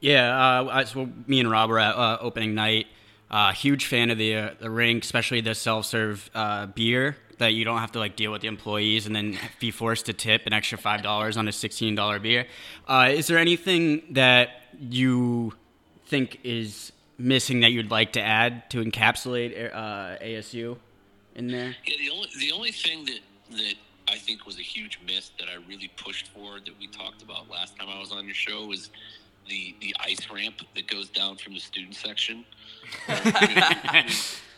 Yeah, 0.00 0.60
uh, 0.62 0.84
so 0.84 1.08
me 1.26 1.40
and 1.40 1.50
Rob 1.50 1.70
were 1.70 1.78
at 1.78 1.94
uh, 1.94 2.18
opening 2.20 2.54
night. 2.54 2.86
Uh, 3.30 3.52
huge 3.52 3.86
fan 3.86 4.10
of 4.10 4.18
the 4.18 4.36
uh, 4.36 4.50
the 4.60 4.70
rink, 4.70 5.02
especially 5.04 5.40
the 5.40 5.54
self 5.54 5.86
serve 5.86 6.30
uh, 6.34 6.66
beer 6.66 7.16
that 7.38 7.52
you 7.52 7.64
don't 7.64 7.78
have 7.78 7.92
to 7.92 7.98
like 7.98 8.16
deal 8.16 8.32
with 8.32 8.40
the 8.40 8.48
employees 8.48 9.06
and 9.06 9.14
then 9.14 9.38
be 9.60 9.70
forced 9.70 10.06
to 10.06 10.12
tip 10.12 10.46
an 10.46 10.52
extra 10.52 10.78
five 10.78 11.02
dollars 11.02 11.36
on 11.36 11.48
a 11.48 11.52
sixteen 11.52 11.94
dollar 11.94 12.18
beer. 12.18 12.46
Uh, 12.86 13.08
is 13.10 13.26
there 13.26 13.38
anything 13.38 14.02
that 14.10 14.50
you 14.78 15.52
think 16.06 16.38
is 16.44 16.92
missing 17.18 17.60
that 17.60 17.72
you'd 17.72 17.90
like 17.90 18.12
to 18.12 18.20
add 18.20 18.68
to 18.70 18.84
encapsulate 18.84 19.72
ASU 19.74 20.76
in 21.34 21.48
there? 21.48 21.74
Yeah, 21.84 21.96
the 21.98 22.10
only 22.10 22.28
the 22.38 22.52
only 22.52 22.70
thing 22.70 23.06
that 23.06 23.20
that 23.56 23.74
I 24.08 24.18
think 24.18 24.46
was 24.46 24.58
a 24.58 24.62
huge 24.62 25.00
miss 25.04 25.30
that 25.38 25.48
I 25.48 25.56
really 25.68 25.90
pushed 25.96 26.28
for 26.28 26.60
that 26.60 26.78
we 26.78 26.86
talked 26.86 27.22
about 27.22 27.50
last 27.50 27.76
time 27.76 27.88
I 27.88 27.98
was 27.98 28.12
on 28.12 28.24
your 28.24 28.34
show 28.34 28.66
was 28.66 28.90
the 29.48 29.74
the 29.80 29.94
ice 30.00 30.28
ramp 30.32 30.56
that 30.74 30.88
goes 30.88 31.08
down 31.08 31.36
from 31.36 31.54
the 31.54 31.60
student 31.60 31.94
section. 31.94 32.44
we, 33.08 34.04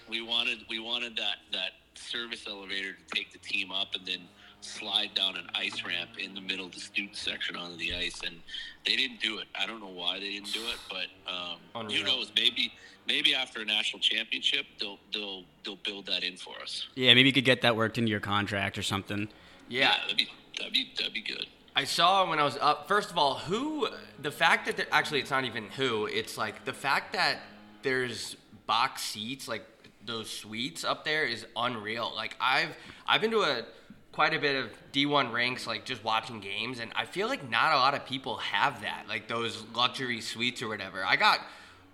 we 0.20 0.20
wanted 0.20 0.58
we 0.68 0.78
wanted 0.78 1.16
that 1.16 1.36
that 1.52 1.72
service 1.94 2.44
elevator 2.46 2.92
to 2.92 3.14
take 3.14 3.32
the 3.32 3.38
team 3.38 3.70
up 3.70 3.94
and 3.94 4.06
then 4.06 4.20
slide 4.60 5.14
down 5.14 5.36
an 5.36 5.48
ice 5.54 5.84
ramp 5.84 6.10
in 6.18 6.34
the 6.34 6.40
middle 6.40 6.66
of 6.66 6.72
the 6.72 6.80
student 6.80 7.16
section 7.16 7.56
onto 7.56 7.76
the 7.76 7.94
ice, 7.94 8.20
and 8.24 8.36
they 8.84 8.96
didn't 8.96 9.20
do 9.20 9.38
it. 9.38 9.46
I 9.58 9.66
don't 9.66 9.80
know 9.80 9.88
why 9.88 10.18
they 10.18 10.30
didn't 10.30 10.52
do 10.52 10.60
it, 10.60 10.78
but 10.88 11.06
um, 11.32 11.88
who 11.88 12.02
knows? 12.02 12.32
Maybe 12.36 12.72
maybe 13.06 13.34
after 13.34 13.62
a 13.62 13.64
national 13.64 14.00
championship, 14.00 14.66
they'll 14.78 14.98
they'll 15.12 15.44
they'll 15.64 15.78
build 15.84 16.06
that 16.06 16.22
in 16.22 16.36
for 16.36 16.54
us. 16.62 16.88
Yeah, 16.94 17.14
maybe 17.14 17.28
you 17.28 17.32
could 17.32 17.44
get 17.44 17.62
that 17.62 17.76
worked 17.76 17.98
into 17.98 18.10
your 18.10 18.20
contract 18.20 18.78
or 18.78 18.82
something. 18.82 19.28
Yeah, 19.68 19.80
yeah 19.80 19.94
that'd 20.02 20.16
be 20.16 20.28
that'd 20.58 20.72
be 20.72 20.92
that'd 20.96 21.14
be 21.14 21.22
good. 21.22 21.46
I 21.78 21.84
saw 21.84 22.28
when 22.28 22.40
I 22.40 22.42
was 22.42 22.58
up. 22.60 22.88
First 22.88 23.12
of 23.12 23.18
all, 23.18 23.34
who 23.34 23.86
the 24.20 24.32
fact 24.32 24.66
that 24.66 24.88
actually 24.90 25.20
it's 25.20 25.30
not 25.30 25.44
even 25.44 25.66
who. 25.76 26.06
It's 26.06 26.36
like 26.36 26.64
the 26.64 26.72
fact 26.72 27.12
that 27.12 27.38
there's 27.82 28.34
box 28.66 29.02
seats 29.02 29.46
like 29.46 29.64
those 30.04 30.28
suites 30.28 30.82
up 30.82 31.04
there 31.04 31.24
is 31.24 31.46
unreal. 31.54 32.12
Like 32.16 32.34
I've 32.40 32.70
I've 33.06 33.20
been 33.20 33.30
to 33.30 33.42
a 33.42 33.62
quite 34.10 34.34
a 34.34 34.40
bit 34.40 34.56
of 34.56 34.72
D1 34.92 35.32
rinks, 35.32 35.68
like 35.68 35.84
just 35.84 36.02
watching 36.02 36.40
games, 36.40 36.80
and 36.80 36.90
I 36.96 37.04
feel 37.04 37.28
like 37.28 37.48
not 37.48 37.72
a 37.72 37.76
lot 37.76 37.94
of 37.94 38.04
people 38.04 38.38
have 38.38 38.80
that, 38.80 39.04
like 39.08 39.28
those 39.28 39.64
luxury 39.72 40.20
suites 40.20 40.60
or 40.60 40.66
whatever. 40.66 41.04
I 41.04 41.14
got 41.14 41.38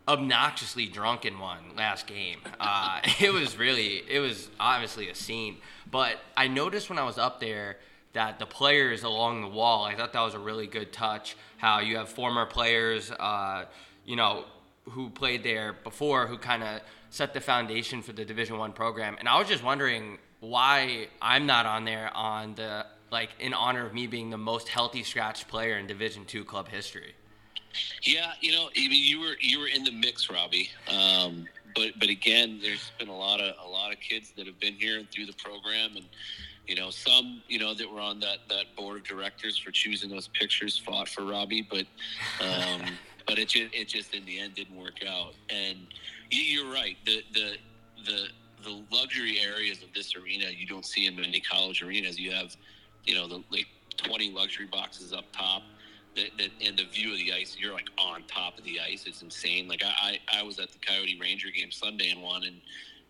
obnoxiously 0.09 0.87
drunk 0.87 1.27
in 1.27 1.39
one 1.39 1.77
last 1.77 2.07
game. 2.07 2.39
Uh, 2.59 3.01
it 3.21 3.35
was 3.35 3.59
really, 3.59 4.03
it 4.09 4.21
was 4.21 4.49
obviously 4.59 5.11
a 5.11 5.15
scene. 5.15 5.59
But 5.91 6.17
I 6.39 6.49
noticed 6.49 6.89
when 6.89 6.99
I 6.99 7.05
was 7.05 7.19
up 7.19 7.39
there 7.39 7.77
that 8.15 8.39
the 8.39 8.47
players 8.47 9.03
along 9.03 9.43
the 9.43 9.49
wall, 9.49 9.85
I 9.85 9.95
thought 9.95 10.13
that 10.13 10.23
was 10.23 10.35
a 10.35 10.39
really 10.39 10.67
good 10.67 10.93
touch. 10.93 11.37
How 11.59 11.81
you 11.81 11.97
have 11.99 12.09
former 12.09 12.47
players, 12.47 13.11
uh, 13.11 13.67
you 14.05 14.17
know, 14.17 14.45
who 14.91 15.11
played 15.11 15.43
there 15.43 15.75
before, 15.85 16.27
who 16.27 16.39
kind 16.39 16.63
of 16.63 16.81
set 17.11 17.35
the 17.35 17.41
foundation 17.41 18.03
for 18.03 18.13
the 18.13 18.25
Division 18.25 18.59
One 18.59 18.73
program. 18.73 19.17
And 19.19 19.29
I 19.29 19.39
was 19.39 19.49
just 19.49 19.63
wondering 19.63 20.19
why 20.41 21.09
I'm 21.21 21.47
not 21.47 21.67
on 21.67 21.85
there 21.85 22.11
on 22.15 22.55
the 22.55 22.87
like 23.11 23.31
in 23.39 23.55
honor 23.55 23.87
of 23.87 23.95
me 23.95 24.07
being 24.07 24.31
the 24.31 24.39
most 24.39 24.69
healthy 24.69 25.03
scratch 25.03 25.47
player 25.49 25.79
in 25.79 25.87
Division 25.87 26.25
Two 26.25 26.45
club 26.45 26.69
history. 26.69 27.15
Yeah, 28.03 28.33
you 28.41 28.53
know, 28.53 28.69
I 28.77 28.89
mean, 28.89 29.05
you 29.05 29.21
were 29.21 29.37
you 29.41 29.59
were 29.59 29.67
in 29.67 29.85
the 29.85 29.93
mix, 29.93 30.31
Robbie. 30.31 30.71
Um, 30.89 31.47
but 31.75 31.93
but 31.99 32.09
again, 32.09 32.61
there's 32.63 32.93
been 32.99 33.09
a 33.09 33.17
lot 33.17 33.41
of 33.41 33.55
a 33.65 33.69
lot 33.69 33.93
of 33.93 34.01
kids 34.01 34.33
that 34.37 34.47
have 34.47 34.61
been 34.61 34.75
here 34.75 34.99
and 34.99 35.11
through 35.11 35.27
the 35.27 35.35
program, 35.35 35.97
and 35.97 36.05
you 36.67 36.75
know, 36.75 36.91
some 36.91 37.43
you 37.49 37.59
know 37.59 37.75
that 37.75 37.91
were 37.91 38.01
on 38.01 38.21
that 38.21 38.39
that 38.49 38.75
board 38.77 38.99
of 38.99 39.05
directors 39.05 39.59
for 39.59 39.71
choosing 39.71 40.11
those 40.11 40.29
pictures 40.29 40.79
fought 40.79 41.09
for 41.09 41.25
Robbie, 41.25 41.67
but 41.69 41.87
um, 42.41 42.83
but 43.27 43.39
it 43.39 43.49
just 43.49 43.75
it 43.75 43.89
just 43.89 44.15
in 44.15 44.25
the 44.25 44.41
end 44.41 44.55
didn't 44.55 44.77
work 44.77 45.05
out. 45.07 45.35
And 45.51 45.87
you're 46.31 46.73
right. 46.73 46.97
The 47.05 47.23
the 47.33 47.57
the 48.05 48.27
the 48.63 48.83
luxury 48.91 49.39
areas 49.41 49.83
of 49.83 49.93
this 49.95 50.17
arena 50.17 50.47
you 50.51 50.67
don't 50.67 50.87
see 50.87 51.07
in 51.07 51.17
many 51.17 51.41
college 51.41 51.83
arenas. 51.83 52.19
You 52.19 52.33
have, 52.33 52.57
you 53.05 53.15
know, 53.15 53.29
the 53.29 53.43
like 53.51 53.67
20 53.99 54.33
luxury 54.33 54.67
boxes 54.67 55.13
up 55.13 55.25
top. 55.33 55.63
That, 56.17 56.31
that 56.39 56.51
and 56.65 56.79
the 56.79 56.85
view 56.85 57.11
of 57.11 57.19
the 57.19 57.33
ice, 57.33 57.57
you're 57.59 57.73
like 57.73 57.89
on 57.99 58.23
top 58.29 58.57
of 58.57 58.65
the 58.65 58.79
ice. 58.79 59.05
It's 59.07 59.23
insane. 59.23 59.67
Like 59.67 59.83
I, 59.85 60.21
I, 60.33 60.41
I 60.41 60.43
was 60.45 60.61
at 60.61 60.71
the 60.71 60.79
Coyote 60.79 61.19
Ranger 61.21 61.49
game 61.51 61.73
Sunday 61.73 62.11
and 62.11 62.23
one, 62.23 62.45
and 62.45 62.61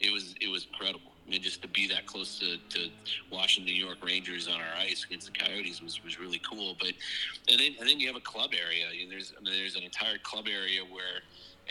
it 0.00 0.10
was 0.10 0.34
it 0.40 0.50
was 0.50 0.66
incredible. 0.66 1.13
Mean, 1.28 1.40
just 1.40 1.62
to 1.62 1.68
be 1.68 1.88
that 1.88 2.04
close 2.04 2.38
to, 2.38 2.58
to 2.58 2.90
watching 3.32 3.64
New 3.64 3.72
York 3.72 4.04
Rangers 4.04 4.46
on 4.46 4.60
our 4.60 4.76
ice 4.78 5.04
against 5.04 5.32
the 5.32 5.38
Coyotes 5.38 5.80
was, 5.80 6.04
was 6.04 6.20
really 6.20 6.40
cool. 6.48 6.76
But 6.78 6.92
and 7.48 7.58
then 7.58 7.72
and 7.80 7.88
then 7.88 7.98
you 7.98 8.06
have 8.08 8.16
a 8.16 8.20
club 8.20 8.50
area. 8.52 8.84
There's 9.08 9.32
I 9.38 9.42
mean, 9.42 9.54
there's 9.54 9.74
an 9.74 9.84
entire 9.84 10.18
club 10.18 10.46
area 10.48 10.82
where 10.82 11.22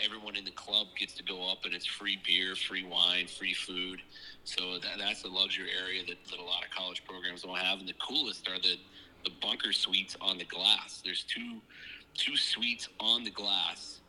everyone 0.02 0.34
in 0.34 0.44
the 0.44 0.50
club 0.50 0.88
gets 0.98 1.14
to 1.14 1.22
go 1.22 1.48
up 1.50 1.58
and 1.64 1.72
it's 1.72 1.86
free 1.86 2.20
beer, 2.26 2.56
free 2.56 2.84
wine, 2.84 3.26
free 3.28 3.54
food. 3.54 4.02
So 4.44 4.78
that, 4.80 4.98
that's 4.98 5.22
a 5.24 5.28
luxury 5.28 5.70
area 5.80 6.02
that, 6.06 6.16
that 6.30 6.38
a 6.40 6.44
lot 6.44 6.64
of 6.64 6.70
college 6.76 7.04
programs 7.04 7.42
don't 7.42 7.56
have. 7.56 7.78
And 7.78 7.88
the 7.88 7.94
coolest 7.94 8.48
are 8.48 8.58
the, 8.58 8.76
the 9.24 9.30
bunker 9.40 9.72
suites 9.72 10.16
on 10.20 10.38
the 10.38 10.44
glass. 10.44 11.00
There's 11.04 11.24
two 11.24 11.60
two 12.14 12.36
suites 12.36 12.88
on 13.00 13.24
the 13.24 13.30
glass 13.30 14.00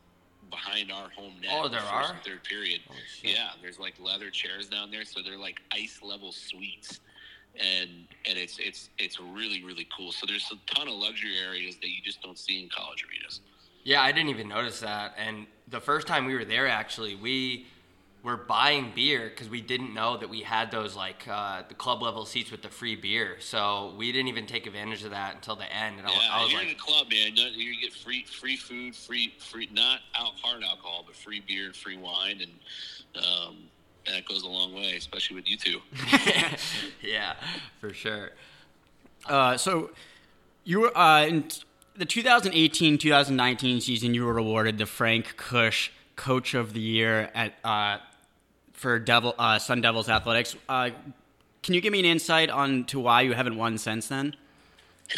behind 0.50 0.92
our 0.92 1.10
home 1.10 1.34
net. 1.40 1.50
Oh, 1.52 1.68
there 1.68 1.80
are 1.80 2.16
third 2.24 2.44
period. 2.44 2.80
Oh, 2.90 2.94
yeah, 3.22 3.50
there's 3.62 3.78
like 3.78 3.94
leather 4.00 4.30
chairs 4.30 4.68
down 4.68 4.90
there, 4.90 5.04
so 5.04 5.20
they're 5.22 5.38
like 5.38 5.60
ice 5.72 6.00
level 6.02 6.32
suites, 6.32 7.00
and 7.58 7.90
and 8.28 8.38
it's 8.38 8.58
it's 8.58 8.90
it's 8.98 9.20
really 9.20 9.62
really 9.64 9.86
cool. 9.96 10.12
So 10.12 10.26
there's 10.26 10.50
a 10.52 10.74
ton 10.74 10.88
of 10.88 10.94
luxury 10.94 11.36
areas 11.38 11.76
that 11.76 11.88
you 11.88 12.02
just 12.04 12.22
don't 12.22 12.38
see 12.38 12.62
in 12.62 12.68
college 12.68 13.04
arenas. 13.04 13.40
Yeah, 13.84 14.02
I 14.02 14.10
didn't 14.10 14.30
even 14.30 14.48
notice 14.48 14.80
that. 14.80 15.14
And 15.16 15.46
the 15.68 15.80
first 15.80 16.08
time 16.08 16.26
we 16.26 16.34
were 16.34 16.44
there, 16.44 16.66
actually, 16.66 17.14
we 17.14 17.66
were 18.22 18.36
buying 18.36 18.92
beer 18.94 19.28
because 19.28 19.48
we 19.48 19.60
didn't 19.60 19.94
know 19.94 20.16
that 20.16 20.28
we 20.28 20.40
had 20.40 20.70
those 20.70 20.96
like 20.96 21.26
uh, 21.28 21.62
the 21.68 21.74
club 21.74 22.02
level 22.02 22.24
seats 22.24 22.50
with 22.50 22.62
the 22.62 22.68
free 22.68 22.96
beer. 22.96 23.36
So 23.38 23.94
we 23.96 24.10
didn't 24.10 24.28
even 24.28 24.46
take 24.46 24.66
advantage 24.66 25.04
of 25.04 25.10
that 25.10 25.36
until 25.36 25.54
the 25.56 25.72
end. 25.72 26.00
And 26.00 26.08
yeah, 26.08 26.18
I, 26.32 26.40
I 26.40 26.42
was 26.42 26.52
you're 26.52 26.60
like, 26.60 26.70
in 26.70 26.76
the 26.76 26.80
club, 26.80 27.06
man. 27.08 27.36
You 27.36 27.80
get 27.80 27.92
free 27.92 28.24
free 28.24 28.56
food, 28.56 28.96
free 28.96 29.34
free 29.38 29.68
not 29.72 30.00
out 30.14 30.32
hard 30.42 30.64
alcohol, 30.64 31.04
but 31.06 31.14
free 31.14 31.40
beer 31.46 31.66
and 31.66 31.76
free 31.76 31.96
wine, 31.96 32.40
and 32.42 33.24
um, 33.24 33.56
that 34.06 34.26
goes 34.26 34.42
a 34.42 34.48
long 34.48 34.74
way, 34.74 34.96
especially 34.96 35.36
with 35.36 35.48
you 35.48 35.56
two. 35.56 35.80
yeah, 37.02 37.34
for 37.80 37.92
sure. 37.92 38.30
Uh, 39.26 39.56
so 39.56 39.90
you 40.64 40.80
were 40.80 40.96
uh, 40.96 41.26
in 41.26 41.44
the 41.96 42.06
2018-2019 42.06 43.82
season, 43.82 44.14
you 44.14 44.24
were 44.24 44.38
awarded 44.38 44.78
the 44.78 44.86
Frank 44.86 45.36
Kush 45.36 45.90
Coach 46.16 46.54
of 46.54 46.72
the 46.72 46.80
Year 46.80 47.30
at 47.34 47.54
uh, 47.62 47.98
for 48.72 48.98
Devil 48.98 49.34
uh, 49.38 49.58
Sun 49.58 49.82
Devils 49.82 50.08
Athletics. 50.08 50.56
Uh, 50.68 50.90
can 51.62 51.74
you 51.74 51.80
give 51.80 51.92
me 51.92 52.00
an 52.00 52.04
insight 52.04 52.50
on 52.50 52.84
to 52.84 53.00
why 53.00 53.22
you 53.22 53.32
haven't 53.32 53.56
won 53.56 53.78
since 53.78 54.08
then? 54.08 54.34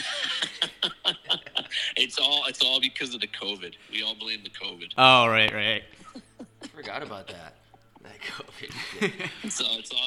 it's 1.97 2.19
all 2.19 2.45
it's 2.47 2.63
all 2.63 2.81
because 2.81 3.15
of 3.15 3.21
the 3.21 3.27
COVID. 3.27 3.75
We 3.91 4.03
all 4.03 4.15
blame 4.15 4.43
the 4.43 4.51
COVID. 4.51 4.93
Oh 4.99 5.29
right, 5.29 5.53
right. 5.53 5.83
Forgot 6.75 7.03
about 7.03 7.29
that. 7.29 7.55
So 9.49 9.65
it's 9.73 9.91
all 9.93 9.99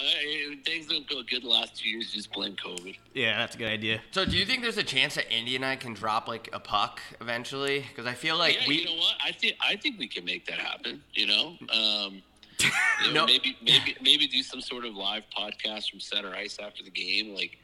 things 0.66 0.88
don't 0.88 1.08
go 1.10 1.22
good 1.24 1.44
the 1.44 1.48
last 1.48 1.78
two 1.78 1.90
years. 1.90 2.12
Just 2.12 2.32
blame 2.32 2.56
COVID. 2.56 2.98
Yeah, 3.14 3.38
that's 3.38 3.56
a 3.56 3.58
good 3.58 3.70
idea. 3.70 4.02
So, 4.12 4.26
do 4.26 4.38
you 4.38 4.46
think 4.46 4.62
there's 4.62 4.78
a 4.78 4.84
chance 4.84 5.16
that 5.16 5.32
Indy 5.32 5.56
and 5.56 5.66
I 5.66 5.76
can 5.76 5.94
drop 5.94 6.28
like 6.28 6.50
a 6.54 6.60
puck 6.60 7.02
eventually? 7.20 7.86
Because 7.88 8.06
I 8.06 8.14
feel 8.14 8.38
like 8.38 8.62
yeah, 8.62 8.68
we. 8.68 8.80
You 8.80 8.86
know 8.86 8.96
what? 8.96 9.16
I 9.24 9.32
think 9.32 9.56
I 9.62 9.76
think 9.76 10.00
we 10.00 10.08
can 10.08 10.26
make 10.26 10.46
that 10.48 10.60
happen. 10.60 11.04
You 11.14 11.28
know. 11.28 11.48
Um, 11.70 12.22
you 13.04 13.14
know, 13.14 13.14
no. 13.14 13.26
maybe 13.26 13.58
maybe 13.62 13.96
maybe 14.02 14.28
do 14.28 14.44
some 14.44 14.62
sort 14.62 14.86
of 14.86 14.96
live 14.96 15.24
podcast 15.36 15.90
from 15.90 16.00
center 16.00 16.34
ice 16.34 16.58
after 16.62 16.84
the 16.84 16.92
game, 16.92 17.34
like 17.34 17.58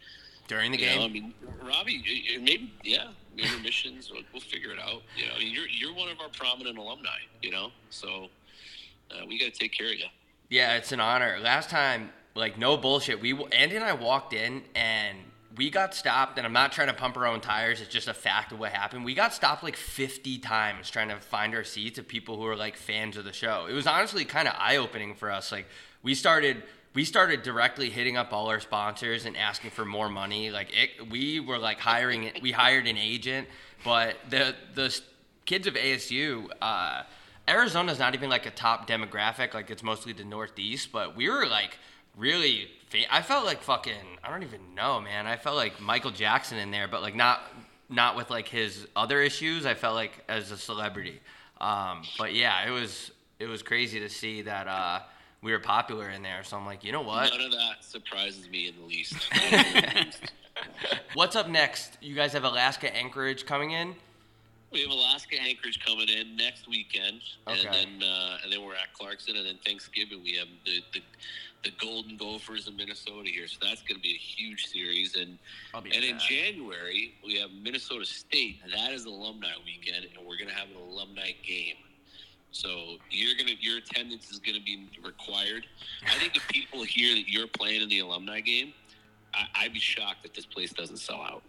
during 0.48 0.72
the 0.72 0.78
game. 0.78 1.00
Know, 1.00 1.06
I 1.06 1.10
mean, 1.10 1.34
Robbie, 1.64 2.04
maybe 2.42 2.74
yeah, 2.84 3.08
intermissions. 3.38 4.12
We'll, 4.12 4.24
we'll 4.34 4.42
figure 4.42 4.72
it 4.72 4.80
out. 4.80 5.04
You 5.16 5.28
know, 5.28 5.34
I 5.36 5.40
mean, 5.40 5.54
you're 5.54 5.68
you're 5.68 5.94
one 5.94 6.10
of 6.10 6.20
our 6.20 6.30
prominent 6.30 6.78
alumni. 6.78 7.20
You 7.42 7.52
know, 7.52 7.72
so 7.90 8.28
uh, 9.12 9.26
we 9.28 9.40
got 9.40 9.54
to 9.54 9.60
take 9.60 9.74
care 9.74 9.88
of 9.88 9.94
you. 9.94 10.06
Yeah, 10.50 10.78
it's 10.78 10.92
an 10.92 11.00
honor. 11.00 11.38
Last 11.42 11.70
time, 11.70 12.12
like 12.36 12.58
no 12.58 12.78
bullshit, 12.78 13.20
we 13.20 13.34
Andy 13.52 13.76
and 13.76 13.84
I 13.84 13.94
walked 13.94 14.34
in 14.34 14.64
and 14.76 15.18
we 15.58 15.70
got 15.70 15.94
stopped. 15.94 16.38
And 16.38 16.46
I'm 16.46 16.54
not 16.54 16.72
trying 16.72 16.88
to 16.88 16.94
pump 16.94 17.18
our 17.18 17.26
own 17.26 17.42
tires. 17.42 17.82
It's 17.82 17.90
just 17.90 18.08
a 18.08 18.14
fact 18.14 18.52
of 18.52 18.60
what 18.60 18.72
happened. 18.72 19.04
We 19.04 19.14
got 19.14 19.34
stopped 19.34 19.64
like 19.64 19.76
50 19.76 20.38
times 20.40 20.90
trying 20.90 21.10
to 21.10 21.18
find 21.18 21.56
our 21.56 21.64
seats 21.64 21.98
of 21.98 22.08
people 22.08 22.38
who 22.38 22.46
are 22.46 22.56
like 22.56 22.78
fans 22.78 23.18
of 23.18 23.26
the 23.26 23.34
show. 23.34 23.66
It 23.70 23.74
was 23.74 23.88
honestly 23.88 24.24
kind 24.24 24.48
of 24.48 24.54
eye 24.58 24.78
opening 24.78 25.16
for 25.16 25.32
us. 25.32 25.52
Like 25.52 25.68
we 26.04 26.16
started. 26.16 26.64
We 26.94 27.06
started 27.06 27.44
directly 27.44 27.92
hitting 27.92 28.18
up 28.18 28.34
all 28.34 28.48
our 28.48 28.60
sponsors 28.60 29.28
and 29.28 29.38
asking 29.38 29.70
for 29.70 29.86
more 29.86 30.10
money. 30.10 30.50
Like 30.50 30.70
it, 30.76 31.12
we 31.12 31.40
were 31.40 31.60
like 31.60 31.80
hiring. 31.80 32.32
We 32.42 32.52
hired 32.52 32.88
an 32.88 32.98
agent, 32.98 33.48
but 33.84 34.16
the 34.32 34.56
the 34.74 35.00
kids 35.46 35.68
of 35.68 35.76
ASU, 35.76 36.50
uh, 36.60 37.04
Arizona's 37.48 38.00
not 38.00 38.14
even 38.14 38.30
like 38.30 38.46
a 38.46 38.52
top 38.52 38.88
demographic. 38.88 39.54
Like 39.54 39.70
it's 39.70 39.84
mostly 39.84 40.14
the 40.14 40.26
Northeast, 40.26 40.92
but 40.92 41.16
we 41.16 41.30
were 41.30 41.46
like 41.46 41.78
really. 42.16 42.70
Fa- 42.90 43.14
I 43.14 43.22
felt 43.22 43.46
like 43.46 43.62
fucking. 43.62 44.20
I 44.24 44.30
don't 44.30 44.44
even 44.44 44.76
know, 44.76 45.00
man. 45.00 45.28
I 45.28 45.38
felt 45.38 45.56
like 45.56 45.80
Michael 45.80 46.12
Jackson 46.12 46.58
in 46.58 46.72
there, 46.72 46.88
but 46.88 47.02
like 47.02 47.16
not 47.16 47.42
not 47.90 48.16
with 48.16 48.30
like 48.30 48.48
his 48.48 48.88
other 48.96 49.22
issues. 49.22 49.66
I 49.66 49.74
felt 49.74 49.96
like 49.96 50.24
as 50.28 50.52
a 50.52 50.58
celebrity. 50.58 51.20
Um, 51.60 52.04
but 52.18 52.34
yeah, 52.34 52.68
it 52.68 52.72
was 52.72 53.12
it 53.40 53.48
was 53.48 53.62
crazy 53.62 54.00
to 54.00 54.10
see 54.10 54.42
that 54.44 54.68
uh, 54.68 55.00
we 55.42 55.52
were 55.52 55.60
popular 55.60 56.10
in 56.10 56.22
there. 56.22 56.44
So 56.44 56.58
I'm 56.58 56.66
like, 56.66 56.84
you 56.84 56.92
know 56.92 57.02
what? 57.02 57.32
None 57.32 57.42
of 57.42 57.52
that 57.52 57.84
surprises 57.84 58.50
me 58.50 58.68
in 58.68 58.76
the 58.76 58.86
least. 58.86 59.16
What's 61.14 61.36
up 61.36 61.50
next? 61.50 61.98
You 62.02 62.16
guys 62.16 62.34
have 62.34 62.44
Alaska 62.44 62.94
Anchorage 62.96 63.46
coming 63.46 63.72
in. 63.72 63.96
We 64.72 64.82
have 64.82 64.92
Alaska 64.92 65.38
Anchorage 65.42 65.80
coming 65.86 66.10
in 66.10 66.36
next 66.36 66.68
weekend, 66.68 67.22
Okay. 67.48 67.66
and 67.66 67.74
then 68.02 68.10
uh, 68.10 68.38
and 68.44 68.52
then 68.52 68.64
we're 68.66 68.74
at 68.76 68.94
Clarkson, 68.94 69.36
and 69.36 69.46
then 69.46 69.58
Thanksgiving 69.66 70.24
we 70.24 70.34
have 70.34 70.48
the 70.66 70.82
the, 70.94 71.02
the 71.64 71.72
Golden 71.80 72.18
Gophers 72.18 72.68
in 72.68 72.76
Minnesota 72.76 73.30
here. 73.30 73.48
So 73.48 73.58
that's 73.62 73.82
going 73.82 73.96
to 73.96 74.02
be 74.02 74.14
a 74.14 74.18
huge 74.18 74.68
series, 74.68 75.16
and 75.16 75.38
and 75.74 75.88
in. 76.04 76.20
January 76.20 77.14
we 77.26 77.36
have 77.40 77.50
Minnesota 77.52 78.06
State. 78.06 78.58
That 78.74 78.92
is 78.92 79.06
alumni 79.06 79.54
weekend, 79.66 80.06
and 80.06 80.26
we're 80.28 80.38
going 80.38 80.50
to 80.50 80.56
have 80.56 80.70
an 80.70 80.76
alumni 80.78 81.32
game. 81.46 81.76
So 82.52 82.98
you're 83.12 83.36
gonna 83.38 83.52
your 83.60 83.78
attendance 83.78 84.32
is 84.32 84.40
gonna 84.40 84.62
be 84.66 84.90
required. 85.04 85.68
I 86.08 86.18
think 86.18 86.36
if 86.36 86.48
people 86.48 86.82
hear 86.84 87.14
that 87.14 87.28
you're 87.28 87.46
playing 87.48 87.82
in 87.82 87.90
the 87.90 88.00
alumni 88.00 88.40
game, 88.40 88.74
I, 89.34 89.46
I'd 89.56 89.74
be 89.74 89.80
shocked 89.80 90.24
that 90.24 90.34
this 90.34 90.46
place 90.46 90.72
doesn't 90.72 90.98
sell 90.98 91.22
out. 91.22 91.44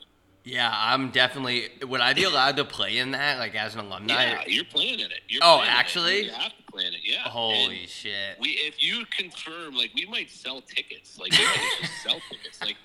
Yeah, 0.49 0.73
I'm 0.75 1.11
definitely. 1.11 1.69
Would 1.87 2.01
I 2.01 2.15
be 2.15 2.25
allowed 2.25 2.57
to 2.57 2.65
play 2.65 2.97
in 2.99 3.11
that, 3.11 3.39
like 3.39 3.55
as 3.55 3.75
an 3.75 3.81
alumni? 3.81 4.25
Yeah, 4.31 4.43
you're 4.47 4.65
playing 4.65 5.01
in 5.01 5.11
it. 5.11 5.21
You're 5.29 5.43
Oh, 5.45 5.59
in 5.61 5.67
it. 5.69 5.71
actually? 5.71 6.25
you 6.25 6.31
have 6.31 6.57
to 6.57 6.63
play 6.73 6.87
in 6.87 6.95
it. 6.95 7.01
Yeah. 7.05 7.19
Holy 7.25 7.81
And 7.81 7.89
shit! 7.89 8.39
We, 8.41 8.51
if 8.51 8.83
you 8.83 9.05
confirm, 9.11 9.75
like, 9.77 9.91
we 9.95 10.07
might 10.07 10.31
sell 10.31 10.63
tickets. 10.63 11.19
Like, 11.19 11.33
we 11.33 11.45
might 11.45 11.71
just 11.83 11.93
sell 12.03 12.19
tickets. 12.31 12.63
Like, 12.63 12.77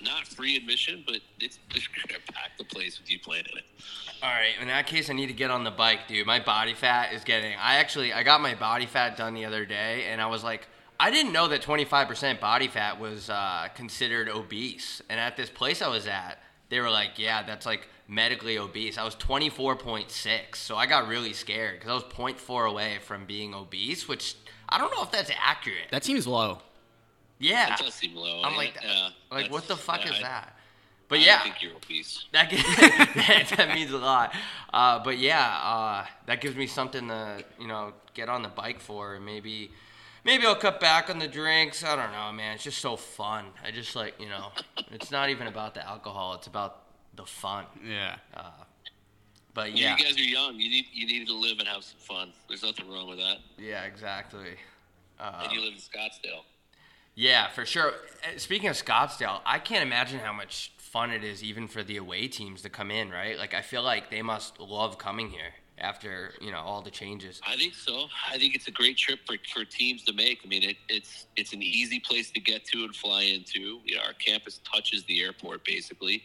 not 0.00 0.26
free 0.26 0.56
admission, 0.56 1.04
but 1.06 1.16
it's 1.38 1.58
just 1.68 1.88
gonna 1.94 2.18
pack 2.32 2.56
the 2.56 2.64
place 2.64 2.98
with 2.98 3.10
you 3.10 3.18
playing 3.18 3.44
in 3.52 3.58
it. 3.58 3.64
All 4.22 4.30
right, 4.30 4.54
in 4.60 4.68
that 4.68 4.86
case, 4.86 5.10
I 5.10 5.12
need 5.12 5.26
to 5.26 5.32
get 5.34 5.50
on 5.50 5.64
the 5.64 5.70
bike, 5.70 6.08
dude. 6.08 6.26
My 6.26 6.40
body 6.40 6.72
fat 6.72 7.12
is 7.12 7.24
getting. 7.24 7.52
I 7.60 7.74
actually, 7.76 8.14
I 8.14 8.22
got 8.22 8.40
my 8.40 8.54
body 8.54 8.86
fat 8.86 9.18
done 9.18 9.34
the 9.34 9.44
other 9.44 9.66
day, 9.66 10.06
and 10.08 10.18
I 10.18 10.26
was 10.28 10.42
like, 10.42 10.66
I 10.98 11.10
didn't 11.10 11.32
know 11.32 11.46
that 11.48 11.60
25% 11.60 12.40
body 12.40 12.68
fat 12.68 12.98
was 12.98 13.28
uh, 13.28 13.68
considered 13.74 14.30
obese. 14.30 15.02
And 15.10 15.20
at 15.20 15.36
this 15.36 15.50
place 15.50 15.82
I 15.82 15.88
was 15.88 16.06
at, 16.06 16.38
they 16.72 16.80
were 16.80 16.88
like, 16.90 17.18
yeah, 17.18 17.42
that's 17.42 17.66
like 17.66 17.86
medically 18.08 18.56
obese. 18.58 18.96
I 18.96 19.04
was 19.04 19.14
24.6, 19.16 20.56
so 20.56 20.74
I 20.76 20.86
got 20.86 21.06
really 21.06 21.34
scared 21.34 21.74
because 21.78 21.90
I 21.90 21.94
was 21.94 22.04
0.4 22.04 22.68
away 22.70 22.98
from 23.02 23.26
being 23.26 23.54
obese, 23.54 24.08
which 24.08 24.36
I 24.70 24.78
don't 24.78 24.90
know 24.90 25.02
if 25.02 25.10
that's 25.10 25.30
accurate. 25.38 25.88
That 25.90 26.02
seems 26.02 26.26
low. 26.26 26.58
yeah, 27.38 27.68
That 27.68 27.78
does 27.80 27.92
seem 27.94 28.14
low. 28.16 28.40
I'm 28.42 28.56
like, 28.56 28.74
yeah, 28.82 29.10
like 29.30 29.50
what 29.52 29.68
the 29.68 29.76
fuck 29.76 30.00
I- 30.00 30.04
is 30.08 30.18
I- 30.18 30.22
that? 30.22 30.56
But 31.08 31.18
I 31.18 31.22
yeah, 31.24 31.38
I 31.40 31.42
think 31.42 31.60
you're 31.62 31.76
obese. 31.76 32.24
that, 32.32 32.48
gi- 32.48 32.56
that, 33.20 33.52
that 33.58 33.74
means 33.74 33.90
a 33.90 33.98
lot. 33.98 34.34
Uh, 34.72 34.98
but 35.04 35.18
yeah, 35.18 35.58
uh, 35.62 36.06
that 36.24 36.40
gives 36.40 36.56
me 36.56 36.66
something 36.66 37.06
to 37.08 37.44
you 37.60 37.66
know 37.68 37.92
get 38.14 38.30
on 38.30 38.40
the 38.42 38.48
bike 38.48 38.80
for. 38.80 39.16
and 39.16 39.26
Maybe 39.26 39.70
maybe 40.24 40.46
I'll 40.46 40.54
cut 40.56 40.80
back 40.80 41.10
on 41.10 41.18
the 41.18 41.28
drinks. 41.28 41.84
I 41.84 41.96
don't 41.96 42.12
know, 42.12 42.32
man. 42.32 42.54
It's 42.54 42.64
just 42.64 42.78
so 42.78 42.96
fun. 42.96 43.46
I 43.64 43.70
just 43.70 43.94
like 43.96 44.20
you 44.20 44.28
know, 44.28 44.48
it's 44.90 45.10
not 45.10 45.30
even 45.30 45.46
about 45.46 45.74
the 45.74 45.86
alcohol. 45.86 46.34
It's 46.34 46.46
about 46.46 46.82
the 47.14 47.24
fun. 47.24 47.66
Yeah. 47.86 48.16
But 49.54 49.76
yeah, 49.76 49.96
You 49.96 50.04
guys 50.04 50.16
are 50.16 50.22
young. 50.22 50.54
You 50.58 50.70
need 50.70 50.86
you 50.92 51.06
need 51.06 51.26
to 51.26 51.34
live 51.34 51.58
and 51.58 51.68
have 51.68 51.84
some 51.84 51.98
fun. 51.98 52.32
There's 52.48 52.62
nothing 52.62 52.90
wrong 52.90 53.08
with 53.08 53.18
that. 53.18 53.38
yeah, 53.58 53.84
exactly. 53.84 54.56
and 55.20 55.52
you 55.52 55.60
live 55.60 55.74
in 55.74 55.78
Scottsdale. 55.78 56.42
Yeah, 57.14 57.48
for 57.50 57.66
sure. 57.66 57.88
Uh, 57.90 58.38
Speaking 58.38 58.70
of 58.70 58.76
Scottsdale, 58.76 59.40
I 59.44 59.58
can't 59.58 59.82
imagine 59.82 60.20
how 60.20 60.32
much 60.32 60.72
fun 60.78 61.10
it 61.10 61.22
is 61.22 61.42
even 61.44 61.68
for 61.68 61.82
the 61.82 61.98
away 61.98 62.28
teams 62.28 62.62
to 62.62 62.70
come 62.70 62.90
in, 62.90 63.10
right? 63.10 63.36
Like 63.36 63.52
I 63.52 63.60
feel 63.60 63.82
like 63.82 64.10
they 64.10 64.22
must 64.22 64.58
love 64.58 64.96
coming 64.96 65.28
here 65.30 65.52
after, 65.78 66.34
you 66.40 66.50
know, 66.52 66.58
all 66.58 66.82
the 66.82 66.90
changes. 66.90 67.40
I 67.46 67.56
think 67.56 67.74
so. 67.74 68.06
I 68.30 68.38
think 68.38 68.54
it's 68.54 68.68
a 68.68 68.70
great 68.70 68.96
trip 68.96 69.20
for, 69.26 69.36
for 69.52 69.64
teams 69.64 70.04
to 70.04 70.12
make. 70.12 70.40
I 70.44 70.48
mean, 70.48 70.62
it, 70.62 70.76
it's 70.88 71.26
it's 71.36 71.52
an 71.52 71.62
easy 71.62 71.98
place 72.00 72.30
to 72.32 72.40
get 72.40 72.64
to 72.66 72.84
and 72.84 72.94
fly 72.94 73.22
into. 73.22 73.80
You 73.84 73.96
know, 73.96 74.02
our 74.06 74.12
campus 74.14 74.60
touches 74.70 75.04
the 75.04 75.22
airport 75.22 75.64
basically. 75.64 76.24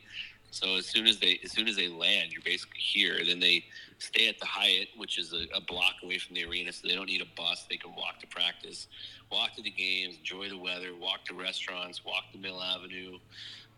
So 0.51 0.75
as 0.77 0.85
soon 0.85 1.07
as 1.07 1.19
they 1.19 1.39
as 1.43 1.51
soon 1.51 1.67
as 1.67 1.75
they 1.75 1.87
land, 1.87 2.31
you're 2.31 2.41
basically 2.43 2.79
here. 2.79 3.17
Then 3.25 3.39
they 3.39 3.65
stay 3.99 4.27
at 4.27 4.39
the 4.39 4.45
Hyatt, 4.45 4.89
which 4.95 5.17
is 5.17 5.33
a, 5.33 5.45
a 5.55 5.61
block 5.61 5.95
away 6.03 6.19
from 6.19 6.35
the 6.35 6.45
arena, 6.45 6.71
so 6.71 6.87
they 6.87 6.95
don't 6.95 7.07
need 7.07 7.21
a 7.21 7.35
bus. 7.35 7.65
They 7.69 7.77
can 7.77 7.93
walk 7.95 8.19
to 8.21 8.27
practice, 8.27 8.87
walk 9.31 9.55
to 9.55 9.61
the 9.61 9.71
games, 9.71 10.17
enjoy 10.17 10.49
the 10.49 10.57
weather, 10.57 10.89
walk 10.99 11.25
to 11.25 11.33
restaurants, 11.33 12.05
walk 12.05 12.31
to 12.31 12.37
Mill 12.37 12.61
Avenue. 12.61 13.17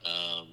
Um, 0.05 0.47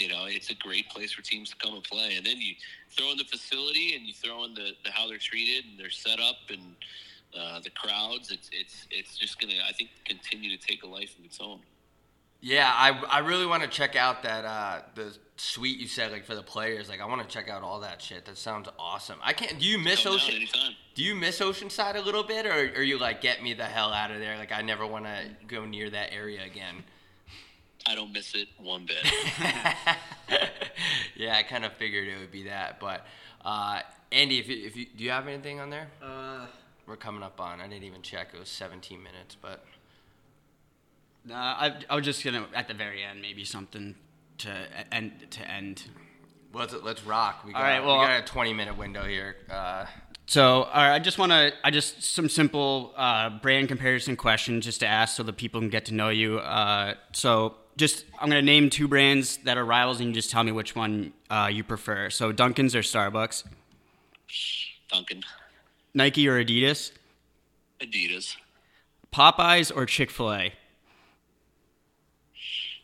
you 0.00 0.08
know, 0.08 0.24
it's 0.26 0.50
a 0.50 0.54
great 0.54 0.88
place 0.88 1.12
for 1.12 1.22
teams 1.22 1.50
to 1.50 1.56
come 1.56 1.74
and 1.74 1.84
play. 1.84 2.14
And 2.16 2.24
then 2.24 2.38
you 2.38 2.54
throw 2.90 3.10
in 3.12 3.18
the 3.18 3.24
facility 3.24 3.94
and 3.94 4.06
you 4.06 4.12
throw 4.12 4.44
in 4.44 4.54
the, 4.54 4.72
the 4.84 4.90
how 4.90 5.08
they're 5.08 5.18
treated 5.18 5.64
and 5.66 5.78
their 5.78 5.90
setup 5.90 6.36
and 6.48 6.76
uh, 7.38 7.60
the 7.60 7.70
crowds. 7.70 8.30
It's 8.30 8.50
it's 8.52 8.86
it's 8.90 9.16
just 9.16 9.40
gonna 9.40 9.54
I 9.68 9.72
think 9.72 9.90
continue 10.04 10.56
to 10.56 10.66
take 10.66 10.82
a 10.82 10.86
life 10.86 11.16
of 11.18 11.24
its 11.24 11.38
own. 11.40 11.60
Yeah, 12.42 12.72
I, 12.74 12.98
I 13.10 13.18
really 13.18 13.44
want 13.44 13.62
to 13.64 13.68
check 13.68 13.96
out 13.96 14.22
that 14.22 14.46
uh, 14.46 14.80
the 14.94 15.14
suite 15.36 15.78
you 15.78 15.86
said 15.86 16.10
like 16.10 16.24
for 16.24 16.34
the 16.34 16.42
players. 16.42 16.88
Like 16.88 17.00
I 17.00 17.04
want 17.04 17.20
to 17.20 17.28
check 17.28 17.50
out 17.50 17.62
all 17.62 17.80
that 17.80 18.00
shit. 18.00 18.24
That 18.24 18.38
sounds 18.38 18.66
awesome. 18.78 19.18
I 19.22 19.34
can't. 19.34 19.58
Do 19.58 19.66
you 19.66 19.78
miss 19.78 20.04
Come 20.04 20.14
Ocean? 20.14 20.36
anytime. 20.36 20.72
Do 20.94 21.02
you 21.02 21.14
miss 21.14 21.40
Oceanside 21.40 21.96
a 21.96 22.00
little 22.00 22.22
bit, 22.22 22.46
or 22.46 22.52
are 22.52 22.82
you 22.82 22.98
like 22.98 23.20
get 23.20 23.42
me 23.42 23.52
the 23.52 23.64
hell 23.64 23.92
out 23.92 24.10
of 24.10 24.20
there? 24.20 24.38
Like 24.38 24.52
I 24.52 24.62
never 24.62 24.86
want 24.86 25.04
to 25.04 25.26
go 25.46 25.66
near 25.66 25.90
that 25.90 26.14
area 26.14 26.42
again. 26.44 26.82
I 27.86 27.94
don't 27.94 28.12
miss 28.12 28.34
it 28.34 28.48
one 28.58 28.86
bit. 28.86 29.04
yeah, 31.16 31.36
I 31.36 31.42
kind 31.42 31.64
of 31.64 31.72
figured 31.74 32.08
it 32.08 32.18
would 32.18 32.30
be 32.30 32.44
that. 32.44 32.78
But 32.80 33.06
uh, 33.44 33.80
Andy, 34.12 34.38
if 34.38 34.48
you, 34.48 34.66
if 34.66 34.76
you 34.76 34.86
do 34.96 35.04
you 35.04 35.10
have 35.10 35.26
anything 35.28 35.60
on 35.60 35.70
there? 35.70 35.88
Uh, 36.02 36.46
We're 36.86 36.96
coming 36.96 37.22
up 37.22 37.40
on. 37.40 37.60
I 37.60 37.68
didn't 37.68 37.84
even 37.84 38.02
check. 38.02 38.28
It 38.34 38.38
was 38.38 38.48
17 38.48 39.02
minutes, 39.02 39.36
but 39.40 39.64
nah, 41.24 41.34
I, 41.36 41.74
I 41.88 41.96
was 41.96 42.04
just 42.04 42.24
gonna 42.24 42.46
at 42.54 42.68
the 42.68 42.74
very 42.74 43.02
end 43.02 43.22
maybe 43.22 43.44
something 43.44 43.94
to 44.38 44.50
end 44.92 45.12
to 45.30 45.50
end. 45.50 45.84
let's 46.52 46.74
let's 46.82 47.04
rock. 47.04 47.44
We 47.44 47.52
got, 47.52 47.58
All 47.58 47.64
right, 47.64 47.84
well- 47.84 48.00
we 48.00 48.06
got 48.06 48.22
a 48.22 48.26
20 48.26 48.52
minute 48.54 48.76
window 48.76 49.04
here. 49.04 49.36
Uh, 49.50 49.86
So, 50.26 50.62
all 50.62 50.82
right, 50.82 50.94
I 50.94 50.98
just 51.00 51.18
want 51.18 51.32
to, 51.32 51.52
I 51.64 51.72
just 51.72 52.04
some 52.04 52.28
simple 52.28 52.94
uh, 52.96 53.30
brand 53.40 53.66
comparison 53.66 54.14
questions 54.16 54.64
just 54.64 54.78
to 54.78 54.86
ask 54.86 55.16
so 55.16 55.24
the 55.24 55.32
people 55.32 55.60
can 55.60 55.70
get 55.70 55.86
to 55.86 55.94
know 55.94 56.08
you. 56.08 56.38
Uh, 56.38 56.94
so, 57.12 57.56
just 57.80 58.04
I'm 58.20 58.28
gonna 58.28 58.42
name 58.42 58.70
two 58.70 58.86
brands 58.86 59.38
that 59.38 59.58
are 59.58 59.64
rivals, 59.64 59.98
and 59.98 60.08
you 60.10 60.14
just 60.14 60.30
tell 60.30 60.44
me 60.44 60.52
which 60.52 60.76
one 60.76 61.12
uh, 61.28 61.48
you 61.52 61.64
prefer. 61.64 62.10
So, 62.10 62.30
Dunkin's 62.30 62.76
or 62.76 62.80
Starbucks, 62.82 63.44
Dunkin, 64.92 65.22
Nike 65.94 66.28
or 66.28 66.42
Adidas, 66.44 66.92
Adidas. 67.80 68.36
Popeyes 69.12 69.74
or 69.74 69.86
Chick 69.86 70.10
Fil 70.10 70.32
A. 70.32 70.52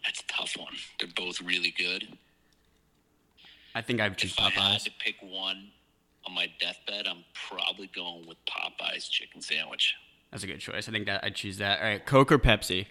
That's 0.05 0.21
a 0.21 0.27
tough 0.27 0.57
one. 0.59 0.75
They're 0.99 1.09
both 1.15 1.41
really 1.41 1.73
good. 1.77 2.09
I 3.75 3.83
think 3.83 4.01
I'd 4.01 4.17
choose 4.17 4.33
If 4.33 4.41
I 4.41 4.51
had 4.51 4.81
Popeyes. 4.81 4.85
to 4.85 4.91
pick 4.99 5.17
one 5.21 5.69
on 6.27 6.35
my 6.35 6.51
deathbed, 6.61 7.07
I'm 7.07 7.25
probably 7.35 7.89
going 7.95 8.27
with 8.27 8.39
Popeye's 8.47 9.09
chicken 9.09 9.41
sandwich. 9.41 9.95
That's 10.33 10.43
a 10.43 10.47
good 10.49 10.59
choice. 10.59 10.89
I 10.89 10.93
think 10.93 11.07
that 11.07 11.23
I'd 11.23 11.35
choose 11.37 11.59
that. 11.59 11.79
All 11.81 11.85
right, 11.87 12.05
Coke 12.05 12.33
or 12.33 12.39
Pepsi. 12.39 12.87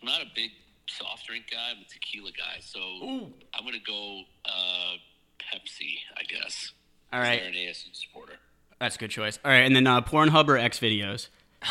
I'm 0.00 0.06
not 0.08 0.22
a 0.22 0.26
big 0.34 0.50
soft 0.88 1.26
drink 1.26 1.46
guy. 1.50 1.70
I'm 1.72 1.82
a 1.82 1.88
tequila 1.88 2.30
guy, 2.32 2.60
so 2.60 2.80
I'm 3.54 3.64
gonna 3.64 3.78
go 3.86 4.22
uh, 4.46 4.94
Pepsi, 5.38 5.98
I 6.16 6.22
guess. 6.24 6.72
All 7.12 7.20
right. 7.20 7.40
They're 7.40 7.48
an 7.48 7.54
ASU 7.54 7.94
supporter. 7.94 8.34
that's 8.78 8.96
a 8.96 8.98
good 8.98 9.10
choice. 9.10 9.38
All 9.44 9.50
right, 9.50 9.64
and 9.64 9.74
then 9.76 9.86
uh, 9.86 10.00
Pornhub 10.00 10.48
or 10.48 10.56
X 10.56 10.78
videos. 10.80 11.28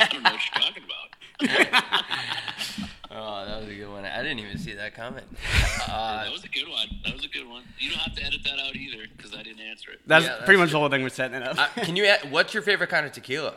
I 0.00 0.06
don't 0.08 0.22
know 0.22 0.30
what 0.32 0.40
you're 0.54 0.62
talking 0.62 0.82
about. 0.84 0.96
oh, 3.10 3.44
that 3.46 3.60
was 3.60 3.68
a 3.68 3.74
good 3.74 3.88
one. 3.90 4.04
I 4.04 4.22
didn't 4.22 4.38
even 4.40 4.58
see 4.58 4.72
that 4.74 4.94
comment. 4.94 5.26
that 5.86 6.30
was 6.32 6.44
a 6.44 6.48
good 6.48 6.68
one. 6.68 6.86
That 7.04 7.14
was 7.14 7.24
a 7.24 7.28
good 7.28 7.46
one. 7.48 7.62
You 7.78 7.90
don't 7.90 7.98
have 8.00 8.14
to 8.16 8.24
edit 8.24 8.40
that 8.44 8.58
out 8.58 8.74
either 8.76 9.04
because 9.16 9.34
I 9.34 9.42
didn't 9.42 9.60
answer 9.60 9.90
it. 9.92 10.00
That's 10.06 10.24
Yeah, 10.24 10.32
that's 10.32 10.44
pretty 10.44 10.58
much 10.58 10.70
true. 10.70 10.76
the 10.76 10.80
whole 10.80 10.88
thing 10.88 11.02
with 11.02 11.12
setting 11.14 11.36
it 11.40 11.46
up. 11.46 11.58
Uh, 11.58 11.66
can 11.84 11.96
you? 11.96 12.06
add- 12.06 12.30
What's 12.30 12.54
your 12.54 12.62
favorite 12.62 12.88
kind 12.90 13.04
of 13.06 13.12
tequila? 13.12 13.56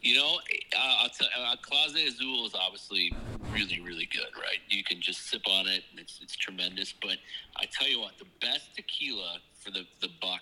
You 0.00 0.14
know, 0.16 0.38
uh, 0.76 0.96
I'll 1.02 1.08
tell, 1.10 1.28
uh, 1.38 1.56
Clase 1.56 2.08
Azul 2.08 2.46
is 2.46 2.54
obviously 2.54 3.12
really, 3.52 3.80
really 3.80 4.08
good, 4.10 4.30
right? 4.34 4.58
You 4.68 4.82
can 4.82 5.00
just 5.00 5.28
sip 5.28 5.42
on 5.46 5.68
it; 5.68 5.82
it's 5.96 6.20
it's 6.22 6.36
tremendous. 6.36 6.94
But 7.00 7.18
I 7.56 7.66
tell 7.66 7.88
you 7.88 8.00
what, 8.00 8.16
the 8.18 8.26
best 8.40 8.74
tequila 8.76 9.38
for 9.62 9.70
the 9.70 9.84
the 10.00 10.08
buck 10.22 10.40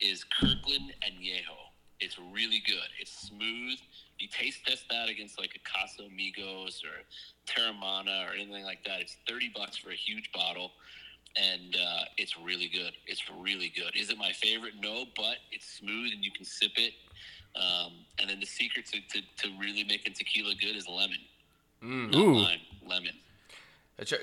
is 0.00 0.24
Kirkland 0.24 0.94
Añejo. 1.04 1.58
It's 1.98 2.18
really 2.32 2.62
good. 2.64 2.88
It's 3.00 3.28
smooth. 3.28 3.78
You 4.18 4.28
taste 4.28 4.64
test 4.64 4.84
that 4.90 5.08
against 5.08 5.40
like 5.40 5.56
a 5.56 5.60
Casamigos 5.68 6.82
or 6.84 7.02
Teremana 7.46 8.28
or 8.28 8.32
anything 8.32 8.64
like 8.64 8.84
that. 8.84 9.00
It's 9.00 9.16
thirty 9.28 9.50
bucks 9.54 9.76
for 9.76 9.90
a 9.90 9.96
huge 9.96 10.30
bottle, 10.32 10.70
and 11.36 11.74
uh, 11.76 12.04
it's 12.16 12.38
really 12.38 12.68
good. 12.68 12.92
It's 13.06 13.22
really 13.40 13.72
good. 13.74 13.96
Is 13.96 14.10
it 14.10 14.18
my 14.18 14.30
favorite? 14.32 14.74
No, 14.80 15.06
but 15.16 15.38
it's 15.50 15.66
smooth 15.66 16.12
and 16.12 16.22
you 16.22 16.30
can 16.30 16.44
sip 16.44 16.72
it. 16.76 16.92
Um, 17.54 17.92
and 18.18 18.30
then 18.30 18.40
the 18.40 18.46
secret 18.46 18.86
to, 18.86 19.00
to, 19.00 19.20
to 19.38 19.48
really 19.60 19.84
making 19.84 20.14
tequila 20.14 20.54
good 20.54 20.76
is 20.76 20.88
lemon. 20.88 21.18
Not 21.82 22.14
Ooh. 22.14 22.36
lime, 22.36 22.60
lemon. 22.86 23.12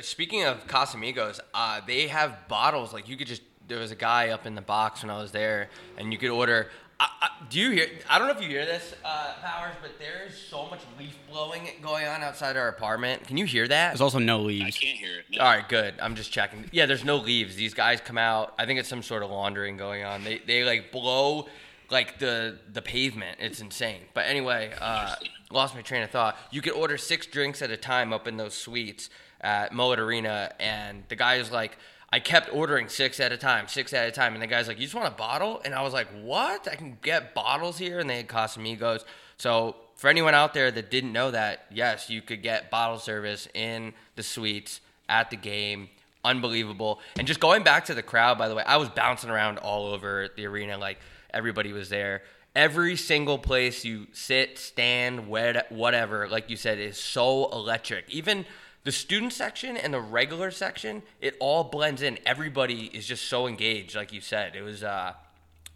Speaking 0.02 0.44
of 0.46 0.66
Casamigos, 0.68 1.40
uh, 1.54 1.82
they 1.86 2.08
have 2.08 2.48
bottles 2.48 2.94
like 2.94 3.08
you 3.08 3.18
could 3.18 3.28
just. 3.28 3.42
There 3.68 3.78
was 3.78 3.92
a 3.92 3.96
guy 3.96 4.30
up 4.30 4.48
in 4.48 4.56
the 4.56 4.62
box 4.62 5.04
when 5.04 5.12
I 5.12 5.22
was 5.22 5.32
there, 5.32 5.70
and 5.98 6.12
you 6.12 6.18
could 6.18 6.32
order. 6.32 6.70
I, 7.00 7.08
I, 7.22 7.30
do 7.50 7.60
you 7.60 7.72
hear? 7.72 7.88
I 8.10 8.18
don't 8.18 8.28
know 8.28 8.34
if 8.34 8.42
you 8.42 8.50
hear 8.50 8.66
this, 8.66 8.94
uh, 9.06 9.36
Powers, 9.42 9.76
but 9.82 9.92
there's 10.00 10.38
so 10.38 10.68
much 10.70 10.82
leaf 10.98 11.16
blowing 11.32 11.70
going 11.82 12.08
on 12.08 12.24
outside 12.24 12.58
our 12.58 12.68
apartment. 12.68 13.26
Can 13.26 13.38
you 13.38 13.46
hear 13.46 13.68
that? 13.68 13.92
There's 13.92 14.02
also 14.02 14.20
no 14.20 14.42
leaves. 14.42 14.66
I 14.66 14.86
can't 14.86 14.98
hear 14.98 15.20
it. 15.20 15.26
No. 15.32 15.44
All 15.44 15.52
right, 15.52 15.70
good. 15.70 15.94
I'm 16.02 16.16
just 16.16 16.32
checking. 16.32 16.66
Yeah, 16.72 16.88
there's 16.88 17.06
no 17.06 17.18
leaves. 17.18 17.56
These 17.56 17.74
guys 17.74 18.02
come 18.02 18.18
out. 18.18 18.54
I 18.58 18.66
think 18.66 18.80
it's 18.80 18.90
some 18.90 19.04
sort 19.04 19.24
of 19.24 19.30
laundering 19.30 19.78
going 19.78 20.04
on. 20.04 20.24
They 20.24 20.40
they 20.40 20.64
like 20.64 20.92
blow 20.92 21.48
like 21.92 22.20
the 22.20 22.58
the 22.72 22.82
pavement. 22.82 23.38
It's 23.40 23.62
insane. 23.62 24.02
But 24.14 24.26
anyway, 24.28 24.72
uh, 24.80 25.16
lost 25.52 25.76
my 25.76 25.82
train 25.82 26.04
of 26.04 26.10
thought. 26.10 26.38
You 26.52 26.62
could 26.62 26.74
order 26.74 26.98
six 26.98 27.26
drinks 27.26 27.62
at 27.62 27.72
a 27.72 27.78
time 27.78 28.14
up 28.14 28.28
in 28.28 28.38
those 28.38 28.54
suites 28.54 29.10
at 29.42 29.74
Mullet 29.74 30.00
Arena, 30.00 30.52
and 30.60 31.04
the 31.10 31.16
guy 31.16 31.36
is 31.36 31.52
like. 31.52 31.78
I 32.12 32.20
kept 32.20 32.52
ordering 32.52 32.90
six 32.90 33.20
at 33.20 33.32
a 33.32 33.38
time, 33.38 33.68
six 33.68 33.94
at 33.94 34.08
a 34.08 34.12
time, 34.12 34.34
and 34.34 34.42
the 34.42 34.48
guy's 34.48 34.68
like, 34.68 34.78
"You 34.80 34.86
just 34.86 34.96
want 34.96 35.08
a 35.08 35.16
bottle?" 35.16 35.62
And 35.64 35.76
I 35.76 35.84
was 35.84 35.94
like, 35.94 36.08
"What? 36.24 36.68
I 36.68 36.74
can 36.74 36.98
get 37.04 37.36
bottles 37.36 37.78
here?" 37.78 38.00
And 38.00 38.10
they 38.10 38.18
had 38.18 38.28
Casamigos. 38.28 39.04
So 39.38 39.76
for 39.96 40.10
anyone 40.10 40.34
out 40.34 40.54
there 40.54 40.72
that 40.72 40.90
didn't 40.90 41.14
know 41.14 41.30
that, 41.30 41.66
yes, 41.70 42.10
you 42.10 42.22
could 42.22 42.42
get 42.42 42.72
bottle 42.72 42.98
service 42.98 43.48
in 43.54 43.94
the 44.16 44.24
suites 44.24 44.82
at 45.10 45.30
the 45.30 45.36
game. 45.36 45.90
Unbelievable. 46.24 47.00
And 47.18 47.28
just 47.28 47.40
going 47.40 47.64
back 47.64 47.86
to 47.86 47.94
the 47.94 48.02
crowd, 48.02 48.38
by 48.38 48.48
the 48.48 48.56
way, 48.56 48.64
I 48.64 48.78
was 48.78 48.90
bouncing 48.90 49.30
around 49.30 49.58
all 49.58 49.88
over 49.88 50.30
the 50.36 50.46
arena. 50.46 50.78
Like 50.78 51.00
everybody 51.34 51.72
was 51.74 51.90
there. 51.90 52.24
Every 52.56 52.96
single 52.96 53.38
place 53.38 53.86
you 53.86 54.08
sit, 54.12 54.58
stand, 54.58 55.28
whatever, 55.28 56.28
like 56.28 56.50
you 56.50 56.56
said, 56.56 56.80
is 56.80 56.98
so 56.98 57.50
electric. 57.52 58.10
Even 58.10 58.46
the 58.84 58.92
student 58.92 59.34
section 59.34 59.78
and 59.78 59.94
the 59.94 60.00
regular 60.02 60.52
section, 60.52 61.04
it 61.22 61.36
all 61.40 61.64
blends 61.64 62.02
in. 62.02 62.18
Everybody 62.26 62.86
is 62.94 63.06
just 63.06 63.28
so 63.28 63.48
engaged, 63.48 63.96
like 63.96 64.12
you 64.12 64.22
said. 64.22 64.56
It 64.56 64.64
was 64.64 64.84
uh, 64.84 65.14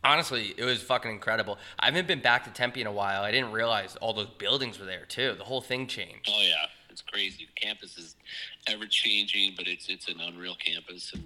honestly, 0.04 0.54
it 0.58 0.64
was 0.64 0.82
fucking 0.82 1.12
incredible. 1.12 1.58
I 1.80 1.86
haven't 1.86 2.08
been 2.08 2.22
back 2.22 2.44
to 2.46 2.50
Tempe 2.50 2.82
in 2.82 2.88
a 2.88 2.92
while. 2.92 3.24
I 3.24 3.32
didn't 3.32 3.52
realize 3.52 3.96
all 3.98 4.14
those 4.14 4.30
buildings 4.30 4.80
were 4.80 4.86
there 4.86 5.06
too. 5.06 5.36
The 5.38 5.44
whole 5.44 5.62
thing 5.62 5.88
changed. 5.88 6.30
Oh 6.32 6.42
yeah, 6.42 6.66
it's 6.94 7.02
crazy. 7.02 7.48
The 7.54 7.60
campus 7.60 7.98
is 7.98 8.16
ever 8.68 8.86
changing, 8.86 9.54
but 9.58 9.68
it's 9.68 9.90
it's 9.90 10.08
an 10.08 10.22
unreal 10.22 10.56
campus 10.56 11.12
and 11.14 11.24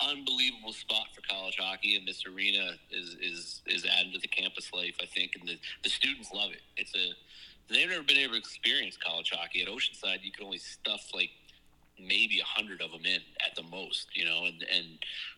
unbelievable 0.00 0.72
spot 0.72 1.06
for 1.14 1.20
college 1.28 1.56
hockey. 1.60 1.96
And 1.96 2.08
this 2.08 2.24
arena 2.26 2.72
is 2.90 3.16
is 3.20 3.62
is 3.66 3.84
added 3.84 4.14
to 4.14 4.18
the 4.18 4.28
campus 4.28 4.72
life, 4.72 4.96
I 5.00 5.06
think, 5.06 5.32
and 5.38 5.48
the 5.48 5.58
the 5.82 5.90
students 5.90 6.32
love 6.32 6.50
it. 6.50 6.62
It's 6.76 6.94
a 6.94 7.12
they've 7.72 7.88
never 7.88 8.02
been 8.02 8.16
able 8.16 8.32
to 8.32 8.38
experience 8.38 8.96
college 8.96 9.30
hockey 9.32 9.62
at 9.62 9.68
Oceanside. 9.68 10.22
You 10.22 10.32
could 10.32 10.44
only 10.44 10.58
stuff 10.58 11.10
like 11.14 11.30
maybe 11.98 12.40
a 12.40 12.44
hundred 12.44 12.80
of 12.80 12.90
them 12.90 13.04
in 13.04 13.20
at 13.46 13.54
the 13.54 13.62
most, 13.62 14.08
you 14.14 14.24
know, 14.24 14.44
and 14.46 14.64
and 14.74 14.86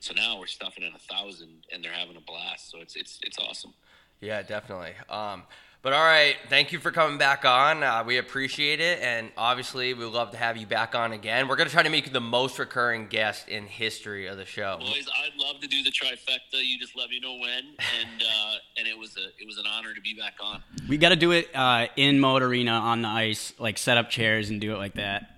so 0.00 0.14
now 0.14 0.38
we're 0.38 0.46
stuffing 0.46 0.84
in 0.84 0.94
a 0.94 1.12
thousand, 1.12 1.66
and 1.72 1.84
they're 1.84 1.92
having 1.92 2.16
a 2.16 2.20
blast. 2.20 2.70
So 2.70 2.78
it's 2.80 2.96
it's 2.96 3.18
it's 3.22 3.38
awesome. 3.38 3.74
Yeah, 4.20 4.42
definitely. 4.42 4.94
Um, 5.10 5.42
but 5.86 5.92
all 5.92 6.02
right, 6.02 6.34
thank 6.48 6.72
you 6.72 6.80
for 6.80 6.90
coming 6.90 7.16
back 7.16 7.44
on. 7.44 7.84
Uh, 7.84 8.02
we 8.04 8.18
appreciate 8.18 8.80
it, 8.80 8.98
and 9.02 9.30
obviously, 9.36 9.94
we'd 9.94 10.06
love 10.06 10.32
to 10.32 10.36
have 10.36 10.56
you 10.56 10.66
back 10.66 10.96
on 10.96 11.12
again. 11.12 11.46
We're 11.46 11.54
gonna 11.54 11.70
try 11.70 11.84
to 11.84 11.90
make 11.90 12.06
you 12.06 12.12
the 12.12 12.20
most 12.20 12.58
recurring 12.58 13.06
guest 13.06 13.48
in 13.48 13.66
history 13.66 14.26
of 14.26 14.36
the 14.36 14.44
show. 14.44 14.78
Boys, 14.80 15.08
I'd 15.22 15.40
love 15.40 15.60
to 15.60 15.68
do 15.68 15.84
the 15.84 15.92
trifecta. 15.92 16.54
You 16.54 16.76
just 16.80 16.96
let 16.96 17.08
me 17.08 17.20
know 17.20 17.34
when, 17.34 17.76
and 18.00 18.20
uh, 18.20 18.54
and 18.76 18.88
it 18.88 18.98
was 18.98 19.16
a 19.16 19.26
it 19.40 19.46
was 19.46 19.58
an 19.58 19.66
honor 19.72 19.94
to 19.94 20.00
be 20.00 20.12
back 20.12 20.34
on. 20.42 20.60
We 20.88 20.98
got 20.98 21.10
to 21.10 21.16
do 21.16 21.30
it 21.30 21.54
uh, 21.54 21.86
in 21.94 22.18
Moat 22.18 22.42
Arena 22.42 22.72
on 22.72 23.02
the 23.02 23.08
ice, 23.08 23.52
like 23.60 23.78
set 23.78 23.96
up 23.96 24.10
chairs 24.10 24.50
and 24.50 24.60
do 24.60 24.74
it 24.74 24.78
like 24.78 24.94
that. 24.94 25.35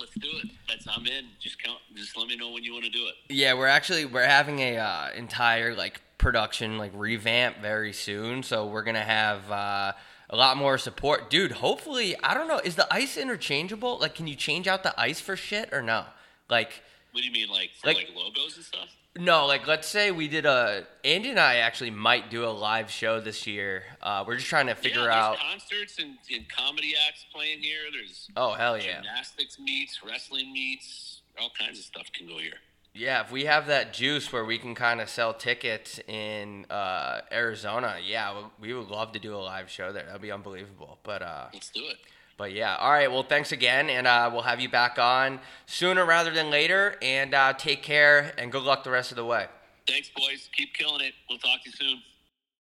Let's 0.00 0.14
do 0.14 0.28
it. 0.42 0.50
That's 0.68 0.86
I'm 0.88 1.06
in. 1.06 1.26
Just 1.38 1.62
count. 1.62 1.78
Just 1.94 2.16
let 2.16 2.26
me 2.26 2.36
know 2.36 2.50
when 2.50 2.64
you 2.64 2.72
want 2.72 2.84
to 2.86 2.90
do 2.90 3.06
it. 3.06 3.14
Yeah, 3.28 3.52
we're 3.54 3.66
actually 3.66 4.06
we're 4.06 4.24
having 4.24 4.58
a 4.60 4.78
uh, 4.78 5.08
entire 5.14 5.74
like 5.74 6.00
production 6.18 6.78
like 6.78 6.92
revamp 6.94 7.58
very 7.58 7.92
soon, 7.92 8.42
so 8.42 8.66
we're 8.66 8.82
gonna 8.82 9.00
have 9.00 9.50
uh, 9.50 9.92
a 10.30 10.36
lot 10.36 10.56
more 10.56 10.78
support, 10.78 11.28
dude. 11.30 11.52
Hopefully, 11.52 12.16
I 12.22 12.34
don't 12.34 12.48
know, 12.48 12.58
is 12.58 12.76
the 12.76 12.92
ice 12.92 13.16
interchangeable? 13.16 13.98
Like, 14.00 14.14
can 14.14 14.26
you 14.26 14.34
change 14.36 14.66
out 14.66 14.82
the 14.82 14.98
ice 14.98 15.20
for 15.20 15.36
shit 15.36 15.68
or 15.72 15.82
no? 15.82 16.04
Like. 16.48 16.82
What 17.12 17.20
do 17.22 17.26
you 17.26 17.32
mean, 17.32 17.48
like 17.48 17.70
Like- 17.84 17.96
like, 17.96 18.08
logos 18.14 18.56
and 18.56 18.64
stuff? 18.64 18.88
No, 19.18 19.46
like 19.46 19.66
let's 19.66 19.88
say 19.88 20.12
we 20.12 20.28
did 20.28 20.46
a 20.46 20.86
Andy 21.04 21.30
and 21.30 21.40
I 21.40 21.56
actually 21.56 21.90
might 21.90 22.30
do 22.30 22.44
a 22.44 22.50
live 22.50 22.90
show 22.90 23.20
this 23.20 23.44
year. 23.46 23.82
Uh, 24.00 24.22
we're 24.26 24.36
just 24.36 24.46
trying 24.46 24.68
to 24.68 24.74
figure 24.76 25.02
yeah, 25.06 25.30
out. 25.30 25.38
concerts 25.38 25.98
and, 25.98 26.16
and 26.32 26.48
comedy 26.48 26.94
acts 27.08 27.26
playing 27.34 27.58
here. 27.58 27.80
There's 27.92 28.28
Oh 28.36 28.52
hell 28.52 28.78
yeah, 28.78 28.96
gymnastics 28.96 29.58
meets, 29.58 30.00
wrestling 30.06 30.52
meets, 30.52 31.22
all 31.40 31.50
kinds 31.58 31.80
of 31.80 31.84
stuff 31.84 32.06
can 32.12 32.28
go 32.28 32.38
here. 32.38 32.54
yeah! 32.94 33.20
If 33.22 33.32
we 33.32 33.46
have 33.46 33.66
that 33.66 33.92
juice 33.92 34.32
where 34.32 34.44
we 34.44 34.58
can 34.58 34.76
kind 34.76 35.00
of 35.00 35.08
sell 35.10 35.34
tickets 35.34 35.98
in 36.06 36.66
uh, 36.70 37.22
Arizona, 37.32 37.96
yeah, 38.06 38.32
we- 38.60 38.68
we 38.68 38.74
would 38.74 38.88
love 38.90 39.10
to 39.12 39.18
do 39.18 39.34
a 39.34 39.38
live 39.42 39.68
show 39.68 39.92
there. 39.92 40.06
That'd 40.06 40.22
be 40.22 40.30
unbelievable. 40.30 40.98
But 41.02 41.22
uh, 41.22 41.46
Let's 41.52 41.70
do 41.70 41.82
it. 41.84 41.96
But 42.40 42.54
yeah, 42.54 42.74
all 42.76 42.90
right. 42.90 43.12
Well, 43.12 43.22
thanks 43.22 43.52
again, 43.52 43.90
and 43.90 44.06
uh, 44.06 44.30
we'll 44.32 44.40
have 44.40 44.60
you 44.60 44.70
back 44.70 44.98
on 44.98 45.40
sooner 45.66 46.06
rather 46.06 46.30
than 46.30 46.48
later. 46.48 46.96
And 47.02 47.34
uh, 47.34 47.52
take 47.52 47.82
care, 47.82 48.32
and 48.38 48.50
good 48.50 48.62
luck 48.62 48.82
the 48.82 48.90
rest 48.90 49.12
of 49.12 49.16
the 49.16 49.26
way. 49.26 49.44
Thanks, 49.86 50.08
boys. 50.16 50.48
Keep 50.56 50.72
killing 50.72 51.02
it. 51.02 51.12
We'll 51.28 51.38
talk 51.38 51.62
to 51.64 51.68
you 51.68 51.76
soon. 51.76 52.02